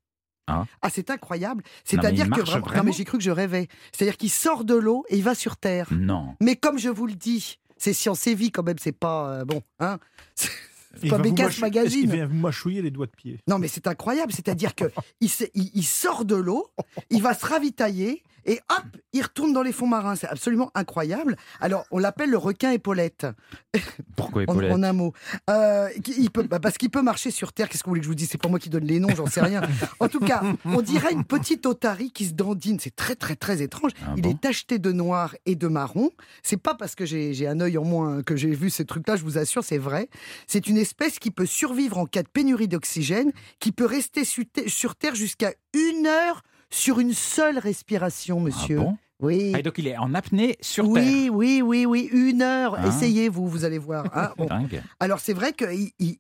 Ah. 0.48 0.66
c'est 0.92 1.10
incroyable. 1.10 1.64
C'est-à-dire 1.86 2.26
il 2.26 2.32
que 2.32 2.42
vraiment, 2.42 2.78
non, 2.78 2.84
mais 2.84 2.92
j'ai 2.92 3.06
cru 3.06 3.18
que 3.18 3.24
je 3.24 3.32
rêvais. 3.32 3.68
C'est-à-dire 3.94 4.18
qu'il 4.18 4.30
sort 4.32 4.64
de 4.66 4.76
l'eau 4.76 5.06
et 5.10 5.18
il 5.18 5.24
va 5.24 5.36
sur 5.36 5.58
terre. 5.58 5.88
non. 5.92 6.36
Mais 6.42 6.56
comme 6.56 6.78
je 6.78 6.90
vous 6.90 7.08
le 7.08 7.14
dis, 7.14 7.58
c'est 7.78 7.94
science 7.94 8.26
et 8.28 8.36
vie 8.36 8.52
quand 8.52 8.64
même, 8.64 8.78
c'est 8.80 8.92
pas 8.92 9.30
euh, 9.40 9.46
bon, 9.46 9.62
hein. 9.80 9.98
C'est 10.94 11.06
Il 11.08 11.10
pas 11.10 11.20
Bécasse 11.20 11.60
Magazine. 11.60 12.02
qu'il 12.02 12.12
vient 12.12 12.28
vous 12.28 12.36
mâchouiller 12.36 12.82
les 12.82 12.92
doigts 12.92 13.06
de 13.06 13.12
pied. 13.16 13.40
Non, 13.48 13.60
mais 13.60 13.70
c'est 13.70 13.88
incroyable. 13.88 14.34
C'est-à-dire 14.34 14.76
que 14.76 14.92
il, 15.22 15.30
se- 15.30 15.46
il- 15.54 15.72
il 15.74 15.86
sort 15.86 16.26
de 16.26 16.36
l'eau, 16.36 16.68
il 17.10 17.22
va 17.22 17.34
se 17.34 17.46
ravitailler 17.46 18.24
et 18.46 18.60
hop, 18.70 18.84
il 19.14 19.22
retourne 19.22 19.54
dans 19.54 19.62
les 19.64 19.72
fonds 19.72 19.88
marins. 19.88 20.16
C'est 20.16 20.28
absolument 20.28 20.72
incroyable. 20.76 21.38
Alors, 21.60 21.86
on 21.92 22.00
l'appelle 22.00 22.30
le 22.30 22.38
requin 22.38 22.72
épaulette, 22.72 23.28
Pourquoi 24.16 24.42
en, 24.42 24.44
épaulette 24.44 24.72
en 24.74 24.84
un 24.84 24.94
mot. 24.94 25.14
Euh, 25.50 25.90
il 26.18 26.30
peut, 26.32 26.44
bah, 26.44 26.60
parce 26.60 26.78
qu'il 26.78 26.90
peut 26.90 27.02
marcher 27.02 27.32
sur 27.32 27.54
terre. 27.54 27.70
Qu'est-ce 27.70 27.84
que 27.84 27.88
vous 27.90 27.92
voulez 27.92 28.02
que 28.02 28.06
je 28.06 28.10
vous 28.10 28.16
dise? 28.16 28.30
C'est 28.32 28.42
pas 28.42 28.50
moi 28.50 28.60
qui 28.60 28.70
donne 28.70 28.86
les 28.86 29.00
noms, 29.00 29.14
j'en 29.16 29.26
sais 29.28 29.42
rien. 29.42 29.62
En 30.00 30.08
tout 30.08 30.20
cas, 30.20 30.42
on 30.66 30.82
dirait 30.82 31.14
une 31.14 31.24
petite 31.26 31.66
otarie 31.66 32.12
qui 32.12 32.26
se 32.26 32.34
dandine. 32.34 32.80
C'est 32.80 32.96
très, 32.96 33.16
très, 33.16 33.36
très 33.36 33.62
étrange. 33.62 33.92
Ah 34.06 34.14
il 34.16 34.22
bon? 34.24 34.32
est 34.32 34.42
tacheté 34.42 34.80
de 34.80 34.92
noir 34.92 35.36
et 35.46 35.56
de 35.56 35.68
marron. 35.68 36.10
C'est 36.44 36.58
pas 36.58 36.76
parce 36.76 36.96
que 36.96 37.06
j'ai 37.06 37.48
un 37.48 37.60
œil 37.60 37.78
en 37.78 37.84
moins 37.84 38.24
que 38.24 38.36
j'ai 38.36 38.52
vu 38.52 38.70
ces 38.70 38.86
trucs-là, 38.86 39.16
je 39.16 39.24
vous 39.24 39.38
assure, 39.38 39.64
c'est 39.64 39.78
vrai. 39.78 40.10
C'est 40.48 40.68
une 40.68 40.78
espèce 40.78 41.20
qui 41.20 41.32
peut 41.32 41.46
survivre 41.46 41.98
en 41.98 42.06
cas 42.06 42.24
de 42.24 42.28
pénurie 42.28 42.68
d'oxygène, 42.68 43.32
qui 43.60 43.72
peut 43.72 43.86
rester 43.86 44.26
su- 44.26 44.48
sur 44.68 44.96
Terre 44.96 45.16
jusqu'à 45.16 45.54
une 45.74 46.08
heure 46.08 46.42
sur 46.72 47.00
une 47.00 47.14
seule 47.14 47.58
respiration, 47.60 48.40
monsieur. 48.40 48.78
Ah 48.80 48.84
bon 48.84 48.98
oui. 49.24 49.54
Ah, 49.56 49.62
donc 49.62 49.76
il 49.78 49.88
est 49.88 49.96
en 50.00 50.16
apnée 50.16 50.58
sur 50.62 50.84
Terre. 50.86 50.94
oui, 51.04 51.30
oui, 51.32 51.62
oui, 51.64 51.86
oui, 51.86 52.10
une 52.12 52.42
heure. 52.42 52.76
Ah. 52.80 52.88
Essayez-vous, 52.88 53.48
vous 53.48 53.66
allez 53.66 53.78
voir. 53.78 54.06
hein. 54.16 54.32
Bon. 54.38 54.46
Dingue. 54.48 54.82
Alors 55.00 55.20
c'est 55.20 55.34
vrai 55.34 55.54
que 55.54 55.66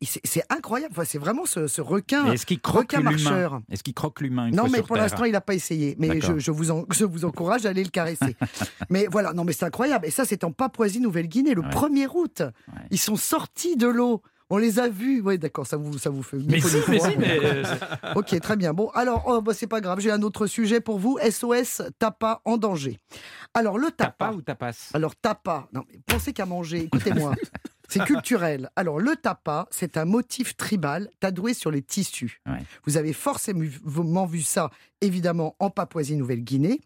c'est 0.03 0.43
incroyable. 0.51 0.93
Enfin, 0.95 1.03
c'est 1.03 1.17
vraiment 1.17 1.47
ce, 1.47 1.65
ce 1.65 1.81
requin. 1.81 2.31
Est-ce 2.31 2.45
qu'il 2.45 2.59
croque 2.61 2.93
l'humain. 2.93 3.63
Est-ce 3.71 3.81
qu'il 3.81 3.95
croque 3.95 4.21
l'humain 4.21 4.51
Non, 4.51 4.67
mais 4.69 4.83
pour 4.83 4.97
l'instant, 4.97 5.23
il 5.23 5.31
n'a 5.31 5.41
pas 5.41 5.55
essayé. 5.55 5.95
Mais 5.97 6.21
je, 6.21 6.37
je 6.37 6.51
vous 6.51 6.69
en- 6.69 6.85
je 6.91 7.03
vous 7.05 7.25
encourage 7.25 7.65
à 7.65 7.69
aller 7.69 7.83
le 7.83 7.89
caresser. 7.89 8.35
mais 8.91 9.07
voilà, 9.11 9.33
non, 9.33 9.45
mais 9.45 9.53
c'est 9.53 9.65
incroyable. 9.65 10.05
Et 10.05 10.11
ça, 10.11 10.23
c'est 10.23 10.43
en 10.43 10.51
Papouasie-Nouvelle-Guinée, 10.51 11.55
le 11.55 11.61
Ouais. 11.63 11.69
1er 11.69 12.07
août. 12.13 12.41
Ouais. 12.41 12.81
Ils 12.91 12.99
sont 12.99 13.15
sortis 13.15 13.77
de 13.77 13.87
l'eau. 13.87 14.21
On 14.51 14.57
les 14.57 14.79
a 14.79 14.89
vus. 14.89 15.21
Oui, 15.23 15.39
d'accord, 15.39 15.65
ça 15.65 15.77
vous, 15.77 15.97
ça 15.97 16.09
vous 16.09 16.23
fait. 16.23 16.37
Mais 16.37 16.59
si, 16.59 16.77
mais 16.89 16.99
si, 16.99 17.17
mais, 17.17 17.39
euh, 17.41 17.63
Ok, 18.15 18.37
très 18.41 18.57
bien. 18.57 18.73
Bon, 18.73 18.89
alors, 18.89 19.23
oh, 19.25 19.41
bah, 19.41 19.53
c'est 19.53 19.65
pas 19.65 19.79
grave. 19.79 20.01
J'ai 20.01 20.11
un 20.11 20.21
autre 20.23 20.45
sujet 20.45 20.81
pour 20.81 20.99
vous. 20.99 21.17
SOS 21.19 21.81
Tapa 21.97 22.41
en 22.43 22.57
danger. 22.57 22.99
Alors, 23.53 23.77
le 23.77 23.91
tapa. 23.91 24.33
ou 24.33 24.41
tapas? 24.41 24.89
Alors, 24.93 25.15
tapa, 25.15 25.69
non, 25.71 25.85
mais 25.89 25.99
pensez 26.05 26.33
qu'à 26.33 26.45
manger, 26.45 26.83
écoutez-moi. 26.83 27.33
C'est 27.91 28.05
culturel. 28.05 28.69
Alors, 28.77 29.01
le 29.01 29.17
tapa, 29.17 29.67
c'est 29.69 29.97
un 29.97 30.05
motif 30.05 30.55
tribal 30.55 31.09
tatoué 31.19 31.53
sur 31.53 31.71
les 31.71 31.81
tissus. 31.81 32.39
Ouais. 32.45 32.59
Vous 32.85 32.95
avez 32.95 33.11
forcément 33.11 34.25
vu 34.25 34.43
ça, 34.43 34.69
évidemment, 35.01 35.55
en 35.59 35.69
Papouasie-Nouvelle-Guinée. 35.69 36.79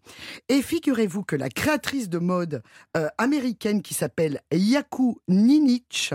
Et 0.48 0.62
figurez-vous 0.62 1.22
que 1.22 1.36
la 1.36 1.48
créatrice 1.48 2.08
de 2.08 2.18
mode 2.18 2.62
euh, 2.96 3.08
américaine 3.18 3.82
qui 3.82 3.94
s'appelle 3.94 4.40
Yaku 4.52 5.18
Ninich, 5.28 6.12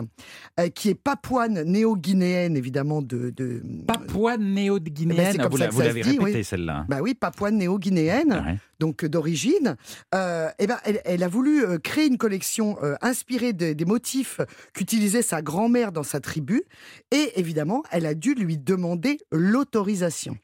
euh, 0.59 0.69
qui 0.69 0.89
est 0.89 0.95
papouane 0.95 1.63
néo-guinéenne, 1.63 2.57
évidemment, 2.57 3.01
de. 3.01 3.29
de 3.29 3.61
Papouane 3.87 4.41
Eh 4.41 4.45
ben, 4.45 4.53
néo-guinéenne. 4.53 5.37
Ah, 5.39 5.47
vous 5.47 5.57
l'avez 5.57 6.01
dit, 6.01 6.11
oui. 6.19 6.25
répété 6.25 6.43
celle-là. 6.43 6.85
bah 6.89 6.99
oui, 7.01 7.13
papouane 7.13 7.57
néo-guinéenne 7.57 8.43
Ouais. 8.45 8.57
donc 8.79 9.03
euh, 9.03 9.09
d'origine, 9.09 9.75
euh, 10.15 10.49
eh 10.59 10.67
ben, 10.67 10.77
elle, 10.85 11.01
elle 11.05 11.23
a 11.23 11.27
voulu 11.27 11.63
créer 11.79 12.07
une 12.07 12.17
collection 12.17 12.77
euh, 12.83 12.95
inspirée 13.01 13.53
de- 13.53 13.73
des 13.73 13.85
motifs 13.85 14.41
qu'utilisait 14.73 15.21
sa 15.21 15.41
grand-mère 15.41 15.91
dans 15.91 16.03
sa 16.03 16.19
tribu. 16.19 16.63
Et 17.11 17.39
évidemment, 17.39 17.83
elle 17.91 18.05
a 18.05 18.13
dû 18.13 18.33
lui 18.33 18.57
demander 18.57 19.17
l'autorisation. 19.31 20.37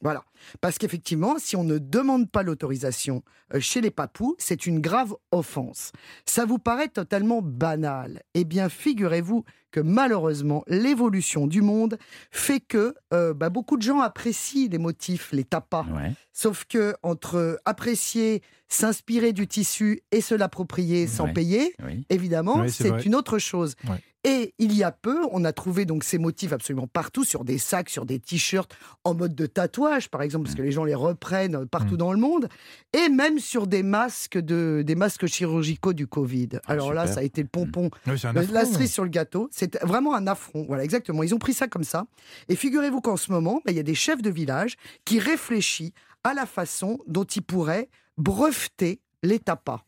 Voilà. 0.00 0.22
Parce 0.60 0.78
qu'effectivement, 0.78 1.36
si 1.38 1.56
on 1.56 1.64
ne 1.64 1.78
demande 1.78 2.30
pas 2.30 2.42
l'autorisation 2.42 3.22
euh, 3.54 3.60
chez 3.60 3.80
les 3.80 3.90
papous, 3.90 4.34
c'est 4.38 4.66
une 4.66 4.80
grave 4.80 5.14
offense. 5.32 5.92
Ça 6.26 6.44
vous 6.44 6.58
paraît 6.58 6.88
totalement 6.88 7.40
banal. 7.42 8.22
Eh 8.34 8.44
bien, 8.44 8.68
figurez-vous 8.68 9.44
que 9.70 9.80
malheureusement, 9.80 10.62
l'évolution 10.68 11.46
du 11.46 11.60
monde 11.62 11.98
fait 12.30 12.60
que 12.60 12.94
euh, 13.12 13.34
bah, 13.34 13.50
beaucoup 13.50 13.76
de 13.76 13.82
gens 13.82 14.00
apprécient 14.00 14.68
les 14.70 14.78
motifs, 14.78 15.32
les 15.32 15.44
tapas. 15.44 15.84
Ouais. 15.92 16.12
Sauf 16.32 16.64
que 16.68 16.94
entre 17.02 17.58
apprécier, 17.64 18.42
s'inspirer 18.68 19.32
du 19.32 19.46
tissu 19.46 20.00
et 20.10 20.20
se 20.20 20.34
l'approprier 20.34 21.06
sans 21.06 21.24
Ouais. 21.26 21.32
payer, 21.32 21.74
Oui. 21.84 22.04
évidemment, 22.10 22.60
Oui, 22.60 22.70
c'est 22.70 23.04
une 23.04 23.14
autre 23.14 23.38
chose. 23.38 23.74
Ouais. 23.88 24.00
Et 24.26 24.54
il 24.58 24.72
y 24.74 24.82
a 24.82 24.90
peu, 24.90 25.18
on 25.32 25.44
a 25.44 25.52
trouvé 25.52 25.84
donc 25.84 26.02
ces 26.02 26.16
motifs 26.16 26.52
absolument 26.54 26.86
partout, 26.86 27.24
sur 27.24 27.44
des 27.44 27.58
sacs, 27.58 27.90
sur 27.90 28.06
des 28.06 28.18
t-shirts, 28.18 28.74
en 29.04 29.14
mode 29.14 29.34
de 29.34 29.44
tatouage, 29.44 30.08
par 30.08 30.22
exemple, 30.22 30.33
Mm. 30.40 30.44
parce 30.44 30.54
que 30.54 30.62
les 30.62 30.72
gens 30.72 30.84
les 30.84 30.94
reprennent 30.94 31.66
partout 31.66 31.96
dans 31.96 32.12
le 32.12 32.18
monde, 32.18 32.48
et 32.92 33.08
même 33.08 33.38
sur 33.38 33.66
des 33.66 33.82
masques, 33.82 34.38
de, 34.38 34.82
des 34.84 34.94
masques 34.94 35.26
chirurgicaux 35.26 35.92
du 35.92 36.06
Covid. 36.06 36.48
Alors 36.66 36.92
là, 36.92 37.02
Ah, 37.02 37.06
ça 37.06 37.20
a 37.20 37.22
été 37.22 37.42
le 37.42 37.48
pompon 37.48 37.90
Oui, 38.06 38.12
affront. 38.14 38.52
la 38.52 38.64
cerise 38.64 38.92
sur 38.92 39.04
le 39.04 39.10
gâteau, 39.10 39.48
c'est 39.52 39.82
vraiment 39.82 40.14
un 40.14 40.26
affront. 40.26 40.64
Voilà, 40.66 40.84
exactement. 40.84 41.22
Ils 41.22 41.34
ont 41.34 41.38
pris 41.38 41.54
ça 41.54 41.68
comme 41.68 41.84
ça. 41.84 42.06
Et 42.48 42.56
figurez-vous 42.56 43.00
qu'en 43.00 43.16
ce 43.16 43.30
moment, 43.32 43.60
bah, 43.64 43.72
il 43.72 43.76
y 43.76 43.80
a 43.80 43.84
des 43.84 43.94
chefs 43.94 44.22
de 44.22 44.30
village 44.30 44.76
qui 45.04 45.18
réfléchissent 45.18 45.92
à 46.22 46.32
la 46.34 46.46
façon 46.46 46.98
dont 47.06 47.24
ils 47.24 47.42
pourraient 47.42 47.88
breveter 48.16 49.00
les 49.22 49.38
tapas. 49.38 49.84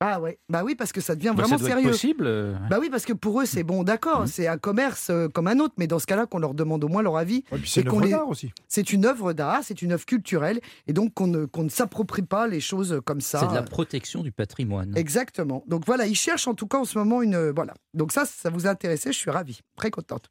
Ah. 0.00 0.20
Ouais, 0.20 0.38
bah 0.50 0.62
oui, 0.64 0.74
parce 0.74 0.92
que 0.92 1.00
ça 1.00 1.14
devient 1.14 1.28
Bah, 1.36 1.42
vraiment 1.44 1.56
ça 1.56 1.56
doit 1.58 1.68
être 1.70 1.74
sérieux. 1.76 1.90
possible. 1.90 2.24
euh, 2.26 2.54
Bah 2.68 2.76
oui, 2.80 2.88
parce 2.90 3.04
que 3.06 3.12
pour 3.14 3.40
eux, 3.40 3.46
c'est 3.46 3.62
bon, 3.62 3.82
d'accord, 3.82 4.20
Mhm. 4.22 4.26
c'est 4.26 4.46
un 4.46 4.58
commerce 4.58 5.08
euh, 5.10 5.28
comme 5.28 5.46
un 5.46 5.58
autre, 5.58 5.74
mais 5.78 5.86
dans 5.86 5.98
ce 5.98 6.06
cas-là, 6.06 6.26
qu'on 6.26 6.38
leur 6.38 6.52
demande 6.54 6.84
au 6.84 6.88
moins 6.88 7.02
leur 7.02 7.16
avis. 7.16 7.44
Ouais, 7.50 7.58
c'est 7.64 7.80
une 7.80 7.88
œuvre 7.88 8.00
les- 8.02 8.10
d'art 8.10 8.28
aussi. 8.28 8.52
C'est 8.68 8.92
une 8.92 9.06
œuvre 9.06 9.32
d'art, 9.32 9.60
c'est 9.62 9.80
une 9.80 9.92
œuvre 9.92 10.04
culturelle, 10.04 10.60
et 10.86 10.92
donc 10.92 11.14
qu'on 11.14 11.26
ne, 11.28 11.46
qu'on 11.46 11.62
ne 11.64 11.68
s'approprie 11.70 12.22
pas 12.22 12.46
les 12.46 12.60
choses 12.60 13.00
comme 13.06 13.20
ça. 13.22 13.40
C'est 13.40 13.48
de 13.48 13.54
la 13.54 13.62
protection 13.62 14.22
du 14.22 14.32
patrimoine. 14.32 14.92
Exactement. 14.96 15.64
Donc 15.66 15.84
voilà, 15.86 16.06
ils 16.06 16.14
cherchent 16.14 16.46
en 16.48 16.54
tout 16.54 16.66
cas 16.66 16.78
en 16.78 16.84
ce 16.84 16.98
moment 16.98 17.22
une. 17.22 17.50
Voilà. 17.50 17.72
Donc 17.94 18.12
ça, 18.12 18.24
ça 18.26 18.50
vous 18.50 18.66
a 18.66 18.70
intéressé, 18.70 19.12
je 19.12 19.18
suis 19.18 19.30
ravie, 19.30 19.60
très 19.76 19.90
contente. 19.90 20.28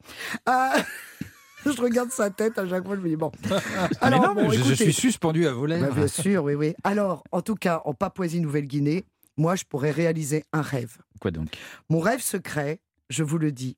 Euh, 0.48 0.52
je 1.66 1.82
regarde 1.82 2.12
sa 2.12 2.30
tête 2.30 2.60
à 2.60 2.68
chaque 2.70 2.86
fois, 2.86 2.96
je 2.96 3.02
me 3.02 3.10
dis 3.10 3.16
bon. 3.16 3.32
mais 3.50 4.10
non, 4.12 4.34
mais 4.36 4.44
bon, 4.44 4.52
je, 4.52 4.74
suis 4.76 4.94
suspendu 4.94 5.48
à 5.48 5.54
vos 5.54 5.62
Bah, 5.68 5.76
lèvres. 5.76 5.96
bien 5.96 6.08
sûr, 6.08 6.44
oui, 6.44 6.54
oui. 6.54 6.76
Alors, 6.84 7.24
en 7.32 7.42
tout 7.42 7.56
cas, 7.56 7.82
en 7.86 7.94
Papouasie-Nouvelle-Guinée, 7.96 9.06
moi, 9.38 9.56
je 9.56 9.64
pourrais 9.66 9.92
réaliser 9.92 10.44
un 10.54 10.62
rêve. 10.62 10.98
Quoi 11.20 11.32
donc? 11.32 11.50
Mon 11.90 12.00
rêve 12.00 12.22
secret, 12.22 12.80
je 13.10 13.24
vous 13.24 13.38
le 13.38 13.52
dis, 13.52 13.78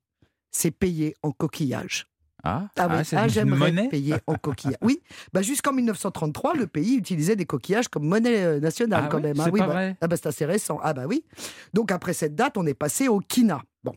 c'est 0.51 0.71
payer 0.71 1.15
en 1.23 1.31
coquillage. 1.31 2.07
Ah, 2.43 2.69
Ah, 2.77 2.87
oui, 2.87 3.03
c'est 3.03 3.17
ah, 3.17 3.27
j'aimerais 3.27 3.89
payer 3.89 4.15
en 4.27 4.35
coquillage. 4.41 4.77
Oui, 4.81 5.01
bah 5.33 5.41
jusqu'en 5.41 5.73
1933, 5.73 6.53
le 6.53 6.67
pays 6.67 6.95
utilisait 6.95 7.35
des 7.35 7.45
coquillages 7.45 7.87
comme 7.87 8.05
monnaie 8.05 8.43
euh, 8.43 8.59
nationale 8.59 9.05
Ah 9.05 9.09
quand 9.09 9.17
ouais, 9.17 9.23
même. 9.23 9.39
hein. 9.39 9.43
c'est 9.45 9.51
Oui, 9.51 9.59
pas 9.59 9.67
bah- 9.67 9.73
vrai. 9.73 9.97
ah 9.99 10.07
bah, 10.07 10.15
c'est 10.17 10.27
assez 10.27 10.45
récent. 10.45 10.79
Ah 10.83 10.93
bah 10.93 11.05
oui. 11.07 11.25
Donc 11.73 11.91
après 11.91 12.13
cette 12.13 12.35
date, 12.35 12.55
on 12.57 12.65
est 12.67 12.75
passé 12.75 13.07
au 13.07 13.19
Kina. 13.19 13.61
Bon. 13.83 13.93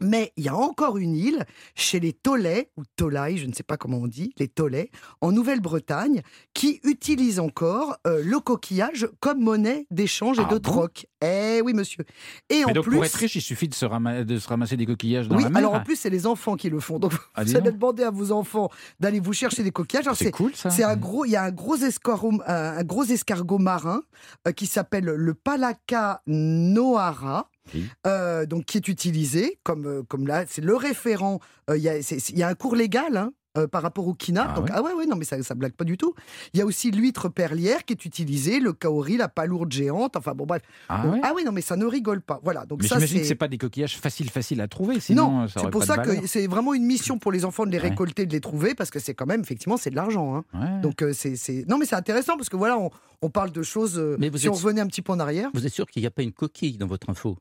Mais 0.00 0.32
il 0.36 0.44
y 0.44 0.48
a 0.48 0.56
encore 0.56 0.98
une 0.98 1.16
île, 1.16 1.44
chez 1.74 1.98
les 2.00 2.12
Tolais, 2.12 2.70
ou 2.76 2.82
Tolai, 2.96 3.36
je 3.36 3.46
ne 3.46 3.52
sais 3.52 3.62
pas 3.62 3.76
comment 3.76 3.98
on 3.98 4.06
dit, 4.06 4.32
les 4.38 4.48
Tolais, 4.48 4.90
en 5.20 5.32
Nouvelle-Bretagne, 5.32 6.22
qui 6.54 6.80
utilise 6.84 7.40
encore 7.40 7.96
euh, 8.06 8.22
le 8.24 8.38
coquillage 8.40 9.08
comme 9.20 9.40
monnaie 9.40 9.86
d'échange 9.90 10.38
et 10.38 10.42
Ah 10.44 10.48
de 10.52 10.58
bon 10.58 10.60
troc. 10.60 11.06
Eh 11.22 11.60
oui, 11.64 11.72
monsieur. 11.74 12.04
Et 12.48 12.58
Mais 12.60 12.64
en 12.66 12.72
donc 12.72 12.84
plus, 12.84 12.94
pour 12.96 13.04
être 13.04 13.14
riche, 13.14 13.34
il 13.36 13.40
suffit 13.40 13.66
de 13.68 13.74
se, 13.74 13.84
rama- 13.84 14.22
de 14.24 14.38
se 14.38 14.48
ramasser 14.48 14.76
des 14.76 14.86
coquillages 14.86 15.28
dans 15.28 15.36
oui, 15.36 15.42
la 15.42 15.50
mer. 15.50 15.58
alors 15.58 15.74
en 15.74 15.80
plus, 15.82 15.96
c'est 15.96 16.10
les 16.10 16.26
enfants 16.26 16.56
qui 16.56 16.70
le 16.70 16.78
font. 16.80 16.98
Donc, 16.98 17.12
Ah, 17.34 17.42
vous 17.44 17.56
allez 17.56 17.72
demander 17.72 18.04
à 18.04 18.10
vos 18.10 18.30
enfants 18.30 18.70
d'aller 19.00 19.18
vous 19.20 19.32
chercher 19.32 19.62
des 19.64 19.72
coquillages. 19.72 20.04
C'est 20.14 20.30
cool 20.30 20.54
ça. 20.54 20.70
c'est 20.70 20.84
un 20.84 20.96
gros, 20.96 21.24
il 21.24 21.30
y 21.32 21.36
a 21.36 21.42
un 21.42 21.50
gros 21.50 21.76
escargot, 21.76 22.40
un, 22.46 22.54
un 22.78 22.84
gros 22.84 23.04
escargot 23.04 23.58
marin 23.58 24.02
euh, 24.46 24.52
qui 24.52 24.66
s'appelle 24.66 25.04
le 25.06 25.34
Palaka 25.34 26.22
noara. 26.26 27.48
Oui. 27.74 27.84
euh, 28.06 28.46
donc 28.46 28.64
qui 28.64 28.76
est 28.78 28.88
utilisé 28.88 29.58
comme 29.62 29.86
euh, 29.86 30.02
comme 30.08 30.26
là 30.26 30.44
c'est 30.48 30.62
le 30.64 30.76
référent 30.76 31.40
euh, 31.70 31.76
il 31.76 31.82
y, 31.82 31.88
a, 31.88 31.96
y 31.98 32.42
un 32.42 32.54
cours 32.54 32.76
légal 32.76 33.16
hein, 33.16 33.32
euh, 33.56 33.66
par 33.66 33.82
rapport 33.82 34.06
au 34.06 34.14
quina. 34.14 34.46
Ah 34.50 34.54
Donc, 34.54 34.66
ouais 34.66 34.70
ah 34.74 34.82
ouais, 34.82 34.92
ouais, 34.92 35.06
non, 35.06 35.16
mais 35.16 35.24
ça, 35.24 35.42
ça 35.42 35.54
blague 35.54 35.72
pas 35.72 35.84
du 35.84 35.96
tout. 35.96 36.14
Il 36.52 36.58
y 36.58 36.62
a 36.62 36.66
aussi 36.66 36.90
l'huître 36.90 37.28
perlière 37.28 37.84
qui 37.84 37.92
est 37.94 38.04
utilisée, 38.04 38.60
le 38.60 38.72
kaori, 38.72 39.16
la 39.16 39.28
palourde 39.28 39.72
géante. 39.72 40.16
Enfin 40.16 40.32
bon, 40.34 40.44
bref. 40.46 40.62
Ah 40.88 41.06
ouais 41.06 41.20
ah 41.24 41.32
oui, 41.34 41.44
non, 41.44 41.50
mais 41.52 41.60
ça 41.62 41.76
ne 41.76 41.84
rigole 41.86 42.20
pas. 42.20 42.40
Voilà. 42.44 42.66
Donc 42.66 42.82
Mais 42.82 42.88
ça, 42.88 42.96
j'imagine 42.96 43.20
que 43.20 43.26
c'est 43.26 43.34
pas 43.34 43.48
des 43.48 43.58
coquillages 43.58 43.96
faciles, 43.98 44.30
faciles 44.30 44.60
à 44.60 44.68
trouver, 44.68 45.00
sinon 45.00 45.30
non, 45.42 45.48
c'est 45.48 45.70
pour 45.70 45.82
ça 45.84 45.98
que 45.98 46.26
c'est 46.26 46.46
vraiment 46.46 46.72
une 46.74 46.84
mission 46.84 47.18
pour 47.18 47.32
les 47.32 47.44
enfants 47.44 47.64
de 47.66 47.70
les 47.70 47.78
Ouais. 47.78 47.88
récolter, 47.88 48.26
de 48.26 48.32
les 48.32 48.40
trouver, 48.40 48.74
parce 48.74 48.90
que 48.90 48.98
c'est 49.00 49.14
quand 49.14 49.26
même, 49.26 49.40
effectivement, 49.40 49.76
c'est 49.76 49.90
de 49.90 49.96
l'argent. 49.96 50.36
hein. 50.36 50.44
Ouais. 50.54 50.80
Donc 50.82 51.02
euh, 51.02 51.12
c'est, 51.12 51.34
c'est- 51.36 51.64
non, 51.68 51.78
mais 51.78 51.86
c'est 51.86 51.96
intéressant 51.96 52.36
parce 52.36 52.48
que 52.50 52.56
voilà, 52.56 52.78
on, 52.78 52.90
on 53.22 53.30
parle 53.30 53.50
de 53.50 53.62
choses. 53.62 53.98
euh, 53.98 54.16
Mais 54.20 54.28
vous 54.28 54.38
si 54.38 54.46
êtes- 54.46 54.52
on 54.52 54.56
revenait 54.56 54.80
un 54.82 54.86
petit 54.86 55.02
peu 55.02 55.12
en 55.12 55.18
arrière. 55.20 55.50
Vous 55.54 55.66
êtes 55.66 55.72
sûr 55.72 55.86
qu'il 55.86 56.02
n'y 56.02 56.06
a 56.06 56.10
pas 56.12 56.22
une 56.22 56.32
coquille 56.32 56.76
dans 56.78 56.86
votre 56.86 57.08
info? 57.10 57.36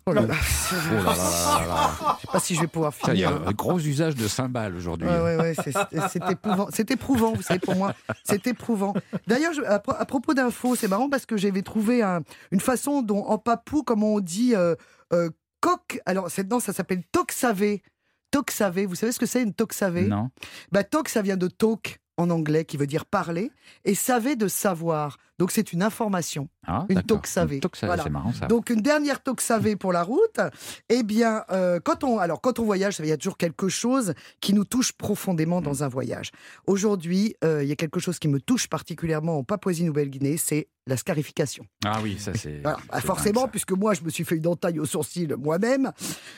Oh 0.06 0.12
là 0.12 0.22
là, 0.22 0.34
Oh 0.72 0.94
là 0.94 1.02
là 1.02 1.04
là 1.04 1.90
je 2.16 2.20
sais 2.22 2.32
pas 2.32 2.40
si 2.40 2.54
je 2.54 2.60
vais 2.62 2.66
pouvoir 2.66 2.94
Ça, 2.94 3.12
Il 3.12 3.20
y 3.20 3.22
finir. 3.24 3.42
a 3.44 3.48
un 3.48 3.52
gros 3.52 3.78
usage 3.78 4.14
de 4.14 4.26
cymbales 4.26 4.74
aujourd'hui. 4.74 5.06
Ouais, 5.06 5.20
ouais, 5.20 5.36
ouais, 5.36 5.54
c'est, 5.54 6.30
éprouvant. 6.30 6.68
C'est 6.72 6.90
éprouvant, 6.90 7.32
vous 7.34 7.42
savez, 7.42 7.60
pour 7.60 7.76
moi. 7.76 7.94
C'est 8.24 8.46
éprouvant. 8.46 8.94
D'ailleurs, 9.26 9.52
à, 9.66 9.78
pro- 9.80 9.94
à 9.98 10.04
propos 10.06 10.32
d'infos, 10.34 10.76
c'est 10.76 10.88
marrant 10.88 11.10
parce 11.10 11.26
que 11.26 11.36
j'avais 11.36 11.60
trouvé 11.62 12.02
un- 12.02 12.22
une 12.52 12.60
façon 12.60 13.02
dont, 13.02 13.22
en 13.24 13.36
papou, 13.38 13.82
comment 13.82 14.14
on 14.14 14.20
dit, 14.20 14.54
euh, 14.54 14.74
euh, 15.12 15.28
coq. 15.60 16.00
Alors, 16.06 16.30
c'est, 16.30 16.48
non, 16.50 16.58
ça 16.60 16.72
s'appelle 16.72 17.02
toxavé. 17.12 17.82
Toxavé, 18.30 18.86
vous 18.86 18.94
savez 18.94 19.12
ce 19.12 19.18
que 19.18 19.26
c'est 19.26 19.42
une 19.42 19.52
toxavé? 19.54 20.02
Non 20.06 20.30
bah, 20.72 20.84
Talk, 20.84 21.08
ça 21.08 21.22
vient 21.22 21.36
de 21.36 21.48
talk 21.48 21.98
en 22.16 22.30
anglais, 22.30 22.64
qui 22.64 22.76
veut 22.76 22.86
dire 22.86 23.04
parler, 23.06 23.50
et 23.84 23.94
savait 23.94 24.36
de 24.36 24.48
savoir. 24.48 25.18
Donc 25.38 25.52
c'est 25.52 25.72
une 25.72 25.82
information. 25.82 26.48
Ah, 26.66 26.84
Une 26.88 27.02
toxavée. 27.02 27.60
Voilà. 27.82 28.02
c'est 28.02 28.10
marrant 28.10 28.32
ça. 28.32 28.46
Donc 28.46 28.70
une 28.70 28.80
dernière 28.80 29.22
toxavée 29.22 29.76
pour 29.76 29.92
la 29.92 30.02
route. 30.02 30.40
Eh 30.88 31.02
bien, 31.02 31.44
euh, 31.50 31.78
quand 31.82 32.02
on 32.04 32.18
alors 32.18 32.40
quand 32.40 32.58
on 32.58 32.64
voyage, 32.64 32.98
il 32.98 33.06
y 33.06 33.12
a 33.12 33.16
toujours 33.16 33.38
quelque 33.38 33.68
chose 33.68 34.14
qui 34.40 34.52
nous 34.52 34.64
touche 34.64 34.92
profondément 34.92 35.60
dans 35.60 35.84
un 35.84 35.88
voyage. 35.88 36.32
Aujourd'hui, 36.66 37.36
euh, 37.44 37.62
il 37.62 37.68
y 37.68 37.72
a 37.72 37.76
quelque 37.76 38.00
chose 38.00 38.18
qui 38.18 38.28
me 38.28 38.40
touche 38.40 38.68
particulièrement 38.68 39.38
en 39.38 39.44
Papouasie-Nouvelle-Guinée, 39.44 40.36
c'est 40.36 40.68
la 40.86 40.96
scarification. 40.96 41.64
Ah 41.84 42.00
oui, 42.02 42.18
ça 42.18 42.32
c'est. 42.34 42.60
Voilà. 42.62 42.78
Bah, 42.90 43.00
forcément, 43.00 43.42
dingue, 43.42 43.48
ça. 43.48 43.50
puisque 43.50 43.72
moi, 43.72 43.94
je 43.94 44.02
me 44.02 44.10
suis 44.10 44.24
fait 44.24 44.36
une 44.36 44.46
entaille 44.46 44.80
au 44.80 44.86
sourcil 44.86 45.36
moi-même. 45.38 45.92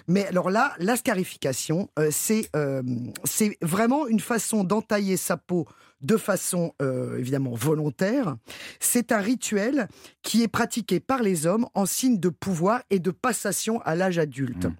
Mais 0.08 0.26
alors 0.26 0.50
là, 0.50 0.74
la 0.78 0.96
scarification, 0.96 1.88
euh, 1.98 2.08
c'est 2.10 2.50
c'est 3.24 3.56
vraiment 3.62 4.06
une 4.06 4.20
façon 4.20 4.64
d'entailler 4.64 5.16
sa 5.16 5.36
peau 5.36 5.66
de 6.00 6.16
façon 6.16 6.74
euh, 6.80 7.18
évidemment 7.18 7.54
volontaire. 7.54 8.36
C'est 8.78 9.12
un 9.12 9.18
rituel 9.18 9.88
qui 10.22 10.42
est 10.42 10.48
pratiqué 10.48 11.00
par 11.00 11.22
les 11.22 11.46
hommes 11.46 11.66
en 11.74 11.86
signe 11.86 12.18
de 12.18 12.28
pouvoir 12.28 12.82
et 12.90 12.98
de 12.98 13.10
passation 13.10 13.80
à 13.82 13.94
l'âge 13.94 14.18
adulte. 14.18 14.66
Mmh. 14.66 14.74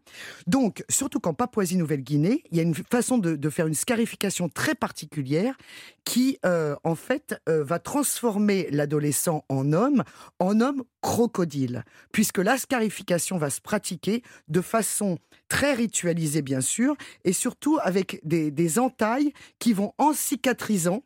Donc, 0.47 0.85
surtout 0.89 1.21
qu'en 1.21 1.35
Papouasie-Nouvelle-Guinée, 1.35 2.43
il 2.51 2.57
y 2.57 2.61
a 2.61 2.63
une 2.63 2.75
façon 2.75 3.19
de, 3.19 3.37
de 3.37 3.51
faire 3.51 3.67
une 3.67 3.75
scarification 3.75 4.49
très 4.49 4.75
particulière 4.75 5.57
qui, 6.05 6.39
euh, 6.45 6.75
en 6.85 6.95
fait, 6.95 7.41
euh, 7.49 7.63
va 7.63 7.79
transformer 7.79 8.69
l'adolescent 8.71 9.45
en 9.49 9.73
homme, 9.73 10.03
en 10.39 10.61
homme 10.61 10.83
crocodile, 11.03 11.85
puisque 12.13 12.39
la 12.39 12.59
scarification 12.59 13.39
va 13.39 13.51
se 13.51 13.61
pratiquer 13.61 14.23
de 14.49 14.61
façon 14.61 15.19
très 15.49 15.75
ritualisée, 15.75 16.43
bien 16.43 16.61
sûr, 16.61 16.97
et 17.25 17.33
surtout 17.33 17.79
avec 17.83 18.21
des, 18.25 18.51
des 18.51 18.79
entailles 18.79 19.33
qui 19.59 19.73
vont, 19.73 19.93
en 19.99 20.13
cicatrisant, 20.13 21.03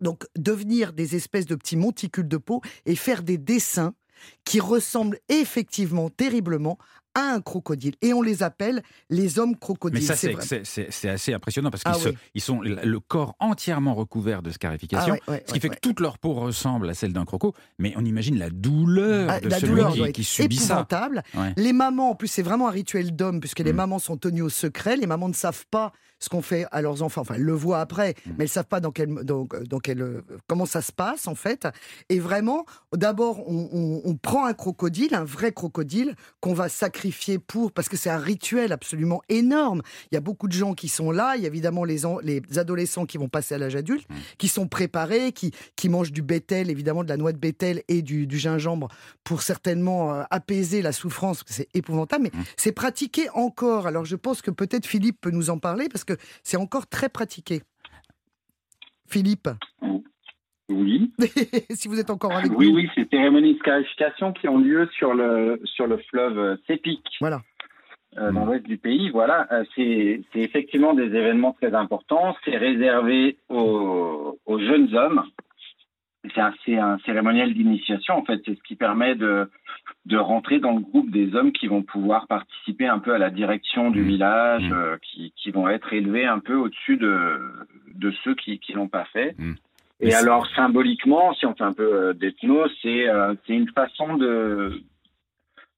donc 0.00 0.24
devenir 0.36 0.92
des 0.92 1.16
espèces 1.16 1.46
de 1.46 1.54
petits 1.54 1.76
monticules 1.76 2.28
de 2.28 2.36
peau 2.36 2.60
et 2.86 2.94
faire 2.94 3.22
des 3.22 3.38
dessins 3.38 3.94
qui 4.44 4.60
ressemblent 4.60 5.18
effectivement 5.28 6.10
terriblement 6.10 6.78
à 7.20 7.34
un 7.34 7.40
crocodile. 7.40 7.94
Et 8.02 8.12
on 8.12 8.22
les 8.22 8.42
appelle 8.42 8.82
les 9.10 9.38
hommes 9.38 9.56
crocodiles. 9.56 10.00
Mais 10.00 10.06
ça, 10.06 10.14
c'est 10.16 10.28
c'est 10.28 10.32
vrai. 10.32 10.44
c'est- 10.44 10.64
c'est- 10.64 10.88
c'est 10.90 11.08
assez 11.08 11.32
impressionnant 11.34 11.70
parce 11.70 11.82
qu'ils 11.82 11.92
Ah 11.94 11.98
se- 11.98 12.08
oui. 12.10 12.16
ils 12.34 12.40
sont 12.40 12.60
le 12.60 13.00
corps 13.00 13.34
entièrement 13.40 13.94
recouvert 13.94 14.42
de 14.42 14.50
Ah 14.50 14.52
scarification, 14.52 15.12
ouais, 15.14 15.20
ouais, 15.28 15.42
ce 15.46 15.52
qui 15.52 15.54
ouais, 15.54 15.60
fait 15.60 15.68
que 15.70 15.80
toute 15.80 16.00
leur 16.00 16.18
peau 16.18 16.34
ressemble 16.34 16.88
à 16.90 16.94
celle 16.94 17.12
d'un 17.12 17.24
croco. 17.24 17.54
Mais 17.78 17.92
on 17.96 18.04
imagine 18.04 18.38
la 18.38 18.50
douleur 18.50 19.30
Ah, 19.30 19.40
de 19.40 19.48
la 19.48 19.58
celui 19.58 19.70
douleur 19.72 19.92
qui, 19.92 20.12
qui 20.12 20.24
subit 20.24 20.56
ça. 20.56 20.64
épouvantable. 20.74 21.22
Ouais. 21.34 21.52
Les 21.56 21.72
mamans, 21.72 22.10
en 22.10 22.14
plus, 22.14 22.28
c'est 22.28 22.42
vraiment 22.42 22.68
un 22.68 22.72
rituel 22.72 23.14
d'homme, 23.14 23.40
puisque 23.40 23.60
les 23.60 23.72
Mm. 23.72 23.76
mamans 23.76 23.98
sont 23.98 24.16
tenues 24.16 24.42
au 24.42 24.48
secret. 24.48 24.96
Les 24.96 25.06
mamans 25.06 25.28
ne 25.28 25.34
savent 25.34 25.66
pas 25.70 25.92
ce 26.20 26.28
qu'on 26.28 26.42
fait 26.42 26.66
à 26.72 26.82
leurs 26.82 27.02
enfants. 27.02 27.20
Enfin, 27.20 27.34
elles 27.36 27.42
le 27.42 27.52
voient 27.52 27.80
après, 27.80 28.10
Mm. 28.10 28.30
mais 28.30 28.34
elles 28.38 28.42
ne 28.44 28.46
savent 28.48 28.66
pas 28.66 28.80
dans 28.80 28.90
quel, 28.90 29.08
dans, 29.22 29.46
dans 29.68 29.78
quel, 29.78 30.02
euh, 30.02 30.20
comment 30.48 30.66
ça 30.66 30.82
se 30.82 30.90
passe, 30.92 31.28
en 31.28 31.34
fait. 31.36 31.68
Et 32.08 32.18
vraiment, 32.18 32.66
d'abord, 32.96 33.48
on, 33.48 33.68
on- 33.72 34.00
on 34.04 34.14
prend 34.16 34.44
un 34.46 34.52
crocodile, 34.54 35.14
un 35.14 35.24
vrai 35.24 35.52
crocodile, 35.52 36.14
qu'on 36.40 36.54
va 36.54 36.68
sacrifier 36.68 37.07
pour, 37.46 37.72
parce 37.72 37.88
que 37.88 37.96
c'est 37.96 38.10
un 38.10 38.18
rituel 38.18 38.72
absolument 38.72 39.20
énorme. 39.28 39.82
Il 40.10 40.14
y 40.14 40.18
a 40.18 40.20
beaucoup 40.20 40.48
de 40.48 40.52
gens 40.52 40.74
qui 40.74 40.88
sont 40.88 41.10
là. 41.10 41.34
Il 41.36 41.42
y 41.42 41.44
a 41.44 41.48
évidemment 41.48 41.84
les, 41.84 42.04
en- 42.06 42.18
les 42.20 42.42
adolescents 42.56 43.06
qui 43.06 43.18
vont 43.18 43.28
passer 43.28 43.54
à 43.54 43.58
l'âge 43.58 43.76
adulte, 43.76 44.08
Mm. 44.08 44.14
qui 44.38 44.48
sont 44.48 44.68
préparés, 44.68 45.32
qui, 45.32 45.52
qui 45.76 45.88
mangent 45.88 46.12
du 46.12 46.22
bétel, 46.22 46.70
évidemment 46.70 47.04
de 47.04 47.08
la 47.08 47.16
noix 47.16 47.32
de 47.32 47.38
bétel 47.38 47.82
et 47.88 48.02
du, 48.02 48.26
du 48.26 48.38
gingembre 48.38 48.88
pour 49.24 49.42
certainement 49.42 50.14
euh, 50.14 50.22
apaiser 50.30 50.82
la 50.82 50.92
souffrance, 50.92 51.42
c'est 51.46 51.68
épouvantable, 51.74 52.24
mais 52.32 52.38
Mm. 52.40 52.44
c'est 52.56 52.72
pratiqué 52.72 53.28
encore. 53.34 53.86
Alors 53.86 54.04
je 54.04 54.16
pense 54.16 54.42
que 54.42 54.50
peut-être 54.50 54.86
Philippe 54.86 55.20
peut 55.20 55.30
nous 55.30 55.50
en 55.50 55.58
parler, 55.58 55.88
parce 55.88 56.04
que 56.04 56.16
c'est 56.42 56.56
encore 56.56 56.86
très 56.86 57.08
pratiqué. 57.08 57.62
Philippe, 59.06 59.48
Oui. 60.68 61.10
si 61.70 61.88
vous 61.88 61.98
êtes 61.98 62.10
encore 62.10 62.32
avec 62.32 62.50
Oui, 62.56 62.68
nous. 62.70 62.76
oui, 62.76 62.90
ces 62.94 63.06
cérémonies 63.10 63.54
de 63.54 63.58
scarification 63.58 64.32
qui 64.32 64.48
ont 64.48 64.58
lieu 64.58 64.88
sur 64.96 65.14
le, 65.14 65.60
sur 65.64 65.86
le 65.86 65.96
fleuve 66.10 66.38
euh, 66.38 66.56
Sepik, 66.66 67.00
Voilà. 67.20 67.40
euh, 68.18 68.30
dans 68.32 68.44
l'ouest 68.44 68.66
du 68.66 68.76
pays. 68.78 69.10
Voilà, 69.10 69.46
euh, 69.52 69.64
c'est 69.74 70.20
c'est 70.32 70.40
effectivement 70.40 70.94
des 70.94 71.04
événements 71.06 71.52
très 71.52 71.74
importants. 71.74 72.36
C'est 72.44 72.56
réservé 72.56 73.38
aux, 73.48 74.38
aux 74.46 74.58
jeunes 74.58 74.94
hommes. 74.94 75.22
C'est 76.34 76.40
un, 76.40 76.52
c'est 76.66 76.76
un 76.76 76.98
cérémonial 77.06 77.54
d'initiation, 77.54 78.16
en 78.18 78.24
fait. 78.24 78.40
C'est 78.44 78.54
ce 78.54 78.62
qui 78.64 78.74
permet 78.76 79.14
de, 79.14 79.48
de 80.04 80.16
rentrer 80.18 80.58
dans 80.58 80.72
le 80.74 80.80
groupe 80.80 81.10
des 81.10 81.34
hommes 81.34 81.52
qui 81.52 81.68
vont 81.68 81.82
pouvoir 81.82 82.26
participer 82.26 82.86
un 82.86 82.98
peu 82.98 83.14
à 83.14 83.18
la 83.18 83.30
direction 83.30 83.90
du 83.90 84.02
Mmh. 84.02 84.06
village, 84.06 84.68
Mmh. 84.68 84.72
euh, 84.74 84.96
qui, 85.00 85.32
qui 85.36 85.50
vont 85.50 85.68
être 85.68 85.92
élevés 85.94 86.26
un 86.26 86.40
peu 86.40 86.56
au-dessus 86.56 86.98
de, 86.98 87.40
de 87.94 88.10
ceux 88.24 88.34
qui 88.34 88.60
ne 88.70 88.74
l'ont 88.74 88.88
pas 88.88 89.06
fait. 89.06 89.34
Et 90.00 90.14
alors, 90.14 90.46
symboliquement, 90.54 91.34
si 91.34 91.46
on 91.46 91.54
fait 91.54 91.64
un 91.64 91.72
peu 91.72 91.82
euh, 91.92 92.12
d'ethno, 92.12 92.66
c'est 92.82 93.08
euh, 93.08 93.34
c'est 93.46 93.54
une 93.54 93.68
façon 93.70 94.16
de 94.16 94.82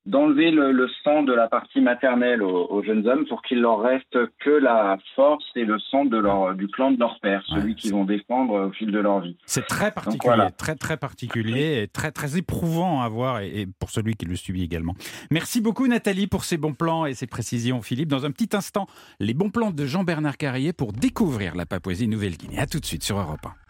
d'enlever 0.07 0.51
le, 0.51 0.73
le 0.73 0.89
sang 1.05 1.23
de 1.23 1.33
la 1.33 1.47
partie 1.47 1.81
maternelle 1.83 2.43
aux, 2.43 2.67
aux 2.71 2.83
jeunes 2.83 3.07
hommes 3.07 3.27
pour 3.27 3.43
qu'il 3.43 3.61
leur 3.61 3.81
reste 3.81 4.17
que 4.39 4.51
la 4.51 4.99
force 5.15 5.45
et 5.57 5.65
le 5.65 5.79
sang 5.79 6.07
de 6.07 6.17
leur, 6.17 6.55
du 6.55 6.69
clan 6.69 6.91
de 6.91 6.99
leur 6.99 7.21
père, 7.21 7.43
celui 7.47 7.73
Ouais, 7.73 7.75
qu'ils 7.75 7.93
vont 7.93 8.05
défendre 8.07 8.69
au 8.69 8.73
fil 8.73 8.91
de 8.91 8.99
leur 8.99 9.21
vie. 9.21 9.37
C'est 9.45 9.67
très 9.67 9.93
particulier, 9.93 10.21
voilà. 10.25 10.51
très 10.51 10.75
très 10.75 10.97
particulier 10.97 11.83
et 11.83 11.87
très 11.87 12.13
très 12.13 12.39
éprouvant 12.39 13.03
à 13.03 13.09
voir 13.09 13.41
et, 13.41 13.61
et 13.61 13.67
pour 13.79 13.91
celui 13.91 14.15
qui 14.17 14.25
le 14.25 14.37
subit 14.37 14.65
également. 14.65 14.95
Merci 15.31 15.61
beaucoup 15.61 15.87
Nathalie 15.87 16.27
pour 16.27 16.45
ces 16.45 16.57
bons 16.57 16.75
plans 16.75 17.05
et 17.05 17.13
ces 17.13 17.27
précisions 17.27 17.83
Philippe. 17.83 18.09
Dans 18.09 18.25
un 18.25 18.31
petit 18.31 18.57
instant, 18.57 18.87
les 19.21 19.35
bons 19.35 19.51
plans 19.51 19.71
de 19.71 19.85
Jean-Bernard 19.85 20.39
Carrier 20.39 20.73
pour 20.73 20.93
découvrir 20.93 21.55
la 21.55 21.67
Papouasie-Nouvelle-Guinée. 21.67 22.59
À 22.59 22.67
tout 22.67 22.81
de 22.81 22.87
suite 22.87 23.05
sur 23.05 23.19
Europe 23.19 23.45
1. 23.45 23.53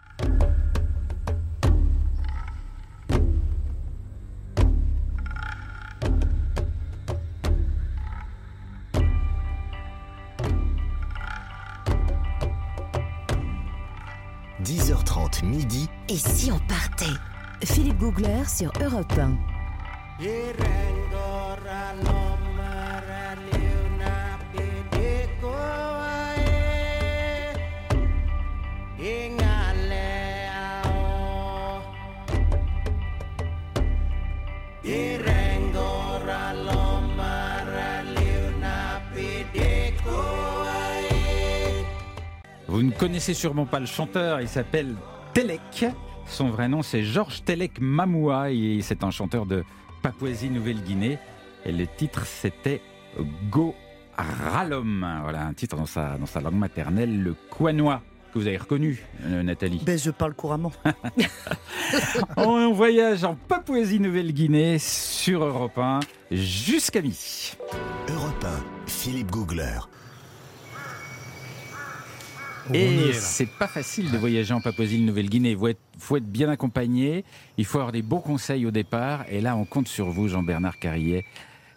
10h30 14.63 15.45
midi. 15.45 15.89
Et 16.07 16.17
si 16.17 16.51
on 16.51 16.59
partait? 16.59 17.05
Philippe 17.63 17.97
Googler 17.97 18.43
sur 18.47 18.71
Europe 18.81 19.11
1. 19.17 19.37
Vous 42.81 42.87
ne 42.87 42.93
connaissez 42.93 43.35
sûrement 43.35 43.67
pas 43.67 43.79
le 43.79 43.85
chanteur, 43.85 44.41
il 44.41 44.47
s'appelle 44.47 44.95
Telek. 45.35 45.85
Son 46.25 46.49
vrai 46.49 46.67
nom 46.67 46.81
c'est 46.81 47.03
Georges 47.03 47.43
Telek 47.43 47.79
Mamoua 47.79 48.49
et 48.49 48.79
c'est 48.81 49.03
un 49.03 49.11
chanteur 49.11 49.45
de 49.45 49.63
Papouasie-Nouvelle-Guinée. 50.01 51.19
Et 51.63 51.71
le 51.73 51.85
titre 51.85 52.25
c'était 52.25 52.81
Go 53.51 53.75
Ralom. 54.17 55.05
Voilà, 55.21 55.45
un 55.45 55.53
titre 55.53 55.75
dans 55.75 55.85
sa, 55.85 56.17
dans 56.17 56.25
sa 56.25 56.41
langue 56.41 56.55
maternelle, 56.55 57.21
le 57.21 57.35
Kouanois, 57.51 58.01
que 58.33 58.39
vous 58.39 58.47
avez 58.47 58.57
reconnu, 58.57 59.05
euh, 59.25 59.43
Nathalie. 59.43 59.83
Ben, 59.85 59.99
je 59.99 60.09
parle 60.09 60.33
couramment. 60.33 60.71
On 62.35 62.73
voyage 62.73 63.23
en 63.23 63.35
Papouasie-Nouvelle-Guinée 63.35 64.79
sur 64.79 65.43
Europe 65.43 65.77
1 65.77 65.99
jusqu'à 66.31 67.03
midi. 67.03 67.53
Europe 68.09 68.43
1, 68.43 68.87
Philippe 68.87 69.29
Googler. 69.29 69.81
Et 72.73 73.13
c'est 73.13 73.47
pas 73.47 73.67
facile 73.67 74.11
de 74.11 74.17
voyager 74.17 74.53
en 74.53 74.61
Papouasie-Nouvelle-Guinée. 74.61 75.51
Il 75.51 75.57
faut 75.57 75.67
être, 75.67 75.81
faut 75.97 76.17
être 76.17 76.31
bien 76.31 76.49
accompagné, 76.49 77.25
il 77.57 77.65
faut 77.65 77.79
avoir 77.79 77.91
des 77.91 78.01
bons 78.01 78.19
conseils 78.19 78.65
au 78.65 78.71
départ. 78.71 79.25
Et 79.29 79.41
là, 79.41 79.55
on 79.55 79.65
compte 79.65 79.87
sur 79.87 80.09
vous, 80.09 80.27
Jean-Bernard 80.27 80.79
Carrier, 80.79 81.25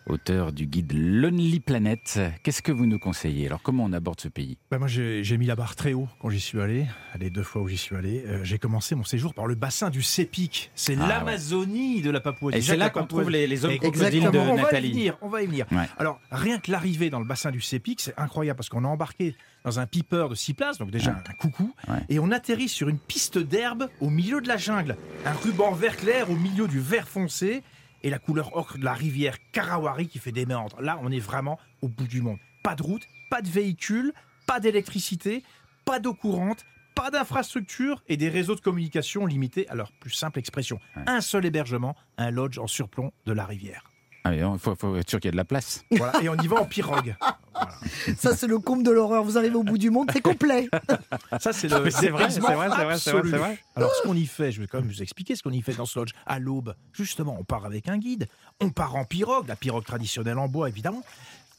auteur 0.06 0.52
du 0.52 0.66
guide 0.66 0.93
Lonely 0.94 1.60
Planet. 1.60 2.20
Qu'est-ce 2.43 2.62
que 2.62 2.72
vous 2.72 2.86
nous 2.86 2.98
conseillez? 2.98 3.47
Alors, 3.47 3.62
comment 3.62 3.85
on 3.85 3.93
aborde 3.93 4.20
ce 4.20 4.28
pays? 4.28 4.59
Ben, 4.70 4.78
moi, 4.78 4.89
j'ai 4.89 5.36
mis 5.39 5.47
la 5.47 5.56
barre 5.56 5.76
très 5.76 5.93
haut 5.93 6.09
quand 6.20 6.31
j'y 6.31 6.40
suis 6.40 6.60
allé. 6.60 6.86
Les 7.18 7.31
deux 7.31 7.43
fois 7.43 7.62
où 7.62 7.68
j'y 7.68 7.76
suis 7.78 7.97
allé, 7.97 8.22
Euh, 8.26 8.40
j'ai 8.44 8.59
commencé 8.59 8.94
mon 8.94 9.05
séjour 9.05 9.35
par 9.35 9.47
le 9.47 9.55
bassin 9.55 9.90
du 9.90 10.02
Sépic. 10.02 10.70
C'est 10.74 10.97
Ah, 11.01 11.06
l'Amazonie 11.09 12.02
de 12.02 12.10
la 12.10 12.20
Papouasie. 12.20 12.59
Et 12.59 12.62
c'est 12.62 12.76
là 12.76 12.90
qu'on 12.90 13.06
trouve 13.06 13.31
les, 13.31 13.47
les 13.47 13.64
hommes 13.64 13.78
crocodiles 13.78 14.31
de. 14.31 14.39
On 14.39 14.55
va 14.55 14.60
y 14.60 14.62
Nathalie. 14.62 14.90
venir. 14.90 15.16
On 15.22 15.28
va 15.28 15.43
y 15.43 15.47
venir. 15.47 15.66
Ouais. 15.72 15.89
Alors, 15.98 16.20
rien 16.31 16.59
que 16.59 16.70
l'arrivée 16.70 17.10
dans 17.10 17.18
le 17.20 17.26
bassin 17.26 17.51
du 17.51 17.60
Sépic, 17.60 18.01
c'est 18.01 18.18
incroyable 18.18 18.56
parce 18.59 18.68
qu'on 18.68 18.85
a 18.85 18.89
embarqué 18.89 19.35
dans 19.64 19.81
un 19.81 19.86
piper 19.86 20.26
de 20.28 20.35
6 20.35 20.52
places, 20.55 20.78
donc 20.78 20.90
déjà 20.90 21.12
un 21.12 21.32
coucou, 21.39 21.72
et 22.10 22.18
on 22.18 22.31
atterrit 22.31 22.68
sur 22.68 22.90
une 22.90 22.98
piste 22.98 23.39
d'herbe 23.39 23.89
au 24.02 24.10
milieu 24.10 24.43
de 24.43 24.48
la 24.48 24.59
jungle. 24.59 24.94
Un 25.24 25.32
ruban 25.32 25.72
vert 25.72 25.97
clair 25.97 26.31
au 26.31 26.36
milieu 26.36 26.68
du 26.68 26.81
vert 26.81 27.09
foncé 27.09 27.62
et 28.05 28.10
la 28.10 28.18
couleur 28.20 28.55
ocre 28.55 28.78
de 28.78 28.85
la 28.85 28.93
rivière 28.93 29.39
Karawari 29.51 30.06
qui 30.06 30.20
fait 30.20 30.31
des 30.31 30.47
méandres. 30.47 30.81
Là, 30.81 31.01
on 31.02 31.10
est 31.10 31.18
vraiment 31.18 31.59
au 31.82 31.89
bout 31.89 32.06
du 32.06 32.20
monde. 32.20 32.39
Pas 32.62 32.76
de 32.76 32.82
route, 32.82 33.09
pas 33.31 33.43
de 33.43 33.48
véhicule, 33.48 34.12
pas 34.47 34.60
d'électricité, 34.60 35.43
pas 35.86 35.98
d'eau 35.98 36.14
courante, 36.14 36.64
pas 36.94 37.10
d'infrastructure 37.10 38.02
et 38.06 38.16
des 38.16 38.28
réseaux 38.28 38.55
de 38.55 38.60
communication 38.60 39.26
limités 39.26 39.68
à 39.68 39.74
leur 39.74 39.90
plus 39.90 40.10
simple 40.10 40.39
expression. 40.39 40.78
Un 41.06 41.22
seul 41.22 41.47
hébergement, 41.47 41.97
un 42.18 42.31
lodge 42.31 42.59
en 42.59 42.66
surplomb 42.66 43.12
de 43.24 43.32
la 43.32 43.47
rivière. 43.47 43.90
Ah, 44.26 44.34
Il 44.34 44.59
faut, 44.59 44.74
faut 44.74 44.96
être 44.96 45.09
sûr 45.10 45.20
qu'il 45.20 45.28
y 45.28 45.30
a 45.30 45.32
de 45.32 45.36
la 45.36 45.44
place. 45.44 45.84
Voilà, 45.90 46.22
et 46.22 46.28
on 46.30 46.34
y 46.36 46.46
va 46.46 46.56
en 46.56 46.64
pirogue. 46.64 47.14
Ça, 48.18 48.34
c'est 48.34 48.46
le 48.46 48.59
comble 48.59 48.82
de 48.82 48.90
l'horreur. 48.90 49.22
Vous 49.22 49.36
arrivez 49.36 49.55
au 49.55 49.62
bout 49.62 49.76
du 49.78 49.90
monde, 49.90 50.09
c'est 50.12 50.22
complet. 50.22 50.68
Ça, 51.40 51.52
c'est 51.52 51.68
le 51.68 51.90
c'est 51.90 52.09
vrai, 52.09 52.30
c'est 52.30 52.40
vrai, 52.40 52.98
c'est 52.98 53.12
vrai. 53.12 53.59
Alors, 53.76 53.94
ce 53.94 54.02
qu'on 54.02 54.14
y 54.16 54.26
fait, 54.26 54.51
je 54.51 54.60
vais 54.62 54.66
quand 54.66 54.78
même 54.80 54.88
vous 54.88 55.02
expliquer 55.02 55.36
ce 55.36 55.42
qu'on 55.42 55.51
y 55.51 55.60
fait 55.60 55.74
dans 55.74 55.84
ce 55.86 55.98
lodge. 55.98 56.12
À 56.26 56.38
l'aube, 56.38 56.74
justement, 56.94 57.36
on 57.38 57.44
part 57.44 57.66
avec 57.66 57.88
un 57.88 57.98
guide, 57.98 58.26
on 58.60 58.70
part 58.70 58.96
en 58.96 59.05
pirogue, 59.05 59.46
la 59.46 59.56
pirogue 59.56 59.84
traditionnelle 59.84 60.38
en 60.38 60.48
bois, 60.48 60.68
évidemment, 60.68 61.02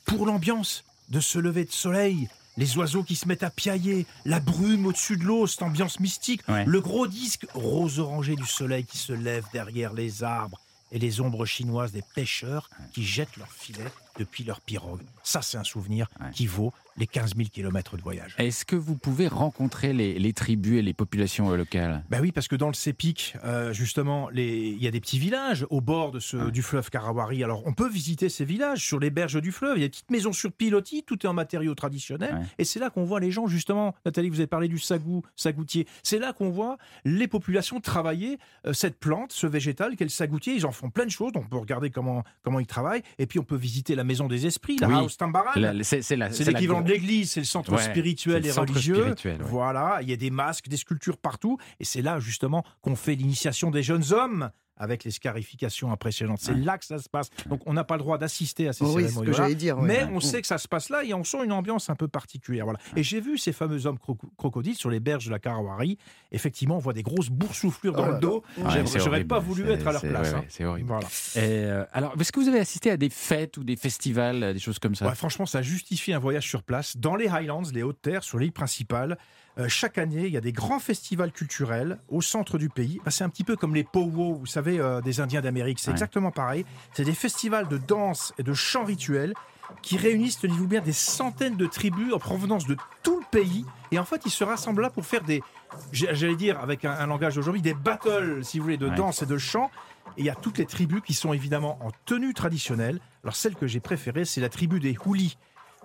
pour 0.05 0.25
l'ambiance 0.25 0.83
de 1.09 1.19
ce 1.19 1.37
lever 1.39 1.65
de 1.65 1.71
soleil. 1.71 2.27
Les 2.57 2.77
oiseaux 2.77 3.03
qui 3.03 3.15
se 3.17 3.27
mettent 3.27 3.43
à 3.43 3.49
piailler, 3.49 4.05
la 4.23 4.39
brume 4.39 4.85
au-dessus 4.85 5.17
de 5.17 5.23
l'eau, 5.25 5.45
cette 5.45 5.61
ambiance 5.61 5.99
mystique, 5.99 6.41
Ouais. 6.47 6.63
le 6.65 6.79
gros 6.81 7.05
disque 7.05 7.45
rose-orangé 7.53 8.35
du 8.35 8.45
soleil 8.45 8.85
qui 8.85 8.97
se 8.97 9.11
lève 9.13 9.43
derrière 9.51 9.93
les 9.93 10.23
arbres 10.23 10.59
et 10.95 10.99
les 10.99 11.19
ombres 11.19 11.45
chinoises 11.45 11.91
des 11.91 12.01
pêcheurs 12.01 12.69
qui 12.93 13.03
jettent 13.05 13.35
leurs 13.35 13.51
filets 13.51 13.91
depuis 14.17 14.45
leur 14.45 14.61
pirogue. 14.61 15.01
Ça, 15.23 15.41
c'est 15.41 15.57
un 15.57 15.63
souvenir 15.65 16.07
Ouais. 16.21 16.31
qui 16.31 16.47
vaut 16.47 16.73
les 16.97 17.07
15 17.07 17.35
000 17.35 17.49
kilomètres 17.49 17.97
de 17.97 18.01
voyage. 18.01 18.35
Est-ce 18.37 18.63
que 18.63 18.75
vous 18.75 18.95
pouvez 18.95 19.27
rencontrer 19.27 19.91
les, 19.93 20.17
les 20.17 20.33
tribus 20.33 20.79
et 20.79 20.81
les 20.81 20.93
populations 20.93 21.51
euh, 21.51 21.57
locales? 21.57 22.03
Ben 22.09 22.21
oui, 22.21 22.31
parce 22.31 22.47
que 22.47 22.55
dans 22.55 22.67
le 22.67 22.73
Sépic, 22.73 23.35
euh, 23.43 23.73
justement, 23.73 24.29
il 24.31 24.81
y 24.81 24.87
a 24.87 24.91
des 24.91 25.01
petits 25.01 25.19
villages 25.19 25.65
au 25.69 25.81
bord 25.81 26.11
de 26.11 26.19
ce, 26.19 26.49
du 26.49 26.61
fleuve 26.61 26.89
Karawari. 26.89 27.43
Alors, 27.43 27.63
on 27.65 27.73
peut 27.73 27.89
visiter 27.89 28.29
ces 28.29 28.45
villages 28.45 28.85
sur 28.85 28.99
les 28.99 29.09
berges 29.09 29.41
du 29.41 29.51
fleuve. 29.51 29.77
Il 29.77 29.81
y 29.81 29.83
a 29.83 29.87
des 29.87 29.91
petites 29.91 30.11
maisons 30.11 30.31
sur 30.31 30.51
pilotis, 30.51 31.03
tout 31.03 31.25
est 31.25 31.29
en 31.29 31.33
matériaux 31.33 31.75
traditionnels. 31.75 32.35
Ouais. 32.35 32.45
Et 32.59 32.63
c'est 32.63 32.79
là 32.79 32.89
qu'on 32.89 33.03
voit 33.03 33.19
les 33.19 33.31
gens, 33.31 33.47
justement, 33.47 33.93
Nathalie, 34.05 34.29
vous 34.29 34.39
avez 34.39 34.47
parlé 34.47 34.67
du 34.67 34.79
sagou, 34.79 35.21
sagoutier. 35.35 35.87
C'est 36.03 36.19
là 36.19 36.31
qu'on 36.31 36.49
voit 36.49 36.77
les 37.03 37.27
populations 37.27 37.81
travailler 37.81 38.37
euh, 38.65 38.73
cette 38.73 38.99
plante, 38.99 39.33
ce 39.33 39.47
végétal 39.47 39.95
qu'est 39.97 40.05
le 40.05 40.09
sagoutier. 40.09 40.55
Ils 40.55 40.65
en 40.65 40.71
font 40.71 40.89
plein 40.89 41.05
de 41.05 41.11
choses. 41.11 41.33
On 41.35 41.41
peut 41.43 41.57
regarder 41.57 41.89
comment, 41.89 42.23
comment 42.41 42.59
ils 42.59 42.67
travaillent. 42.67 43.03
Et 43.17 43.25
puis, 43.25 43.39
on 43.39 43.43
peut 43.43 43.57
visiter 43.57 43.95
la 43.95 44.05
maison 44.05 44.27
des 44.27 44.45
esprits, 44.45 44.77
la 44.77 44.87
Oui. 44.87 44.93
House 44.93 45.17
Tambaran. 45.17 45.51
C'est 45.83 46.45
l'équivalent 46.45 46.84
de 46.85 46.91
l'église, 46.91 47.31
c'est 47.33 47.39
le 47.41 47.45
centre 47.45 47.73
Ouais, 47.73 47.81
spirituel 47.81 48.45
et 48.45 48.51
centre 48.51 48.71
religieux. 48.71 48.95
spirituel, 48.95 49.41
ouais. 49.41 49.47
Voilà, 49.49 49.99
il 50.01 50.09
y 50.09 50.13
a 50.13 50.17
des 50.17 50.29
masques, 50.29 50.69
des 50.69 50.77
sculptures 50.77 51.17
partout. 51.17 51.57
Et 51.79 51.83
c'est 51.85 52.01
là, 52.01 52.19
justement, 52.19 52.63
qu'on 52.81 52.95
fait 52.95 53.15
l'initiation 53.15 53.71
des 53.71 53.83
jeunes 53.83 54.05
hommes 54.11 54.51
avec 54.77 55.03
les 55.03 55.11
scarifications 55.11 55.91
impressionnantes. 55.91 56.39
C'est 56.41 56.51
Ouais. 56.53 56.59
là 56.63 56.77
que 56.77 56.85
ça 56.85 56.97
se 56.97 57.07
passe. 57.09 57.29
Donc, 57.47 57.61
on 57.65 57.73
n'a 57.73 57.83
pas 57.83 57.95
le 57.95 58.01
droit 58.01 58.17
d'assister 58.17 58.67
à 58.67 58.73
ces 58.73 58.83
Oui, 58.83 58.89
c'est 58.89 59.01
ce 59.03 59.07
cérémonies. 59.13 59.25
que 59.27 59.33
j'allais 59.37 59.55
dire. 59.55 59.77
Mais 59.77 60.03
Ouais. 60.03 60.09
on 60.13 60.19
sait 60.19 60.41
que 60.41 60.47
ça 60.47 60.57
se 60.57 60.67
passe 60.67 60.89
là 60.89 61.03
et 61.03 61.13
on 61.13 61.23
sent 61.23 61.43
une 61.45 61.51
ambiance 61.51 61.89
un 61.89 61.95
peu 61.95 62.07
particulière. 62.07 62.65
Voilà. 62.65 62.79
Et 62.95 63.03
j'ai 63.03 63.21
vu 63.21 63.37
ces 63.37 63.53
fameux 63.53 63.85
hommes 63.85 63.97
croco- 63.97 64.29
crocodiles 64.37 64.75
sur 64.75 64.89
les 64.89 64.99
berges 64.99 65.25
de 65.27 65.31
la 65.31 65.39
Karawari. 65.39 65.97
Effectivement, 66.31 66.75
on 66.75 66.79
voit 66.79 66.93
des 66.93 67.03
grosses 67.03 67.29
boursouflures 67.29 67.93
dans 67.93 68.07
Oh 68.09 68.11
le 68.13 68.19
dos. 68.19 68.43
Ouais, 68.57 68.83
J'aurais 68.97 69.23
pas 69.23 69.39
voulu 69.39 69.69
être 69.69 69.87
à 69.87 69.91
leur 69.93 70.01
place. 70.01 70.31
ouais, 70.31 70.39
hein. 70.39 70.43
c'est 70.49 70.65
horrible. 70.65 70.87
Voilà. 70.87 71.07
Et, 71.35 71.39
euh, 71.65 71.85
alors, 71.93 72.13
est-ce 72.19 72.31
que 72.31 72.39
vous 72.39 72.47
avez 72.49 72.59
assisté 72.59 72.91
à 72.91 72.97
des 72.97 73.09
fêtes 73.09 73.57
ou 73.57 73.63
des 73.63 73.75
festivals, 73.75 74.53
des 74.53 74.59
choses 74.59 74.79
comme 74.79 74.95
ça? 74.95 75.07
Ouais, 75.07 75.15
franchement, 75.15 75.45
ça 75.45 75.61
justifie 75.61 76.11
un 76.13 76.19
voyage 76.19 76.47
sur 76.47 76.63
place. 76.63 76.97
Dans 76.97 77.15
les 77.15 77.27
Highlands, 77.27 77.63
les 77.73 77.83
hautes 77.83 78.01
terres, 78.01 78.23
sur 78.23 78.39
l'île 78.39 78.51
principale, 78.51 79.17
euh, 79.57 79.67
chaque 79.69 79.97
année, 79.97 80.25
il 80.25 80.33
y 80.33 80.37
a 80.37 80.41
des 80.41 80.51
grands 80.51 80.79
festivals 80.79 81.31
culturels 81.31 81.97
au 82.09 82.21
centre 82.21 82.57
du 82.57 82.69
pays. 82.69 82.99
Bah, 83.05 83.11
c'est 83.11 83.23
un 83.23 83.29
petit 83.29 83.43
peu 83.43 83.55
comme 83.55 83.73
les 83.73 83.83
powwows, 83.83 84.35
vous 84.35 84.45
savez, 84.45 84.79
euh, 84.79 85.01
des 85.01 85.19
Indiens 85.21 85.41
d'Amérique. 85.41 85.79
C'est 85.79 85.87
Ouais. 85.87 85.93
exactement 85.93 86.31
pareil. 86.31 86.65
C'est 86.93 87.05
des 87.05 87.13
festivals 87.13 87.67
de 87.67 87.77
danse 87.77 88.33
et 88.37 88.43
de 88.43 88.53
chants 88.53 88.83
rituels 88.83 89.33
qui 89.81 89.97
réunissent, 89.97 90.39
tenez-vous 90.39 90.67
bien, 90.67 90.81
des 90.81 90.93
centaines 90.93 91.55
de 91.57 91.67
tribus 91.67 92.13
en 92.13 92.19
provenance 92.19 92.65
de 92.65 92.77
tout 93.03 93.19
le 93.19 93.25
pays. 93.31 93.65
Et 93.91 93.99
en 93.99 94.05
fait, 94.05 94.25
ils 94.25 94.31
se 94.31 94.43
rassemblent 94.43 94.81
là 94.81 94.89
pour 94.89 95.05
faire 95.05 95.21
des, 95.23 95.43
j'allais 95.91 96.35
dire 96.35 96.59
avec 96.59 96.85
un, 96.85 96.91
un 96.91 97.07
langage 97.07 97.35
d'aujourd'hui, 97.35 97.61
des 97.61 97.73
battles, 97.75 98.43
si 98.43 98.57
vous 98.59 98.63
voulez, 98.65 98.77
de 98.77 98.87
Ouais. 98.89 98.95
danse 98.95 99.21
et 99.21 99.25
de 99.25 99.37
chant. 99.37 99.69
Et 100.17 100.21
il 100.21 100.25
y 100.25 100.29
a 100.29 100.35
toutes 100.35 100.57
les 100.57 100.65
tribus 100.65 101.01
qui 101.01 101.13
sont 101.13 101.33
évidemment 101.33 101.77
en 101.85 101.91
tenue 102.05 102.33
traditionnelle. 102.33 102.99
Alors 103.23 103.35
celle 103.35 103.55
que 103.55 103.67
j'ai 103.67 103.79
préférée, 103.81 104.23
c'est 104.25 104.41
la 104.41 104.49
tribu 104.49 104.79
des 104.79 104.97
Houlis. 105.05 105.37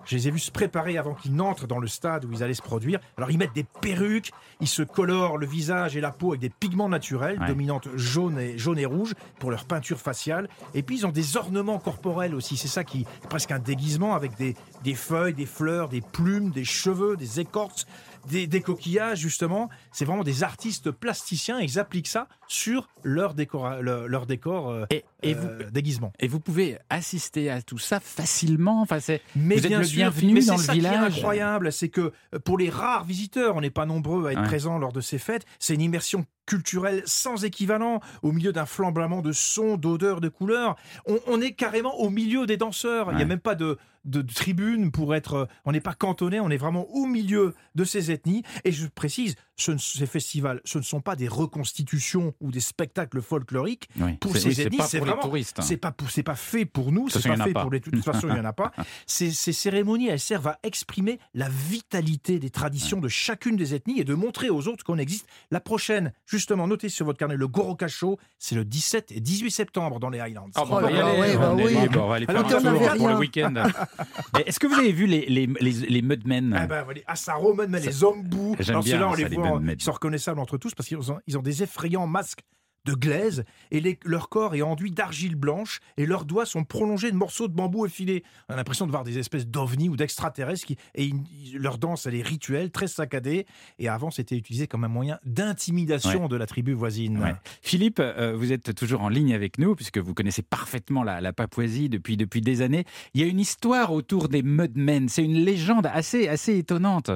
Je 0.05 0.15
les 0.15 0.27
ai 0.27 0.31
vus 0.31 0.39
se 0.39 0.51
préparer 0.51 0.97
avant 0.97 1.13
qu'ils 1.13 1.35
n'entrent 1.35 1.67
dans 1.67 1.79
le 1.79 1.87
stade 1.87 2.25
où 2.25 2.31
ils 2.31 2.43
allaient 2.43 2.53
se 2.53 2.61
produire. 2.61 2.99
Alors 3.17 3.31
ils 3.31 3.37
mettent 3.37 3.53
des 3.55 3.63
perruques, 3.81 4.31
ils 4.59 4.67
se 4.67 4.81
colorent 4.83 5.37
le 5.37 5.45
visage 5.45 5.95
et 5.95 6.01
la 6.01 6.11
peau 6.11 6.29
avec 6.31 6.41
des 6.41 6.49
pigments 6.49 6.89
naturels, 6.89 7.39
Ouais. 7.39 7.47
dominantes 7.47 7.87
jaune 7.95 8.37
et, 8.39 8.57
jaune 8.57 8.79
et 8.79 8.85
rouge 8.85 9.13
pour 9.39 9.51
leur 9.51 9.65
peinture 9.65 9.99
faciale. 9.99 10.49
Et 10.73 10.83
puis 10.83 10.97
ils 10.97 11.05
ont 11.05 11.11
des 11.11 11.37
ornements 11.37 11.79
corporels 11.79 12.35
aussi. 12.35 12.57
C'est 12.57 12.67
ça 12.67 12.83
qui 12.83 13.01
est 13.01 13.27
presque 13.27 13.51
un 13.51 13.59
déguisement 13.59 14.15
avec 14.15 14.35
des, 14.37 14.55
des 14.83 14.95
feuilles, 14.95 15.33
des 15.33 15.45
fleurs, 15.45 15.89
des 15.89 16.01
plumes, 16.01 16.49
des 16.51 16.63
cheveux, 16.65 17.15
des 17.17 17.39
écorces, 17.39 17.85
des, 18.29 18.47
des 18.47 18.61
coquillages 18.61 19.19
justement. 19.19 19.69
C'est 19.91 20.05
vraiment 20.05 20.23
des 20.23 20.43
artistes 20.43 20.91
plasticiens. 20.91 21.59
Ils 21.59 21.79
appliquent 21.79 22.07
ça 22.07 22.27
sur 22.47 22.87
leur 23.03 23.33
décor, 23.33 23.81
leur, 23.81 24.07
leur 24.07 24.25
décor 24.25 24.69
euh, 24.69 24.85
Et, 24.89 25.03
et 25.23 25.33
vous, 25.33 25.47
euh, 25.47 25.69
déguisement. 25.71 26.11
et 26.19 26.27
vous 26.27 26.39
pouvez 26.39 26.77
assister 26.89 27.49
à 27.49 27.61
tout 27.61 27.77
ça 27.77 27.99
facilement 27.99 28.81
enfin, 28.81 28.99
c'est- 28.99 29.21
Mais 29.35 29.55
Vous 29.55 29.61
êtes 29.61 29.67
bien 29.69 29.79
le 29.79 29.85
sûr, 29.85 29.95
bienvenu 29.97 30.33
mais 30.33 30.45
dans 30.45 30.57
le 30.57 30.61
ça 30.63 30.73
qui 30.73 30.79
est 30.79 30.87
incroyable, 30.87 31.71
c'est 31.71 31.89
que 31.89 32.11
euh, 32.35 32.39
pour 32.43 32.57
les 32.57 32.69
rares 32.69 33.05
visiteurs, 33.05 33.55
on 33.55 33.61
n'est 33.61 33.69
pas 33.69 33.85
nombreux 33.85 34.27
à 34.27 34.31
être 34.33 34.41
Ouais. 34.41 34.47
présents 34.47 34.77
lors 34.77 34.91
de 34.93 35.01
ces 35.01 35.17
fêtes. 35.17 35.45
C'est 35.59 35.73
une 35.75 35.81
immersion 35.81 36.25
culturelle 36.45 37.03
sans 37.05 37.45
équivalent, 37.45 38.01
au 38.23 38.31
milieu 38.31 38.51
d'un 38.51 38.65
flambement 38.65 39.21
de 39.21 39.31
sons, 39.31 39.77
d'odeurs, 39.77 40.19
de 40.19 40.27
couleurs. 40.27 40.75
On, 41.05 41.19
on 41.27 41.39
est 41.39 41.53
carrément 41.53 41.95
au 41.99 42.09
milieu 42.09 42.45
des 42.45 42.57
danseurs. 42.57 43.11
Il 43.11 43.17
n'y 43.17 43.21
a 43.23 43.25
même 43.25 43.39
pas 43.39 43.55
de, 43.55 43.77
de, 44.05 44.21
tribune 44.21 44.91
pour 44.91 45.15
être. 45.15 45.33
euh, 45.33 45.45
On 45.65 45.71
n'est 45.71 45.81
pas 45.81 45.93
cantonné, 45.93 46.39
on 46.39 46.49
est 46.49 46.57
vraiment 46.57 46.87
au 46.89 47.05
milieu 47.05 47.53
de 47.75 47.83
ces 47.83 48.11
ethnies. 48.11 48.43
Et 48.63 48.71
je 48.71 48.87
précise, 48.87 49.35
ce 49.61 49.71
ne- 49.71 49.77
ces 49.77 50.05
festivals, 50.05 50.61
ce 50.65 50.77
ne 50.77 50.83
sont 50.83 51.01
pas 51.01 51.15
des 51.15 51.27
reconstitutions 51.27 52.33
ou 52.41 52.51
des 52.51 52.59
spectacles 52.59 53.21
folkloriques. 53.21 53.89
oui, 53.99 54.13
Pour 54.19 54.35
ces 54.35 54.47
oui, 54.49 54.55
c'est 54.55 54.61
ethnies, 54.63 54.77
pas 54.77 54.87
c'est 54.87 54.97
pour 54.97 55.07
vraiment- 55.07 55.21
les 55.23 55.27
touristes. 55.29 55.59
hein. 55.59 55.63
C'est 55.63 55.77
pas 55.77 55.93
c'est 56.09 56.23
pas 56.23 56.35
fait 56.35 56.65
pour 56.65 56.91
nous, 56.91 57.09
c'est 57.09 57.27
pas 57.27 57.35
fait 57.37 57.53
pas. 57.53 57.61
pour 57.61 57.71
les. 57.71 57.79
De 57.79 57.89
toute 57.89 58.03
façon, 58.03 58.27
il 58.29 58.35
y 58.35 58.39
en 58.39 58.45
a 58.45 58.53
pas. 58.53 58.71
Ces, 59.07 59.31
ces 59.31 59.53
cérémonies, 59.53 60.07
elles 60.07 60.19
servent 60.19 60.47
à 60.47 60.59
exprimer 60.63 61.19
la 61.33 61.47
vitalité 61.49 62.39
des 62.39 62.49
traditions 62.49 62.99
de 62.99 63.07
chacune 63.07 63.55
des 63.55 63.73
ethnies 63.75 63.99
et 63.99 64.03
de 64.03 64.13
montrer 64.13 64.49
aux 64.49 64.67
autres 64.67 64.83
qu'on 64.83 64.97
existe. 64.97 65.27
La 65.51 65.59
prochaine, 65.59 66.11
justement, 66.25 66.67
notez 66.67 66.89
sur 66.89 67.05
votre 67.05 67.17
carnet 67.19 67.35
le 67.35 67.47
Goroka 67.47 67.87
Show, 67.87 68.17
c'est 68.39 68.55
le 68.55 68.65
17 68.65 69.11
et 69.11 69.19
18 69.19 69.51
septembre 69.51 69.99
dans 69.99 70.09
les 70.09 70.19
Highlands. 70.19 70.47
Ah, 70.55 70.63
Oh 70.69 70.79
là 70.79 70.89
là, 70.89 71.13
ouais, 71.19 71.35
bah 71.37 71.51
on 71.53 71.57
est 71.57 71.65
oui. 71.65 71.75
libre, 71.81 72.01
on 72.03 72.07
va 72.07 72.15
aller 72.15 72.25
faire 72.25 72.35
Alors, 72.37 72.51
un 72.51 72.53
on 72.53 72.57
en 72.57 72.77
tour 72.79 72.89
pour 72.97 73.07
le 73.07 73.13
rien. 73.13 73.17
week-end. 73.19 73.53
Est-ce 74.45 74.59
que 74.59 74.67
vous 74.67 74.75
avez 74.75 74.91
vu 74.93 75.05
les, 75.05 75.25
les, 75.27 75.47
les, 75.59 75.71
les 75.71 76.01
Mudmen? 76.01 76.55
Ah 76.57 76.65
ben, 76.67 76.83
voilà, 76.83 77.01
Assaro, 77.07 77.53
Mudmen, 77.53 77.81
les 77.83 77.91
Zombous. 77.91 78.55
J'aime 78.59 78.69
Alors 78.75 78.83
bien 78.83 78.93
ceux-là, 78.95 79.07
on 79.07 79.11
ça, 79.11 79.17
les 79.17 79.23
les 79.23 79.29
ils 79.59 79.81
sont 79.81 79.91
reconnaissables 79.91 80.39
entre 80.39 80.57
tous 80.57 80.73
parce 80.75 80.87
qu'ils 80.87 81.11
ont, 81.11 81.19
ils 81.27 81.37
ont 81.37 81.41
des 81.41 81.63
effrayants 81.63 82.07
masques 82.07 82.41
de 82.83 82.93
glaise 82.95 83.43
et 83.69 83.79
les- 83.79 83.99
leur 84.05 84.27
corps 84.27 84.55
est 84.55 84.63
enduit 84.63 84.89
d'argile 84.89 85.35
blanche 85.35 85.81
et 85.97 86.07
leurs 86.07 86.25
doigts 86.25 86.47
sont 86.47 86.63
prolongés 86.63 87.11
de 87.11 87.15
morceaux 87.15 87.47
de 87.47 87.53
bambou 87.53 87.85
effilés. 87.85 88.23
On 88.49 88.53
a 88.53 88.55
l'impression 88.55 88.87
de 88.87 88.91
voir 88.91 89.03
des 89.03 89.19
espèces 89.19 89.45
d'ovnis 89.45 89.87
ou 89.87 89.95
d'extraterrestres 89.95 90.65
qui, 90.65 90.77
et 90.95 91.03
ils- 91.05 91.57
leur 91.59 91.77
danse, 91.77 92.07
elle 92.07 92.15
est 92.15 92.23
rituelle, 92.23 92.71
très 92.71 92.87
saccadée 92.87 93.45
et 93.77 93.87
avant 93.87 94.09
c'était 94.09 94.35
utilisé 94.35 94.65
comme 94.65 94.83
un 94.83 94.87
moyen 94.87 95.19
d'intimidation 95.25 96.27
de 96.27 96.35
la 96.35 96.47
tribu 96.47 96.73
voisine. 96.73 97.19
Ouais. 97.21 97.35
Philippe, 97.61 97.99
euh, 97.99 98.35
vous 98.35 98.51
êtes 98.51 98.73
toujours 98.73 99.01
en 99.01 99.09
ligne 99.09 99.35
avec 99.35 99.59
nous 99.59 99.75
puisque 99.75 99.99
vous 99.99 100.15
connaissez 100.15 100.41
parfaitement 100.41 101.03
la, 101.03 101.21
la 101.21 101.33
Papouasie 101.33 101.87
depuis, 101.87 102.17
depuis 102.17 102.41
des 102.41 102.63
années. 102.63 102.85
Il 103.13 103.21
y 103.21 103.23
a 103.23 103.27
une 103.27 103.39
histoire 103.39 103.93
autour 103.93 104.27
des 104.27 104.41
Mudmen. 104.41 105.07
C'est 105.07 105.23
une 105.23 105.37
légende 105.45 105.85
assez, 105.85 106.27
assez 106.27 106.57
étonnante. 106.57 107.11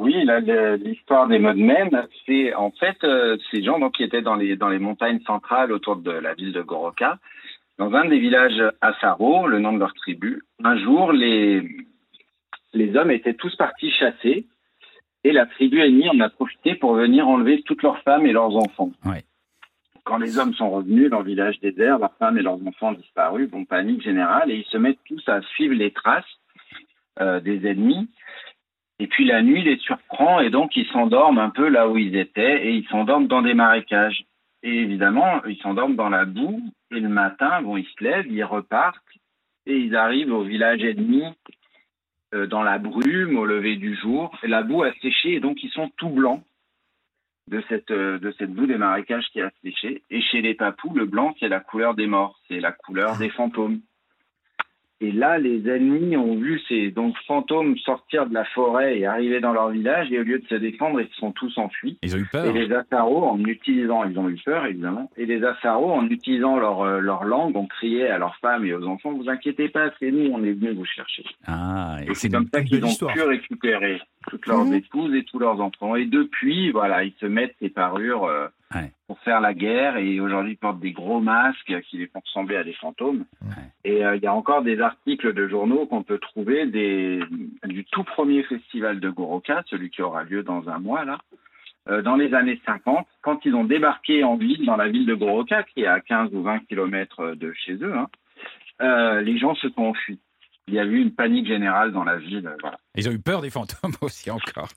Oui, 0.00 0.14
l'histoire 0.84 1.26
des 1.26 1.40
Mudmen, 1.40 2.06
c'est 2.24 2.54
en 2.54 2.70
fait 2.70 3.02
euh, 3.02 3.36
ces 3.50 3.64
gens 3.64 3.80
donc, 3.80 3.94
qui 3.94 4.04
étaient 4.04 4.22
dans 4.22 4.36
les, 4.36 4.54
dans 4.54 4.68
les 4.68 4.78
montagnes 4.78 5.18
centrales 5.26 5.72
autour 5.72 5.96
de 5.96 6.12
la 6.12 6.34
ville 6.34 6.52
de 6.52 6.62
Goroka, 6.62 7.18
dans 7.78 7.92
un 7.92 8.04
des 8.04 8.20
villages 8.20 8.62
Assaro, 8.80 9.48
le 9.48 9.58
nom 9.58 9.72
de 9.72 9.80
leur 9.80 9.92
tribu. 9.94 10.44
Un 10.62 10.78
jour, 10.78 11.10
les, 11.10 11.68
les 12.74 12.96
hommes 12.96 13.10
étaient 13.10 13.34
tous 13.34 13.56
partis 13.56 13.90
chasser 13.90 14.46
Et 15.24 15.32
la 15.32 15.46
tribu 15.46 15.80
ennemie 15.80 16.08
en 16.08 16.20
a 16.20 16.28
profité 16.28 16.76
pour 16.76 16.94
venir 16.94 17.26
enlever 17.26 17.62
toutes 17.62 17.82
leurs 17.82 18.00
femmes 18.02 18.24
et 18.24 18.32
leurs 18.32 18.54
enfants. 18.56 18.92
Ouais. 19.04 19.24
Quand 20.04 20.18
les 20.18 20.38
hommes 20.38 20.54
sont 20.54 20.70
revenus 20.70 21.10
dans 21.10 21.20
le 21.20 21.26
village 21.26 21.58
désert, 21.58 21.98
leurs 21.98 22.14
femmes 22.18 22.38
et 22.38 22.42
leurs 22.42 22.64
enfants 22.64 22.90
ont 22.90 22.92
disparu, 22.92 23.48
bon, 23.48 23.64
panique 23.64 24.02
générale, 24.02 24.52
et 24.52 24.58
ils 24.58 24.70
se 24.70 24.76
mettent 24.76 25.02
tous 25.06 25.28
à 25.28 25.42
suivre 25.42 25.74
les 25.74 25.90
traces 25.90 26.38
euh, 27.20 27.40
des 27.40 27.66
ennemis. 27.66 28.08
Et 29.00 29.06
puis 29.06 29.24
la 29.24 29.42
nuit 29.42 29.62
les 29.62 29.78
surprend 29.78 30.40
et 30.40 30.50
donc 30.50 30.76
ils 30.76 30.88
s'endorment 30.88 31.38
un 31.38 31.50
peu 31.50 31.68
là 31.68 31.88
où 31.88 31.96
ils 31.96 32.16
étaient 32.16 32.66
et 32.66 32.72
ils 32.72 32.86
s'endorment 32.88 33.28
dans 33.28 33.42
des 33.42 33.54
marécages. 33.54 34.24
Et 34.62 34.74
évidemment, 34.74 35.44
ils 35.44 35.58
s'endorment 35.58 35.94
dans 35.94 36.08
la 36.08 36.24
boue 36.24 36.60
et 36.90 36.98
le 36.98 37.08
matin, 37.08 37.62
bon, 37.62 37.76
ils 37.76 37.86
se 37.86 38.02
lèvent, 38.02 38.26
ils 38.28 38.42
repartent 38.42 38.98
et 39.66 39.76
ils 39.76 39.94
arrivent 39.94 40.32
au 40.32 40.42
village 40.42 40.82
ennemi 40.82 41.22
euh, 42.34 42.46
dans 42.46 42.62
la 42.62 42.78
brume 42.78 43.38
au 43.38 43.46
lever 43.46 43.76
du 43.76 43.94
jour. 43.94 44.36
La 44.42 44.62
boue 44.62 44.82
a 44.82 44.92
séché 44.94 45.34
et 45.34 45.40
donc 45.40 45.62
ils 45.62 45.70
sont 45.70 45.90
tout 45.96 46.10
blancs 46.10 46.42
de 47.48 47.62
cette, 47.68 47.90
euh, 47.90 48.18
de 48.18 48.32
cette 48.32 48.52
boue 48.52 48.66
des 48.66 48.78
marécages 48.78 49.26
qui 49.32 49.40
a 49.40 49.50
séché. 49.62 50.02
Et 50.10 50.20
chez 50.20 50.42
les 50.42 50.54
papous, 50.54 50.92
le 50.94 51.06
blanc, 51.06 51.34
c'est 51.38 51.48
la 51.48 51.60
couleur 51.60 51.94
des 51.94 52.06
morts, 52.06 52.38
c'est 52.48 52.60
la 52.60 52.72
couleur 52.72 53.16
des 53.16 53.30
fantômes. 53.30 53.80
Et 55.00 55.12
là, 55.12 55.38
les 55.38 55.68
ennemis 55.68 56.16
ont 56.16 56.34
vu 56.36 56.60
ces 56.68 56.90
donc 56.90 57.14
fantômes 57.26 57.76
sortir 57.78 58.26
de 58.26 58.34
la 58.34 58.44
forêt 58.46 58.98
et 58.98 59.06
arriver 59.06 59.38
dans 59.40 59.52
leur 59.52 59.68
village, 59.70 60.10
et 60.10 60.18
au 60.18 60.24
lieu 60.24 60.40
de 60.40 60.46
se 60.48 60.56
défendre, 60.56 61.00
ils 61.00 61.08
se 61.08 61.14
sont 61.16 61.30
tous 61.32 61.56
enfuis. 61.56 61.98
Ils 62.02 62.16
ont 62.16 62.18
eu 62.18 62.22
Et 62.22 62.26
peur. 62.32 62.52
les 62.52 62.72
Assaros, 62.72 63.24
en 63.24 63.38
utilisant, 63.44 64.02
ils 64.04 64.18
ont 64.18 64.28
eu 64.28 64.36
peur 64.44 64.66
évidemment, 64.66 65.10
et 65.16 65.24
les 65.26 65.44
Assaros, 65.44 65.92
en 65.92 66.06
utilisant 66.08 66.58
leur, 66.58 66.80
euh, 66.82 66.98
leur 67.00 67.22
langue, 67.24 67.56
ont 67.56 67.66
crié 67.66 68.08
à 68.08 68.18
leurs 68.18 68.36
femmes 68.36 68.64
et 68.64 68.74
aux 68.74 68.84
enfants 68.86 69.12
Vous 69.12 69.28
inquiétez 69.28 69.68
pas, 69.68 69.90
c'est 70.00 70.10
nous, 70.10 70.30
on 70.32 70.42
est 70.42 70.52
venus 70.52 70.74
vous 70.76 70.84
chercher. 70.84 71.24
Ah, 71.46 71.98
et 72.06 72.10
Et 72.10 72.14
c'est 72.14 72.28
comme 72.28 72.48
ça 72.52 72.62
qu'ils 72.62 72.84
ont 72.84 73.06
pu 73.12 73.22
récupérer 73.22 74.00
toutes 74.30 74.46
leurs 74.46 74.64
Mhm. 74.64 74.74
épouses 74.74 75.14
et 75.14 75.22
tous 75.24 75.38
leurs 75.38 75.60
enfants. 75.60 75.94
Et 75.94 76.06
depuis, 76.06 76.70
voilà, 76.72 77.04
ils 77.04 77.14
se 77.20 77.26
mettent 77.26 77.54
ces 77.60 77.68
parures 77.70 78.24
euh, 78.24 78.48
Ouais. 78.74 78.92
pour 79.06 79.18
faire 79.20 79.40
la 79.40 79.54
guerre, 79.54 79.96
et 79.96 80.20
aujourd'hui, 80.20 80.52
ils 80.52 80.58
portent 80.58 80.80
des 80.80 80.92
gros 80.92 81.20
masques 81.20 81.80
qui 81.88 81.96
les 81.96 82.06
font 82.06 82.20
ressembler 82.20 82.56
à 82.56 82.64
des 82.64 82.74
fantômes. 82.74 83.24
Ouais. 83.42 83.62
Et 83.84 84.04
euh, 84.04 84.16
il 84.16 84.22
y 84.22 84.26
a 84.26 84.34
encore 84.34 84.62
des 84.62 84.80
articles 84.80 85.32
de 85.32 85.48
journaux 85.48 85.86
qu'on 85.86 86.02
peut 86.02 86.18
trouver 86.18 86.66
des, 86.66 87.20
du 87.64 87.84
tout 87.86 88.04
premier 88.04 88.42
festival 88.42 89.00
de 89.00 89.08
Goroka, 89.08 89.62
celui 89.66 89.88
qui 89.88 90.02
aura 90.02 90.24
lieu 90.24 90.42
dans 90.42 90.68
un 90.68 90.78
mois, 90.78 91.04
là, 91.06 91.18
euh, 91.88 92.02
dans 92.02 92.16
les 92.16 92.34
années 92.34 92.60
50, 92.66 93.06
quand 93.22 93.44
ils 93.46 93.54
ont 93.54 93.64
débarqué 93.64 94.22
en 94.22 94.36
ville, 94.36 94.66
dans 94.66 94.76
la 94.76 94.88
ville 94.88 95.06
de 95.06 95.14
Goroka, 95.14 95.62
qui 95.62 95.82
est 95.82 95.86
à 95.86 96.00
15 96.00 96.34
ou 96.34 96.42
20 96.42 96.66
kilomètres 96.66 97.34
de 97.34 97.52
chez 97.54 97.74
eux, 97.76 97.94
hein, 97.94 98.08
euh, 98.82 99.22
les 99.22 99.38
gens 99.38 99.54
se 99.54 99.68
sont 99.70 99.82
enfuis. 99.82 100.20
Il 100.66 100.74
y 100.74 100.78
a 100.78 100.84
eu 100.84 101.00
une 101.00 101.14
panique 101.14 101.46
générale 101.46 101.92
dans 101.92 102.04
la 102.04 102.18
ville. 102.18 102.50
Voilà. 102.60 102.78
Ils 102.96 103.08
ont 103.08 103.12
eu 103.12 103.18
peur 103.18 103.42
des 103.42 103.50
fantômes 103.50 103.92
aussi 104.00 104.30
encore. 104.30 104.68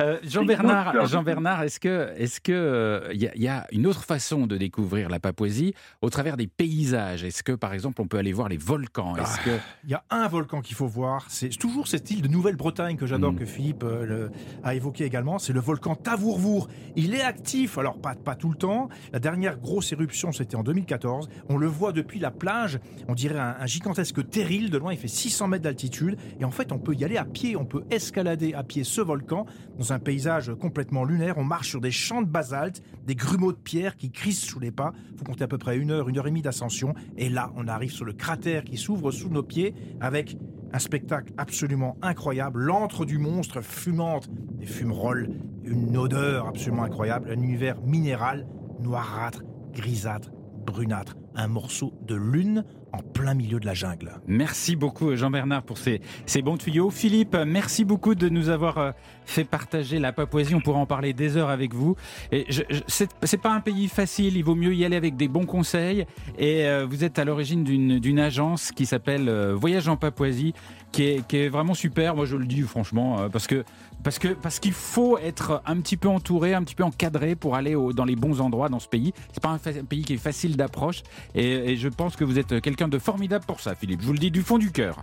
Euh, 0.00 0.18
Jean-Bernard, 0.22 0.92
peur. 0.92 1.06
Jean-Bernard, 1.06 1.62
est-ce 1.62 1.80
que, 1.80 2.12
est-ce 2.16 2.40
que 2.40 2.52
euh, 2.52 3.10
il 3.12 3.20
y, 3.22 3.26
a- 3.26 3.34
il 3.34 3.42
y 3.42 3.48
a 3.48 3.66
une 3.72 3.86
autre 3.86 4.04
façon 4.04 4.46
de 4.46 4.56
découvrir 4.56 5.08
la 5.10 5.18
Papouasie 5.20 5.74
au 6.00 6.08
travers 6.08 6.36
des 6.36 6.46
paysages? 6.46 7.24
Est-ce 7.24 7.42
que, 7.42 7.52
par 7.52 7.74
exemple, 7.74 8.00
on 8.00 8.06
peut 8.06 8.18
aller 8.18 8.32
voir 8.32 8.48
les 8.48 8.56
volcans? 8.56 9.16
Est-ce 9.16 9.40
que 9.40 9.58
Il 9.84 9.90
y 9.90 9.94
a 9.94 10.04
un 10.10 10.28
volcan 10.28 10.60
qu'il 10.62 10.76
faut 10.76 10.86
voir, 10.86 11.26
c'est 11.28 11.48
toujours 11.50 11.88
cette 11.88 12.10
île 12.10 12.22
de 12.22 12.28
Nouvelle-Bretagne 12.28 12.96
que 12.96 13.06
j'adore, 13.06 13.32
Mm. 13.32 13.38
que 13.38 13.44
Philippe 13.44 13.82
euh, 13.82 14.06
le- 14.06 14.30
a 14.62 14.74
évoqué 14.74 15.04
également, 15.04 15.38
c'est 15.38 15.52
le 15.52 15.60
volcan 15.60 15.96
Tavourvour. 15.96 16.68
Il 16.94 17.14
est 17.14 17.22
actif, 17.22 17.76
alors 17.78 17.98
pas, 18.00 18.14
pas 18.14 18.36
tout 18.36 18.48
le 18.50 18.56
temps. 18.56 18.88
La 19.12 19.18
dernière 19.18 19.58
grosse 19.58 19.92
éruption, 19.92 20.32
c'était 20.32 20.56
en 20.56 20.62
2014. 20.62 21.28
On 21.48 21.56
le 21.58 21.66
voit 21.66 21.92
depuis 21.92 22.20
la 22.20 22.30
plage, 22.30 22.78
on 23.08 23.14
dirait 23.14 23.38
un, 23.38 23.56
un 23.58 23.66
gigantesque 23.66 24.26
terril. 24.30 24.70
De 24.70 24.78
loin, 24.78 24.92
il 24.92 24.98
fait 24.98 25.08
600 25.08 25.48
mètres 25.48 25.64
d'altitude. 25.64 26.16
Et 26.40 26.44
en 26.44 26.50
fait, 26.50 26.72
on 26.72 26.78
peut 26.78 26.94
y 26.94 27.04
aller 27.04 27.16
à 27.16 27.24
pied, 27.24 27.56
on 27.56 27.65
peut 27.66 27.84
escalader 27.90 28.54
à 28.54 28.62
pied 28.62 28.84
ce 28.84 29.00
volcan 29.00 29.46
dans 29.78 29.92
un 29.92 29.98
paysage 29.98 30.52
complètement 30.54 31.04
lunaire. 31.04 31.38
On 31.38 31.44
marche 31.44 31.70
sur 31.70 31.80
des 31.80 31.90
champs 31.90 32.22
de 32.22 32.28
basalte, 32.28 32.82
des 33.04 33.14
grumeaux 33.14 33.52
de 33.52 33.58
pierre 33.58 33.96
qui 33.96 34.10
crissent 34.10 34.44
sous 34.44 34.60
les 34.60 34.70
pas. 34.70 34.92
faut 35.16 35.24
compter 35.24 35.44
à 35.44 35.48
peu 35.48 35.58
près 35.58 35.76
une 35.76 35.90
heure, 35.90 36.08
une 36.08 36.18
heure 36.18 36.26
et 36.26 36.30
demie 36.30 36.42
d'ascension. 36.42 36.94
Et 37.16 37.28
là, 37.28 37.52
on 37.56 37.68
arrive 37.68 37.92
sur 37.92 38.04
le 38.04 38.12
cratère 38.12 38.64
qui 38.64 38.76
s'ouvre 38.76 39.10
sous 39.10 39.28
nos 39.28 39.42
pieds 39.42 39.74
avec 40.00 40.36
un 40.72 40.78
spectacle 40.78 41.32
absolument 41.36 41.96
incroyable. 42.02 42.60
L'antre 42.60 43.04
du 43.04 43.18
monstre 43.18 43.60
fumante, 43.60 44.28
des 44.58 44.66
fumerolles, 44.66 45.30
une 45.64 45.96
odeur 45.96 46.48
absolument 46.48 46.84
incroyable, 46.84 47.30
un 47.30 47.40
univers 47.40 47.80
minéral, 47.82 48.46
noirâtre, 48.80 49.42
grisâtre, 49.72 50.30
brunâtre, 50.66 51.16
un 51.34 51.48
morceau 51.48 51.94
de 52.02 52.16
lune 52.16 52.64
en 52.92 52.98
plein 52.98 53.34
milieu 53.34 53.60
de 53.60 53.66
la 53.66 53.74
jungle. 53.74 54.12
Merci 54.26 54.76
beaucoup 54.76 55.14
Jean-Bernard 55.14 55.62
pour 55.62 55.78
ces, 55.78 56.00
bons 56.42 56.56
tuyaux. 56.56 56.90
Philippe, 56.90 57.36
merci 57.46 57.84
beaucoup 57.84 58.14
de 58.14 58.28
nous 58.28 58.48
avoir 58.48 58.78
euh, 58.78 58.90
fait 59.24 59.44
partager 59.44 59.98
la 59.98 60.12
Papouasie. 60.12 60.54
On 60.54 60.60
pourra 60.60 60.78
en 60.78 60.86
parler 60.86 61.12
des 61.12 61.36
heures 61.36 61.50
avec 61.50 61.74
vous. 61.74 61.96
Et 62.32 62.44
je, 62.48 62.62
je- 62.68 63.04
c'est, 63.22 63.40
pas 63.40 63.52
un 63.52 63.60
pays 63.60 63.88
facile. 63.88 64.36
Il 64.36 64.44
vaut 64.44 64.54
mieux 64.54 64.74
y 64.74 64.84
aller 64.84 64.96
avec 64.96 65.16
des 65.16 65.28
bons 65.28 65.46
conseils. 65.46 66.06
Et 66.38 66.66
euh, 66.66 66.86
vous 66.88 67.04
êtes 67.04 67.18
à 67.18 67.24
l'origine 67.24 67.64
d'une, 67.64 68.18
agence 68.18 68.72
qui 68.72 68.86
s'appelle 68.86 69.28
euh, 69.28 69.54
Voyage 69.54 69.88
en 69.88 69.96
Papouasie, 69.96 70.54
qui 70.90 71.04
est, 71.04 71.26
qui 71.26 71.48
vraiment 71.48 71.74
super. 71.74 72.16
Moi, 72.16 72.24
je 72.24 72.36
le 72.36 72.46
dis 72.46 72.62
franchement, 72.62 73.28
parce 73.30 73.46
que 73.46 73.62
parce 74.06 74.20
que 74.20 74.28
parce 74.28 74.60
qu'il 74.60 74.72
faut 74.72 75.18
être 75.18 75.62
un 75.66 75.80
petit 75.80 75.96
peu 75.96 76.06
entouré, 76.08 76.54
un 76.54 76.62
petit 76.62 76.76
peu 76.76 76.84
encadré 76.84 77.34
pour 77.34 77.56
aller 77.56 77.74
au- 77.74 77.92
dans 77.92 78.04
les 78.04 78.14
bons 78.14 78.40
endroits 78.40 78.68
dans 78.68 78.78
ce 78.78 78.86
pays. 78.86 79.12
C'est 79.32 79.42
pas 79.42 79.48
un, 79.50 79.58
pays 79.84 80.04
qui 80.04 80.14
est 80.14 80.16
facile 80.16 80.56
d'approche. 80.56 81.02
Et, 81.34 81.72
et 81.72 81.76
je 81.76 81.88
pense 81.88 82.14
que 82.14 82.22
vous 82.22 82.38
êtes 82.38 82.60
quelqu'un 82.60 82.86
de 82.86 83.00
formidable 83.00 83.44
pour 83.46 83.58
ça, 83.58 83.74
Philippe. 83.74 84.02
Je 84.02 84.06
vous 84.06 84.12
le 84.12 84.20
dis 84.20 84.30
du 84.30 84.42
fond 84.42 84.58
du 84.58 84.70
cœur. 84.70 85.02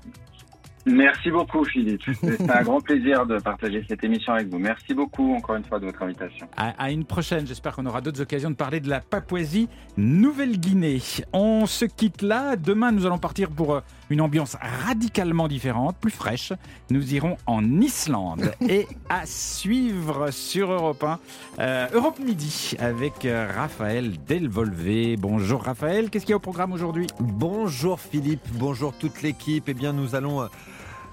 Merci 0.85 1.31
beaucoup, 1.31 1.63
Philippe. 1.63 2.01
C'est 2.21 2.49
un 2.49 2.61
grand 2.61 2.81
plaisir 2.81 3.25
de 3.25 3.39
partager 3.39 3.85
cette 3.89 4.03
émission 4.03 4.33
avec 4.33 4.49
vous. 4.49 4.59
Merci 4.59 4.93
beaucoup, 4.93 5.33
encore 5.33 5.55
une 5.55 5.63
fois, 5.63 5.79
de 5.79 5.85
votre 5.85 6.01
invitation. 6.03 6.45
À, 6.57 6.69
à 6.81 6.91
une 6.91 7.05
prochaine. 7.05 7.45
J'espère 7.47 7.73
qu'on 7.75 7.85
aura 7.85 8.01
d'autres 8.01 8.21
occasions 8.21 8.51
de 8.51 8.55
parler 8.55 8.81
de 8.81 8.89
la 8.89 8.99
Papouasie 8.99 9.69
Nouvelle-Guinée. 9.97 11.01
On 11.31 11.65
se 11.67 11.85
quitte 11.85 12.21
là. 12.21 12.57
Demain, 12.57 12.91
nous 12.91 13.05
allons 13.05 13.17
partir 13.17 13.49
pour 13.49 13.75
euh, 13.75 13.79
une 14.13 14.21
ambiance 14.21 14.57
radicalement 14.85 15.47
différente, 15.47 15.97
plus 15.99 16.11
fraîche. 16.11 16.53
Nous 16.89 17.13
irons 17.13 17.37
en 17.47 17.81
Islande 17.81 18.53
et 18.61 18.87
à 19.09 19.25
suivre 19.25 20.31
sur 20.31 20.71
Europe 20.71 21.03
1, 21.03 21.19
euh, 21.59 21.87
Europe 21.93 22.19
Midi 22.19 22.75
avec 22.79 23.25
euh, 23.25 23.51
Raphaël 23.53 24.13
Delvolvé. 24.27 25.17
Bonjour 25.17 25.63
Raphaël, 25.63 26.09
qu'est-ce 26.09 26.25
qu'il 26.25 26.31
y 26.31 26.33
a 26.33 26.37
au 26.37 26.39
programme 26.39 26.73
aujourd'hui? 26.73 27.07
Bonjour 27.19 27.99
Philippe, 27.99 28.47
bonjour 28.53 28.93
toute 28.93 29.21
l'équipe. 29.21 29.65
Eh 29.67 29.73
bien, 29.73 29.93
nous 29.93 30.15
allons 30.15 30.47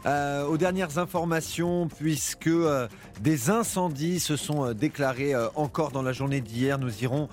euh, 0.07 0.47
aux 0.47 0.57
dernières 0.57 0.97
informations 0.97 1.89
puisque 1.89 2.47
euh, 2.47 2.89
des 3.21 3.51
incendies 3.51 4.19
se 4.19 4.35
sont 4.35 4.65
euh, 4.65 4.73
déclarés 4.73 5.35
encore 5.57 5.91
dans 5.91 6.01
la 6.01 6.13
journée 6.13 6.41
d'hier. 6.41 6.79
Nous 6.79 7.03
irons 7.03 7.29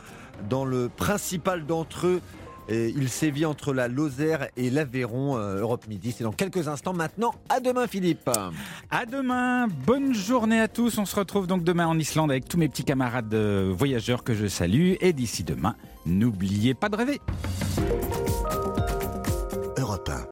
dans 0.50 0.66
le 0.66 0.90
principal 0.90 1.66
d'entre 1.66 2.08
eux. 2.08 2.22
Il 2.70 3.10
sévit 3.10 3.46
entre 3.46 3.74
la 3.74 3.88
Lozère 3.88 4.48
et 4.58 4.70
l'Aveyron, 4.70 5.38
euh, 5.38 5.62
Europe 5.62 5.88
Midi. 5.88 6.14
C'est 6.16 6.24
dans 6.24 6.32
quelques 6.32 6.68
instants 6.68 6.94
maintenant. 6.94 7.34
À 7.50 7.60
demain, 7.60 7.88
Philippe. 7.88 8.30
À 8.90 9.06
demain. 9.06 9.68
Bonne 9.86 10.14
journée 10.14 10.60
à 10.60 10.68
tous. 10.68 10.98
On 10.98 11.06
se 11.06 11.16
retrouve 11.16 11.48
donc 11.48 11.64
demain 11.64 11.88
en 11.88 11.98
Islande 11.98 12.32
avec 12.32 12.48
tous 12.48 12.58
mes 12.58 12.68
petits 12.68 12.84
camarades 12.84 13.34
euh, 13.34 13.74
voyageurs 13.76 14.24
que 14.24 14.34
je 14.34 14.48
salue. 14.48 14.94
Et 15.02 15.14
d'ici 15.14 15.44
demain, 15.44 15.76
n'oubliez 16.06 16.74
pas 16.74 16.90
de 16.90 16.96
rêver. 16.96 17.22
Europe 19.78 20.10
1. 20.10 20.26